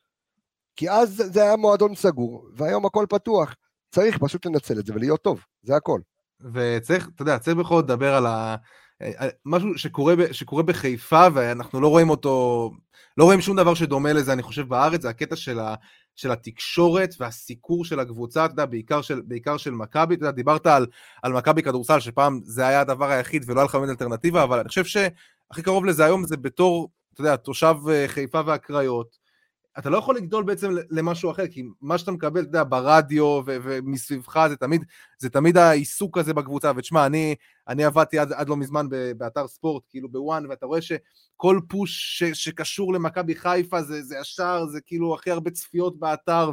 כי 0.77 0.91
אז 0.91 1.23
זה 1.27 1.43
היה 1.43 1.57
מועדון 1.57 1.95
סגור, 1.95 2.49
והיום 2.57 2.87
הכל 2.87 3.07
פתוח. 3.09 3.55
צריך 3.91 4.19
פשוט 4.19 4.47
לנצל 4.47 4.79
את 4.79 4.87
זה 4.87 4.93
ולהיות 4.95 5.23
טוב, 5.23 5.45
זה 5.62 5.77
הכל. 5.77 6.01
וצריך, 6.55 7.09
אתה 7.15 7.23
יודע, 7.23 7.39
צריך 7.39 7.57
בכל 7.57 7.75
זאת 7.75 7.85
לדבר 7.85 8.15
על 8.15 8.27
ה... 8.27 8.57
משהו 9.45 9.79
שקורה, 9.79 10.15
שקורה 10.33 10.62
בחיפה 10.62 11.27
ואנחנו 11.35 11.81
לא 11.81 11.89
רואים 11.89 12.11
אותו, 12.11 12.71
לא 13.16 13.25
רואים 13.25 13.41
שום 13.41 13.57
דבר 13.57 13.75
שדומה 13.75 14.12
לזה, 14.12 14.33
אני 14.33 14.43
חושב, 14.43 14.69
בארץ, 14.69 15.03
זה 15.03 15.09
הקטע 15.09 15.37
של, 15.37 15.59
ה, 15.59 15.75
של 16.16 16.31
התקשורת 16.31 17.15
והסיקור 17.21 17.85
של 17.85 18.01
הקבוצה, 18.01 18.45
אתה 18.45 18.53
יודע, 18.53 18.66
בעיקר 18.66 19.03
של, 19.03 19.21
בעיקר 19.25 19.57
של 19.57 19.71
מכבי, 19.71 20.15
אתה 20.15 20.23
יודע, 20.23 20.31
דיברת 20.31 20.66
על, 20.66 20.87
על 21.23 21.33
מכבי 21.33 21.62
כדורסל, 21.62 22.01
שפעם 22.01 22.41
זה 22.45 22.66
היה 22.66 22.81
הדבר 22.81 23.11
היחיד 23.11 23.45
ולא 23.47 23.61
היה 23.61 23.65
לך 23.65 23.75
באמת 23.75 23.91
אלטרנטיבה, 23.91 24.43
אבל 24.43 24.59
אני 24.59 24.69
חושב 24.69 24.85
שהכי 25.49 25.62
קרוב 25.62 25.85
לזה 25.85 26.05
היום 26.05 26.27
זה 26.27 26.37
בתור, 26.37 26.91
אתה 27.12 27.21
יודע, 27.21 27.37
תושב 27.37 27.75
אה, 27.91 28.05
חיפה 28.09 28.41
והקריות, 28.47 29.19
אתה 29.79 29.91
לא 29.91 29.99
יכול 29.99 30.17
לגדול 30.17 30.45
בעצם 30.45 30.71
למשהו 30.91 31.31
אחר, 31.31 31.47
כי 31.47 31.63
מה 31.81 31.99
שאתה 31.99 32.13
מקבל, 32.13 32.41
אתה 32.41 32.49
יודע, 32.49 32.65
ברדיו 32.69 33.25
ו- 33.47 33.57
ומסביבך, 33.63 34.47
זה 34.49 34.57
תמיד, 34.57 34.85
זה 35.19 35.31
תמיד 35.31 35.57
העיסוק 35.57 36.19
הזה 36.19 36.35
בקבוצה, 36.35 36.73
ותשמע, 36.77 37.07
אני, 37.07 37.35
אני 37.69 37.85
עבדתי 37.85 38.19
עד, 38.19 38.33
עד 38.33 38.49
לא 38.49 38.57
מזמן 38.57 38.87
באתר 39.17 39.49
ספורט, 39.49 39.83
כאילו 39.91 40.09
בוואן, 40.09 40.47
ואתה 40.51 40.67
רואה 40.67 40.81
שכל 40.83 41.61
פוש 41.69 42.19
ש- 42.19 42.45
שקשור 42.45 42.93
למכבי 42.93 43.35
חיפה, 43.35 43.83
זה, 43.83 44.03
זה 44.03 44.17
ישר, 44.21 44.67
זה 44.67 44.81
כאילו 44.81 45.15
הכי 45.15 45.31
הרבה 45.31 45.51
צפיות 45.51 45.99
באתר, 45.99 46.51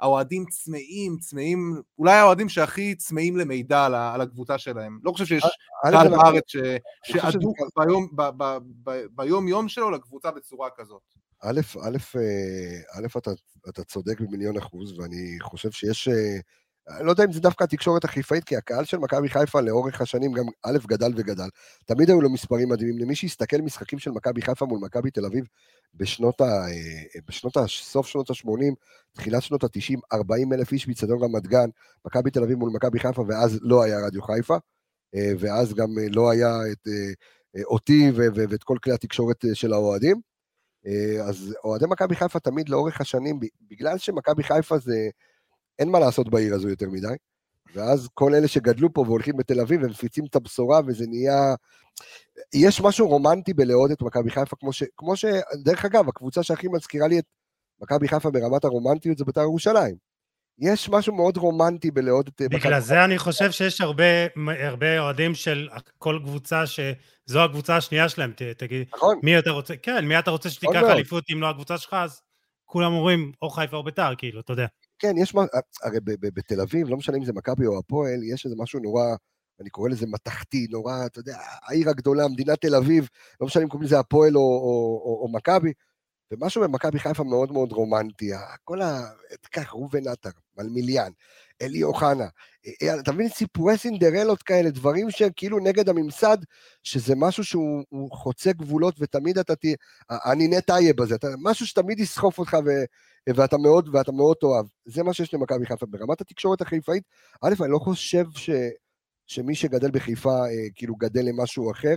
והאוהדים 0.00 0.44
צמאים, 0.50 1.16
צמאים, 1.20 1.82
אולי 1.98 2.14
האוהדים 2.14 2.48
שהכי 2.48 2.94
צמאים 2.94 3.36
למידע 3.36 3.84
על, 3.84 3.94
על 3.94 4.20
הקבוצה 4.20 4.58
שלהם. 4.58 4.98
לא 5.04 5.12
חושב 5.12 5.24
שיש 5.24 5.44
קהל 5.82 6.08
בארץ 6.08 6.44
שאדוק 7.04 7.56
ביום, 7.76 8.08
ביום 9.10 9.48
יום 9.48 9.68
שלו 9.68 9.90
לקבוצה 9.90 10.30
בצורה 10.30 10.68
כזאת. 10.76 11.25
א', 11.42 11.60
א', 11.82 11.96
אה, 12.16 12.80
א', 12.92 13.06
אתה, 13.18 13.30
אתה 13.68 13.84
צודק 13.84 14.20
במיליון 14.20 14.56
אחוז, 14.56 14.98
ואני 14.98 15.36
חושב 15.40 15.70
שיש, 15.70 16.08
אה, 16.08 16.38
אני 16.98 17.06
לא 17.06 17.10
יודע 17.10 17.24
אם 17.24 17.32
זה 17.32 17.40
דווקא 17.40 17.64
התקשורת 17.64 18.04
החיפאית, 18.04 18.44
כי 18.44 18.56
הקהל 18.56 18.84
של 18.84 18.98
מכבי 18.98 19.28
חיפה 19.28 19.60
לאורך 19.60 20.00
השנים 20.00 20.32
גם 20.32 20.44
א', 20.62 20.78
גדל 20.86 21.12
וגדל. 21.16 21.48
תמיד 21.84 22.08
היו 22.10 22.20
לו 22.20 22.30
מספרים 22.30 22.68
מדהימים. 22.68 22.98
למי 22.98 23.14
שיסתכל 23.14 23.56
משחקים 23.56 23.98
של 23.98 24.10
מכבי 24.10 24.42
חיפה 24.42 24.66
מול 24.66 24.80
מכבי 24.82 25.10
תל 25.10 25.24
אביב 25.26 25.44
בשנות 25.94 26.40
ה... 26.40 26.44
אה, 26.44 27.20
בשנות 27.28 27.56
ה... 27.56 27.66
סוף 27.68 28.06
שנות 28.06 28.30
ה-80, 28.30 28.74
תחילת 29.12 29.42
שנות 29.42 29.64
ה-90, 29.64 29.98
40 30.12 30.52
אלף 30.52 30.72
איש 30.72 30.86
באיצטדיון 30.86 31.22
רמת 31.22 31.46
גן, 31.46 31.68
מכבי 32.06 32.30
תל 32.30 32.42
אביב 32.42 32.58
מול 32.58 32.70
מכבי 32.70 32.98
חיפה, 32.98 33.24
ואז 33.28 33.58
לא 33.62 33.82
היה 33.82 34.06
רדיו 34.06 34.22
חיפה, 34.22 34.56
ואז 35.38 35.74
גם 35.74 35.88
לא 36.10 36.30
היה 36.30 36.50
את... 36.72 36.88
אותי 37.64 38.10
ואת 38.14 38.62
כל 38.62 38.76
כלי 38.82 38.92
התקשורת 38.92 39.44
של 39.54 39.72
האוהדים. 39.72 40.20
אה, 40.86 41.24
אז 41.28 41.56
אוהדי 41.64 41.84
מכבי 41.88 42.16
חיפה 42.16 42.40
תמיד 42.40 42.68
לאורך 42.68 43.00
השנים, 43.00 43.40
בגלל 43.70 43.98
שמכבי 43.98 44.42
חיפה 44.42 44.78
זה, 44.78 45.08
אין 45.78 45.88
מה 45.88 45.98
לעשות 45.98 46.28
בעיר 46.28 46.54
הזו 46.54 46.68
יותר 46.68 46.90
מדי, 46.90 47.14
ואז 47.74 48.08
כל 48.14 48.34
אלה 48.34 48.48
שגדלו 48.48 48.92
פה 48.92 49.00
והולכים 49.00 49.36
בתל 49.36 49.60
אביב, 49.60 49.84
הם 49.84 49.90
מפיצים 49.90 50.24
את 50.24 50.36
הבשורה 50.36 50.80
וזה 50.86 51.06
נהיה... 51.08 51.54
יש 52.54 52.80
משהו 52.80 53.08
רומנטי 53.08 53.54
בלאהוד 53.54 53.90
את 53.90 54.02
מכבי 54.02 54.30
חיפה, 54.30 54.56
כמו 54.56 54.72
ש... 54.72 54.82
כמו 54.96 55.16
ש... 55.16 55.24
דרך 55.64 55.84
אגב, 55.84 56.08
הקבוצה 56.08 56.42
שהכי 56.42 56.68
מזכירה 56.68 57.08
לי 57.08 57.18
את 57.18 57.24
מכבי 57.82 58.08
חיפה 58.08 58.30
ברמת 58.30 58.64
הרומנטיות 58.64 59.18
זה 59.18 59.24
בית"ר 59.24 59.40
ירושלים. 59.40 60.05
יש 60.58 60.88
משהו 60.88 61.14
מאוד 61.14 61.36
רומנטי 61.36 61.90
בלעוד 61.90 62.28
את... 62.28 62.42
בגלל 62.50 62.80
זה 62.80 63.04
אני 63.04 63.18
חושב 63.18 63.50
שיש 63.50 63.80
הרבה, 63.80 64.04
הרבה 64.46 64.98
אוהדים 64.98 65.34
של 65.34 65.68
כל 65.98 66.18
קבוצה 66.24 66.64
שזו 66.66 67.44
הקבוצה 67.44 67.76
השנייה 67.76 68.08
שלהם, 68.08 68.32
ת, 68.36 68.42
תגיד, 68.42 68.86
נכון. 68.94 69.20
מי 69.22 69.38
אתה 69.38 69.50
רוצה, 69.50 69.76
כן, 69.76 70.04
מי 70.04 70.18
אתה 70.18 70.30
רוצה 70.30 70.50
שתיקח 70.50 70.82
אליפות 70.82 71.24
אם 71.32 71.40
לא 71.40 71.50
הקבוצה 71.50 71.78
שלך, 71.78 71.94
אז 71.94 72.22
כולם 72.64 72.92
אומרים 72.92 73.32
או 73.42 73.50
חיפה 73.50 73.76
או 73.76 73.84
בית"ר, 73.84 74.14
כאילו, 74.18 74.40
אתה 74.40 74.52
יודע. 74.52 74.66
כן, 74.98 75.14
יש 75.18 75.34
מה, 75.34 75.44
הרי 75.82 75.98
בתל 76.20 76.60
אביב, 76.60 76.88
לא 76.88 76.96
משנה 76.96 77.16
אם 77.16 77.24
זה 77.24 77.32
מכבי 77.32 77.66
או 77.66 77.78
הפועל, 77.78 78.22
יש 78.22 78.44
איזה 78.44 78.56
משהו 78.58 78.80
נורא, 78.80 79.04
אני 79.60 79.70
קורא 79.70 79.88
לזה 79.88 80.06
מתכתי, 80.06 80.66
נורא, 80.70 81.06
אתה 81.06 81.18
יודע, 81.18 81.38
העיר 81.68 81.90
הגדולה, 81.90 82.28
מדינת 82.28 82.60
תל 82.60 82.74
אביב, 82.74 83.08
לא 83.40 83.46
משנה 83.46 83.62
אם 83.62 83.68
קוראים 83.68 83.86
לזה 83.86 83.98
הפועל 83.98 84.36
או, 84.36 84.40
או, 84.40 85.02
או, 85.04 85.20
או 85.22 85.32
מכבי, 85.32 85.72
ומשהו 86.30 86.62
במכבי 86.62 86.98
חיפה 86.98 87.24
מאוד 87.24 87.52
מאוד 87.52 87.72
רומנטי, 87.72 88.30
כל 88.64 88.82
ה... 88.82 89.00
כך, 89.52 89.72
ראובן 89.74 90.08
עטר, 90.08 90.30
מלמיליאן, 90.58 91.10
אלי 91.62 91.82
אוחנה, 91.82 92.24
אה, 92.66 92.88
אה, 92.88 93.00
אתה 93.00 93.12
מבין, 93.12 93.28
סיפורי 93.28 93.78
סינדרלות 93.78 94.42
כאלה, 94.42 94.70
דברים 94.70 95.10
שהם 95.10 95.30
כאילו 95.36 95.58
נגד 95.58 95.88
הממסד, 95.88 96.36
שזה 96.82 97.14
משהו 97.16 97.44
שהוא 97.44 97.84
חוצה 98.12 98.52
גבולות, 98.52 98.94
ותמיד 98.98 99.38
אתה 99.38 99.56
תהיה, 99.56 99.76
אני 100.10 100.48
נט 100.48 100.70
איה 100.70 100.94
בזה, 100.94 101.14
אתה, 101.14 101.28
משהו 101.42 101.66
שתמיד 101.66 102.00
יסחוף 102.00 102.38
אותך 102.38 102.56
ו, 102.66 102.70
ואתה 103.34 103.58
מאוד, 103.58 103.88
ואתה 103.92 104.12
מאוד 104.12 104.36
תאהב. 104.40 104.66
זה 104.84 105.02
מה 105.02 105.12
שיש 105.12 105.34
למכבי 105.34 105.66
חיפה. 105.66 105.86
ברמת 105.86 106.20
התקשורת 106.20 106.60
החיפאית, 106.60 107.02
א', 107.42 107.54
אני 107.62 107.70
לא 107.72 107.78
חושב 107.78 108.24
ש, 108.34 108.50
שמי 109.26 109.54
שגדל 109.54 109.90
בחיפה 109.90 110.30
אה, 110.30 110.70
כאילו 110.74 110.96
גדל 110.96 111.22
למשהו 111.24 111.70
אחר, 111.70 111.94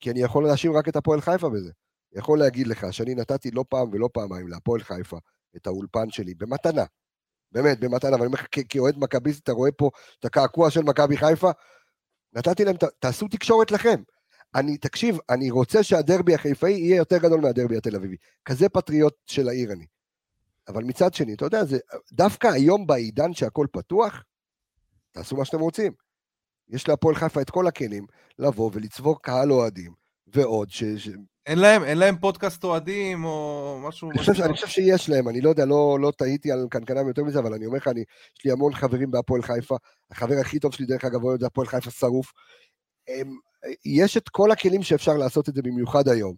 כי 0.00 0.10
אני 0.10 0.20
יכול 0.20 0.44
להאשים 0.44 0.76
רק 0.76 0.88
את 0.88 0.96
הפועל 0.96 1.20
חיפה 1.20 1.48
בזה. 1.50 1.70
יכול 2.12 2.38
להגיד 2.38 2.66
לך 2.66 2.86
שאני 2.90 3.14
נתתי 3.14 3.50
לא 3.50 3.64
פעם 3.68 3.88
ולא 3.92 4.08
פעמיים 4.12 4.48
להפועל 4.48 4.82
חיפה 4.82 5.18
את 5.56 5.66
האולפן 5.66 6.10
שלי 6.10 6.34
במתנה. 6.34 6.84
באמת, 7.52 7.80
במתנה, 7.80 8.10
אבל 8.10 8.18
אני 8.18 8.26
אומר 8.26 8.38
לך, 8.38 8.46
כאוהד 8.68 8.94
מכביסט, 8.98 9.42
אתה 9.42 9.52
רואה 9.52 9.72
פה 9.72 9.90
את 10.20 10.24
הקעקוע 10.24 10.70
של 10.70 10.82
מכבי 10.82 11.16
חיפה, 11.16 11.50
נתתי 12.32 12.64
להם, 12.64 12.76
תעשו 12.98 13.28
תקשורת 13.28 13.70
לכם. 13.70 14.02
אני, 14.54 14.78
תקשיב, 14.78 15.18
אני 15.30 15.50
רוצה 15.50 15.82
שהדרבי 15.82 16.34
החיפאי 16.34 16.70
יהיה 16.70 16.96
יותר 16.96 17.18
גדול 17.18 17.40
מהדרבי 17.40 17.76
התל 17.76 17.96
אביבי. 17.96 18.16
כזה 18.44 18.68
פטריוט 18.68 19.14
של 19.26 19.48
העיר 19.48 19.72
אני. 19.72 19.86
אבל 20.68 20.84
מצד 20.84 21.14
שני, 21.14 21.34
אתה 21.34 21.44
יודע, 21.44 21.64
זה, 21.64 21.78
דווקא 22.12 22.46
היום 22.46 22.86
בעידן 22.86 23.34
שהכל 23.34 23.66
פתוח, 23.72 24.24
תעשו 25.12 25.36
מה 25.36 25.44
שאתם 25.44 25.60
רוצים. 25.60 25.92
יש 26.68 26.88
להפועל 26.88 27.14
חיפה 27.14 27.40
את 27.40 27.50
כל 27.50 27.66
הכלים 27.66 28.06
לבוא 28.38 28.70
ולצבור 28.72 29.22
קהל 29.22 29.52
אוהדים, 29.52 29.92
ועוד, 30.26 30.70
ש, 30.70 30.84
ש, 30.84 31.08
אין 31.48 31.58
להם, 31.58 31.84
אין 31.84 31.98
להם 31.98 32.16
פודקאסט 32.16 32.64
אוהדים 32.64 33.24
או 33.24 33.78
משהו... 33.82 34.10
אני 34.10 34.18
חושב, 34.18 34.42
אני 34.42 34.52
חושב 34.52 34.66
שיש 34.66 35.08
להם, 35.08 35.28
אני 35.28 35.40
לא 35.40 35.48
יודע, 35.48 35.64
לא, 35.64 35.98
לא 36.00 36.12
תהיתי 36.18 36.52
על 36.52 36.66
קנקנם 36.70 37.08
יותר 37.08 37.24
מזה, 37.24 37.38
אבל 37.38 37.54
אני 37.54 37.66
אומר 37.66 37.76
לך, 37.76 37.86
יש 38.38 38.44
לי 38.44 38.52
המון 38.52 38.74
חברים 38.74 39.10
בהפועל 39.10 39.42
חיפה, 39.42 39.76
החבר 40.10 40.34
הכי 40.40 40.58
טוב 40.58 40.74
שלי, 40.74 40.86
דרך 40.86 41.04
אגב, 41.04 41.22
הוא 41.22 41.34
הפועל 41.46 41.66
חיפה 41.66 41.90
שרוף. 41.90 42.32
הם, 43.08 43.38
יש 43.84 44.16
את 44.16 44.28
כל 44.28 44.50
הכלים 44.50 44.82
שאפשר 44.82 45.16
לעשות 45.16 45.48
את 45.48 45.54
זה 45.54 45.62
במיוחד 45.62 46.08
היום. 46.08 46.34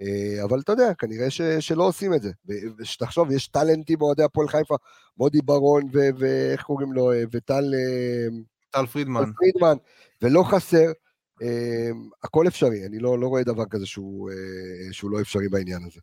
אה, 0.00 0.44
אבל 0.44 0.60
אתה 0.60 0.72
יודע, 0.72 0.94
כנראה 0.94 1.30
ש, 1.30 1.40
שלא 1.42 1.84
עושים 1.84 2.14
את 2.14 2.22
זה. 2.22 2.30
ושתחשוב, 2.78 3.30
יש 3.30 3.48
טאלנטים 3.48 3.98
באוהדי 3.98 4.22
הפועל 4.22 4.48
חיפה, 4.48 4.74
מודי 5.18 5.40
ברון 5.44 5.82
ואיך 6.18 6.62
קוראים 6.62 6.92
לו, 6.92 7.12
אה, 7.12 7.22
וטל... 7.32 7.74
אה, 7.74 8.36
טל 8.70 8.86
פרידמן. 8.86 9.32
פרידמן, 9.38 9.76
ולא 10.22 10.42
חסר. 10.42 10.92
אמ, 11.42 12.08
הכל 12.22 12.48
אפשרי, 12.48 12.86
אני 12.86 12.98
לא, 12.98 13.18
לא 13.18 13.26
רואה 13.26 13.44
דבר 13.44 13.64
כזה 13.70 13.86
שהוא, 13.86 14.30
אה, 14.30 14.92
שהוא 14.92 15.10
לא 15.10 15.20
אפשרי 15.20 15.48
בעניין 15.48 15.84
הזה. 15.84 16.00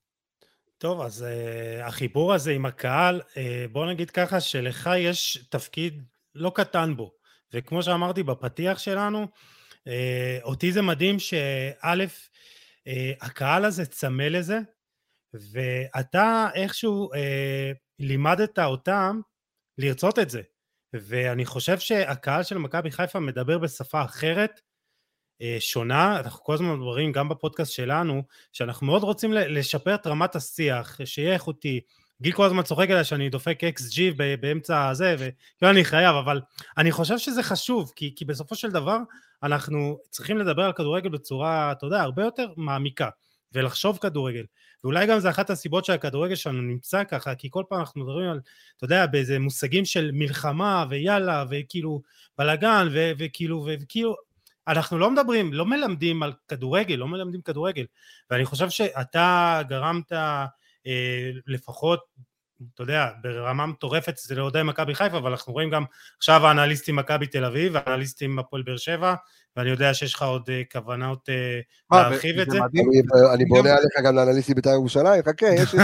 טוב, 0.78 1.02
אז 1.02 1.26
uh, 1.26 1.84
החיבור 1.84 2.34
הזה 2.34 2.52
עם 2.52 2.66
הקהל, 2.66 3.22
uh, 3.22 3.38
בוא 3.72 3.86
נגיד 3.86 4.12
ככה 4.12 4.40
שלך 4.42 4.90
יש 4.98 5.48
תפקיד 5.50 6.04
לא 6.36 6.52
קטן 6.56 6.96
בו, 6.96 7.14
וכמו 7.54 7.84
שאמרתי 7.84 8.24
בפתיח 8.24 8.80
שלנו, 8.80 9.28
uh, 9.90 10.44
אותי 10.44 10.72
זה 10.72 10.82
מדהים 10.82 11.20
שא', 11.20 11.94
uh, 11.94 12.92
הקהל 13.22 13.66
הזה 13.66 13.86
צמא 13.86 14.24
לזה, 14.24 14.60
ואתה 15.34 16.48
איכשהו 16.54 17.10
uh, 17.14 17.18
לימדת 18.00 18.60
אותם 18.60 19.20
לרצות 19.78 20.20
את 20.20 20.30
זה, 20.30 20.42
ואני 20.94 21.46
חושב 21.46 21.80
שהקהל 21.80 22.44
של 22.44 22.58
מכבי 22.58 22.92
חיפה 22.92 23.20
מדבר 23.20 23.58
בשפה 23.58 24.04
אחרת, 24.06 24.62
שונה, 25.60 26.20
אנחנו 26.20 26.44
כל 26.44 26.54
הזמן 26.54 26.76
מדברים 26.76 27.12
גם 27.12 27.30
בפודקאסט 27.30 27.72
שלנו, 27.72 28.24
שאנחנו 28.54 28.88
מאוד 28.88 29.04
רוצים 29.04 29.34
לשפר 29.34 29.96
את 29.96 30.08
רמת 30.08 30.36
השיח, 30.36 31.00
שיהיה 31.06 31.34
איכותי. 31.34 31.80
גיל 32.22 32.34
כל 32.34 32.46
הזמן 32.46 32.64
צוחק 32.64 32.90
עליי 32.90 33.04
שאני 33.04 33.30
דופק 33.30 33.60
XG 33.64 34.18
באמצע 34.40 34.90
הזה, 34.90 35.16
וכאילו 35.16 35.72
אני 35.72 35.84
חייב, 35.86 36.16
אבל 36.16 36.42
אני 36.78 36.92
חושב 36.92 37.18
שזה 37.18 37.44
חשוב, 37.44 37.92
כי, 37.96 38.14
כי 38.16 38.26
בסופו 38.26 38.56
של 38.56 38.72
דבר 38.72 38.98
אנחנו 39.44 39.98
צריכים 40.10 40.38
לדבר 40.38 40.64
על 40.64 40.74
כדורגל 40.74 41.10
בצורה, 41.10 41.72
אתה 41.72 41.86
יודע, 41.86 42.02
הרבה 42.02 42.24
יותר 42.24 42.48
מעמיקה, 42.58 43.10
ולחשוב 43.54 43.98
כדורגל. 43.98 44.44
ואולי 44.84 45.08
גם 45.08 45.20
זה 45.20 45.30
אחת 45.30 45.50
הסיבות 45.50 45.86
שהכדורגל 45.86 46.36
שלנו 46.36 46.62
נמצא 46.62 47.04
ככה, 47.04 47.36
כי 47.36 47.48
כל 47.52 47.64
פעם 47.70 47.80
אנחנו 47.80 48.02
מדברים 48.02 48.30
על, 48.30 48.40
אתה 48.78 48.86
יודע, 48.86 49.06
באיזה 49.06 49.40
מושגים 49.40 49.86
של 49.86 50.10
מלחמה, 50.14 50.86
ויאללה, 50.90 51.46
וכאילו 51.50 52.02
בלאגן, 52.38 52.88
וכאילו, 53.18 53.68
וכאילו, 53.82 54.16
אנחנו 54.68 55.00
לא 55.00 55.12
מדברים, 55.12 55.54
לא 55.54 55.66
מלמדים 55.66 56.24
על 56.24 56.34
כדורגל, 56.48 56.96
לא 56.96 57.08
מלמדים 57.08 57.42
כדורגל, 57.42 57.86
ואני 58.30 58.46
חושב 58.46 58.70
שאתה 58.70 59.62
גרמת 59.68 60.12
אה, 60.12 60.46
לפחות, 61.48 62.00
אתה 62.74 62.84
יודע, 62.84 63.10
ברמה 63.24 63.66
מטורפת 63.66 64.18
זה 64.18 64.36
לאוהדי 64.36 64.64
מכבי 64.64 64.96
חיפה, 64.96 65.18
אבל 65.18 65.32
אנחנו 65.32 65.54
רואים 65.54 65.70
גם 65.70 65.84
עכשיו 66.18 66.48
האנליסטים 66.48 66.96
מכבי 66.96 67.28
תל 67.28 67.46
אביב, 67.46 67.74
האנליסטים 67.76 68.40
הפועל 68.40 68.62
באר 68.62 68.78
שבע, 68.78 69.16
ואני 69.58 69.70
יודע 69.70 69.94
שיש 69.94 70.14
לך 70.14 70.22
עוד 70.22 70.50
אה, 70.50 70.62
כוונות 70.72 71.30
אה, 71.30 71.60
להרחיב 71.92 72.40
את 72.40 72.50
זה. 72.50 72.58
אני 73.34 73.46
בונה 73.46 73.74
עליך 73.74 73.94
גם 74.06 74.16
לאנליסטים 74.16 74.56
בית"ר 74.56 74.70
ירושלים, 74.70 75.24
חכה, 75.24 75.48
יש 75.48 75.76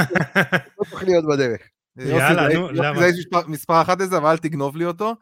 תוכניות 0.75 1.25
בדרך. 1.31 1.61
יאללה, 1.97 2.53
נו, 2.53 2.71
למה? 2.71 2.99
זה 2.99 3.21
מספר 3.47 3.81
11, 3.81 4.17
אבל 4.17 4.29
אל 4.29 4.37
תגנוב 4.37 4.77
לי 4.77 4.85
אותו. 4.85 5.15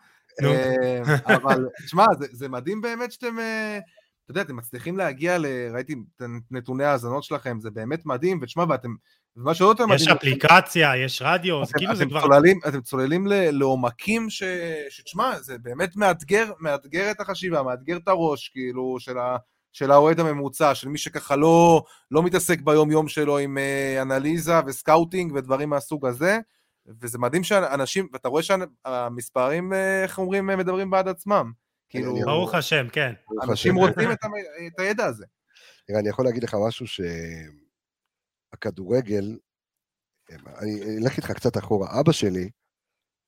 אה, 0.43 1.01
אבל, 1.35 1.67
תשמע, 1.85 2.05
זה, 2.19 2.25
זה 2.31 2.49
מדהים 2.49 2.81
באמת 2.81 3.11
שאתם, 3.11 3.39
אה, 3.39 3.77
אתה 4.23 4.31
יודע, 4.31 4.41
אתם 4.41 4.55
מצליחים 4.55 4.97
להגיע 4.97 5.37
ל... 5.37 5.45
ראיתי 5.73 5.95
את 6.15 6.21
נתוני 6.51 6.83
ההאזנות 6.83 7.23
שלכם, 7.23 7.59
זה 7.59 7.69
באמת 7.69 8.05
מדהים, 8.05 8.39
ותשמע, 8.41 8.65
ואתם... 8.69 8.89
ומה 9.37 9.53
שעוד 9.53 9.69
יותר 9.69 9.85
מדהים... 9.85 10.01
יש 10.01 10.07
אפליקציה, 10.07 10.97
יש 10.97 11.21
רדיו, 11.25 11.63
אתם, 11.63 11.71
כאילו 11.77 11.91
אתם 11.91 11.97
זה 11.99 12.05
כבר... 12.05 12.21
צוללים, 12.21 12.59
אתם 12.67 12.81
צוללים 12.81 13.27
ל, 13.27 13.33
לעומקים 13.51 14.29
ש... 14.29 14.43
שתשמע, 14.89 15.39
זה 15.39 15.57
באמת 15.57 15.95
מאתגר, 15.95 16.51
מאתגר 16.59 17.11
את 17.11 17.21
החשיבה, 17.21 17.63
מאתגר 17.63 17.97
את 17.97 18.07
הראש, 18.07 18.49
כאילו, 18.49 18.95
של 18.99 19.17
ה... 19.17 19.37
של 19.77 19.91
האוהד 19.91 20.19
הממוצע, 20.19 20.75
של 20.75 20.89
מי 20.89 20.97
שככה 20.97 21.35
לא, 21.35 21.83
לא 22.11 22.23
מתעסק 22.23 22.61
ביום 22.61 22.91
יום 22.91 23.07
שלו 23.07 23.37
עם 23.37 23.57
אה, 23.57 24.01
אנליזה 24.01 24.53
וסקאוטינג 24.67 25.31
ודברים 25.35 25.69
מהסוג 25.69 26.05
הזה. 26.05 26.39
וזה 27.01 27.17
מדהים 27.17 27.43
שאנשים, 27.43 28.07
ואתה 28.13 28.27
רואה 28.27 28.43
שהמספרים, 28.43 29.73
אה, 29.73 30.03
איך 30.03 30.19
אומרים, 30.19 30.47
מדברים 30.47 30.89
בעד 30.89 31.07
עצמם. 31.07 31.51
כאילו... 31.89 32.15
ברוך 32.25 32.53
השם, 32.53 32.87
כן. 32.91 33.13
אנשים 33.43 33.75
רוצים 33.75 34.11
את 34.11 34.79
הידע 34.79 35.05
הזה. 35.05 35.25
תראה, 35.87 35.99
אני 35.99 36.09
יכול 36.09 36.25
להגיד 36.25 36.43
לך 36.43 36.55
משהו 36.67 36.85
שהכדורגל, 38.53 39.37
אני 40.31 40.97
אלך 41.03 41.17
איתך 41.17 41.31
קצת 41.31 41.57
אחורה, 41.57 41.99
אבא 41.99 42.11
שלי, 42.11 42.49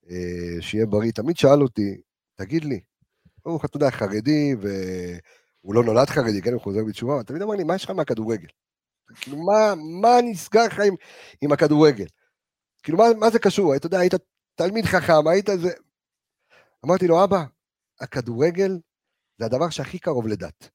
אה, 0.09 0.61
שיהיה 0.61 0.85
בריא, 0.85 1.11
תמיד 1.11 1.37
שאל 1.37 1.61
אותי, 1.61 2.01
תגיד 2.35 2.65
לי, 2.65 2.79
הוא, 3.41 3.59
אתה 3.65 3.77
יודע, 3.77 3.91
חרדי, 3.91 4.55
והוא 4.61 5.75
לא 5.75 5.83
נולד 5.83 6.09
חרדי, 6.09 6.41
כן, 6.41 6.53
הוא 6.53 6.61
חוזר 6.61 6.79
בתשובה, 6.87 7.15
אבל 7.15 7.23
תמיד 7.23 7.41
אמר 7.41 7.55
לי, 7.55 7.63
מה 7.63 7.75
יש 7.75 7.83
לך 7.83 7.89
מהכדורגל? 7.89 8.47
כאילו, 9.15 9.37
מה, 9.37 9.73
מה 10.01 10.09
נסגר 10.23 10.65
לך 10.65 10.79
עם, 10.79 10.93
עם 11.41 11.51
הכדורגל? 11.51 12.05
כאילו, 12.83 12.97
מה, 12.97 13.05
מה 13.17 13.29
זה 13.29 13.39
קשור? 13.39 13.75
אתה 13.75 13.85
יודע, 13.85 13.99
היית 13.99 14.13
תלמיד 14.55 14.85
חכם, 14.85 15.27
היית 15.27 15.49
זה... 15.61 15.69
אמרתי 16.85 17.07
לו, 17.07 17.23
אבא, 17.23 17.43
הכדורגל 18.01 18.79
זה 19.37 19.45
הדבר 19.45 19.69
שהכי 19.69 19.99
קרוב 19.99 20.27
לדת. 20.27 20.69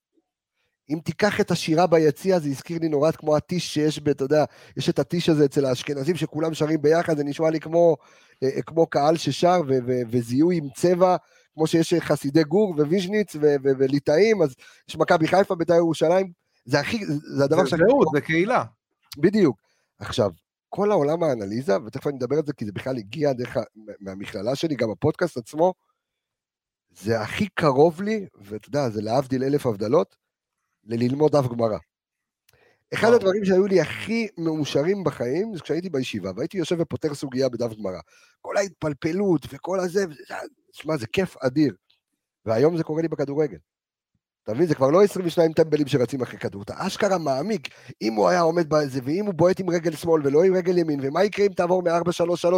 אם 0.90 0.98
תיקח 1.04 1.40
את 1.40 1.50
השירה 1.50 1.86
ביציע, 1.86 2.38
זה 2.38 2.48
הזכיר 2.48 2.78
לי 2.80 2.88
נורא 2.88 3.12
כמו 3.12 3.36
הטיש 3.36 3.74
שיש, 3.74 3.98
ב, 3.98 4.08
אתה 4.08 4.24
יודע, 4.24 4.44
יש 4.76 4.88
את 4.88 4.98
הטיש 4.98 5.28
הזה 5.28 5.44
אצל 5.44 5.64
האשכנזים 5.64 6.16
שכולם 6.16 6.54
שרים 6.54 6.82
ביחד, 6.82 7.16
זה 7.16 7.24
נשמע 7.24 7.50
לי 7.50 7.60
כמו, 7.60 7.96
אה, 8.42 8.48
אה, 8.56 8.62
כמו 8.62 8.86
קהל 8.86 9.16
ששר 9.16 9.60
ו, 9.68 9.72
ו, 9.86 9.92
וזיהוי 10.10 10.56
עם 10.56 10.68
צבע, 10.74 11.16
כמו 11.54 11.66
שיש 11.66 11.94
חסידי 11.94 12.44
גור 12.44 12.74
וויז'ניץ 12.78 13.36
וליטאים, 13.62 14.42
אז 14.42 14.54
יש 14.88 14.96
מכבי 14.96 15.28
חיפה, 15.28 15.54
בית"ר 15.54 15.74
ירושלים, 15.74 16.32
זה 16.64 16.80
הכי, 16.80 17.06
זה 17.06 17.44
הדבר 17.44 17.64
שהכי... 17.64 17.82
זה 17.82 17.88
זהות, 17.88 18.08
זה 18.14 18.20
קהילה. 18.20 18.64
בדיוק. 19.18 19.56
עכשיו, 19.98 20.30
כל 20.76 20.90
העולם 20.90 21.22
האנליזה, 21.22 21.72
ותכף 21.86 22.06
אני 22.06 22.18
אדבר 22.18 22.36
על 22.36 22.46
זה 22.46 22.52
כי 22.52 22.64
זה 22.64 22.72
בכלל 22.72 22.96
הגיע 22.96 23.32
דרך, 23.32 23.56
מהמכללה 24.00 24.56
שלי, 24.56 24.74
גם 24.74 24.90
הפודקאסט 24.90 25.36
עצמו, 25.36 25.74
זה 26.90 27.20
הכי 27.20 27.48
קרוב 27.48 28.02
לי, 28.02 28.26
ואתה 28.34 28.68
יודע, 28.68 28.90
זה 28.90 29.02
להבדיל 29.02 29.44
אלף 29.44 29.66
הבדלות, 29.66 30.16
לללמוד 30.84 31.36
אף 31.36 31.46
גמרא. 31.46 31.78
אחד 32.94 33.12
הדברים 33.12 33.44
שהיו 33.44 33.66
לי 33.66 33.80
הכי 33.80 34.28
מאושרים 34.38 35.04
בחיים, 35.04 35.54
זה 35.54 35.60
כשהייתי 35.60 35.90
בישיבה, 35.90 36.30
והייתי 36.36 36.58
יושב 36.58 36.76
ופותר 36.80 37.14
סוגיה 37.14 37.48
בדף 37.48 37.74
גמרא. 37.78 38.00
כל 38.40 38.56
ההתפלפלות 38.56 39.46
וכל 39.50 39.80
הזה, 39.80 40.04
שמע, 40.72 40.96
זה 40.96 41.06
כיף 41.06 41.36
אדיר. 41.36 41.74
והיום 42.44 42.76
זה 42.76 42.84
קורה 42.84 43.02
לי 43.02 43.08
בכדורגל. 43.08 43.58
אתה 44.44 44.54
מבין? 44.54 44.66
זה 44.66 44.74
כבר 44.74 44.90
לא 44.90 45.02
22 45.02 45.52
טמבלים 45.52 45.86
שרצים 45.88 46.22
אחרי 46.22 46.38
כדור, 46.38 46.62
אתה 46.62 46.74
אשכרה 46.76 47.18
מעמיק. 47.18 47.68
אם 48.02 48.14
הוא 48.14 48.28
היה 48.28 48.40
עומד 48.40 48.68
בזה, 48.68 49.00
ואם 49.04 49.26
הוא 49.26 49.34
בועט 49.34 49.60
עם 49.60 49.70
רגל 49.70 49.96
שמאל 49.96 50.22
ולא 50.24 50.44
עם 50.44 50.54
רגל 50.54 50.78
ימין, 50.78 51.00
ומה 51.02 51.24
יקרה 51.24 51.46
אם 51.46 51.52
תעבור 51.52 51.82
מ-4-3-3 51.82 52.48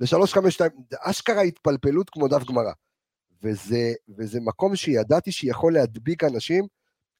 ל-3-5-2, 0.00 0.60
זה 0.90 0.96
אשכרה 1.00 1.42
התפלפלות 1.42 2.10
כמו 2.10 2.28
דף 2.28 2.44
גמרא. 2.44 2.72
וזה, 3.42 3.92
וזה 4.18 4.40
מקום 4.40 4.76
שידעתי 4.76 5.32
שיכול 5.32 5.74
להדביק 5.74 6.24
אנשים, 6.24 6.66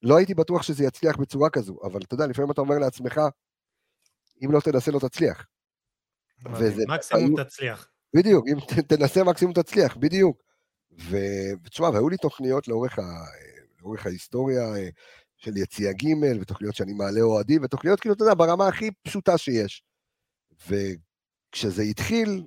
לא 0.03 0.17
הייתי 0.17 0.35
בטוח 0.35 0.63
שזה 0.63 0.85
יצליח 0.85 1.17
בצורה 1.17 1.51
כזו, 1.51 1.79
אבל 1.85 2.01
אתה 2.03 2.15
יודע, 2.15 2.27
לפעמים 2.27 2.51
אתה 2.51 2.61
אומר 2.61 2.79
לעצמך, 2.79 3.21
אם 4.45 4.53
לא 4.53 4.61
תנסה 4.61 4.91
לא 4.91 4.99
תצליח. 4.99 5.47
וזה, 6.55 6.85
מקסימום 6.89 7.37
היו, 7.39 7.45
תצליח. 7.45 7.89
בדיוק, 8.17 8.47
אם 8.49 8.81
תנסה 8.83 9.25
מקסימום 9.25 9.55
תצליח, 9.55 9.97
בדיוק. 9.97 10.43
ותשמע, 11.09 11.89
והיו 11.89 12.09
לי 12.09 12.17
תוכניות 12.17 12.69
לאורך, 12.69 12.99
ה, 12.99 13.03
לאורך 13.83 14.07
ההיסטוריה 14.07 14.75
אה, 14.75 14.89
של 15.37 15.57
יציאה 15.57 15.93
ג' 15.93 16.41
ותוכניות 16.41 16.75
שאני 16.75 16.93
מעלה 16.93 17.21
אוהדים, 17.21 17.65
ותוכניות 17.65 18.01
כאילו, 18.01 18.15
אתה 18.15 18.25
יודע, 18.25 18.35
ברמה 18.35 18.69
הכי 18.69 18.91
פשוטה 19.03 19.39
שיש. 19.39 19.83
וכשזה 20.69 21.83
התחיל, 21.83 22.45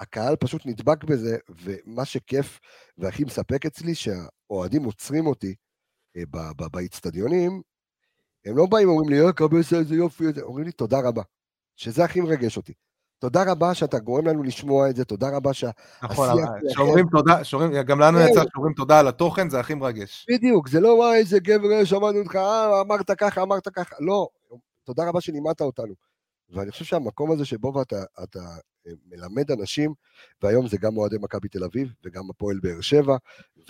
הקהל 0.00 0.36
פשוט 0.36 0.66
נדבק 0.66 1.04
בזה, 1.04 1.36
ומה 1.48 2.04
שכיף 2.04 2.60
והכי 2.98 3.24
מספק 3.24 3.66
אצלי, 3.66 3.94
שהאוהדים 3.94 4.84
עוצרים 4.84 5.26
אותי 5.26 5.54
אה, 6.16 6.22
באיצטדיונים, 6.72 7.62
הם 8.44 8.56
לא 8.56 8.66
באים 8.66 8.88
ואומרים 8.88 9.10
לי, 9.10 9.16
יואו, 9.16 9.34
קבסה, 9.34 9.76
איזה 9.76 9.94
יופי, 9.94 10.24
אומרים 10.42 10.64
לי, 10.64 10.72
תודה 10.72 10.98
רבה. 11.04 11.22
שזה 11.76 12.04
הכי 12.04 12.20
מרגש 12.20 12.56
אותי. 12.56 12.72
תודה 13.24 13.42
רבה 13.52 13.74
שאתה 13.74 13.98
גורם 13.98 14.26
לנו 14.26 14.42
לשמוע 14.42 14.90
את 14.90 14.96
זה, 14.96 15.04
תודה 15.04 15.36
רבה 15.36 15.52
שהשיח... 15.52 15.74
נכון, 16.02 16.28
שאומרים 16.68 17.06
תודה, 17.10 17.44
שאומרים, 17.44 17.82
גם 17.82 18.00
לנו 18.00 18.18
כן. 18.18 18.26
יצא 18.30 18.42
שאומרים 18.52 18.74
תודה 18.74 18.98
על 18.98 19.08
התוכן, 19.08 19.50
זה 19.50 19.60
הכי 19.60 19.74
מרגש. 19.74 20.26
בדיוק, 20.30 20.68
זה 20.68 20.80
לא 20.80 20.88
וואי, 20.88 21.16
איזה 21.16 21.38
גבר, 21.38 21.84
שמענו 21.84 22.18
אותך, 22.18 22.36
אה, 22.36 22.80
אמרת 22.80 23.10
ככה, 23.10 23.42
אמרת 23.42 23.68
ככה, 23.68 23.96
לא, 24.00 24.28
תודה 24.84 25.08
רבה 25.08 25.20
שלימדת 25.20 25.60
אותנו. 25.60 25.94
ואני 26.50 26.70
חושב 26.70 26.84
שהמקום 26.84 27.32
הזה 27.32 27.44
שבו 27.44 27.82
אתה, 27.82 28.04
אתה 28.22 28.40
אה, 28.86 28.92
מלמד 29.06 29.50
אנשים, 29.50 29.94
והיום 30.42 30.68
זה 30.68 30.76
גם 30.76 30.96
אוהדי 30.96 31.16
מכבי 31.20 31.48
תל 31.48 31.64
אביב 31.64 31.92
וגם 32.04 32.30
הפועל 32.30 32.58
באר 32.62 32.80
שבע, 32.80 33.16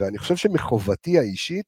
ואני 0.00 0.18
חושב 0.18 0.36
שמחובתי 0.36 1.18
האישית 1.18 1.66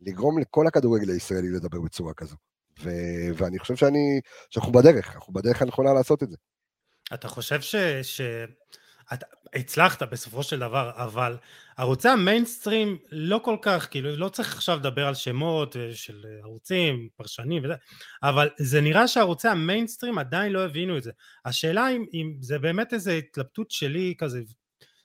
לגרום 0.00 0.38
לכל 0.38 0.66
הכדורגל 0.66 1.10
הישראלי 1.10 1.50
לדבר 1.50 1.80
בצורה 1.80 2.14
כזו. 2.14 2.36
ו- 2.82 3.30
ואני 3.34 3.58
חושב 3.58 3.76
שאני, 3.76 4.20
שאנחנו 4.50 4.72
בדרך, 4.72 5.14
אנחנו 5.14 5.32
בדרך 5.32 5.62
הנכונה 5.62 5.92
לעשות 5.92 6.22
את 6.22 6.30
זה. 6.30 6.36
אתה 7.14 7.28
חושב 7.28 7.60
ש... 7.60 7.76
ש... 8.02 8.20
אתה 9.12 9.26
הצלחת 9.54 10.02
בסופו 10.02 10.42
של 10.42 10.58
דבר, 10.58 10.90
אבל 10.94 11.36
ערוצי 11.76 12.08
המיינסטרים 12.08 12.98
לא 13.10 13.40
כל 13.44 13.56
כך, 13.62 13.88
כאילו 13.90 14.16
לא 14.16 14.28
צריך 14.28 14.54
עכשיו 14.54 14.78
לדבר 14.78 15.06
על 15.06 15.14
שמות 15.14 15.76
אה, 15.76 15.94
של 15.94 16.24
ערוצים, 16.42 17.08
פרשנים 17.16 17.64
וזה, 17.64 17.74
אבל 18.22 18.48
זה 18.58 18.80
נראה 18.80 19.08
שערוצי 19.08 19.48
המיינסטרים 19.48 20.18
עדיין 20.18 20.52
לא 20.52 20.64
הבינו 20.64 20.96
את 20.96 21.02
זה. 21.02 21.10
השאלה 21.44 21.88
אם, 21.88 22.04
אם 22.14 22.34
זה 22.40 22.58
באמת 22.58 22.92
איזו 22.92 23.10
התלבטות 23.10 23.70
שלי 23.70 24.14
כזה, 24.18 24.40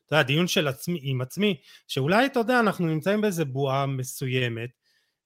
אתה 0.05 0.15
יודע, 0.15 0.23
דיון 0.23 0.47
של 0.47 0.67
עצמי, 0.67 0.99
עם 1.01 1.21
עצמי, 1.21 1.57
שאולי 1.87 2.25
אתה 2.25 2.39
יודע, 2.39 2.59
אנחנו 2.59 2.85
נמצאים 2.85 3.21
באיזה 3.21 3.45
בועה 3.45 3.85
מסוימת, 3.85 4.69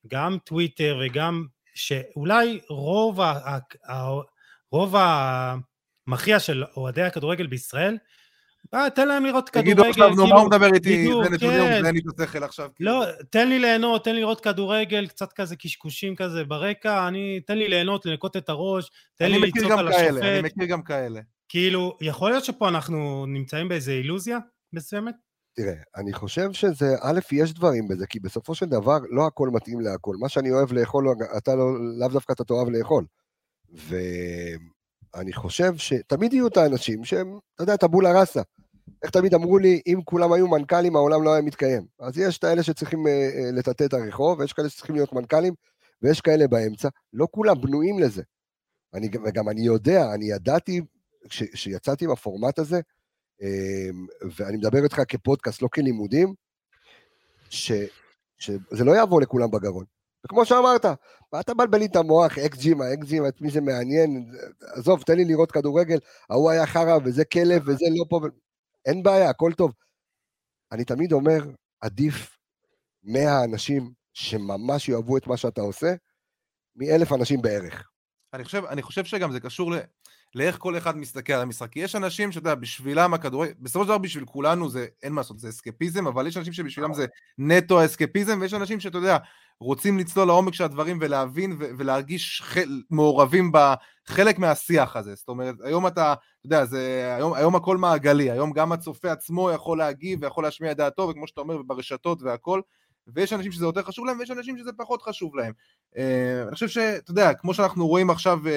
גם 0.07 0.37
טוויטר 0.43 1.01
וגם, 1.05 1.45
שאולי 1.73 2.59
רוב 2.69 3.21
ה... 3.21 3.57
רוב 4.71 4.95
ה... 4.95 5.55
מכריע 6.09 6.39
של 6.39 6.63
אוהדי 6.77 7.01
הכדורגל 7.01 7.47
בישראל, 7.47 7.97
בא, 8.71 8.89
תן 8.89 9.07
להם 9.07 9.25
לראות 9.25 9.49
כדורגל. 9.49 9.71
תגידו 9.71 9.89
עכשיו, 9.89 10.09
נו, 10.09 10.27
מה 10.27 10.35
הוא 10.35 10.47
מדבר 10.47 10.73
איתי? 10.73 11.07
זה 11.23 11.29
נתונים, 11.29 11.59
כן. 11.59 11.83
זה 11.83 11.89
את 12.13 12.19
השכל 12.19 12.43
עכשיו. 12.43 12.69
לא, 12.79 13.05
תן 13.29 13.49
לי 13.49 13.59
ליהנות, 13.59 14.03
תן 14.03 14.15
לי 14.15 14.19
לראות 14.19 14.41
כדורגל, 14.41 15.07
קצת 15.07 15.33
כזה 15.33 15.55
קשקושים 15.55 16.15
כזה 16.15 16.43
ברקע, 16.43 17.07
אני, 17.07 17.39
תן 17.47 17.57
לי 17.57 17.67
ליהנות, 17.67 18.05
לנקות 18.05 18.37
את 18.37 18.49
הראש, 18.49 18.91
תן 19.15 19.31
לי 19.31 19.39
לצעוק 19.39 19.71
על 19.71 19.87
השופט. 19.87 20.23
אני 20.23 20.41
מכיר 20.41 20.65
גם 20.65 20.83
כאלה. 20.83 21.19
כאילו, 21.49 21.97
יכול 22.01 22.31
להיות 22.31 22.45
שפה 22.45 22.69
אנחנו 22.69 23.25
נמצאים 23.25 23.69
באיזה 23.69 23.91
אילוזיה 23.91 24.37
מסוימת? 24.73 25.15
תראה, 25.53 25.73
אני 25.95 26.13
חושב 26.13 26.53
שזה, 26.53 26.95
א', 27.01 27.19
יש 27.31 27.53
דברים 27.53 27.87
בזה, 27.87 28.07
כי 28.07 28.19
בסופו 28.19 28.55
של 28.55 28.65
דבר 28.65 28.97
לא 29.09 29.27
הכל 29.27 29.49
מתאים 29.53 29.79
להכל. 29.79 30.15
מה 30.19 30.29
שאני 30.29 30.51
אוהב 30.51 30.73
לאכול, 30.73 31.07
אתה 31.37 31.55
לא, 31.55 31.65
לאו 31.99 32.07
דווקא 32.07 32.33
אתה 32.33 32.43
תאהב 32.43 32.69
לאכול. 32.69 33.05
ו... 33.75 33.95
אני 35.15 35.33
חושב 35.33 35.77
שתמיד 35.77 36.33
יהיו 36.33 36.47
את 36.47 36.57
האנשים 36.57 37.05
שהם, 37.05 37.39
אתה 37.55 37.63
יודע, 37.63 37.77
טבולה 37.77 38.19
ראסה. 38.19 38.41
איך 39.03 39.11
תמיד 39.11 39.33
אמרו 39.33 39.57
לי, 39.57 39.81
אם 39.87 39.99
כולם 40.05 40.33
היו 40.33 40.47
מנכ"לים, 40.47 40.95
העולם 40.95 41.23
לא 41.23 41.33
היה 41.33 41.41
מתקיים. 41.41 41.85
אז 41.99 42.17
יש 42.17 42.37
את 42.37 42.43
האלה 42.43 42.63
שצריכים 42.63 43.07
uh, 43.07 43.09
uh, 43.09 43.55
לטאטא 43.57 43.83
את 43.83 43.93
הרחוב, 43.93 44.39
ויש 44.39 44.53
כאלה 44.53 44.69
שצריכים 44.69 44.95
להיות 44.95 45.13
מנכ"לים, 45.13 45.53
ויש 46.01 46.21
כאלה 46.21 46.47
באמצע. 46.47 46.89
לא 47.13 47.27
כולם 47.31 47.61
בנויים 47.61 47.99
לזה. 47.99 48.23
אני, 48.93 49.09
וגם 49.25 49.49
אני 49.49 49.61
יודע, 49.61 50.13
אני 50.13 50.25
ידעתי, 50.25 50.81
כשיצאתי 51.29 52.05
עם 52.05 52.11
הפורמט 52.11 52.59
הזה, 52.59 52.79
אמ, 53.41 53.45
ואני 54.37 54.57
מדבר 54.57 54.83
איתך 54.83 55.01
כפודקאסט, 55.07 55.61
לא 55.61 55.67
כלימודים, 55.67 56.33
ש, 57.49 57.71
שזה 58.37 58.83
לא 58.83 58.91
יעבור 58.91 59.21
לכולם 59.21 59.51
בגרון. 59.51 59.85
וכמו 60.25 60.45
שאמרת, 60.45 60.85
מה 61.33 61.39
אתה 61.39 61.53
מבלבל 61.53 61.85
את 61.85 61.95
המוח, 61.95 62.37
xG, 62.37 62.73
מה 62.73 62.93
xG, 62.93 63.19
את 63.27 63.41
מי 63.41 63.51
זה 63.51 63.61
מעניין, 63.61 64.31
עזוב, 64.61 65.03
תן 65.03 65.15
לי 65.15 65.25
לראות 65.25 65.51
כדורגל, 65.51 65.97
ההוא 66.29 66.51
היה 66.51 66.65
חרא 66.65 66.97
וזה 67.05 67.25
כלב 67.25 67.61
וזה 67.67 67.85
לא 67.99 68.05
פה, 68.09 68.19
אין 68.85 69.03
בעיה, 69.03 69.29
הכל 69.29 69.51
טוב. 69.57 69.71
אני 70.71 70.85
תמיד 70.85 71.11
אומר, 71.11 71.39
עדיף 71.81 72.37
100 73.03 73.43
אנשים 73.43 73.91
שממש 74.13 74.89
יאהבו 74.89 75.17
את 75.17 75.27
מה 75.27 75.37
שאתה 75.37 75.61
עושה, 75.61 75.93
מאלף 76.75 77.13
אנשים 77.13 77.41
בערך. 77.41 77.89
אני 78.33 78.43
חושב, 78.43 78.65
אני 78.65 78.81
חושב 78.81 79.05
שגם 79.05 79.31
זה 79.31 79.39
קשור 79.39 79.71
ל... 79.71 79.79
לאיך 80.35 80.57
כל 80.57 80.77
אחד 80.77 80.97
מסתכל 80.97 81.33
על 81.33 81.41
המשחק. 81.41 81.71
כי 81.71 81.79
יש 81.79 81.95
אנשים 81.95 82.31
שאתה 82.31 82.47
יודע, 82.47 82.55
בשבילם 82.55 83.13
הכדורגל, 83.13 83.53
בסופו 83.59 83.83
של 83.83 83.87
דבר 83.87 83.97
בשביל 83.97 84.25
כולנו 84.25 84.69
זה, 84.69 84.85
אין 85.03 85.13
מה 85.13 85.21
לעשות, 85.21 85.39
זה 85.39 85.49
אסקפיזם, 85.49 86.07
אבל 86.07 86.27
יש 86.27 86.37
אנשים 86.37 86.53
שבשבילם 86.53 86.93
זה 86.93 87.05
נטו 87.37 87.85
אסקפיזם, 87.85 88.37
ויש 88.41 88.53
אנשים 88.53 88.79
שאתה 88.79 88.97
יודע, 88.97 89.17
רוצים 89.59 89.97
לצלול 89.97 90.27
לעומק 90.27 90.53
של 90.53 90.63
הדברים 90.63 90.97
ולהבין 91.01 91.51
ו- 91.59 91.69
ולהרגיש 91.77 92.41
חל- 92.41 92.81
מעורבים 92.89 93.51
בחלק 93.51 94.39
מהשיח 94.39 94.95
הזה. 94.95 95.15
זאת 95.15 95.29
אומרת, 95.29 95.55
היום 95.63 95.87
אתה, 95.87 96.13
אתה 96.13 96.45
יודע, 96.45 96.65
זה, 96.65 97.13
היום, 97.17 97.33
היום 97.33 97.55
הכל 97.55 97.77
מעגלי, 97.77 98.31
היום 98.31 98.51
גם 98.51 98.71
הצופה 98.71 99.11
עצמו 99.11 99.51
יכול 99.51 99.77
להגיב 99.77 100.23
ויכול 100.23 100.43
להשמיע 100.43 100.71
את 100.71 100.77
דעתו, 100.77 101.09
וכמו 101.09 101.27
שאתה 101.27 101.41
אומר, 101.41 101.61
ברשתות 101.61 102.21
והכל. 102.21 102.61
ויש 103.13 103.33
אנשים 103.33 103.51
שזה 103.51 103.65
יותר 103.65 103.83
חשוב 103.83 104.05
להם, 104.05 104.19
ויש 104.19 104.31
אנשים 104.31 104.57
שזה 104.57 104.71
פחות 104.77 105.01
חשוב 105.01 105.35
להם. 105.35 105.53
Uh, 105.95 105.97
אני 106.47 106.53
חושב 106.53 106.67
שאתה 106.67 107.11
יודע, 107.11 107.33
כמו 107.33 107.53
שאנחנו 107.53 107.87
רואים 107.87 108.09
עכשיו, 108.09 108.39
uh, 108.43 108.49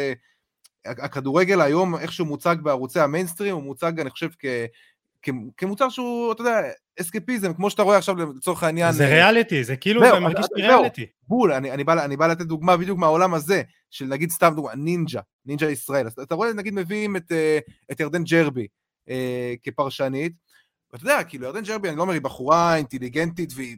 הכדורגל 0.86 1.60
היום, 1.60 1.96
איך 1.96 2.12
שהוא 2.12 2.28
מוצג 2.28 2.56
בערוצי 2.62 3.00
המיינסטרים, 3.00 3.54
הוא 3.54 3.62
מוצג, 3.62 4.00
אני 4.00 4.10
חושב, 4.10 4.28
כ, 4.38 4.46
כמוצר 5.56 5.88
שהוא, 5.88 6.32
אתה 6.32 6.40
יודע, 6.42 6.60
אסקפיזם, 7.00 7.54
כמו 7.54 7.70
שאתה 7.70 7.82
רואה 7.82 7.96
עכשיו 7.96 8.16
לצורך 8.36 8.62
העניין. 8.62 8.92
זה 8.92 9.06
ריאליטי, 9.06 9.64
זה 9.64 9.76
כאילו, 9.76 10.02
זה 10.04 10.20
מרגיש 10.20 10.46
לי 10.54 10.66
ריאליטי. 10.66 11.06
בול, 11.28 11.52
אני, 11.52 11.70
אני, 11.70 11.84
בא, 11.84 12.04
אני 12.04 12.16
בא 12.16 12.26
לתת 12.26 12.46
דוגמה 12.46 12.76
בדיוק 12.76 12.98
מהעולם 12.98 13.34
הזה, 13.34 13.62
של 13.90 14.04
נגיד 14.04 14.30
סתם 14.30 14.52
דוגמה, 14.56 14.74
נינג'ה, 14.74 15.20
נינג'ה 15.46 15.70
ישראל. 15.70 16.06
אז 16.06 16.12
אתה 16.22 16.34
רואה, 16.34 16.52
נגיד 16.52 16.74
מביאים 16.74 17.16
את, 17.16 17.32
אה, 17.32 17.58
את 17.92 18.00
ירדן 18.00 18.24
ג'רבי 18.24 18.66
אה, 19.08 19.54
כפרשנית, 19.62 20.32
ואתה 20.92 21.04
יודע, 21.04 21.24
כאילו 21.24 21.44
ירדן 21.46 21.62
ג'רבי, 21.62 21.88
אני 21.88 21.96
לא 21.96 22.02
אומר, 22.02 22.12
היא 22.12 22.22
בחורה 22.22 22.76
אינטליגנטית 22.76 23.52
והיא 23.56 23.76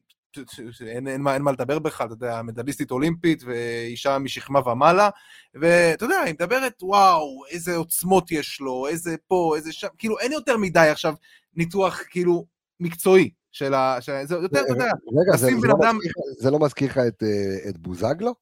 אין, 0.86 1.08
אין, 1.08 1.20
מה, 1.20 1.34
אין 1.34 1.42
מה 1.42 1.52
לדבר 1.52 1.78
בכלל, 1.78 2.06
אתה 2.06 2.14
יודע, 2.14 2.42
מדליסטית 2.42 2.90
אולימפית 2.90 3.42
ואישה 3.46 4.18
משכמה 4.18 4.68
ומעלה, 4.68 5.10
ואתה 5.54 6.04
יודע, 6.04 6.16
היא 6.16 6.34
מדברת, 6.34 6.82
וואו, 6.82 7.42
איזה 7.50 7.76
עוצמות 7.76 8.32
יש 8.32 8.60
לו, 8.60 8.86
איזה 8.86 9.16
פה, 9.26 9.54
איזה 9.56 9.72
שם, 9.72 9.88
כאילו 9.98 10.18
אין 10.18 10.32
יותר 10.32 10.56
מדי 10.56 10.88
עכשיו 10.88 11.14
ניתוח 11.54 12.00
כאילו 12.10 12.46
מקצועי 12.80 13.30
של 13.52 13.74
ה... 13.74 13.96
של... 14.00 14.12
זה 14.24 14.34
יותר, 14.34 14.60
אתה 14.60 14.72
יודע, 14.72 14.90
רגע, 15.20 15.36
זה, 15.36 15.46
זה, 15.60 15.66
לא 15.68 15.74
אדם... 15.82 15.98
זה 16.38 16.50
לא 16.50 16.58
מזכיר 16.58 16.88
לך 16.88 16.98
את, 16.98 17.22
אה, 17.22 17.68
את 17.68 17.78
בוזגלו? 17.78 18.34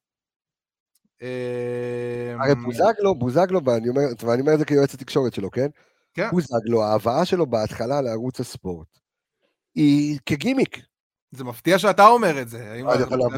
אה, 1.21 2.35
הרי 2.39 2.55
בוזגלו, 2.55 3.15
בוזגלו, 3.15 3.65
ואני 3.65 3.89
אומר, 3.89 4.01
ואני 4.19 4.41
אומר 4.41 4.53
את 4.53 4.59
זה 4.59 4.65
כיועץ 4.65 4.93
התקשורת 4.93 5.33
שלו, 5.33 5.51
כן? 5.51 5.67
כן. 6.13 6.29
בוזגלו, 6.31 6.83
ההבאה 6.83 7.25
שלו 7.25 7.45
בהתחלה 7.45 8.01
לערוץ 8.01 8.39
הספורט, 8.39 8.99
היא 9.75 10.19
כגימיק. 10.25 10.92
זה 11.35 11.43
מפתיע 11.43 11.79
שאתה 11.79 12.07
אומר 12.07 12.41
את 12.41 12.49
זה. 12.49 12.81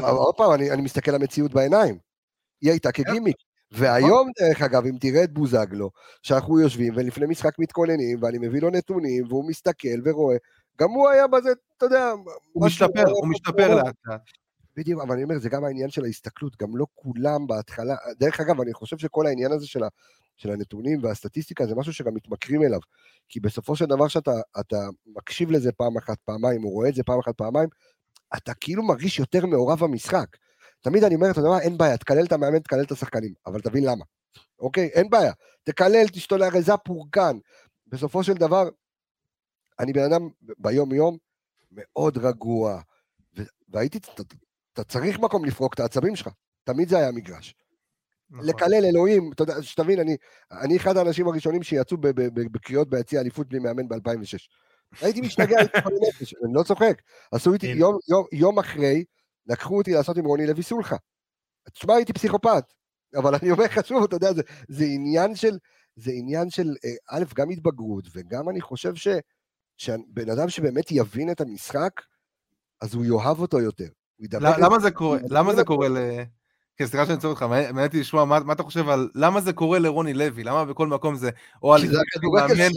עוד 0.02 0.34
פעם, 0.34 0.52
אני 0.52 0.82
מסתכל 0.82 1.10
למציאות 1.10 1.52
בעיניים. 1.52 1.98
היא 2.60 2.70
הייתה 2.70 2.92
כן. 2.92 3.04
כגימיק. 3.04 3.36
והיום, 3.70 4.30
דרך 4.40 4.62
אגב, 4.62 4.86
אם 4.86 4.96
תראה 5.00 5.24
את 5.24 5.32
בוזגלו, 5.32 5.90
שאנחנו 6.22 6.60
יושבים 6.60 6.92
ולפני 6.96 7.26
משחק 7.26 7.58
מתכוננים, 7.58 8.22
ואני 8.22 8.38
מביא 8.38 8.60
לו 8.60 8.70
נתונים, 8.70 9.24
והוא 9.28 9.48
מסתכל 9.48 9.98
ורואה, 10.04 10.36
גם 10.80 10.90
הוא 10.90 11.08
היה 11.08 11.26
בזה, 11.26 11.50
אתה 11.76 11.86
יודע... 11.86 12.12
הוא 12.52 12.66
משתפר, 12.66 13.04
הוא 13.08 13.28
משתפר 13.28 13.74
לאט 13.74 13.94
לאט. 14.06 14.20
בדיוק, 14.76 15.02
אבל 15.02 15.12
אני 15.14 15.22
אומר, 15.24 15.38
זה 15.38 15.48
גם 15.48 15.64
העניין 15.64 15.90
של 15.90 16.04
ההסתכלות, 16.04 16.56
גם 16.62 16.76
לא 16.76 16.86
כולם 16.94 17.46
בהתחלה, 17.46 17.94
דרך 18.18 18.40
אגב, 18.40 18.60
אני 18.60 18.72
חושב 18.72 18.98
שכל 18.98 19.26
העניין 19.26 19.52
הזה 19.52 19.66
של, 19.66 19.80
של 20.36 20.50
הנתונים 20.50 21.02
והסטטיסטיקה 21.02 21.66
זה 21.66 21.74
משהו 21.74 21.92
שגם 21.92 22.14
מתמכרים 22.14 22.62
אליו, 22.62 22.80
כי 23.28 23.40
בסופו 23.40 23.76
של 23.76 23.86
דבר 23.86 24.08
שאתה 24.08 24.32
מקשיב 25.06 25.50
לזה 25.50 25.72
פעם 25.72 25.96
אחת, 25.96 26.18
פעמיים, 26.24 26.64
או 26.64 26.70
רואה 26.70 26.88
את 26.88 26.94
זה 26.94 27.02
פעם 27.02 27.18
אחת, 27.18 27.34
פעמיים, 27.36 27.68
אתה 28.36 28.54
כאילו 28.54 28.82
מרגיש 28.82 29.18
יותר 29.18 29.46
מעורב 29.46 29.80
במשחק. 29.80 30.26
תמיד 30.80 31.04
אני 31.04 31.14
אומר, 31.14 31.30
אתה 31.30 31.38
יודע 31.38 31.50
מה, 31.50 31.60
אין 31.60 31.78
בעיה, 31.78 31.96
תקלל 31.96 32.24
את 32.24 32.32
המאמן, 32.32 32.58
תקלל 32.58 32.82
את 32.82 32.92
השחקנים, 32.92 33.32
אבל 33.46 33.60
תבין 33.60 33.84
למה. 33.84 34.04
אוקיי? 34.58 34.86
אין 34.86 35.10
בעיה. 35.10 35.32
תקלל, 35.64 36.08
תשתול, 36.08 36.42
הרי 36.42 36.62
זה 36.62 36.74
הפורקן. 36.74 37.38
בסופו 37.86 38.24
של 38.24 38.34
דבר, 38.34 38.68
אני 39.78 39.92
בן 39.92 40.12
אדם 40.12 40.28
ביום-יום 40.58 41.16
מאוד 41.72 42.18
רגוע, 42.18 42.80
והייתי, 43.68 43.98
אתה, 44.72 44.84
צריך 44.84 45.18
מקום 45.18 45.44
לפרוק 45.44 45.74
את 45.74 45.80
העצבים 45.80 46.16
שלך, 46.16 46.28
תמיד 46.64 46.88
זה 46.88 46.98
היה 46.98 47.12
מגרש. 47.12 47.54
נכון. 48.30 48.46
לקלל 48.46 48.84
אלוהים, 48.84 49.30
אתה 49.32 49.42
יודע, 49.42 49.62
שתבין, 49.62 50.00
אני, 50.00 50.16
אני 50.52 50.76
אחד 50.76 50.96
האנשים 50.96 51.28
הראשונים 51.28 51.62
שיצאו 51.62 51.96
בקריאות 52.52 52.90
ביציע 52.90 53.20
אליפות 53.20 53.48
בלי 53.48 53.58
מאמן 53.58 53.88
ב-2006. 53.88 54.38
הייתי 55.00 55.20
משתגע, 55.20 55.58
הייתי 55.58 55.82
חולה 55.82 55.96
נפש, 56.08 56.34
אני 56.44 56.54
לא 56.54 56.62
צוחק. 56.62 57.02
עשו 57.32 57.52
איתי, 57.52 57.66
יום, 57.66 57.98
יום, 58.08 58.24
יום 58.32 58.58
אחרי, 58.58 59.04
לקחו 59.46 59.78
אותי 59.78 59.92
לעשות 59.92 60.16
עם 60.16 60.24
רוני 60.24 60.46
לוי 60.46 60.62
סולחה. 60.62 60.96
תשמע, 61.72 61.94
הייתי 61.94 62.12
פסיכופת, 62.12 62.64
אבל 63.16 63.34
אני 63.34 63.50
אומר 63.50 63.64
לך 63.64 63.86
שוב, 63.86 64.04
אתה 64.04 64.16
יודע, 64.16 64.32
זה, 64.32 64.42
זה 64.68 64.84
עניין 64.84 65.34
של, 65.34 65.58
זה 65.96 66.10
עניין 66.14 66.50
של, 66.50 66.74
אה, 66.84 67.18
א', 67.18 67.24
גם 67.34 67.50
התבגרות, 67.50 68.04
וגם 68.12 68.48
אני 68.48 68.60
חושב 68.60 68.94
ש, 68.94 69.08
שבן 69.76 70.30
אדם 70.30 70.48
שבאמת 70.48 70.84
יבין 70.90 71.30
את 71.30 71.40
המשחק, 71.40 71.92
אז 72.80 72.94
הוא 72.94 73.04
יאהב 73.04 73.40
אותו 73.40 73.60
יותר. 73.60 73.88
למה 74.30 74.78
זה 74.78 74.90
קורה? 74.90 75.18
למה 75.30 75.54
זה 75.54 75.64
קורה 75.64 75.88
ל... 75.88 75.96
כן, 76.76 76.86
סליחה 76.86 77.06
שאני 77.06 77.18
צועק 77.18 77.30
אותך, 77.30 77.42
מעניין 77.42 77.86
אותי 77.86 78.00
לשמוע 78.00 78.24
מה 78.24 78.52
אתה 78.52 78.62
חושב 78.62 78.88
על 78.88 79.08
למה 79.14 79.40
זה 79.40 79.52
קורה 79.52 79.78
לרוני 79.78 80.14
לוי, 80.14 80.44
למה 80.44 80.64
בכל 80.64 80.86
מקום 80.86 81.16
זה 81.16 81.30
או 81.62 81.76
אליפות 81.76 82.00
בלי 82.20 82.28
מאמן, 82.32 82.70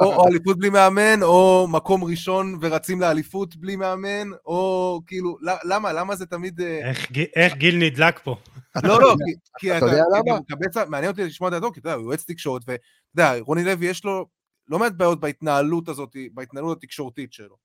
או 0.00 0.28
אליפות 0.28 0.58
בלי 0.58 0.70
מאמן, 0.70 1.22
או 1.22 1.66
מקום 1.70 2.04
ראשון 2.04 2.58
ורצים 2.60 3.00
לאליפות 3.00 3.56
בלי 3.56 3.76
מאמן, 3.76 4.30
או 4.46 5.00
כאילו, 5.06 5.36
למה, 5.64 5.92
למה 5.92 6.16
זה 6.16 6.26
תמיד... 6.26 6.60
אה, 6.60 6.90
איך 7.36 7.56
גיל 7.56 7.76
נדלק 7.76 8.20
פה? 8.24 8.36
לא, 8.82 9.00
לא, 9.00 9.14
כי 9.58 9.76
אתה 9.76 9.86
יודע 9.86 10.02
למה? 10.18 10.84
מעניין 10.88 11.10
אותי 11.10 11.24
לשמוע 11.24 11.48
את 11.48 11.52
דעתו, 11.52 11.72
כי 11.72 11.80
אתה 11.80 11.88
יודע, 11.88 11.96
הוא 11.96 12.04
יועץ 12.04 12.24
תקשורת, 12.24 12.62
ואתה 12.66 12.82
יודע, 13.14 13.40
רוני 13.40 13.64
לוי 13.64 13.86
יש 13.86 14.04
לו 14.04 14.26
לא 14.68 14.78
מעט 14.78 14.92
בעיות 14.92 15.20
בהתנהלות 15.20 15.88
הזאת, 15.88 16.16
בהתנהלות 16.34 16.78
התקשורתית 16.78 17.32
שלו. 17.32 17.56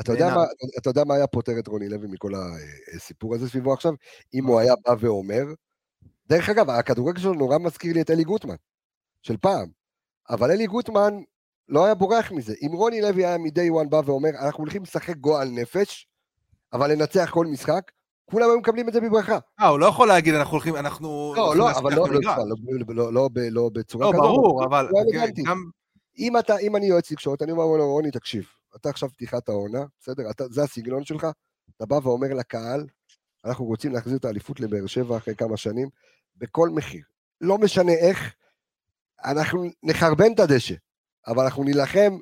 אתה 0.00 0.12
יודע, 0.12 0.34
מה, 0.34 0.44
אתה 0.78 0.90
יודע 0.90 1.04
מה 1.04 1.14
היה 1.14 1.26
פותר 1.26 1.58
את 1.58 1.66
רוני 1.66 1.88
לוי 1.88 2.06
מכל 2.10 2.32
הסיפור 2.96 3.34
הזה 3.34 3.48
סביבו 3.48 3.72
עכשיו? 3.72 3.92
אם 4.34 4.46
הוא 4.46 4.60
היה 4.60 4.74
בא 4.86 4.94
ואומר, 5.00 5.44
דרך 6.28 6.48
אגב, 6.48 6.70
הכדורגל 6.70 7.20
שלו 7.20 7.34
נורא 7.34 7.58
מזכיר 7.58 7.94
לי 7.94 8.00
את 8.00 8.10
אלי 8.10 8.24
גוטמן, 8.24 8.54
של 9.22 9.36
פעם, 9.36 9.68
אבל 10.30 10.50
אלי 10.50 10.66
גוטמן 10.66 11.14
לא 11.68 11.84
היה 11.84 11.94
בורח 11.94 12.32
מזה. 12.32 12.54
אם 12.62 12.72
רוני 12.72 13.00
לוי 13.00 13.26
היה 13.26 13.38
מ-day 13.38 13.84
one 13.84 13.88
בא 13.88 14.00
ואומר, 14.04 14.28
אנחנו 14.28 14.58
הולכים 14.58 14.82
לשחק 14.82 15.16
גועל 15.16 15.48
נפש, 15.48 16.06
אבל 16.72 16.92
לנצח 16.92 17.30
כל 17.30 17.46
משחק, 17.46 17.90
כולם 18.30 18.50
היו 18.50 18.58
מקבלים 18.58 18.88
את 18.88 18.92
זה 18.92 19.00
בברכה. 19.00 19.38
אה, 19.60 19.66
הוא 19.66 19.78
לא 19.78 19.86
יכול 19.86 20.08
להגיד, 20.08 20.34
אנחנו 20.34 20.52
הולכים, 20.52 20.76
אנחנו... 20.76 21.34
לא, 21.36 21.56
לא, 21.56 21.70
אבל 21.70 21.94
לא, 21.94 22.06
לא, 22.88 23.12
לא, 23.12 23.28
לא 23.50 23.70
בצורה 23.72 24.12
כזאת. 24.12 24.22
לא, 24.22 24.28
ברור, 24.28 24.64
אבל 24.64 24.88
גם... 25.44 25.58
אם 26.60 26.76
אני 26.76 26.86
יועץ 26.86 27.12
תקשורת, 27.12 27.42
אני 27.42 27.52
אומר 27.52 27.64
לו, 27.64 27.92
רוני, 27.92 28.10
תקשיב, 28.10 28.44
אתה 28.76 28.88
עכשיו 28.88 29.08
פתיחת 29.08 29.48
העונה, 29.48 29.84
בסדר? 30.00 30.30
אתה, 30.30 30.44
זה 30.48 30.62
הסגנון 30.62 31.04
שלך, 31.04 31.26
אתה 31.76 31.86
בא 31.86 31.94
ואומר 31.94 32.34
לקהל, 32.34 32.86
אנחנו 33.44 33.64
רוצים 33.64 33.92
להחזיר 33.92 34.16
את 34.16 34.24
האליפות 34.24 34.60
לבאר 34.60 34.86
שבע 34.86 35.16
אחרי 35.16 35.34
כמה 35.34 35.56
שנים, 35.56 35.88
בכל 36.36 36.68
מחיר. 36.68 37.02
לא 37.40 37.58
משנה 37.58 37.92
איך, 37.92 38.34
אנחנו 39.24 39.64
נחרבן 39.82 40.32
את 40.34 40.40
הדשא, 40.40 40.74
אבל 41.26 41.44
אנחנו 41.44 41.64
נילחם, 41.64 42.18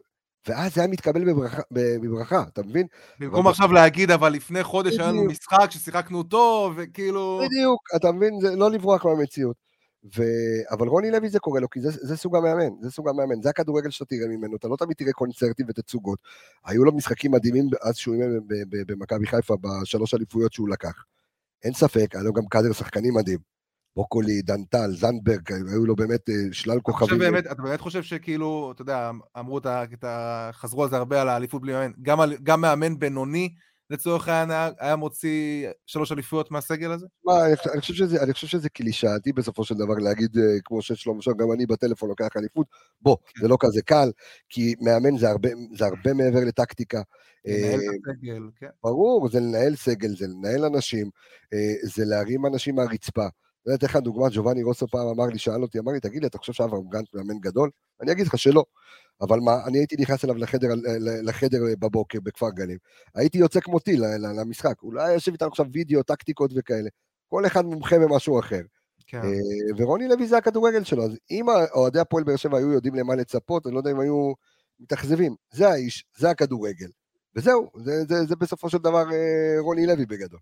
ואז 0.48 0.74
זה 0.74 0.80
היה 0.80 0.90
מתקבל 0.90 1.24
בברכה, 1.24 1.62
בברכה 1.70 2.44
אתה 2.52 2.62
מבין? 2.62 2.86
במקום 3.18 3.46
עכשיו 3.46 3.72
להגיד, 3.72 4.10
אבל 4.10 4.32
לפני 4.32 4.64
חודש 4.64 4.98
היה 4.98 5.08
לנו 5.08 5.24
משחק 5.24 5.70
ששיחקנו 5.70 6.22
טוב, 6.22 6.74
וכאילו... 6.76 7.40
בדיוק, 7.44 7.80
אתה 7.96 8.12
מבין? 8.12 8.40
זה 8.40 8.56
לא 8.56 8.70
לברוח 8.70 9.06
מהמציאות. 9.06 9.56
ו... 10.16 10.22
אבל 10.70 10.88
רוני 10.88 11.10
לוי 11.10 11.28
זה 11.28 11.38
קורה 11.38 11.60
לו, 11.60 11.70
כי 11.70 11.80
זה, 11.80 11.90
זה 11.90 12.16
סוג 12.16 12.36
המאמן, 12.36 12.70
זה 12.80 12.90
סוג 12.90 13.08
המאמן, 13.08 13.42
זה 13.42 13.50
הכדורגל 13.50 13.90
שאתה 13.90 14.04
תראה 14.04 14.28
ממנו, 14.28 14.56
אתה 14.56 14.68
לא 14.68 14.76
תמיד 14.76 14.96
תראה 14.96 15.12
קונצרטים 15.12 15.66
ותצוגות. 15.68 16.18
היו 16.64 16.84
לו 16.84 16.92
משחקים 16.92 17.30
מדהימים 17.30 17.66
אז 17.82 17.96
שהוא 17.96 18.14
אימן 18.14 18.38
במכבי 18.70 19.26
חיפה 19.26 19.54
בשלוש 19.60 20.14
אליפויות 20.14 20.52
שהוא 20.52 20.68
לקח. 20.68 21.04
אין 21.64 21.72
ספק, 21.72 22.14
היה 22.14 22.22
לו 22.22 22.32
גם 22.32 22.46
קאדר 22.46 22.72
שחקנים 22.72 23.14
מדהים. 23.14 23.38
בוקולי, 23.96 24.42
דנטל, 24.42 24.90
זנדברג, 24.90 25.52
היו 25.52 25.86
לו 25.86 25.96
באמת 25.96 26.28
אה, 26.28 26.34
שלל 26.52 26.80
כוכבים. 26.80 27.18
באמת, 27.18 27.46
אתה 27.46 27.62
באמת 27.62 27.80
חושב 27.80 28.02
שכאילו, 28.02 28.72
אתה 28.74 28.82
יודע, 28.82 29.10
אמרו 29.38 29.58
את 29.58 30.04
ה... 30.04 30.50
חזרו 30.52 30.82
על 30.82 30.90
זה 30.90 30.96
הרבה 30.96 31.22
על 31.22 31.28
האליפות 31.28 31.62
בלי 31.62 31.72
מאמן, 31.72 31.92
גם, 32.02 32.18
גם 32.42 32.60
מאמן 32.60 32.98
בינוני 32.98 33.54
לצורך 33.92 34.28
העניין 34.28 34.72
היה 34.78 34.96
מוציא 34.96 35.68
שלוש 35.86 36.12
אליפויות 36.12 36.50
מהסגל 36.50 36.92
הזה? 36.92 37.06
מה, 37.24 37.46
אני, 37.46 37.54
אני, 37.72 37.80
חושב 37.80 37.94
שזה, 37.94 38.22
אני 38.22 38.32
חושב 38.32 38.46
שזה 38.46 38.68
קלישאתי 38.68 39.32
בסופו 39.32 39.64
של 39.64 39.74
דבר 39.74 39.94
להגיד, 39.94 40.36
אה, 40.36 40.60
כמו 40.64 40.82
ששלמה 40.82 41.22
שם, 41.22 41.32
גם 41.32 41.52
אני 41.52 41.66
בטלפון 41.66 42.08
לוקח 42.08 42.28
אליפות, 42.36 42.66
בוא, 43.00 43.16
כן. 43.26 43.40
זה 43.40 43.48
לא 43.48 43.56
כזה 43.60 43.82
קל, 43.82 44.10
כי 44.48 44.74
מאמן 44.80 45.18
זה 45.18 45.30
הרבה, 45.30 45.48
זה 45.72 45.84
הרבה 45.84 46.14
מעבר 46.14 46.40
לטקטיקה. 46.46 47.02
לנהל 47.44 47.74
את 47.74 47.80
אה, 47.80 48.12
הסגל, 48.12 48.42
כן. 48.56 48.66
ברור, 48.84 49.28
זה 49.28 49.40
לנהל 49.40 49.76
סגל, 49.76 50.16
זה 50.16 50.26
לנהל 50.26 50.64
אנשים, 50.64 51.10
אה, 51.52 51.74
זה 51.82 52.04
להרים 52.04 52.46
אנשים 52.46 52.74
מהרצפה. 52.74 53.26
אני 53.66 53.74
אתן 53.74 53.86
לך 53.86 53.96
דוגמא, 53.96 54.28
ג'ובאני 54.32 54.62
רוסו 54.62 54.86
פעם 54.88 55.08
אמר 55.08 55.26
לי, 55.26 55.38
שאל 55.38 55.62
אותי, 55.62 55.78
אמר 55.78 55.92
לי, 55.92 56.00
תגיד 56.00 56.22
לי, 56.22 56.28
אתה 56.28 56.38
חושב 56.38 56.52
שאברהם 56.52 56.88
גנץ 56.88 57.06
מאמן 57.14 57.38
גדול? 57.40 57.70
אני 58.00 58.12
אגיד 58.12 58.26
לך 58.26 58.38
שלא. 58.38 58.64
אבל 59.22 59.40
מה, 59.40 59.66
אני 59.66 59.78
הייתי 59.78 59.96
נכנס 59.98 60.24
אליו 60.24 60.36
לחדר, 60.36 60.68
לחדר 61.22 61.58
בבוקר 61.78 62.18
בכפר 62.20 62.50
גלים, 62.50 62.78
הייתי 63.14 63.38
יוצא 63.38 63.60
כמו 63.60 63.78
טיל 63.78 64.02
למשחק, 64.40 64.74
הוא 64.80 64.94
לא 64.94 65.02
יושב 65.02 65.32
איתנו 65.32 65.48
עכשיו 65.48 65.66
וידאו, 65.72 66.02
טקטיקות 66.02 66.50
וכאלה, 66.56 66.88
כל 67.28 67.46
אחד 67.46 67.64
מומחה 67.64 67.98
במשהו 67.98 68.38
אחר. 68.38 68.62
כן. 69.06 69.20
אה, 69.24 69.30
ורוני 69.76 70.08
לוי 70.08 70.26
זה 70.26 70.36
הכדורגל 70.36 70.84
שלו, 70.84 71.04
אז 71.04 71.10
אם 71.30 71.46
אוהדי 71.74 71.98
הפועל 71.98 72.24
באר 72.24 72.36
שבע 72.36 72.58
היו 72.58 72.72
יודעים 72.72 72.94
למה 72.94 73.14
לצפות, 73.14 73.66
אני 73.66 73.74
לא 73.74 73.80
יודע 73.80 73.90
אם 73.90 74.00
היו 74.00 74.32
מתאכזבים. 74.80 75.34
זה 75.52 75.68
האיש, 75.68 76.04
זה 76.16 76.30
הכדורגל. 76.30 76.88
וזהו, 77.36 77.70
זה, 77.84 78.04
זה, 78.08 78.24
זה 78.24 78.36
בסופו 78.36 78.70
של 78.70 78.78
דבר 78.78 79.12
אה, 79.12 79.60
רוני 79.60 79.86
לוי 79.86 80.06
בגדול. 80.06 80.38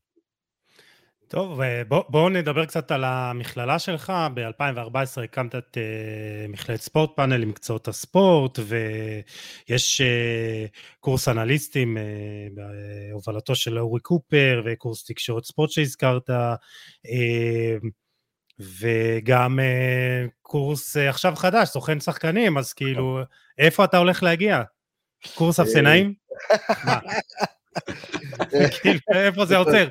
טוב, 1.30 1.60
בואו 1.88 2.04
בוא 2.08 2.30
נדבר 2.30 2.64
קצת 2.64 2.90
על 2.90 3.04
המכללה 3.04 3.78
שלך. 3.78 4.12
ב-2014 4.34 5.22
הקמת 5.24 5.54
את 5.54 5.76
uh, 5.76 6.48
מכללת 6.52 6.80
ספורט 6.80 7.10
פאנל 7.16 7.36
למקצועות 7.36 7.88
הספורט, 7.88 8.58
ויש 8.58 10.00
uh, 10.00 10.96
קורס 11.00 11.28
אנליסטים 11.28 11.96
uh, 11.96 12.00
בהובלתו 12.54 13.54
של 13.54 13.78
אורי 13.78 14.00
קופר, 14.00 14.62
וקורס 14.64 15.04
תקשורת 15.04 15.44
ספורט 15.44 15.70
שהזכרת, 15.70 16.30
uh, 16.30 17.86
וגם 18.60 19.58
uh, 19.58 20.30
קורס 20.42 20.96
uh, 20.96 21.00
עכשיו 21.00 21.34
חדש, 21.36 21.68
סוכן 21.68 22.00
שחקנים, 22.00 22.58
אז 22.58 22.72
כאילו, 22.72 23.20
איפה 23.58 23.84
אתה 23.84 23.98
הולך 23.98 24.22
להגיע? 24.22 24.62
קורס 25.34 25.60
אפסנאים? 25.60 26.14
מה? 26.84 26.98
כאילו, 28.82 29.00
איפה 29.14 29.44
זה 29.44 29.56
עוצר? 29.56 29.88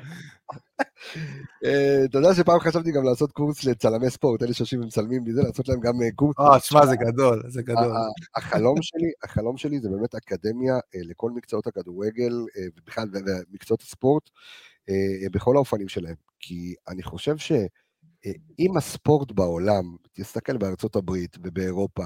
אה, 1.64 2.04
אתה 2.04 2.18
יודע 2.18 2.34
שפעם 2.34 2.60
חשבתי 2.60 2.92
גם 2.92 3.04
לעשות 3.04 3.32
קורס 3.32 3.64
לצלמי 3.64 4.10
ספורט, 4.10 4.42
אלה 4.42 4.52
שיושבים 4.52 4.82
ומצלמים 4.82 5.24
מזה, 5.24 5.42
לעשות 5.42 5.68
להם 5.68 5.80
גם 5.80 6.02
אה, 6.02 6.08
קורס. 6.14 6.34
אה, 6.40 6.60
תשמע, 6.60 6.86
זה 6.86 6.96
גדול, 6.96 7.42
זה 7.48 7.62
גדול. 7.62 7.92
החלום 8.36 8.82
שלי, 8.82 9.10
החלום 9.24 9.56
שלי 9.56 9.80
זה 9.80 9.88
באמת 9.88 10.14
אקדמיה 10.14 10.74
אה, 10.74 11.00
לכל 11.02 11.30
מקצועות 11.30 11.66
הכדורגל, 11.66 12.32
ובכלל, 12.76 13.08
ומקצועות 13.12 13.82
הספורט, 13.82 14.30
בכל 15.32 15.56
האופנים 15.56 15.88
שלהם. 15.88 16.14
כי 16.40 16.74
אני 16.88 17.02
חושב 17.02 17.36
שאם 17.36 18.76
הספורט 18.76 19.32
בעולם, 19.32 19.96
תסתכל 20.12 20.56
בארצות 20.56 20.96
הברית 20.96 21.36
ובאירופה, 21.42 22.04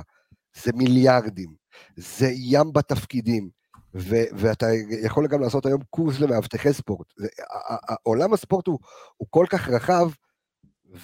זה 0.63 0.71
מיליארדים, 0.75 1.55
זה 1.97 2.29
ים 2.33 2.73
בתפקידים. 2.73 3.64
ו- 3.95 4.29
ואתה 4.33 4.67
יכול 5.03 5.27
גם 5.27 5.41
לעשות 5.41 5.67
היום 5.67 5.81
קורס 5.91 6.21
למאבטחי 6.21 6.73
ספורט. 6.73 7.07
עולם 8.03 8.33
הספורט 8.33 8.67
הוא, 8.67 8.79
הוא 9.17 9.29
כל 9.31 9.47
כך 9.51 9.69
רחב, 9.69 10.11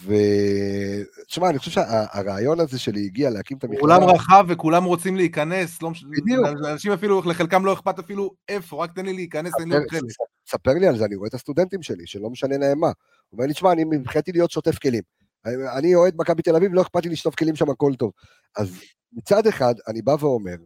ותשמע, 0.04 1.50
אני 1.50 1.58
חושב 1.58 1.70
שהרעיון 1.70 2.60
הזה 2.60 2.78
שלי 2.78 3.04
הגיע 3.04 3.30
להקים 3.30 3.58
את 3.58 3.64
המכללה... 3.64 3.94
עולם 3.94 4.02
רחב 4.02 4.44
וכולם 4.48 4.84
רוצים 4.84 5.16
להיכנס, 5.16 5.82
לא 5.82 5.90
משנה, 5.90 6.10
בדיוק. 6.10 6.46
אנשים 6.68 6.92
אפילו, 6.92 7.22
לחלקם 7.26 7.64
לא 7.64 7.72
אכפת 7.72 7.98
אפילו 7.98 8.30
איפה, 8.48 8.84
רק 8.84 8.94
תן 8.94 9.06
לי 9.06 9.12
להיכנס, 9.12 9.52
אין 9.60 9.68
לי 9.72 9.76
חלק. 9.90 10.02
ספר 10.50 10.70
לי 10.70 10.86
על 10.86 10.98
זה, 10.98 11.04
אני 11.04 11.16
רואה 11.16 11.28
את 11.28 11.34
הסטודנטים 11.34 11.82
שלי, 11.82 12.06
שלא 12.06 12.30
משנה 12.30 12.58
להם 12.58 12.78
מה. 12.78 12.86
הוא 12.86 12.94
אומר 13.32 13.46
לי, 13.46 13.52
תשמע, 13.52 13.72
אני 13.72 13.84
מבחינתי 13.84 14.32
להיות 14.32 14.50
שוטף 14.50 14.78
כלים. 14.78 15.02
אני 15.76 15.94
אוהד 15.94 16.14
מכבי 16.16 16.42
תל 16.42 16.56
אביב, 16.56 16.74
לא 16.74 16.82
אכפת 16.82 17.04
לי 17.04 17.10
לשטוף 17.10 17.34
כלים 17.34 17.56
שם, 17.56 17.70
הכל 17.70 17.92
טוב. 17.94 18.12
אז 18.56 18.80
מצד 19.12 19.46
אחד, 19.46 19.74
אני 19.88 20.02
בא 20.02 20.16
ואומר, 20.20 20.56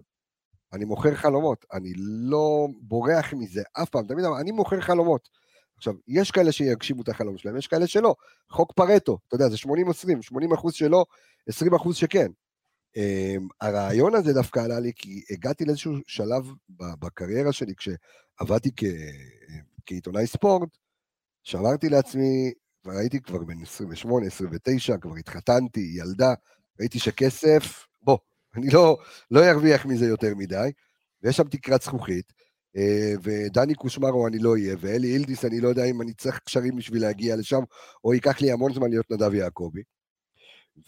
אני 0.74 0.84
מוכר 0.84 1.14
חלומות, 1.14 1.64
אני 1.72 1.92
לא 1.96 2.66
בורח 2.80 3.32
מזה 3.32 3.62
אף 3.72 3.88
פעם, 3.88 4.06
תמיד 4.06 4.24
אני 4.24 4.50
מוכר 4.50 4.80
חלומות. 4.80 5.28
עכשיו, 5.76 5.94
יש 6.08 6.30
כאלה 6.30 6.52
שיגשימו 6.52 7.02
את 7.02 7.08
החלום 7.08 7.38
שלהם, 7.38 7.56
יש 7.56 7.66
כאלה 7.66 7.86
שלא. 7.86 8.14
חוק 8.50 8.72
פרטו, 8.72 9.18
אתה 9.28 9.34
יודע, 9.34 9.48
זה 9.48 9.56
80-20, 9.56 10.22
80 10.22 10.52
אחוז 10.52 10.74
שלא, 10.74 11.04
20 11.46 11.74
אחוז 11.74 11.96
שכן. 11.96 12.30
Um, 12.98 13.42
הרעיון 13.60 14.14
הזה 14.14 14.32
דווקא 14.32 14.60
עלה 14.60 14.80
לי, 14.80 14.92
כי 14.96 15.22
הגעתי 15.30 15.64
לאיזשהו 15.64 15.92
שלב 16.06 16.44
בקריירה 16.70 17.52
שלי, 17.52 17.74
כשעבדתי 17.74 18.70
כעיתונאי 19.86 20.26
ספורט, 20.26 20.68
שאמרתי 21.42 21.88
לעצמי, 21.88 22.52
כבר 22.82 22.92
הייתי 22.92 23.20
כבר 23.20 23.38
בן 23.38 23.62
28, 23.62 24.26
29, 24.26 24.96
כבר 24.96 25.16
התחתנתי, 25.16 25.92
ילדה, 25.94 26.34
ראיתי 26.80 26.98
שכסף, 26.98 27.86
בוא, 28.02 28.18
אני 28.56 28.70
לא, 28.70 28.98
לא 29.30 29.50
ארוויח 29.50 29.86
מזה 29.86 30.06
יותר 30.06 30.34
מדי, 30.34 30.70
ויש 31.22 31.36
שם 31.36 31.48
תקרת 31.48 31.82
זכוכית, 31.82 32.32
אה, 32.76 33.12
ודני 33.22 33.74
קושמרו 33.74 34.26
אני 34.26 34.38
לא 34.38 34.52
אהיה, 34.52 34.76
ואלי 34.80 35.08
אילדיס 35.08 35.44
אני 35.44 35.60
לא 35.60 35.68
יודע 35.68 35.84
אם 35.84 36.02
אני 36.02 36.14
צריך 36.14 36.38
קשרים 36.38 36.76
בשביל 36.76 37.02
להגיע 37.02 37.36
לשם, 37.36 37.62
או 38.04 38.14
ייקח 38.14 38.40
לי 38.40 38.52
המון 38.52 38.74
זמן 38.74 38.90
להיות 38.90 39.10
נדב 39.10 39.34
יעקבי. 39.34 39.82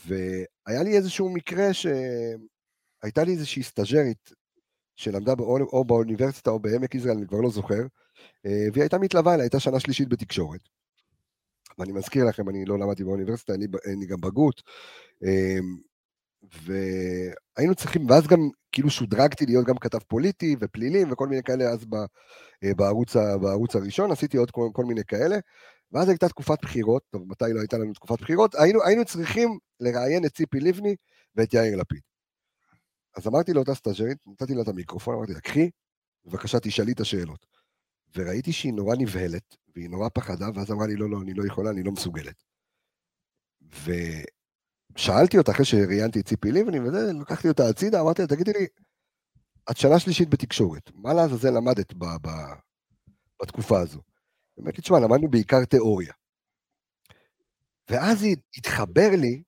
והיה 0.06 0.82
לי 0.82 0.96
איזשהו 0.96 1.30
מקרה 1.30 1.72
שהייתה 1.72 3.24
לי 3.24 3.32
איזושהי 3.32 3.62
סטאג'רית 3.62 4.32
שלמדה 4.96 5.34
באו, 5.34 5.58
או 5.58 5.84
באוניברסיטה 5.84 6.50
או 6.50 6.58
בעמק 6.58 6.94
יזרעאל, 6.94 7.16
אני 7.16 7.26
כבר 7.26 7.40
לא 7.40 7.50
זוכר, 7.50 7.82
אה, 8.46 8.66
והיא 8.72 8.82
הייתה 8.82 8.98
מתלווה 8.98 9.34
אליה, 9.34 9.44
הייתה 9.44 9.60
שנה 9.60 9.80
שלישית 9.80 10.08
בתקשורת. 10.08 10.60
ואני 11.78 11.92
מזכיר 11.92 12.24
לכם, 12.24 12.48
אני 12.48 12.64
לא 12.64 12.78
למדתי 12.78 13.04
באוניברסיטה, 13.04 13.52
אין 13.84 14.00
לי 14.00 14.06
גם 14.06 14.20
בגרות, 14.20 14.62
אה, 15.24 15.58
והיינו 16.52 17.74
צריכים, 17.74 18.10
ואז 18.10 18.26
גם 18.26 18.38
כאילו 18.72 18.90
שודרגתי 18.90 19.46
להיות 19.46 19.66
גם 19.66 19.76
כתב 19.78 19.98
פוליטי 19.98 20.56
ופלילים 20.60 21.12
וכל 21.12 21.28
מיני 21.28 21.42
כאלה 21.42 21.64
אז 21.64 21.86
אה, 22.64 22.74
בערוץ, 22.74 23.16
בערוץ 23.16 23.76
הראשון, 23.76 24.10
עשיתי 24.10 24.36
עוד 24.36 24.50
כל, 24.50 24.68
כל 24.72 24.84
מיני 24.84 25.04
כאלה, 25.04 25.36
ואז 25.92 26.08
הייתה 26.08 26.28
תקופת 26.28 26.58
בחירות, 26.62 27.02
טוב, 27.10 27.22
מתי 27.28 27.44
לא 27.52 27.60
הייתה 27.60 27.78
לנו 27.78 27.92
תקופת 27.92 28.20
בחירות? 28.20 28.54
היינו, 28.54 28.82
היינו 28.84 29.04
צריכים 29.04 29.58
לראיין 29.80 30.24
את 30.24 30.34
ציפי 30.34 30.60
לבני 30.60 30.96
ואת 31.34 31.54
יאיר 31.54 31.76
לפיד. 31.76 32.00
אז 33.16 33.26
אמרתי 33.26 33.52
לאותה 33.52 33.74
סטאג'רית, 33.74 34.18
נתתי 34.26 34.54
לה 34.54 34.62
את 34.62 34.68
המיקרופון, 34.68 35.14
אמרתי 35.14 35.32
לה, 35.32 35.40
קחי, 35.40 35.70
בבקשה 36.24 36.60
תשאלי 36.60 36.92
את 36.92 37.00
השאלות. 37.00 37.46
וראיתי 38.16 38.52
שהיא 38.52 38.72
נורא 38.72 38.96
נבהלת, 38.98 39.56
והיא 39.74 39.90
נורא 39.90 40.08
פחדה, 40.14 40.46
ואז 40.54 40.70
אמרה 40.70 40.86
לי, 40.86 40.96
לא, 40.96 41.10
לא, 41.10 41.22
אני 41.22 41.34
לא 41.34 41.46
יכולה, 41.46 41.70
אני 41.70 41.82
לא 41.82 41.92
מסוגלת. 41.92 42.42
ושאלתי 44.96 45.38
אותה, 45.38 45.52
אחרי 45.52 45.64
שראיינתי 45.64 46.20
את 46.20 46.26
ציפי 46.26 46.52
לבני 46.52 46.80
וזה, 46.80 47.12
לקחתי 47.20 47.48
אותה 47.48 47.68
הצידה, 47.68 48.00
אמרתי 48.00 48.22
לה, 48.22 48.28
תגידי 48.28 48.52
לי, 48.52 48.66
את 49.70 49.76
שנה 49.76 49.98
שלישית 49.98 50.28
בתקשורת, 50.28 50.90
מה 50.94 51.14
לעזאזל 51.14 51.50
למדת 51.50 51.92
ב, 51.92 52.04
ב, 52.04 52.28
בתקופה 53.42 53.80
הזו? 53.80 53.98
היא 53.98 54.62
אומרת 54.62 54.76
לי, 54.76 54.82
תשמע, 54.82 55.00
למדנו 55.00 55.28
בעיקר 55.28 55.64
תיאוריה. 55.64 56.12
ואז 57.90 58.22
היא 58.22 58.36
התחבר 58.56 59.10
לי 59.18 59.42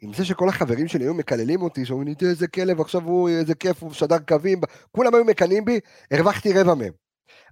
עם 0.00 0.14
זה 0.14 0.24
שכל 0.24 0.48
החברים 0.48 0.88
שלי 0.88 1.04
היו 1.04 1.14
מקללים 1.14 1.62
אותי, 1.62 1.86
שאומרים 1.86 2.08
לי, 2.08 2.28
איזה 2.28 2.48
כלב, 2.48 2.80
עכשיו 2.80 3.02
הוא, 3.02 3.28
איזה 3.28 3.54
כיף, 3.54 3.82
הוא 3.82 3.92
שדר 3.92 4.18
קווים, 4.18 4.60
כולם 4.90 5.14
היו 5.14 5.24
מקנאים 5.24 5.64
בי, 5.64 5.80
הרווחתי 6.10 6.52
רבע 6.52 6.74
מהם. 6.74 6.92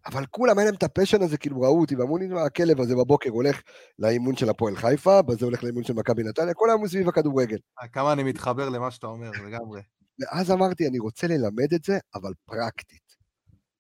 אבל 0.07 0.27
כולם, 0.27 0.59
היה 0.59 0.65
להם 0.65 0.75
את 0.75 0.83
הפשן 0.83 1.23
הזה, 1.23 1.39
כאילו 1.39 1.61
ראו 1.61 1.81
אותי, 1.81 1.97
ואמרו 1.97 2.19
לי, 2.19 2.29
הכלב 2.47 2.81
הזה 2.81 2.97
בבוקר 2.97 3.31
הולך 3.31 3.61
לאימון 3.99 4.37
של 4.37 4.49
הפועל 4.49 4.77
חיפה, 4.77 5.23
בזה 5.23 5.45
הולך 5.45 5.65
לאימון 5.65 5.85
של 5.85 5.93
מכבי 5.93 6.23
נתניה, 6.23 6.55
כל 6.55 6.71
היום 6.71 6.89
סביב 6.89 7.09
הכדורגל. 7.09 7.59
אה, 7.83 7.89
כמה 7.89 8.13
אני 8.13 8.23
מתחבר 8.23 8.69
למה 8.69 8.91
שאתה 8.91 9.07
אומר, 9.07 9.31
לגמרי. 9.47 9.81
ואז 10.21 10.51
אמרתי, 10.51 10.89
אני 10.89 10.99
רוצה 10.99 11.27
ללמד 11.27 11.75
את 11.75 11.85
זה, 11.85 11.99
אבל 12.15 12.33
פרקטית. 12.45 13.09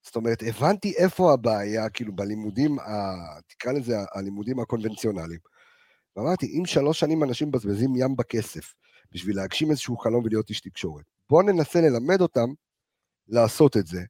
זאת 0.02 0.16
אומרת, 0.16 0.42
הבנתי 0.46 0.94
איפה 0.96 1.32
הבעיה, 1.32 1.90
כאילו, 1.90 2.16
בלימודים, 2.16 2.78
ה... 2.78 3.14
תקרא 3.46 3.72
לזה 3.72 3.96
הלימודים 4.14 4.60
הקונבנציונליים. 4.60 5.40
ואמרתי, 6.16 6.46
אם 6.46 6.66
שלוש 6.66 7.00
שנים 7.00 7.24
אנשים 7.24 7.48
מבזבזים 7.48 7.96
ים 7.96 8.16
בכסף 8.16 8.74
בשביל 9.12 9.36
להגשים 9.36 9.70
איזשהו 9.70 9.96
חלום 9.96 10.24
ולהיות 10.24 10.50
איש 10.50 10.60
תקשורת, 10.60 11.04
בואו 11.30 11.42
ננסה 11.42 11.80
ללמד 11.80 12.20
אותם 12.20 12.48
לעשות 13.28 13.76
את 13.76 13.86
זה, 13.86 14.00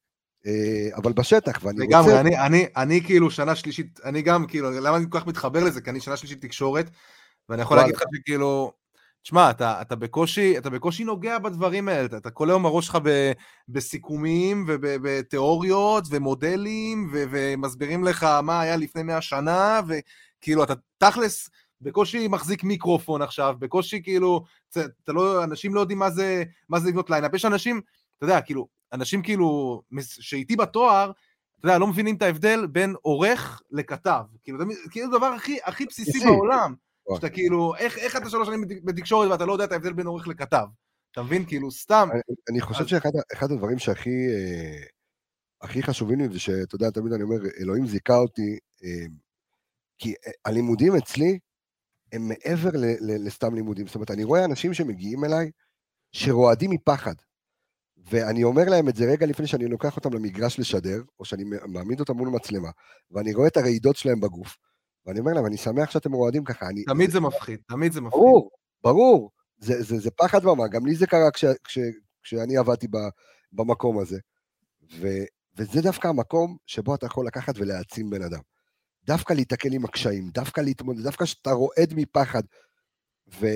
אבל 0.94 1.12
בשטח, 1.12 1.60
ואני 1.62 1.78
לגמרי, 1.78 2.12
רוצה... 2.12 2.22
לגמרי, 2.22 2.36
אני, 2.36 2.46
אני, 2.46 2.66
אני 2.76 3.04
כאילו 3.04 3.30
שנה 3.30 3.54
שלישית, 3.54 4.00
אני 4.04 4.22
גם 4.22 4.46
כאילו, 4.46 4.70
למה 4.70 4.96
אני 4.96 5.04
כל 5.10 5.20
כך 5.20 5.26
מתחבר 5.26 5.64
לזה? 5.64 5.80
כי 5.80 5.90
אני 5.90 6.00
שנה 6.00 6.16
שלישית 6.16 6.42
תקשורת, 6.42 6.90
ואני 7.48 7.62
יכול 7.62 7.76
להגיד 7.76 7.94
לך 7.94 8.02
שכאילו, 8.16 8.72
תשמע, 9.22 9.50
אתה, 9.50 9.82
אתה, 9.82 9.96
בקושי, 9.96 10.58
אתה 10.58 10.70
בקושי 10.70 11.04
נוגע 11.04 11.38
בדברים 11.38 11.88
האלה, 11.88 12.04
אתה, 12.04 12.16
אתה 12.16 12.30
כל 12.30 12.50
היום 12.50 12.66
הראש 12.66 12.86
שלך 12.86 12.98
ב, 13.02 13.32
בסיכומים 13.68 14.64
ובתיאוריות 14.68 16.04
ומודלים, 16.10 17.10
ו, 17.12 17.24
ומסבירים 17.30 18.04
לך 18.04 18.24
מה 18.42 18.60
היה 18.60 18.76
לפני 18.76 19.02
מאה 19.02 19.20
שנה, 19.20 19.80
וכאילו, 19.88 20.64
אתה 20.64 20.74
תכלס, 20.98 21.50
בקושי 21.80 22.28
מחזיק 22.28 22.64
מיקרופון 22.64 23.22
עכשיו, 23.22 23.54
בקושי 23.58 24.02
כאילו, 24.02 24.44
אתה 24.70 25.12
לא, 25.12 25.44
אנשים 25.44 25.74
לא 25.74 25.80
יודעים 25.80 25.98
מה 25.98 26.10
זה, 26.10 26.44
מה 26.68 26.80
זה 26.80 26.88
לבנות 26.88 27.10
lineup, 27.10 27.34
יש 27.34 27.44
אנשים, 27.44 27.80
אתה 28.16 28.24
יודע, 28.24 28.40
כאילו, 28.40 28.77
אנשים 28.92 29.22
כאילו, 29.22 29.82
שאיתי 30.00 30.56
בתואר, 30.56 31.12
אתה 31.58 31.66
יודע, 31.68 31.78
לא 31.78 31.86
מבינים 31.86 32.16
את 32.16 32.22
ההבדל 32.22 32.66
בין 32.66 32.94
עורך 33.02 33.62
לכתב, 33.70 34.22
כאילו, 34.44 34.58
זה 34.58 34.64
כאילו 34.90 35.18
דבר 35.18 35.26
הכי, 35.26 35.58
הכי 35.64 35.86
בסיסי 35.86 36.18
בעולם, 36.26 36.74
שאתה 37.14 37.28
כאילו, 37.28 37.74
איך, 37.76 37.98
איך 37.98 38.16
אתה 38.16 38.30
שלוש 38.30 38.48
שנים 38.48 38.64
בתקשורת 38.84 39.30
ואתה 39.30 39.46
לא 39.46 39.52
יודע 39.52 39.64
את 39.64 39.72
ההבדל 39.72 39.92
בין 39.92 40.06
עורך 40.06 40.28
לכתב, 40.28 40.66
אתה 41.12 41.22
מבין? 41.22 41.44
כאילו, 41.44 41.70
סתם. 41.70 42.08
אני, 42.12 42.20
אני 42.50 42.60
חושב 42.60 42.82
אז... 42.82 42.88
שאחד 42.88 43.50
הדברים 43.50 43.78
שהכי 43.78 44.28
אה, 44.28 44.82
הכי 45.62 45.82
חשובים 45.82 46.18
לי, 46.20 46.28
זה 46.28 46.40
שאתה 46.40 46.74
יודע, 46.74 46.90
תמיד 46.90 47.12
אני 47.12 47.22
אומר, 47.22 47.36
אלוהים 47.60 47.86
זיכה 47.86 48.16
אותי, 48.16 48.58
אה, 48.84 49.06
כי 49.98 50.14
אה, 50.26 50.32
הלימודים 50.44 50.96
אצלי, 50.96 51.38
הם 52.12 52.28
מעבר 52.28 52.70
ל, 52.70 52.84
ל, 52.84 53.26
לסתם 53.26 53.54
לימודים. 53.54 53.86
זאת 53.86 53.94
אומרת, 53.94 54.10
אני 54.10 54.24
רואה 54.24 54.44
אנשים 54.44 54.74
שמגיעים 54.74 55.24
אליי, 55.24 55.50
שרועדים 56.12 56.70
מפחד. 56.70 57.14
ואני 58.10 58.44
אומר 58.44 58.64
להם 58.64 58.88
את 58.88 58.96
זה 58.96 59.04
רגע 59.04 59.26
לפני 59.26 59.46
שאני 59.46 59.68
לוקח 59.68 59.96
אותם 59.96 60.12
למגרש 60.12 60.58
לשדר, 60.58 61.02
או 61.20 61.24
שאני 61.24 61.44
מעמיד 61.66 62.00
אותם 62.00 62.16
מול 62.16 62.28
מצלמה, 62.28 62.70
ואני 63.10 63.34
רואה 63.34 63.48
את 63.48 63.56
הרעידות 63.56 63.96
שלהם 63.96 64.20
בגוף, 64.20 64.56
ואני 65.06 65.20
אומר 65.20 65.32
להם, 65.32 65.46
אני 65.46 65.56
שמח 65.56 65.90
שאתם 65.90 66.12
רועדים 66.12 66.44
ככה. 66.44 66.66
אני... 66.68 66.84
תמיד 66.84 67.10
זה 67.10 67.20
מפחיד, 67.20 67.60
תמיד 67.68 67.92
זה 67.92 68.00
מפחיד. 68.00 68.20
ברור, 68.20 68.50
ברור. 68.82 69.30
זה, 69.58 69.82
זה, 69.82 69.98
זה 69.98 70.10
פחד 70.10 70.46
ומה, 70.46 70.68
גם 70.68 70.86
לי 70.86 70.94
זה 70.94 71.06
קרה 71.06 71.30
כש, 71.30 71.44
כש, 71.64 71.78
כשאני 72.22 72.56
עבדתי 72.56 72.88
ב, 72.88 72.96
במקום 73.52 73.98
הזה. 73.98 74.18
ו, 75.00 75.06
וזה 75.56 75.82
דווקא 75.82 76.08
המקום 76.08 76.56
שבו 76.66 76.94
אתה 76.94 77.06
יכול 77.06 77.26
לקחת 77.26 77.54
ולהעצים 77.58 78.10
בן 78.10 78.22
אדם. 78.22 78.40
דווקא 79.04 79.32
להתקל 79.32 79.72
עם 79.72 79.84
הקשיים, 79.84 80.30
דווקא 80.30 80.60
להתמודד, 80.60 81.02
דווקא 81.02 81.24
שאתה 81.24 81.50
רועד 81.50 81.94
מפחד. 81.94 82.42
ו, 83.40 83.46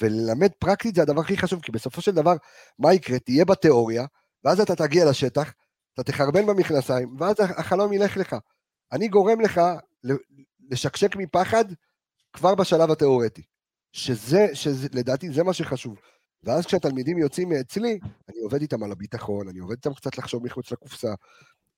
וללמד 0.00 0.50
פרקטית 0.58 0.94
זה 0.94 1.02
הדבר 1.02 1.20
הכי 1.20 1.36
חשוב, 1.36 1.62
כי 1.62 1.72
בסופו 1.72 2.00
של 2.00 2.12
דבר, 2.12 2.34
מה 2.78 2.94
יקרה? 2.94 3.18
תהיה 3.18 3.44
בתיאוריה, 3.44 4.06
ואז 4.44 4.60
אתה 4.60 4.76
תגיע 4.76 5.10
לשטח, 5.10 5.52
אתה 5.94 6.02
תחרבן 6.02 6.46
במכנסיים, 6.46 7.16
ואז 7.18 7.34
החלום 7.40 7.92
ילך 7.92 8.16
לך. 8.16 8.36
אני 8.92 9.08
גורם 9.08 9.40
לך 9.40 9.60
לשקשק 10.70 11.16
מפחד 11.16 11.64
כבר 12.32 12.54
בשלב 12.54 12.90
התיאורטי. 12.90 13.42
שזה, 13.92 14.46
שזה, 14.54 14.88
לדעתי, 14.92 15.30
זה 15.30 15.42
מה 15.42 15.52
שחשוב. 15.52 15.98
ואז 16.42 16.66
כשהתלמידים 16.66 17.18
יוצאים 17.18 17.48
מאצלי, 17.48 17.98
אני 18.28 18.38
עובד 18.42 18.60
איתם 18.60 18.82
על 18.82 18.92
הביטחון, 18.92 19.48
אני 19.48 19.58
עובד 19.58 19.74
איתם 19.76 19.94
קצת 19.94 20.18
לחשוב 20.18 20.44
מחוץ 20.44 20.72
לקופסה, 20.72 21.08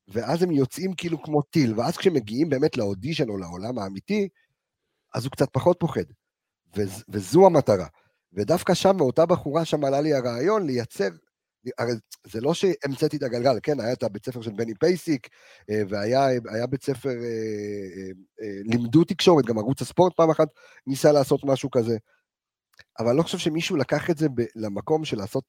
ואז 0.08 0.42
הם 0.42 0.50
יוצאים 0.50 0.94
כאילו 0.94 1.22
כמו 1.22 1.42
טיל, 1.42 1.80
ואז 1.80 1.96
כשהם 1.96 2.14
מגיעים 2.14 2.48
באמת 2.48 2.76
לאודישן 2.76 3.28
או 3.28 3.38
לעולם 3.38 3.78
האמיתי, 3.78 4.28
אז 5.14 5.24
הוא 5.24 5.32
קצת 5.32 5.48
פחות 5.52 5.76
פוחד. 5.80 6.04
וז, 6.76 7.04
וזו 7.08 7.46
המטרה. 7.46 7.86
ודווקא 8.34 8.74
שם, 8.74 8.96
מאותה 8.96 9.26
בחורה, 9.26 9.64
שם 9.64 9.84
עלה 9.84 10.00
לי 10.00 10.14
הרעיון 10.14 10.66
לייצר, 10.66 11.08
הרי 11.78 11.92
זה 12.26 12.40
לא 12.40 12.54
שהמצאתי 12.54 13.16
את 13.16 13.22
הגלגל, 13.22 13.58
כן, 13.62 13.80
היה 13.80 13.92
את 13.92 14.02
הבית 14.02 14.26
ספר 14.26 14.42
של 14.42 14.50
בני 14.50 14.74
פייסיק, 14.74 15.28
אה, 15.70 15.82
והיה 15.88 16.66
בית 16.70 16.82
ספר, 16.82 17.08
אה, 17.08 18.10
אה, 18.42 18.60
לימדו 18.64 19.04
תקשורת, 19.04 19.44
גם 19.46 19.58
ערוץ 19.58 19.82
הספורט 19.82 20.16
פעם 20.16 20.30
אחת 20.30 20.48
ניסה 20.86 21.12
לעשות 21.12 21.40
משהו 21.44 21.70
כזה. 21.70 21.96
אבל 22.98 23.08
אני 23.08 23.18
לא 23.18 23.22
חושב 23.22 23.38
שמישהו 23.38 23.76
לקח 23.76 24.10
את 24.10 24.18
זה 24.18 24.26
למקום 24.56 25.04
של 25.04 25.16
לעשות 25.16 25.44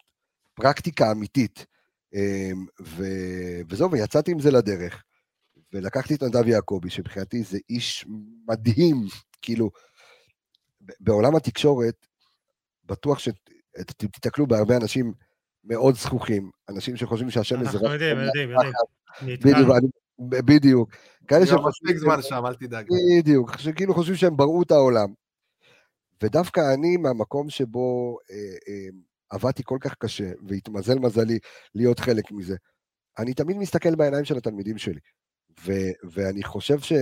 פרקטיקה 0.56 1.12
אמיתית. 1.12 1.66
ו... 2.82 3.04
וזהו, 3.70 3.92
ויצאתי 3.92 4.32
עם 4.32 4.40
זה 4.40 4.52
לדרך. 4.52 5.04
ולקחתי 5.74 6.16
את 6.16 6.24
נדב 6.24 6.48
יעקבי, 6.48 6.90
שמבחינתי 6.90 7.44
זה 7.44 7.58
איש 7.70 8.06
מדהים, 8.48 8.96
כאילו, 9.42 9.70
בעולם 11.00 11.36
התקשורת, 11.36 12.08
בטוח 12.94 13.20
שתתקלו 13.20 14.48
בהרבה 14.48 14.78
אנשים 14.78 15.14
מאוד 15.64 15.96
זכוכים, 15.96 16.52
אנשים 16.70 16.98
שחושבים 16.98 17.30
שהשם 17.30 17.64
זה... 17.64 17.70
אנחנו 17.70 17.94
יודעים, 17.94 18.18
יודעים, 18.20 18.50
יודעים. 19.46 19.90
בדיוק. 20.20 20.90
כאלה 21.28 21.46
שחושבים... 21.46 21.68
מספיק 21.68 21.98
זמן 21.98 22.22
שם, 22.22 22.46
אל 22.46 22.56
תדאג. 22.56 22.88
בדיוק, 23.20 23.58
שכאילו 23.58 23.94
חושבים 23.94 24.16
שהם 24.16 24.38
בראו 24.38 24.64
את 24.64 24.72
העולם. 24.72 25.14
ודווקא 26.24 26.62
אני, 26.74 26.98
מהמקום 26.98 27.50
שבו 27.50 28.18
אה, 28.32 28.36
אה, 28.68 28.88
עבדתי 29.30 29.64
כל 29.66 29.78
כך 29.82 29.96
קשה, 29.96 30.32
והתמזל 30.48 31.00
מזלי 31.00 31.40
להיות 31.76 32.00
חלק 32.00 32.32
מזה, 32.32 32.56
אני 33.20 33.34
תמיד 33.34 33.58
מסתכל 33.58 33.96
בעיניים 33.96 34.26
של 34.26 34.38
התלמידים 34.38 34.78
שלי. 34.78 35.00
ואני 36.14 36.44
חושב 36.44 36.80
ש... 36.80 36.94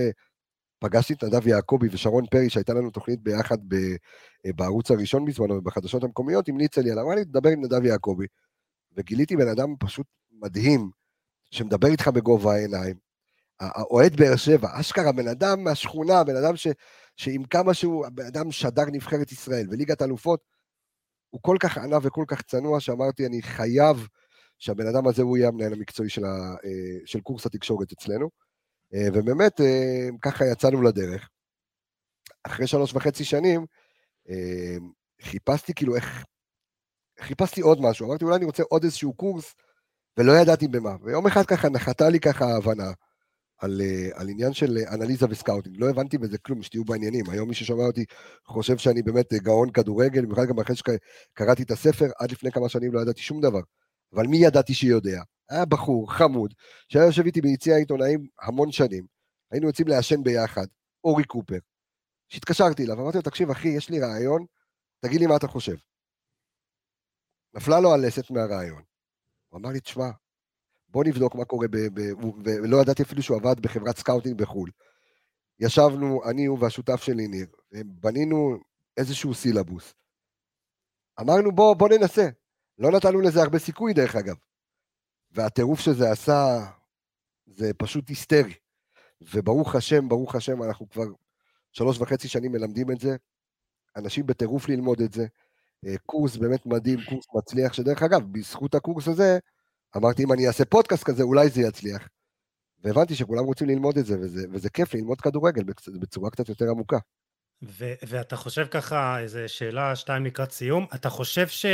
פגשתי 0.82 1.12
את 1.12 1.24
נדב 1.24 1.46
יעקבי 1.46 1.88
ושרון 1.92 2.26
פרי, 2.26 2.50
שהייתה 2.50 2.74
לנו 2.74 2.90
תוכנית 2.90 3.22
ביחד 3.22 3.58
ב, 3.68 3.76
בערוץ 4.56 4.90
הראשון 4.90 5.24
בזמנו, 5.24 5.62
בחדשות 5.62 6.04
המקומיות, 6.04 6.48
המליצה 6.48 6.80
לי 6.80 6.90
עליו, 6.90 7.04
אמר 7.04 7.14
לי, 7.14 7.24
תדבר 7.24 7.50
עם 7.50 7.64
נדב 7.64 7.84
יעקבי. 7.84 8.26
וגיליתי 8.96 9.36
בן 9.36 9.48
אדם 9.48 9.74
פשוט 9.78 10.06
מדהים, 10.32 10.90
שמדבר 11.50 11.88
איתך 11.88 12.08
בגובה 12.08 12.54
העיניים. 12.54 12.96
האוהד 13.60 14.16
באר 14.16 14.36
שבע, 14.36 14.80
אשכרה, 14.80 15.12
בן 15.12 15.28
אדם 15.28 15.64
מהשכונה, 15.64 16.24
בן 16.24 16.36
אדם 16.36 16.56
ש, 16.56 16.66
שעם 17.16 17.44
כמה 17.44 17.74
שהוא, 17.74 18.06
בן 18.14 18.26
אדם 18.26 18.50
שדר 18.50 18.84
נבחרת 18.92 19.32
ישראל 19.32 19.66
וליגת 19.70 20.02
אלופות, 20.02 20.40
הוא 21.30 21.40
כל 21.42 21.56
כך 21.60 21.78
ענה 21.78 21.98
וכל 22.02 22.24
כך 22.28 22.42
צנוע, 22.42 22.80
שאמרתי, 22.80 23.26
אני 23.26 23.42
חייב 23.42 24.08
שהבן 24.58 24.86
אדם 24.86 25.08
הזה 25.08 25.22
הוא 25.22 25.36
יהיה 25.36 25.48
המנהל 25.48 25.72
המקצועי 25.72 26.08
של, 26.08 26.24
ה, 26.24 26.54
אה, 26.64 26.98
של 27.04 27.20
קורס 27.20 27.46
התקשורת 27.46 27.92
אצלנו. 27.92 28.30
אה, 28.94 29.08
ובאמת, 29.14 29.60
אה, 29.60 30.08
ככה 30.22 30.44
יצאנו 30.52 30.82
לדרך. 30.82 31.28
אחרי 32.44 32.66
שלוש 32.66 32.94
וחצי 32.94 33.24
שנים, 33.24 33.66
חיפשתי 35.22 35.74
כאילו 35.74 35.96
איך... 35.96 36.24
חיפשתי 37.20 37.60
עוד 37.60 37.80
משהו, 37.80 38.06
אמרתי 38.06 38.24
אולי 38.24 38.36
אני 38.36 38.44
רוצה 38.44 38.62
עוד 38.62 38.84
איזשהו 38.84 39.14
קורס, 39.14 39.54
ולא 40.16 40.32
ידעתי 40.32 40.68
במה. 40.68 40.96
ויום 41.02 41.26
אחד 41.26 41.46
ככה 41.46 41.68
נחתה 41.68 42.08
לי 42.08 42.20
ככה 42.20 42.44
ההבנה 42.44 42.92
על, 43.62 43.80
על 44.14 44.28
עניין 44.28 44.52
של 44.52 44.78
אנליזה 44.94 45.26
ו 45.30 45.35
scouting. 45.35 45.76
לא 45.78 45.90
הבנתי 45.90 46.18
בזה 46.18 46.38
כלום, 46.38 46.62
שתהיו 46.62 46.84
בעניינים. 46.84 47.30
היום 47.30 47.48
מי 47.48 47.54
ששומע 47.54 47.84
אותי 47.84 48.04
חושב 48.46 48.78
שאני 48.78 49.02
באמת 49.02 49.32
גאון 49.32 49.70
כדורגל, 49.70 50.24
במיוחד 50.24 50.46
גם 50.48 50.60
אחרי 50.60 50.76
שקראתי 50.76 51.62
את 51.62 51.70
הספר, 51.70 52.06
עד 52.18 52.32
לפני 52.32 52.52
כמה 52.52 52.68
שנים 52.68 52.92
לא 52.92 53.00
ידעתי 53.00 53.20
שום 53.20 53.40
דבר. 53.40 53.60
אבל 54.12 54.26
מי 54.26 54.36
ידעתי 54.36 54.74
שיודע? 54.74 55.22
היה 55.50 55.64
בחור 55.64 56.12
חמוד, 56.12 56.54
שהיה 56.88 57.04
יושב 57.04 57.22
איתי 57.26 57.40
ביציע 57.40 57.74
העיתונאים 57.74 58.26
המון 58.42 58.72
שנים, 58.72 59.06
היינו 59.50 59.66
יוצאים 59.66 59.88
לעשן 59.88 60.22
ביחד, 60.22 60.66
אורי 61.04 61.24
קופר, 61.24 61.58
שהתקשרתי 62.28 62.84
אליו, 62.84 63.00
אמרתי 63.00 63.16
לו, 63.16 63.22
תקשיב 63.22 63.50
אחי, 63.50 63.68
יש 63.68 63.90
לי 63.90 64.00
רעיון, 64.00 64.46
תגיד 65.00 65.20
לי 65.20 65.26
מה 65.26 65.36
אתה 65.36 65.48
חושב. 65.48 65.76
נפלה 67.54 67.80
לו 67.80 67.92
הלסת 67.92 68.30
מהרעיון. 68.30 68.82
הוא 69.48 69.60
אמר 69.60 69.70
לי, 69.70 69.80
תשמע, 69.80 70.10
בוא 70.88 71.04
נבדוק 71.04 71.34
מה 71.34 71.44
קורה, 71.44 71.68
ב... 71.68 71.76
ב... 71.76 72.00
ולא 72.44 72.82
ידעתי 72.82 73.02
אפילו 73.02 73.22
שהוא 73.22 73.36
עבד 73.36 73.60
בחברת 73.60 73.96
scouting 73.96 74.38
בחו"ל. 74.38 74.70
ישבנו, 75.58 76.30
אני, 76.30 76.46
הוא 76.46 76.58
והשותף 76.60 77.02
שלי, 77.02 77.28
ניר, 77.28 77.46
בנינו 77.84 78.58
איזשהו 78.96 79.34
סילבוס. 79.34 79.94
אמרנו, 81.20 81.52
בוא, 81.52 81.74
בוא 81.76 81.88
ננסה. 81.88 82.28
לא 82.78 82.90
נתנו 82.90 83.20
לזה 83.20 83.42
הרבה 83.42 83.58
סיכוי, 83.58 83.92
דרך 83.92 84.16
אגב. 84.16 84.36
והטירוף 85.30 85.80
שזה 85.80 86.10
עשה, 86.10 86.66
זה 87.46 87.74
פשוט 87.74 88.08
היסטרי. 88.08 88.54
וברוך 89.34 89.74
השם, 89.74 90.08
ברוך 90.08 90.34
השם, 90.34 90.62
אנחנו 90.62 90.88
כבר 90.88 91.04
שלוש 91.72 91.98
וחצי 91.98 92.28
שנים 92.28 92.52
מלמדים 92.52 92.90
את 92.90 93.00
זה. 93.00 93.16
אנשים 93.96 94.26
בטירוף 94.26 94.68
ללמוד 94.68 95.00
את 95.00 95.12
זה. 95.12 95.26
אה, 95.86 95.94
קורס 96.06 96.36
באמת 96.36 96.66
מדהים, 96.66 96.98
קורס 97.08 97.24
מצליח, 97.34 97.72
שדרך 97.72 98.02
אגב, 98.02 98.32
בזכות 98.32 98.74
הקורס 98.74 99.08
הזה, 99.08 99.38
אמרתי, 99.96 100.24
אם 100.24 100.32
אני 100.32 100.46
אעשה 100.48 100.64
פודקאסט 100.64 101.04
כזה, 101.04 101.22
אולי 101.22 101.48
זה 101.48 101.60
יצליח. 101.62 102.08
והבנתי 102.84 103.14
שכולם 103.14 103.44
רוצים 103.44 103.68
ללמוד 103.68 103.98
את 103.98 104.06
זה, 104.06 104.20
וזה, 104.20 104.46
וזה 104.52 104.70
כיף 104.70 104.94
ללמוד 104.94 105.20
כדורגל 105.20 105.62
בצורה 106.00 106.30
קצת 106.30 106.48
יותר 106.48 106.70
עמוקה. 106.70 106.98
ו- 107.62 107.94
ואתה 108.02 108.36
חושב 108.36 108.66
ככה, 108.70 109.18
איזו 109.20 109.38
שאלה, 109.46 109.96
שתיים 109.96 110.26
לקראת 110.26 110.50
סיום, 110.52 110.86
אתה 110.94 111.10
חושב 111.10 111.48
ש... 111.48 111.66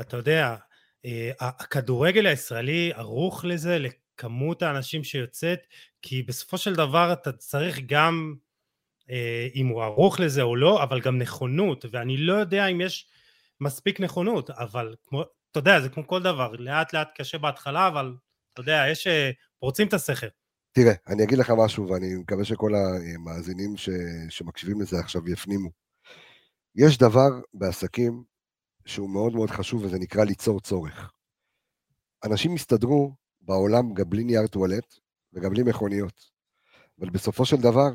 אתה 0.00 0.16
יודע, 0.16 0.56
אה, 1.04 1.30
הכדורגל 1.40 2.26
הישראלי 2.26 2.92
ערוך 2.94 3.44
לזה, 3.44 3.78
לכמות 3.78 4.62
האנשים 4.62 5.04
שיוצאת, 5.04 5.66
כי 6.02 6.22
בסופו 6.22 6.58
של 6.58 6.74
דבר 6.74 7.12
אתה 7.12 7.32
צריך 7.32 7.78
גם, 7.86 8.34
אה, 9.10 9.48
אם 9.54 9.66
הוא 9.66 9.82
ערוך 9.82 10.20
לזה 10.20 10.42
או 10.42 10.56
לא, 10.56 10.82
אבל 10.82 11.00
גם 11.00 11.18
נכונות, 11.18 11.84
ואני 11.90 12.16
לא 12.16 12.32
יודע 12.32 12.66
אם 12.66 12.80
יש 12.80 13.06
מספיק 13.60 14.00
נכונות, 14.00 14.50
אבל 14.50 14.94
כמו, 15.04 15.22
אתה 15.50 15.58
יודע, 15.58 15.80
זה 15.80 15.88
כמו 15.88 16.06
כל 16.06 16.22
דבר, 16.22 16.52
לאט 16.58 16.92
לאט 16.92 17.08
קשה 17.14 17.38
בהתחלה, 17.38 17.88
אבל 17.88 18.14
אתה 18.52 18.60
יודע, 18.60 18.84
יש, 18.90 19.06
אה, 19.06 19.30
פורצים 19.58 19.88
את 19.88 19.94
הסכר. 19.94 20.28
תראה, 20.72 20.92
אני 21.06 21.22
אגיד 21.22 21.38
לך 21.38 21.52
משהו, 21.58 21.88
ואני 21.88 22.14
מקווה 22.14 22.44
שכל 22.44 22.72
המאזינים 22.74 23.76
ש, 23.76 23.88
שמקשיבים 24.28 24.80
לזה 24.80 24.98
עכשיו 24.98 25.28
יפנימו. 25.28 25.70
יש 26.74 26.98
דבר 26.98 27.40
בעסקים 27.54 28.24
שהוא 28.86 29.10
מאוד 29.10 29.32
מאוד 29.32 29.50
חשוב, 29.50 29.84
וזה 29.84 29.98
נקרא 29.98 30.24
ליצור 30.24 30.60
צורך. 30.60 31.10
אנשים 32.24 32.54
יסתדרו 32.54 33.14
בעולם 33.40 33.94
גם 33.94 34.10
בלי 34.10 34.24
נייר 34.24 34.46
טואלט 34.46 34.94
וגם 35.32 35.50
בלי 35.50 35.62
מכוניות, 35.62 36.30
אבל 37.00 37.10
בסופו 37.10 37.44
של 37.44 37.56
דבר, 37.56 37.90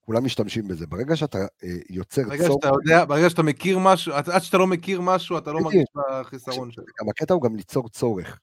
כולם 0.00 0.24
משתמשים 0.24 0.68
בזה. 0.68 0.86
ברגע 0.86 1.16
שאתה 1.16 1.38
אה, 1.38 1.68
יוצר 1.90 2.22
ברגע 2.22 2.46
צורך... 2.46 2.64
שאתה 2.64 2.74
יודע, 2.74 3.04
ברגע 3.04 3.30
שאתה 3.30 3.42
מכיר 3.42 3.78
משהו, 3.78 4.12
עד 4.14 4.42
שאתה 4.42 4.58
לא 4.58 4.66
מכיר 4.66 5.00
משהו, 5.00 5.38
אתה 5.38 5.52
לא 5.52 5.60
מרגיש 5.60 5.84
בחיסרון 5.94 6.70
שלך. 6.70 6.84
גם 7.00 7.08
הקטע 7.08 7.34
הוא 7.34 7.42
גם 7.42 7.56
ליצור 7.56 7.88
צורך. 7.88 8.38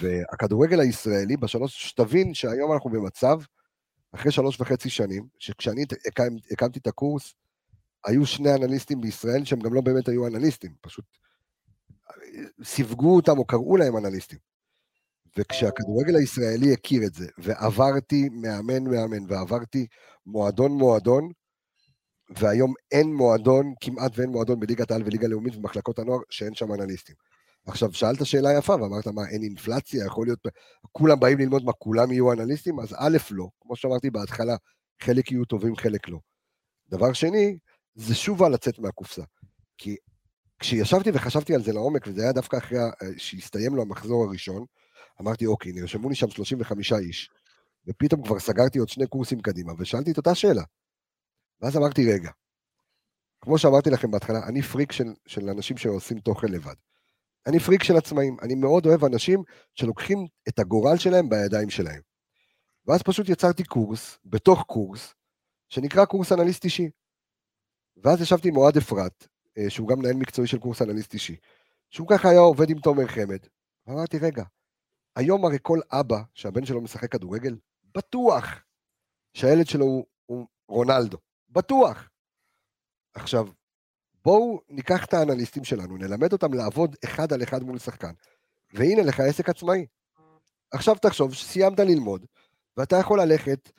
והכדורגל 0.00 0.80
הישראלי, 0.80 1.36
בשלוש, 1.36 1.88
שתבין 1.88 2.34
שהיום 2.34 2.72
אנחנו 2.72 2.90
במצב, 2.90 3.38
אחרי 4.12 4.32
שלוש 4.32 4.60
וחצי 4.60 4.90
שנים, 4.90 5.26
שכשאני 5.38 5.84
הקמ, 6.06 6.36
הקמתי 6.50 6.78
את 6.78 6.86
הקורס, 6.86 7.34
היו 8.06 8.26
שני 8.26 8.54
אנליסטים 8.54 9.00
בישראל 9.00 9.44
שהם 9.44 9.60
גם 9.60 9.74
לא 9.74 9.80
באמת 9.80 10.08
היו 10.08 10.26
אנליסטים, 10.26 10.74
פשוט 10.80 11.04
סיווגו 12.64 13.16
אותם 13.16 13.38
או 13.38 13.44
קראו 13.44 13.76
להם 13.76 13.96
אנליסטים. 13.96 14.38
וכשהכדורגל 15.38 16.16
הישראלי 16.16 16.72
הכיר 16.72 17.02
את 17.06 17.14
זה, 17.14 17.26
ועברתי 17.38 18.28
מאמן 18.28 18.84
מאמן, 18.84 19.24
ועברתי 19.28 19.86
מועדון 20.26 20.72
מועדון, 20.72 21.30
והיום 22.30 22.74
אין 22.92 23.14
מועדון, 23.14 23.74
כמעט 23.80 24.12
ואין 24.18 24.30
מועדון 24.30 24.60
בליגת 24.60 24.90
העל 24.90 25.02
וליגה 25.02 25.28
לאומית 25.28 25.56
ובמחלקות 25.56 25.98
הנוער 25.98 26.20
שאין 26.30 26.54
שם 26.54 26.72
אנליסטים. 26.72 27.16
עכשיו, 27.66 27.92
שאלת 27.92 28.26
שאלה 28.26 28.58
יפה 28.58 28.72
ואמרת, 28.72 29.06
מה, 29.06 29.22
אין 29.28 29.42
אינפלציה? 29.42 30.06
יכול 30.06 30.26
להיות, 30.26 30.38
כולם 30.92 31.20
באים 31.20 31.38
ללמוד 31.38 31.64
מה, 31.64 31.72
כולם 31.72 32.12
יהיו 32.12 32.32
אנליסטים? 32.32 32.80
אז 32.80 32.94
א', 32.98 33.16
לא. 33.30 33.48
כמו 33.60 33.76
שאמרתי 33.76 34.10
בהתחלה, 34.10 34.56
חלק 35.02 35.32
יהיו 35.32 35.44
טובים, 35.44 35.76
חלק 35.76 36.08
לא. 36.08 36.18
דבר 36.88 37.12
שני, 37.12 37.58
זה 37.94 38.14
שוב 38.14 38.42
על 38.42 38.52
לצאת 38.52 38.78
מהקופסה. 38.78 39.22
כי 39.78 39.96
כשישבתי 40.58 41.10
וחשבתי 41.14 41.54
על 41.54 41.62
זה 41.62 41.72
לעומק, 41.72 42.06
וזה 42.06 42.22
היה 42.22 42.32
דווקא 42.32 42.56
אחרי 42.56 42.78
שהסתיים 43.16 43.76
לו 43.76 43.82
המחזור 43.82 44.24
הראשון, 44.24 44.64
אמרתי, 45.20 45.46
אוקיי, 45.46 45.72
נרשמו 45.72 46.08
לי 46.08 46.14
שם 46.14 46.30
35 46.30 46.92
איש, 46.92 47.30
ופתאום 47.86 48.22
כבר 48.22 48.38
סגרתי 48.38 48.78
עוד 48.78 48.88
שני 48.88 49.06
קורסים 49.06 49.40
קדימה, 49.40 49.72
ושאלתי 49.78 50.10
את 50.10 50.16
אותה 50.16 50.34
שאלה. 50.34 50.62
ואז 51.60 51.76
אמרתי, 51.76 52.12
רגע, 52.12 52.30
כמו 53.40 53.58
שאמרתי 53.58 53.90
לכם 53.90 54.10
בהתחלה, 54.10 54.46
אני 54.48 54.62
פריק 54.62 54.92
של, 54.92 55.04
של 55.26 55.50
אנשים 55.50 55.76
שעושים 55.76 56.18
תוכן 56.20 56.48
לבד. 56.48 56.74
אני 57.46 57.58
פריק 57.58 57.82
של 57.82 57.96
עצמאים, 57.96 58.36
אני 58.42 58.54
מאוד 58.54 58.86
אוהב 58.86 59.04
אנשים 59.04 59.42
שלוקחים 59.74 60.26
את 60.48 60.58
הגורל 60.58 60.96
שלהם 60.96 61.28
בידיים 61.28 61.70
שלהם. 61.70 62.00
ואז 62.86 63.02
פשוט 63.02 63.28
יצרתי 63.28 63.64
קורס, 63.64 64.18
בתוך 64.24 64.62
קורס, 64.62 65.14
שנקרא 65.68 66.04
קורס 66.04 66.32
אנליסט 66.32 66.64
אישי. 66.64 66.90
ואז 67.96 68.20
ישבתי 68.20 68.48
עם 68.48 68.56
אוהד 68.56 68.76
אפרת, 68.76 69.26
אה, 69.58 69.70
שהוא 69.70 69.88
גם 69.88 69.98
מנהל 69.98 70.14
מקצועי 70.14 70.48
של 70.48 70.58
קורס 70.58 70.82
אנליסט 70.82 71.14
אישי, 71.14 71.36
שהוא 71.90 72.08
ככה 72.08 72.28
היה 72.28 72.40
עובד 72.40 72.70
עם 72.70 72.78
תומר 72.78 73.06
חמד, 73.06 73.38
ואמרתי, 73.86 74.18
רגע, 74.18 74.44
היום 75.16 75.44
הרי 75.44 75.58
כל 75.62 75.80
אבא 75.92 76.16
שהבן 76.34 76.64
שלו 76.64 76.80
משחק 76.80 77.12
כדורגל, 77.12 77.56
בטוח 77.94 78.64
שהילד 79.34 79.66
שלו 79.66 79.84
הוא, 79.84 80.06
הוא 80.26 80.46
רונלדו, 80.68 81.18
בטוח. 81.48 82.08
עכשיו, 83.14 83.48
בואו 84.26 84.60
ניקח 84.68 85.04
את 85.04 85.14
האנליסטים 85.14 85.64
שלנו, 85.64 85.96
נלמד 85.96 86.32
אותם 86.32 86.54
לעבוד 86.54 86.96
אחד 87.04 87.32
על 87.32 87.42
אחד 87.42 87.62
מול 87.62 87.78
שחקן, 87.78 88.12
והנה 88.74 89.02
לך 89.02 89.20
עסק 89.20 89.48
עצמאי. 89.48 89.86
עכשיו 90.70 90.94
תחשוב 90.94 91.34
שסיימת 91.34 91.80
ללמוד, 91.80 92.26
ואתה 92.76 92.96
יכול 92.96 93.20
ללכת 93.20 93.70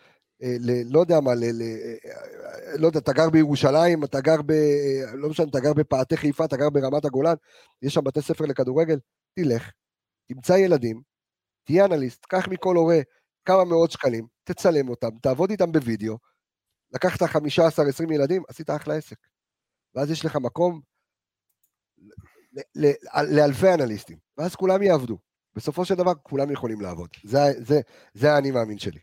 אה, 0.44 0.56
ל, 0.60 0.94
לא 0.94 1.00
יודע 1.00 1.20
מה, 1.20 1.36
ל, 1.36 1.40
ל, 1.40 1.62
אה, 1.62 2.78
לא 2.78 2.88
יודע, 2.88 3.00
אתה 3.00 3.14
גר 3.14 3.30
בירושלים, 3.30 4.04
אתה 4.04 4.22
גר 4.22 4.42
ב... 4.46 4.52
לא 5.14 5.30
משנה, 5.30 5.46
אתה 5.50 5.60
גר 5.60 5.74
בפאתי 5.74 6.18
חיפה, 6.18 6.46
אתה 6.46 6.58
גר 6.58 6.70
ברמת 6.70 7.06
הגולן, 7.06 7.36
יש 7.82 7.94
שם 7.94 8.04
בתי 8.04 8.22
ספר 8.22 8.46
לכדורגל, 8.46 9.00
תלך, 9.36 9.72
תמצא 10.28 10.54
ילדים, 10.54 11.02
תהיה 11.64 11.86
אנליסט, 11.86 12.26
קח 12.26 12.48
מכל 12.48 12.76
הורה 12.76 13.00
כמה 13.46 13.66
מאות 13.66 13.92
שקלים, 13.92 14.28
תצלם 14.44 14.90
אותם, 14.90 15.10
תעבוד 15.22 15.50
איתם 15.52 15.72
בווידאו, 15.72 16.18
לקחת 16.92 17.22
15-20 17.22 18.14
ילדים, 18.14 18.44
עשית 18.48 18.70
אחלה 18.70 18.96
עסק. 18.96 19.18
ואז 19.98 20.12
יש 20.12 20.26
לך 20.26 20.36
מקום 20.36 20.82
לאלפי 23.16 23.74
אנליסטים, 23.74 24.18
ואז 24.38 24.56
כולם 24.56 24.84
יעבדו. 24.84 25.18
בסופו 25.56 25.86
של 25.86 25.96
דבר 25.96 26.12
כולם 26.24 26.52
יכולים 26.52 26.82
לעבוד. 26.82 27.10
זה, 27.24 27.40
זה, 27.58 27.80
זה 28.14 28.34
האני 28.34 28.52
מאמין 28.52 28.80
שלי. 28.80 29.00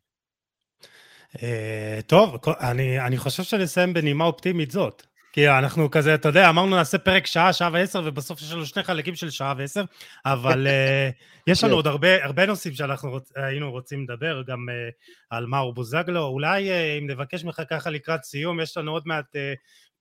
Uh, 1.33 2.03
טוב, 2.07 2.37
אני, 2.61 3.01
אני 3.01 3.19
חושב 3.19 3.43
שנסיים 3.43 3.95
בנימה 3.95 4.25
אופטימית 4.25 4.71
זאת. 4.71 5.03
כי 5.35 5.49
אנחנו 5.49 5.91
כזה, 5.91 6.15
אתה 6.15 6.29
יודע, 6.29 6.49
אמרנו 6.49 6.77
נעשה 6.77 6.99
פרק 6.99 7.27
שעה, 7.27 7.53
שעה 7.53 7.71
ועשר, 7.73 8.03
ובסוף 8.05 8.43
יש 8.43 8.53
לנו 8.53 8.67
שני 8.67 8.83
חלקים 8.83 9.15
של 9.15 9.31
שעה 9.31 9.55
ועשר, 9.59 9.85
אבל 10.27 10.67
uh, 10.67 11.13
יש 11.51 11.65
לנו 11.65 11.71
כן. 11.71 11.77
עוד 11.77 11.87
הרבה, 11.87 12.25
הרבה 12.25 12.47
נושאים 12.47 12.75
שאנחנו 12.75 13.11
רוצ, 13.11 13.33
היינו 13.37 13.71
רוצים 13.71 14.07
לדבר, 14.09 14.43
גם 14.47 14.59
uh, 14.69 14.93
על 15.31 15.47
מאור 15.47 15.75
בוזגלו. 15.75 16.27
אולי 16.27 16.71
uh, 16.71 17.03
אם 17.03 17.11
נבקש 17.11 17.45
ממך 17.45 17.63
ככה 17.71 17.91
לקראת 17.91 18.25
סיום, 18.25 18.61
יש 18.61 18.77
לנו 18.77 18.93
עוד 18.93 19.03
מעט 19.07 19.37
uh, 19.37 19.39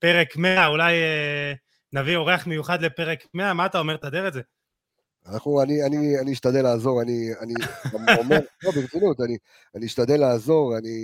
פרק 0.04 0.38
100, 0.38 0.68
אולי 0.68 0.94
uh, 0.94 1.58
נביא 1.94 2.16
אורח 2.16 2.48
מיוחד 2.48 2.82
לפרק 2.82 3.24
100, 3.34 3.54
מה 3.54 3.66
אתה 3.66 3.80
אומר, 3.80 3.98
תדר 3.98 4.28
את 4.28 4.34
זה? 4.34 4.42
אנחנו, 5.28 5.62
אני, 5.62 5.84
אני, 5.84 6.20
אני 6.20 6.34
אשתדל 6.34 6.62
לעזור, 6.62 7.02
אני, 7.02 7.30
אני 7.42 7.54
אומר, 8.18 8.40
לא, 8.64 8.72
ברצינות, 8.72 9.22
אני, 9.22 9.38
אני 9.76 9.86
אשתדל 9.86 10.20
לעזור, 10.20 10.78
אני, 10.78 10.98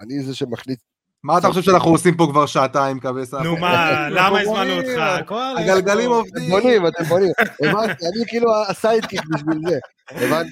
אני 0.00 0.20
זה 0.22 0.34
שמחליט, 0.34 0.78
מה 1.24 1.38
אתה 1.38 1.48
חושב 1.48 1.62
שאנחנו 1.62 1.90
עושים 1.90 2.16
פה 2.16 2.26
כבר 2.30 2.46
שעתיים, 2.46 3.00
קבסה? 3.00 3.42
נו 3.42 3.56
מה, 3.56 3.90
למה 4.16 4.40
הזמנו 4.40 4.72
אותך? 4.72 5.32
הגלגלים. 5.58 6.10
עובדים. 6.10 6.42
אתם 6.42 6.50
בונים, 6.50 6.86
אתם 6.86 7.04
בונים, 7.04 7.32
הבנתי, 7.62 8.06
אני 8.06 8.26
כאילו 8.26 8.62
הסיידקיק 8.68 9.20
בשביל 9.34 9.58
זה, 9.68 9.78
הבנת? 10.10 10.46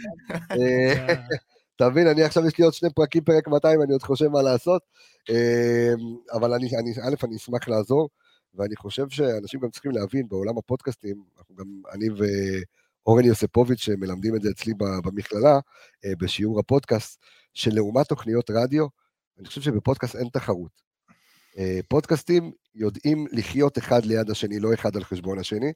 מבין, 1.82 2.06
אני 2.06 2.22
עכשיו 2.22 2.46
יש 2.46 2.59
לי 2.59 2.64
עוד 2.64 2.74
שני 2.74 2.90
פרקים, 2.90 3.24
פרק 3.24 3.48
200, 3.48 3.82
אני 3.82 3.92
עוד 3.92 4.02
חושב 4.02 4.28
מה 4.28 4.42
לעשות, 4.42 4.82
אה, 5.30 5.92
אבל 6.32 6.55
אני, 6.55 6.66
אני, 6.76 6.90
א', 6.90 7.14
אני 7.24 7.36
אשמח 7.36 7.68
לעזור, 7.68 8.09
ואני 8.55 8.76
חושב 8.76 9.09
שאנשים 9.09 9.60
גם 9.60 9.70
צריכים 9.70 9.92
להבין, 9.92 10.28
בעולם 10.28 10.59
הפודקאסטים, 10.59 11.24
גם, 11.59 11.64
אני 11.92 12.06
ואורן 13.06 13.24
יוספוביץ' 13.24 13.88
מלמדים 13.88 14.36
את 14.36 14.42
זה 14.42 14.51
אצלי 14.51 14.74
במכללה, 15.05 15.59
אה, 16.05 16.12
בשיעור 16.18 16.60
הפודקאסט, 16.60 17.24
שלעומת 17.55 18.09
תוכניות 18.09 18.51
רדיו, 18.51 18.86
אני 19.38 19.46
חושב 19.46 19.60
שבפודקאסט 19.60 20.16
אין 20.16 20.28
תחרות. 20.28 20.82
אה, 21.59 21.80
פודקאסטים 21.88 22.52
יודעים 22.74 23.26
לחיות 23.32 23.78
אחד 23.78 24.05
ליד 24.05 24.30
השני, 24.30 24.60
לא 24.60 24.74
אחד 24.74 24.96
על 24.96 25.05
חשבון 25.05 25.38
השני, 25.38 25.72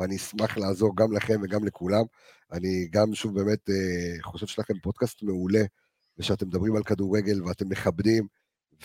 ואני 0.00 0.16
אשמח 0.16 0.56
לעזור 0.56 0.96
גם 0.96 1.12
לכם 1.12 1.40
וגם 1.42 1.64
לכולם. 1.64 2.04
אני 2.52 2.88
גם, 2.90 3.14
שוב, 3.14 3.34
באמת 3.34 3.70
אה, 3.70 4.22
חושב 4.22 4.46
שיש 4.46 4.58
לכם 4.58 4.74
פודקאסט 4.82 5.22
מעולה, 5.22 5.62
ושאתם 6.18 6.46
מדברים 6.46 6.76
על 6.76 6.82
כדורגל 6.82 7.42
ואתם 7.42 7.68
מכבדים, 7.68 8.26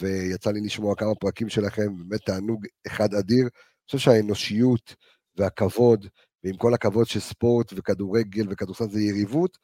ויצא 0.01 0.51
לי 0.51 0.61
לשמוע 0.61 0.95
כמה 0.95 1.15
פרקים 1.15 1.49
שלכם, 1.49 1.95
באמת 1.97 2.21
תענוג 2.25 2.65
אחד 2.87 3.13
אדיר. 3.13 3.41
אני 3.41 3.85
חושב 3.85 3.97
שהאנושיות 3.97 4.95
והכבוד, 5.37 6.07
ועם 6.43 6.57
כל 6.57 6.73
הכבוד 6.73 7.07
שספורט 7.07 7.73
וכדורגל 7.75 8.47
וכדורסל 8.49 8.89
זה 8.89 9.01
יריבות, 9.01 9.57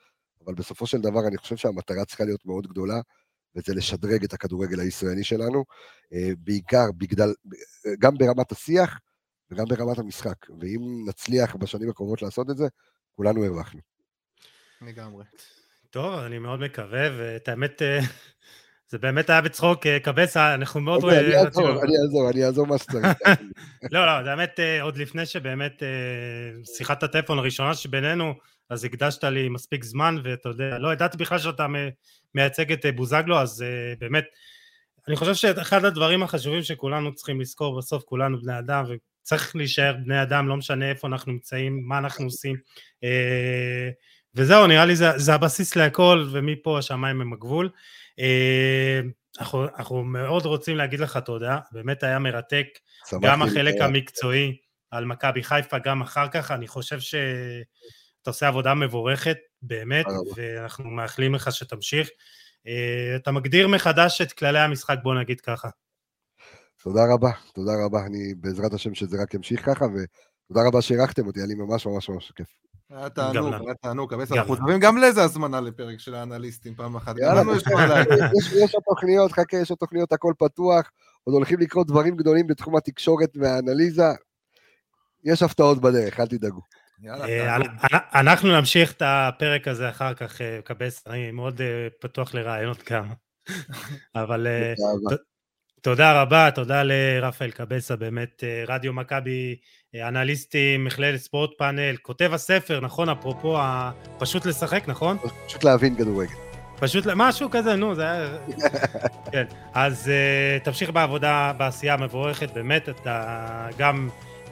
אבל 0.45 0.53
בסופו 0.53 0.87
של 0.87 1.01
דבר 1.01 1.27
אני 1.27 1.37
חושב 1.37 1.55
שהמטרה 1.55 2.05
צריכה 2.05 2.23
להיות 2.23 2.45
מאוד 2.45 2.67
גדולה, 2.67 3.01
וזה 3.55 3.73
לשדרג 3.73 4.23
את 4.23 4.33
הכדורגל 4.33 4.79
הישראלי 4.79 5.23
שלנו, 5.23 5.63
אה, 6.13 6.31
בעיקר 6.37 6.91
בגדל, 6.97 7.33
גם 7.99 8.13
ברמת 8.17 8.51
השיח 8.51 8.99
וגם 9.51 9.65
ברמת 9.65 9.99
המשחק. 9.99 10.49
ואם 10.59 11.05
נצליח 11.07 11.55
בשנים 11.55 11.89
הקרובות 11.89 12.21
לעשות 12.21 12.49
את 12.49 12.57
זה, 12.57 12.67
כולנו 13.15 13.45
הרווחנו. 13.45 13.79
לגמרי. 14.81 15.23
טוב, 15.89 16.19
אני 16.19 16.39
מאוד 16.39 16.59
מקווה, 16.59 17.09
ואת 17.17 17.47
האמת, 17.47 17.81
אה, 17.81 17.99
זה 18.91 18.97
באמת 18.97 19.29
היה 19.29 19.41
בצחוק, 19.41 19.87
אה, 19.87 19.99
קבסה, 19.99 20.53
אנחנו 20.53 20.81
מאוד... 20.81 21.03
אוקיי, 21.03 21.19
אני 21.19 21.35
אעזור, 21.35 21.69
אני 21.69 21.93
אעזור, 22.03 22.29
אני 22.29 22.45
אעזור 22.45 22.67
מה 22.67 22.77
שצריך. 22.77 23.05
לא, 23.91 24.05
לא, 24.05 24.23
זה 24.23 24.31
האמת, 24.31 24.59
אה, 24.59 24.81
עוד 24.81 24.97
לפני 24.97 25.25
שבאמת 25.25 25.83
שיחת 26.77 27.03
הטלפון 27.03 27.39
הראשונה 27.39 27.73
שבינינו, 27.73 28.33
אז 28.69 28.83
הקדשת 28.83 29.23
לי 29.23 29.49
מספיק 29.49 29.83
זמן, 29.83 30.15
ואתה 30.23 30.49
יודע, 30.49 30.77
לא 30.77 30.93
ידעתי 30.93 31.17
בכלל 31.17 31.39
שאתה 31.39 31.67
מייצג 32.35 32.71
את 32.71 32.85
בוזגלו, 32.95 33.39
אז 33.39 33.65
באמת, 33.99 34.25
אני 35.07 35.15
חושב 35.15 35.33
שאחד 35.35 35.85
הדברים 35.85 36.23
החשובים 36.23 36.63
שכולנו 36.63 37.15
צריכים 37.15 37.41
לזכור, 37.41 37.77
בסוף 37.77 38.03
כולנו 38.03 38.41
בני 38.41 38.59
אדם, 38.59 38.85
וצריך 39.21 39.55
להישאר 39.55 39.95
בני 40.05 40.21
אדם, 40.21 40.47
לא 40.47 40.57
משנה 40.57 40.89
איפה 40.89 41.07
אנחנו 41.07 41.31
נמצאים, 41.31 41.81
מה 41.83 41.97
אנחנו 41.97 42.25
עושים. 42.25 42.55
אה, 43.03 43.89
וזהו, 44.35 44.67
נראה 44.67 44.85
לי 44.85 44.95
זה, 44.95 45.17
זה 45.17 45.33
הבסיס 45.33 45.75
להכל, 45.75 46.27
ומפה 46.31 46.77
השמיים 46.79 47.21
הם 47.21 47.33
הגבול. 47.33 47.69
אה, 48.19 49.01
אנחנו, 49.39 49.65
אנחנו 49.77 50.03
מאוד 50.03 50.45
רוצים 50.45 50.77
להגיד 50.77 50.99
לך 50.99 51.17
תודה, 51.17 51.59
באמת 51.71 52.03
היה 52.03 52.19
מרתק, 52.19 52.67
גם 53.21 53.41
החלק 53.41 53.57
להתראות. 53.57 53.81
המקצועי 53.89 54.57
על 54.91 55.05
מכבי 55.05 55.43
חיפה, 55.43 55.77
גם 55.79 56.01
אחר 56.01 56.27
כך, 56.27 56.51
אני 56.51 56.67
חושב 56.67 56.99
שאתה 56.99 58.29
עושה 58.29 58.47
עבודה 58.47 58.73
מבורכת, 58.73 59.37
באמת. 59.61 60.05
ואנחנו 60.35 60.89
מאחלים 60.89 61.35
לך 61.35 61.51
שתמשיך. 61.51 62.09
אה, 62.67 63.15
אתה 63.15 63.31
מגדיר 63.31 63.67
מחדש 63.67 64.21
את 64.21 64.31
כללי 64.31 64.59
המשחק, 64.59 64.97
בוא 65.03 65.15
נגיד 65.15 65.41
ככה. 65.41 65.69
תודה 66.83 67.01
רבה, 67.13 67.31
תודה 67.53 67.71
רבה. 67.85 68.05
אני 68.05 68.33
בעזרת 68.37 68.73
השם 68.73 68.95
שזה 68.95 69.17
רק 69.23 69.33
ימשיך 69.33 69.65
ככה, 69.65 69.85
ותודה 69.85 70.67
רבה 70.67 70.81
שאירחתם 70.81 71.27
אותי, 71.27 71.39
היה 71.39 71.47
לי 71.47 71.55
ממש 71.55 71.85
ממש 71.85 72.09
ממש 72.09 72.31
כיף. 72.35 72.47
היה 72.89 73.09
תענוג. 73.09 73.53
היה 73.53 73.73
תענוג, 73.81 74.13
אנחנו. 74.13 74.55
חושבים 74.55 74.79
גם 74.79 74.97
לזה 74.97 75.23
הזמנה 75.23 75.61
לפרק 75.61 75.99
של 75.99 76.15
האנליסטים 76.15 76.75
פעם 76.75 76.95
אחת. 76.95 77.15
יאללה, 77.17 77.41
יש 78.63 78.75
עוד 78.75 78.83
תוכניות, 78.85 79.31
חכה, 79.31 79.57
יש 79.57 79.69
עוד 79.69 79.79
תוכניות, 79.79 80.13
הכל 80.13 80.33
פתוח, 80.37 80.91
עוד 81.23 81.33
הולכים 81.33 81.59
לקרות 81.59 81.87
דברים 81.87 82.15
גדולים 82.15 82.47
בתחום 82.47 82.75
התקשורת 82.75 83.29
והאנליזה. 83.35 84.11
יש 85.23 85.43
הפתעות 85.43 85.81
בדרך, 85.81 86.19
אל 86.19 86.27
תדאגו. 86.27 86.61
אה, 87.09 87.57
אנחנו 88.19 88.49
נמשיך 88.49 88.91
את 88.91 89.01
הפרק 89.05 89.67
הזה 89.67 89.89
אחר 89.89 90.13
כך, 90.13 90.41
אה, 90.41 90.59
קבס, 90.63 91.07
אני 91.07 91.31
מאוד 91.31 91.61
אה, 91.61 91.87
פתוח 92.01 92.33
לרעיונות 92.33 92.83
גם. 92.91 93.07
אבל. 94.15 94.47
תודה 95.81 96.21
רבה, 96.21 96.49
תודה 96.51 96.83
לרפאל 96.83 97.51
קבסה, 97.51 97.95
באמת 97.95 98.43
אה, 98.43 98.63
רדיו 98.67 98.93
מכבי, 98.93 99.55
אה, 99.95 100.07
אנליסטים, 100.07 100.85
מכללת 100.85 101.19
ספורט 101.19 101.49
פאנל, 101.57 101.95
כותב 102.01 102.33
הספר, 102.33 102.79
נכון? 102.79 103.09
אפרופו 103.09 103.57
פשוט 104.17 104.45
לשחק, 104.45 104.83
נכון? 104.87 105.17
פשוט 105.47 105.63
להבין 105.63 105.95
כדורגל. 105.95 106.33
פשוט 106.79 107.07
משהו 107.15 107.49
כזה, 107.51 107.75
נו, 107.75 107.95
זה 107.95 108.11
היה... 108.11 108.37
כן, 109.31 109.43
אז 109.73 110.11
uh, 110.11 110.63
תמשיך 110.63 110.89
בעבודה, 110.89 111.53
בעשייה 111.57 111.93
המבורכת, 111.93 112.53
באמת, 112.53 112.89
אתה 112.89 113.67
גם 113.77 114.09
uh, 114.45 114.51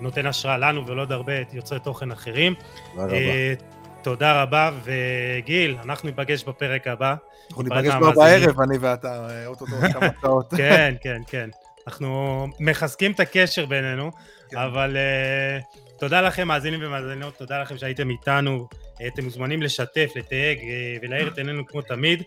נותן 0.00 0.26
השראה 0.26 0.58
לנו 0.58 0.86
ולעוד 0.86 1.12
הרבה 1.12 1.32
יוצרי 1.52 1.80
תוכן 1.80 2.10
אחרים. 2.10 2.54
תודה 2.94 3.04
רבה. 3.04 3.14
Uh, 3.14 4.02
תודה 4.02 4.42
רבה, 4.42 4.70
וגיל, 4.84 5.76
אנחנו 5.84 6.08
ניפגש 6.08 6.44
בפרק 6.44 6.86
הבא. 6.86 7.14
אנחנו 7.50 7.62
ניפגש 7.62 7.94
כבר. 7.94 8.12
בערב, 8.12 8.60
אני 8.60 8.78
ואתה, 8.78 9.28
אה, 9.30 9.46
אוטוטו 9.46 9.72
עוד 9.82 9.92
כמה 9.92 10.08
שעות. 10.22 10.54
כן, 10.56 10.94
כן, 11.00 11.22
כן. 11.26 11.50
אנחנו 11.86 12.46
מחזקים 12.60 13.12
את 13.12 13.20
הקשר 13.20 13.66
בינינו, 13.66 14.10
כן. 14.50 14.56
אבל 14.56 14.96
uh, 14.96 15.98
תודה 15.98 16.20
לכם, 16.20 16.48
מאזינים 16.48 16.80
ומאזינות, 16.82 17.38
תודה 17.38 17.62
לכם 17.62 17.78
שהייתם 17.78 18.10
איתנו. 18.10 18.66
Uh, 18.72 19.02
אתם 19.14 19.24
מוזמנים 19.24 19.62
לשתף, 19.62 20.10
לתייג 20.16 20.58
ולהאיר 21.02 21.28
את 21.28 21.38
עינינו 21.38 21.66
כמו 21.66 21.82
תמיד. 21.82 22.22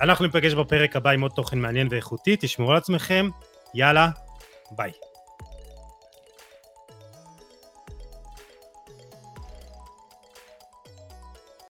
אנחנו 0.00 0.24
ניפגש 0.24 0.54
בפרק 0.54 0.96
הבא 0.96 1.10
עם 1.10 1.20
עוד 1.20 1.32
תוכן 1.34 1.58
מעניין 1.58 1.88
ואיכותי, 1.90 2.36
תשמרו 2.40 2.70
על 2.70 2.76
עצמכם, 2.76 3.28
יאללה, 3.74 4.08
ביי. 4.70 4.90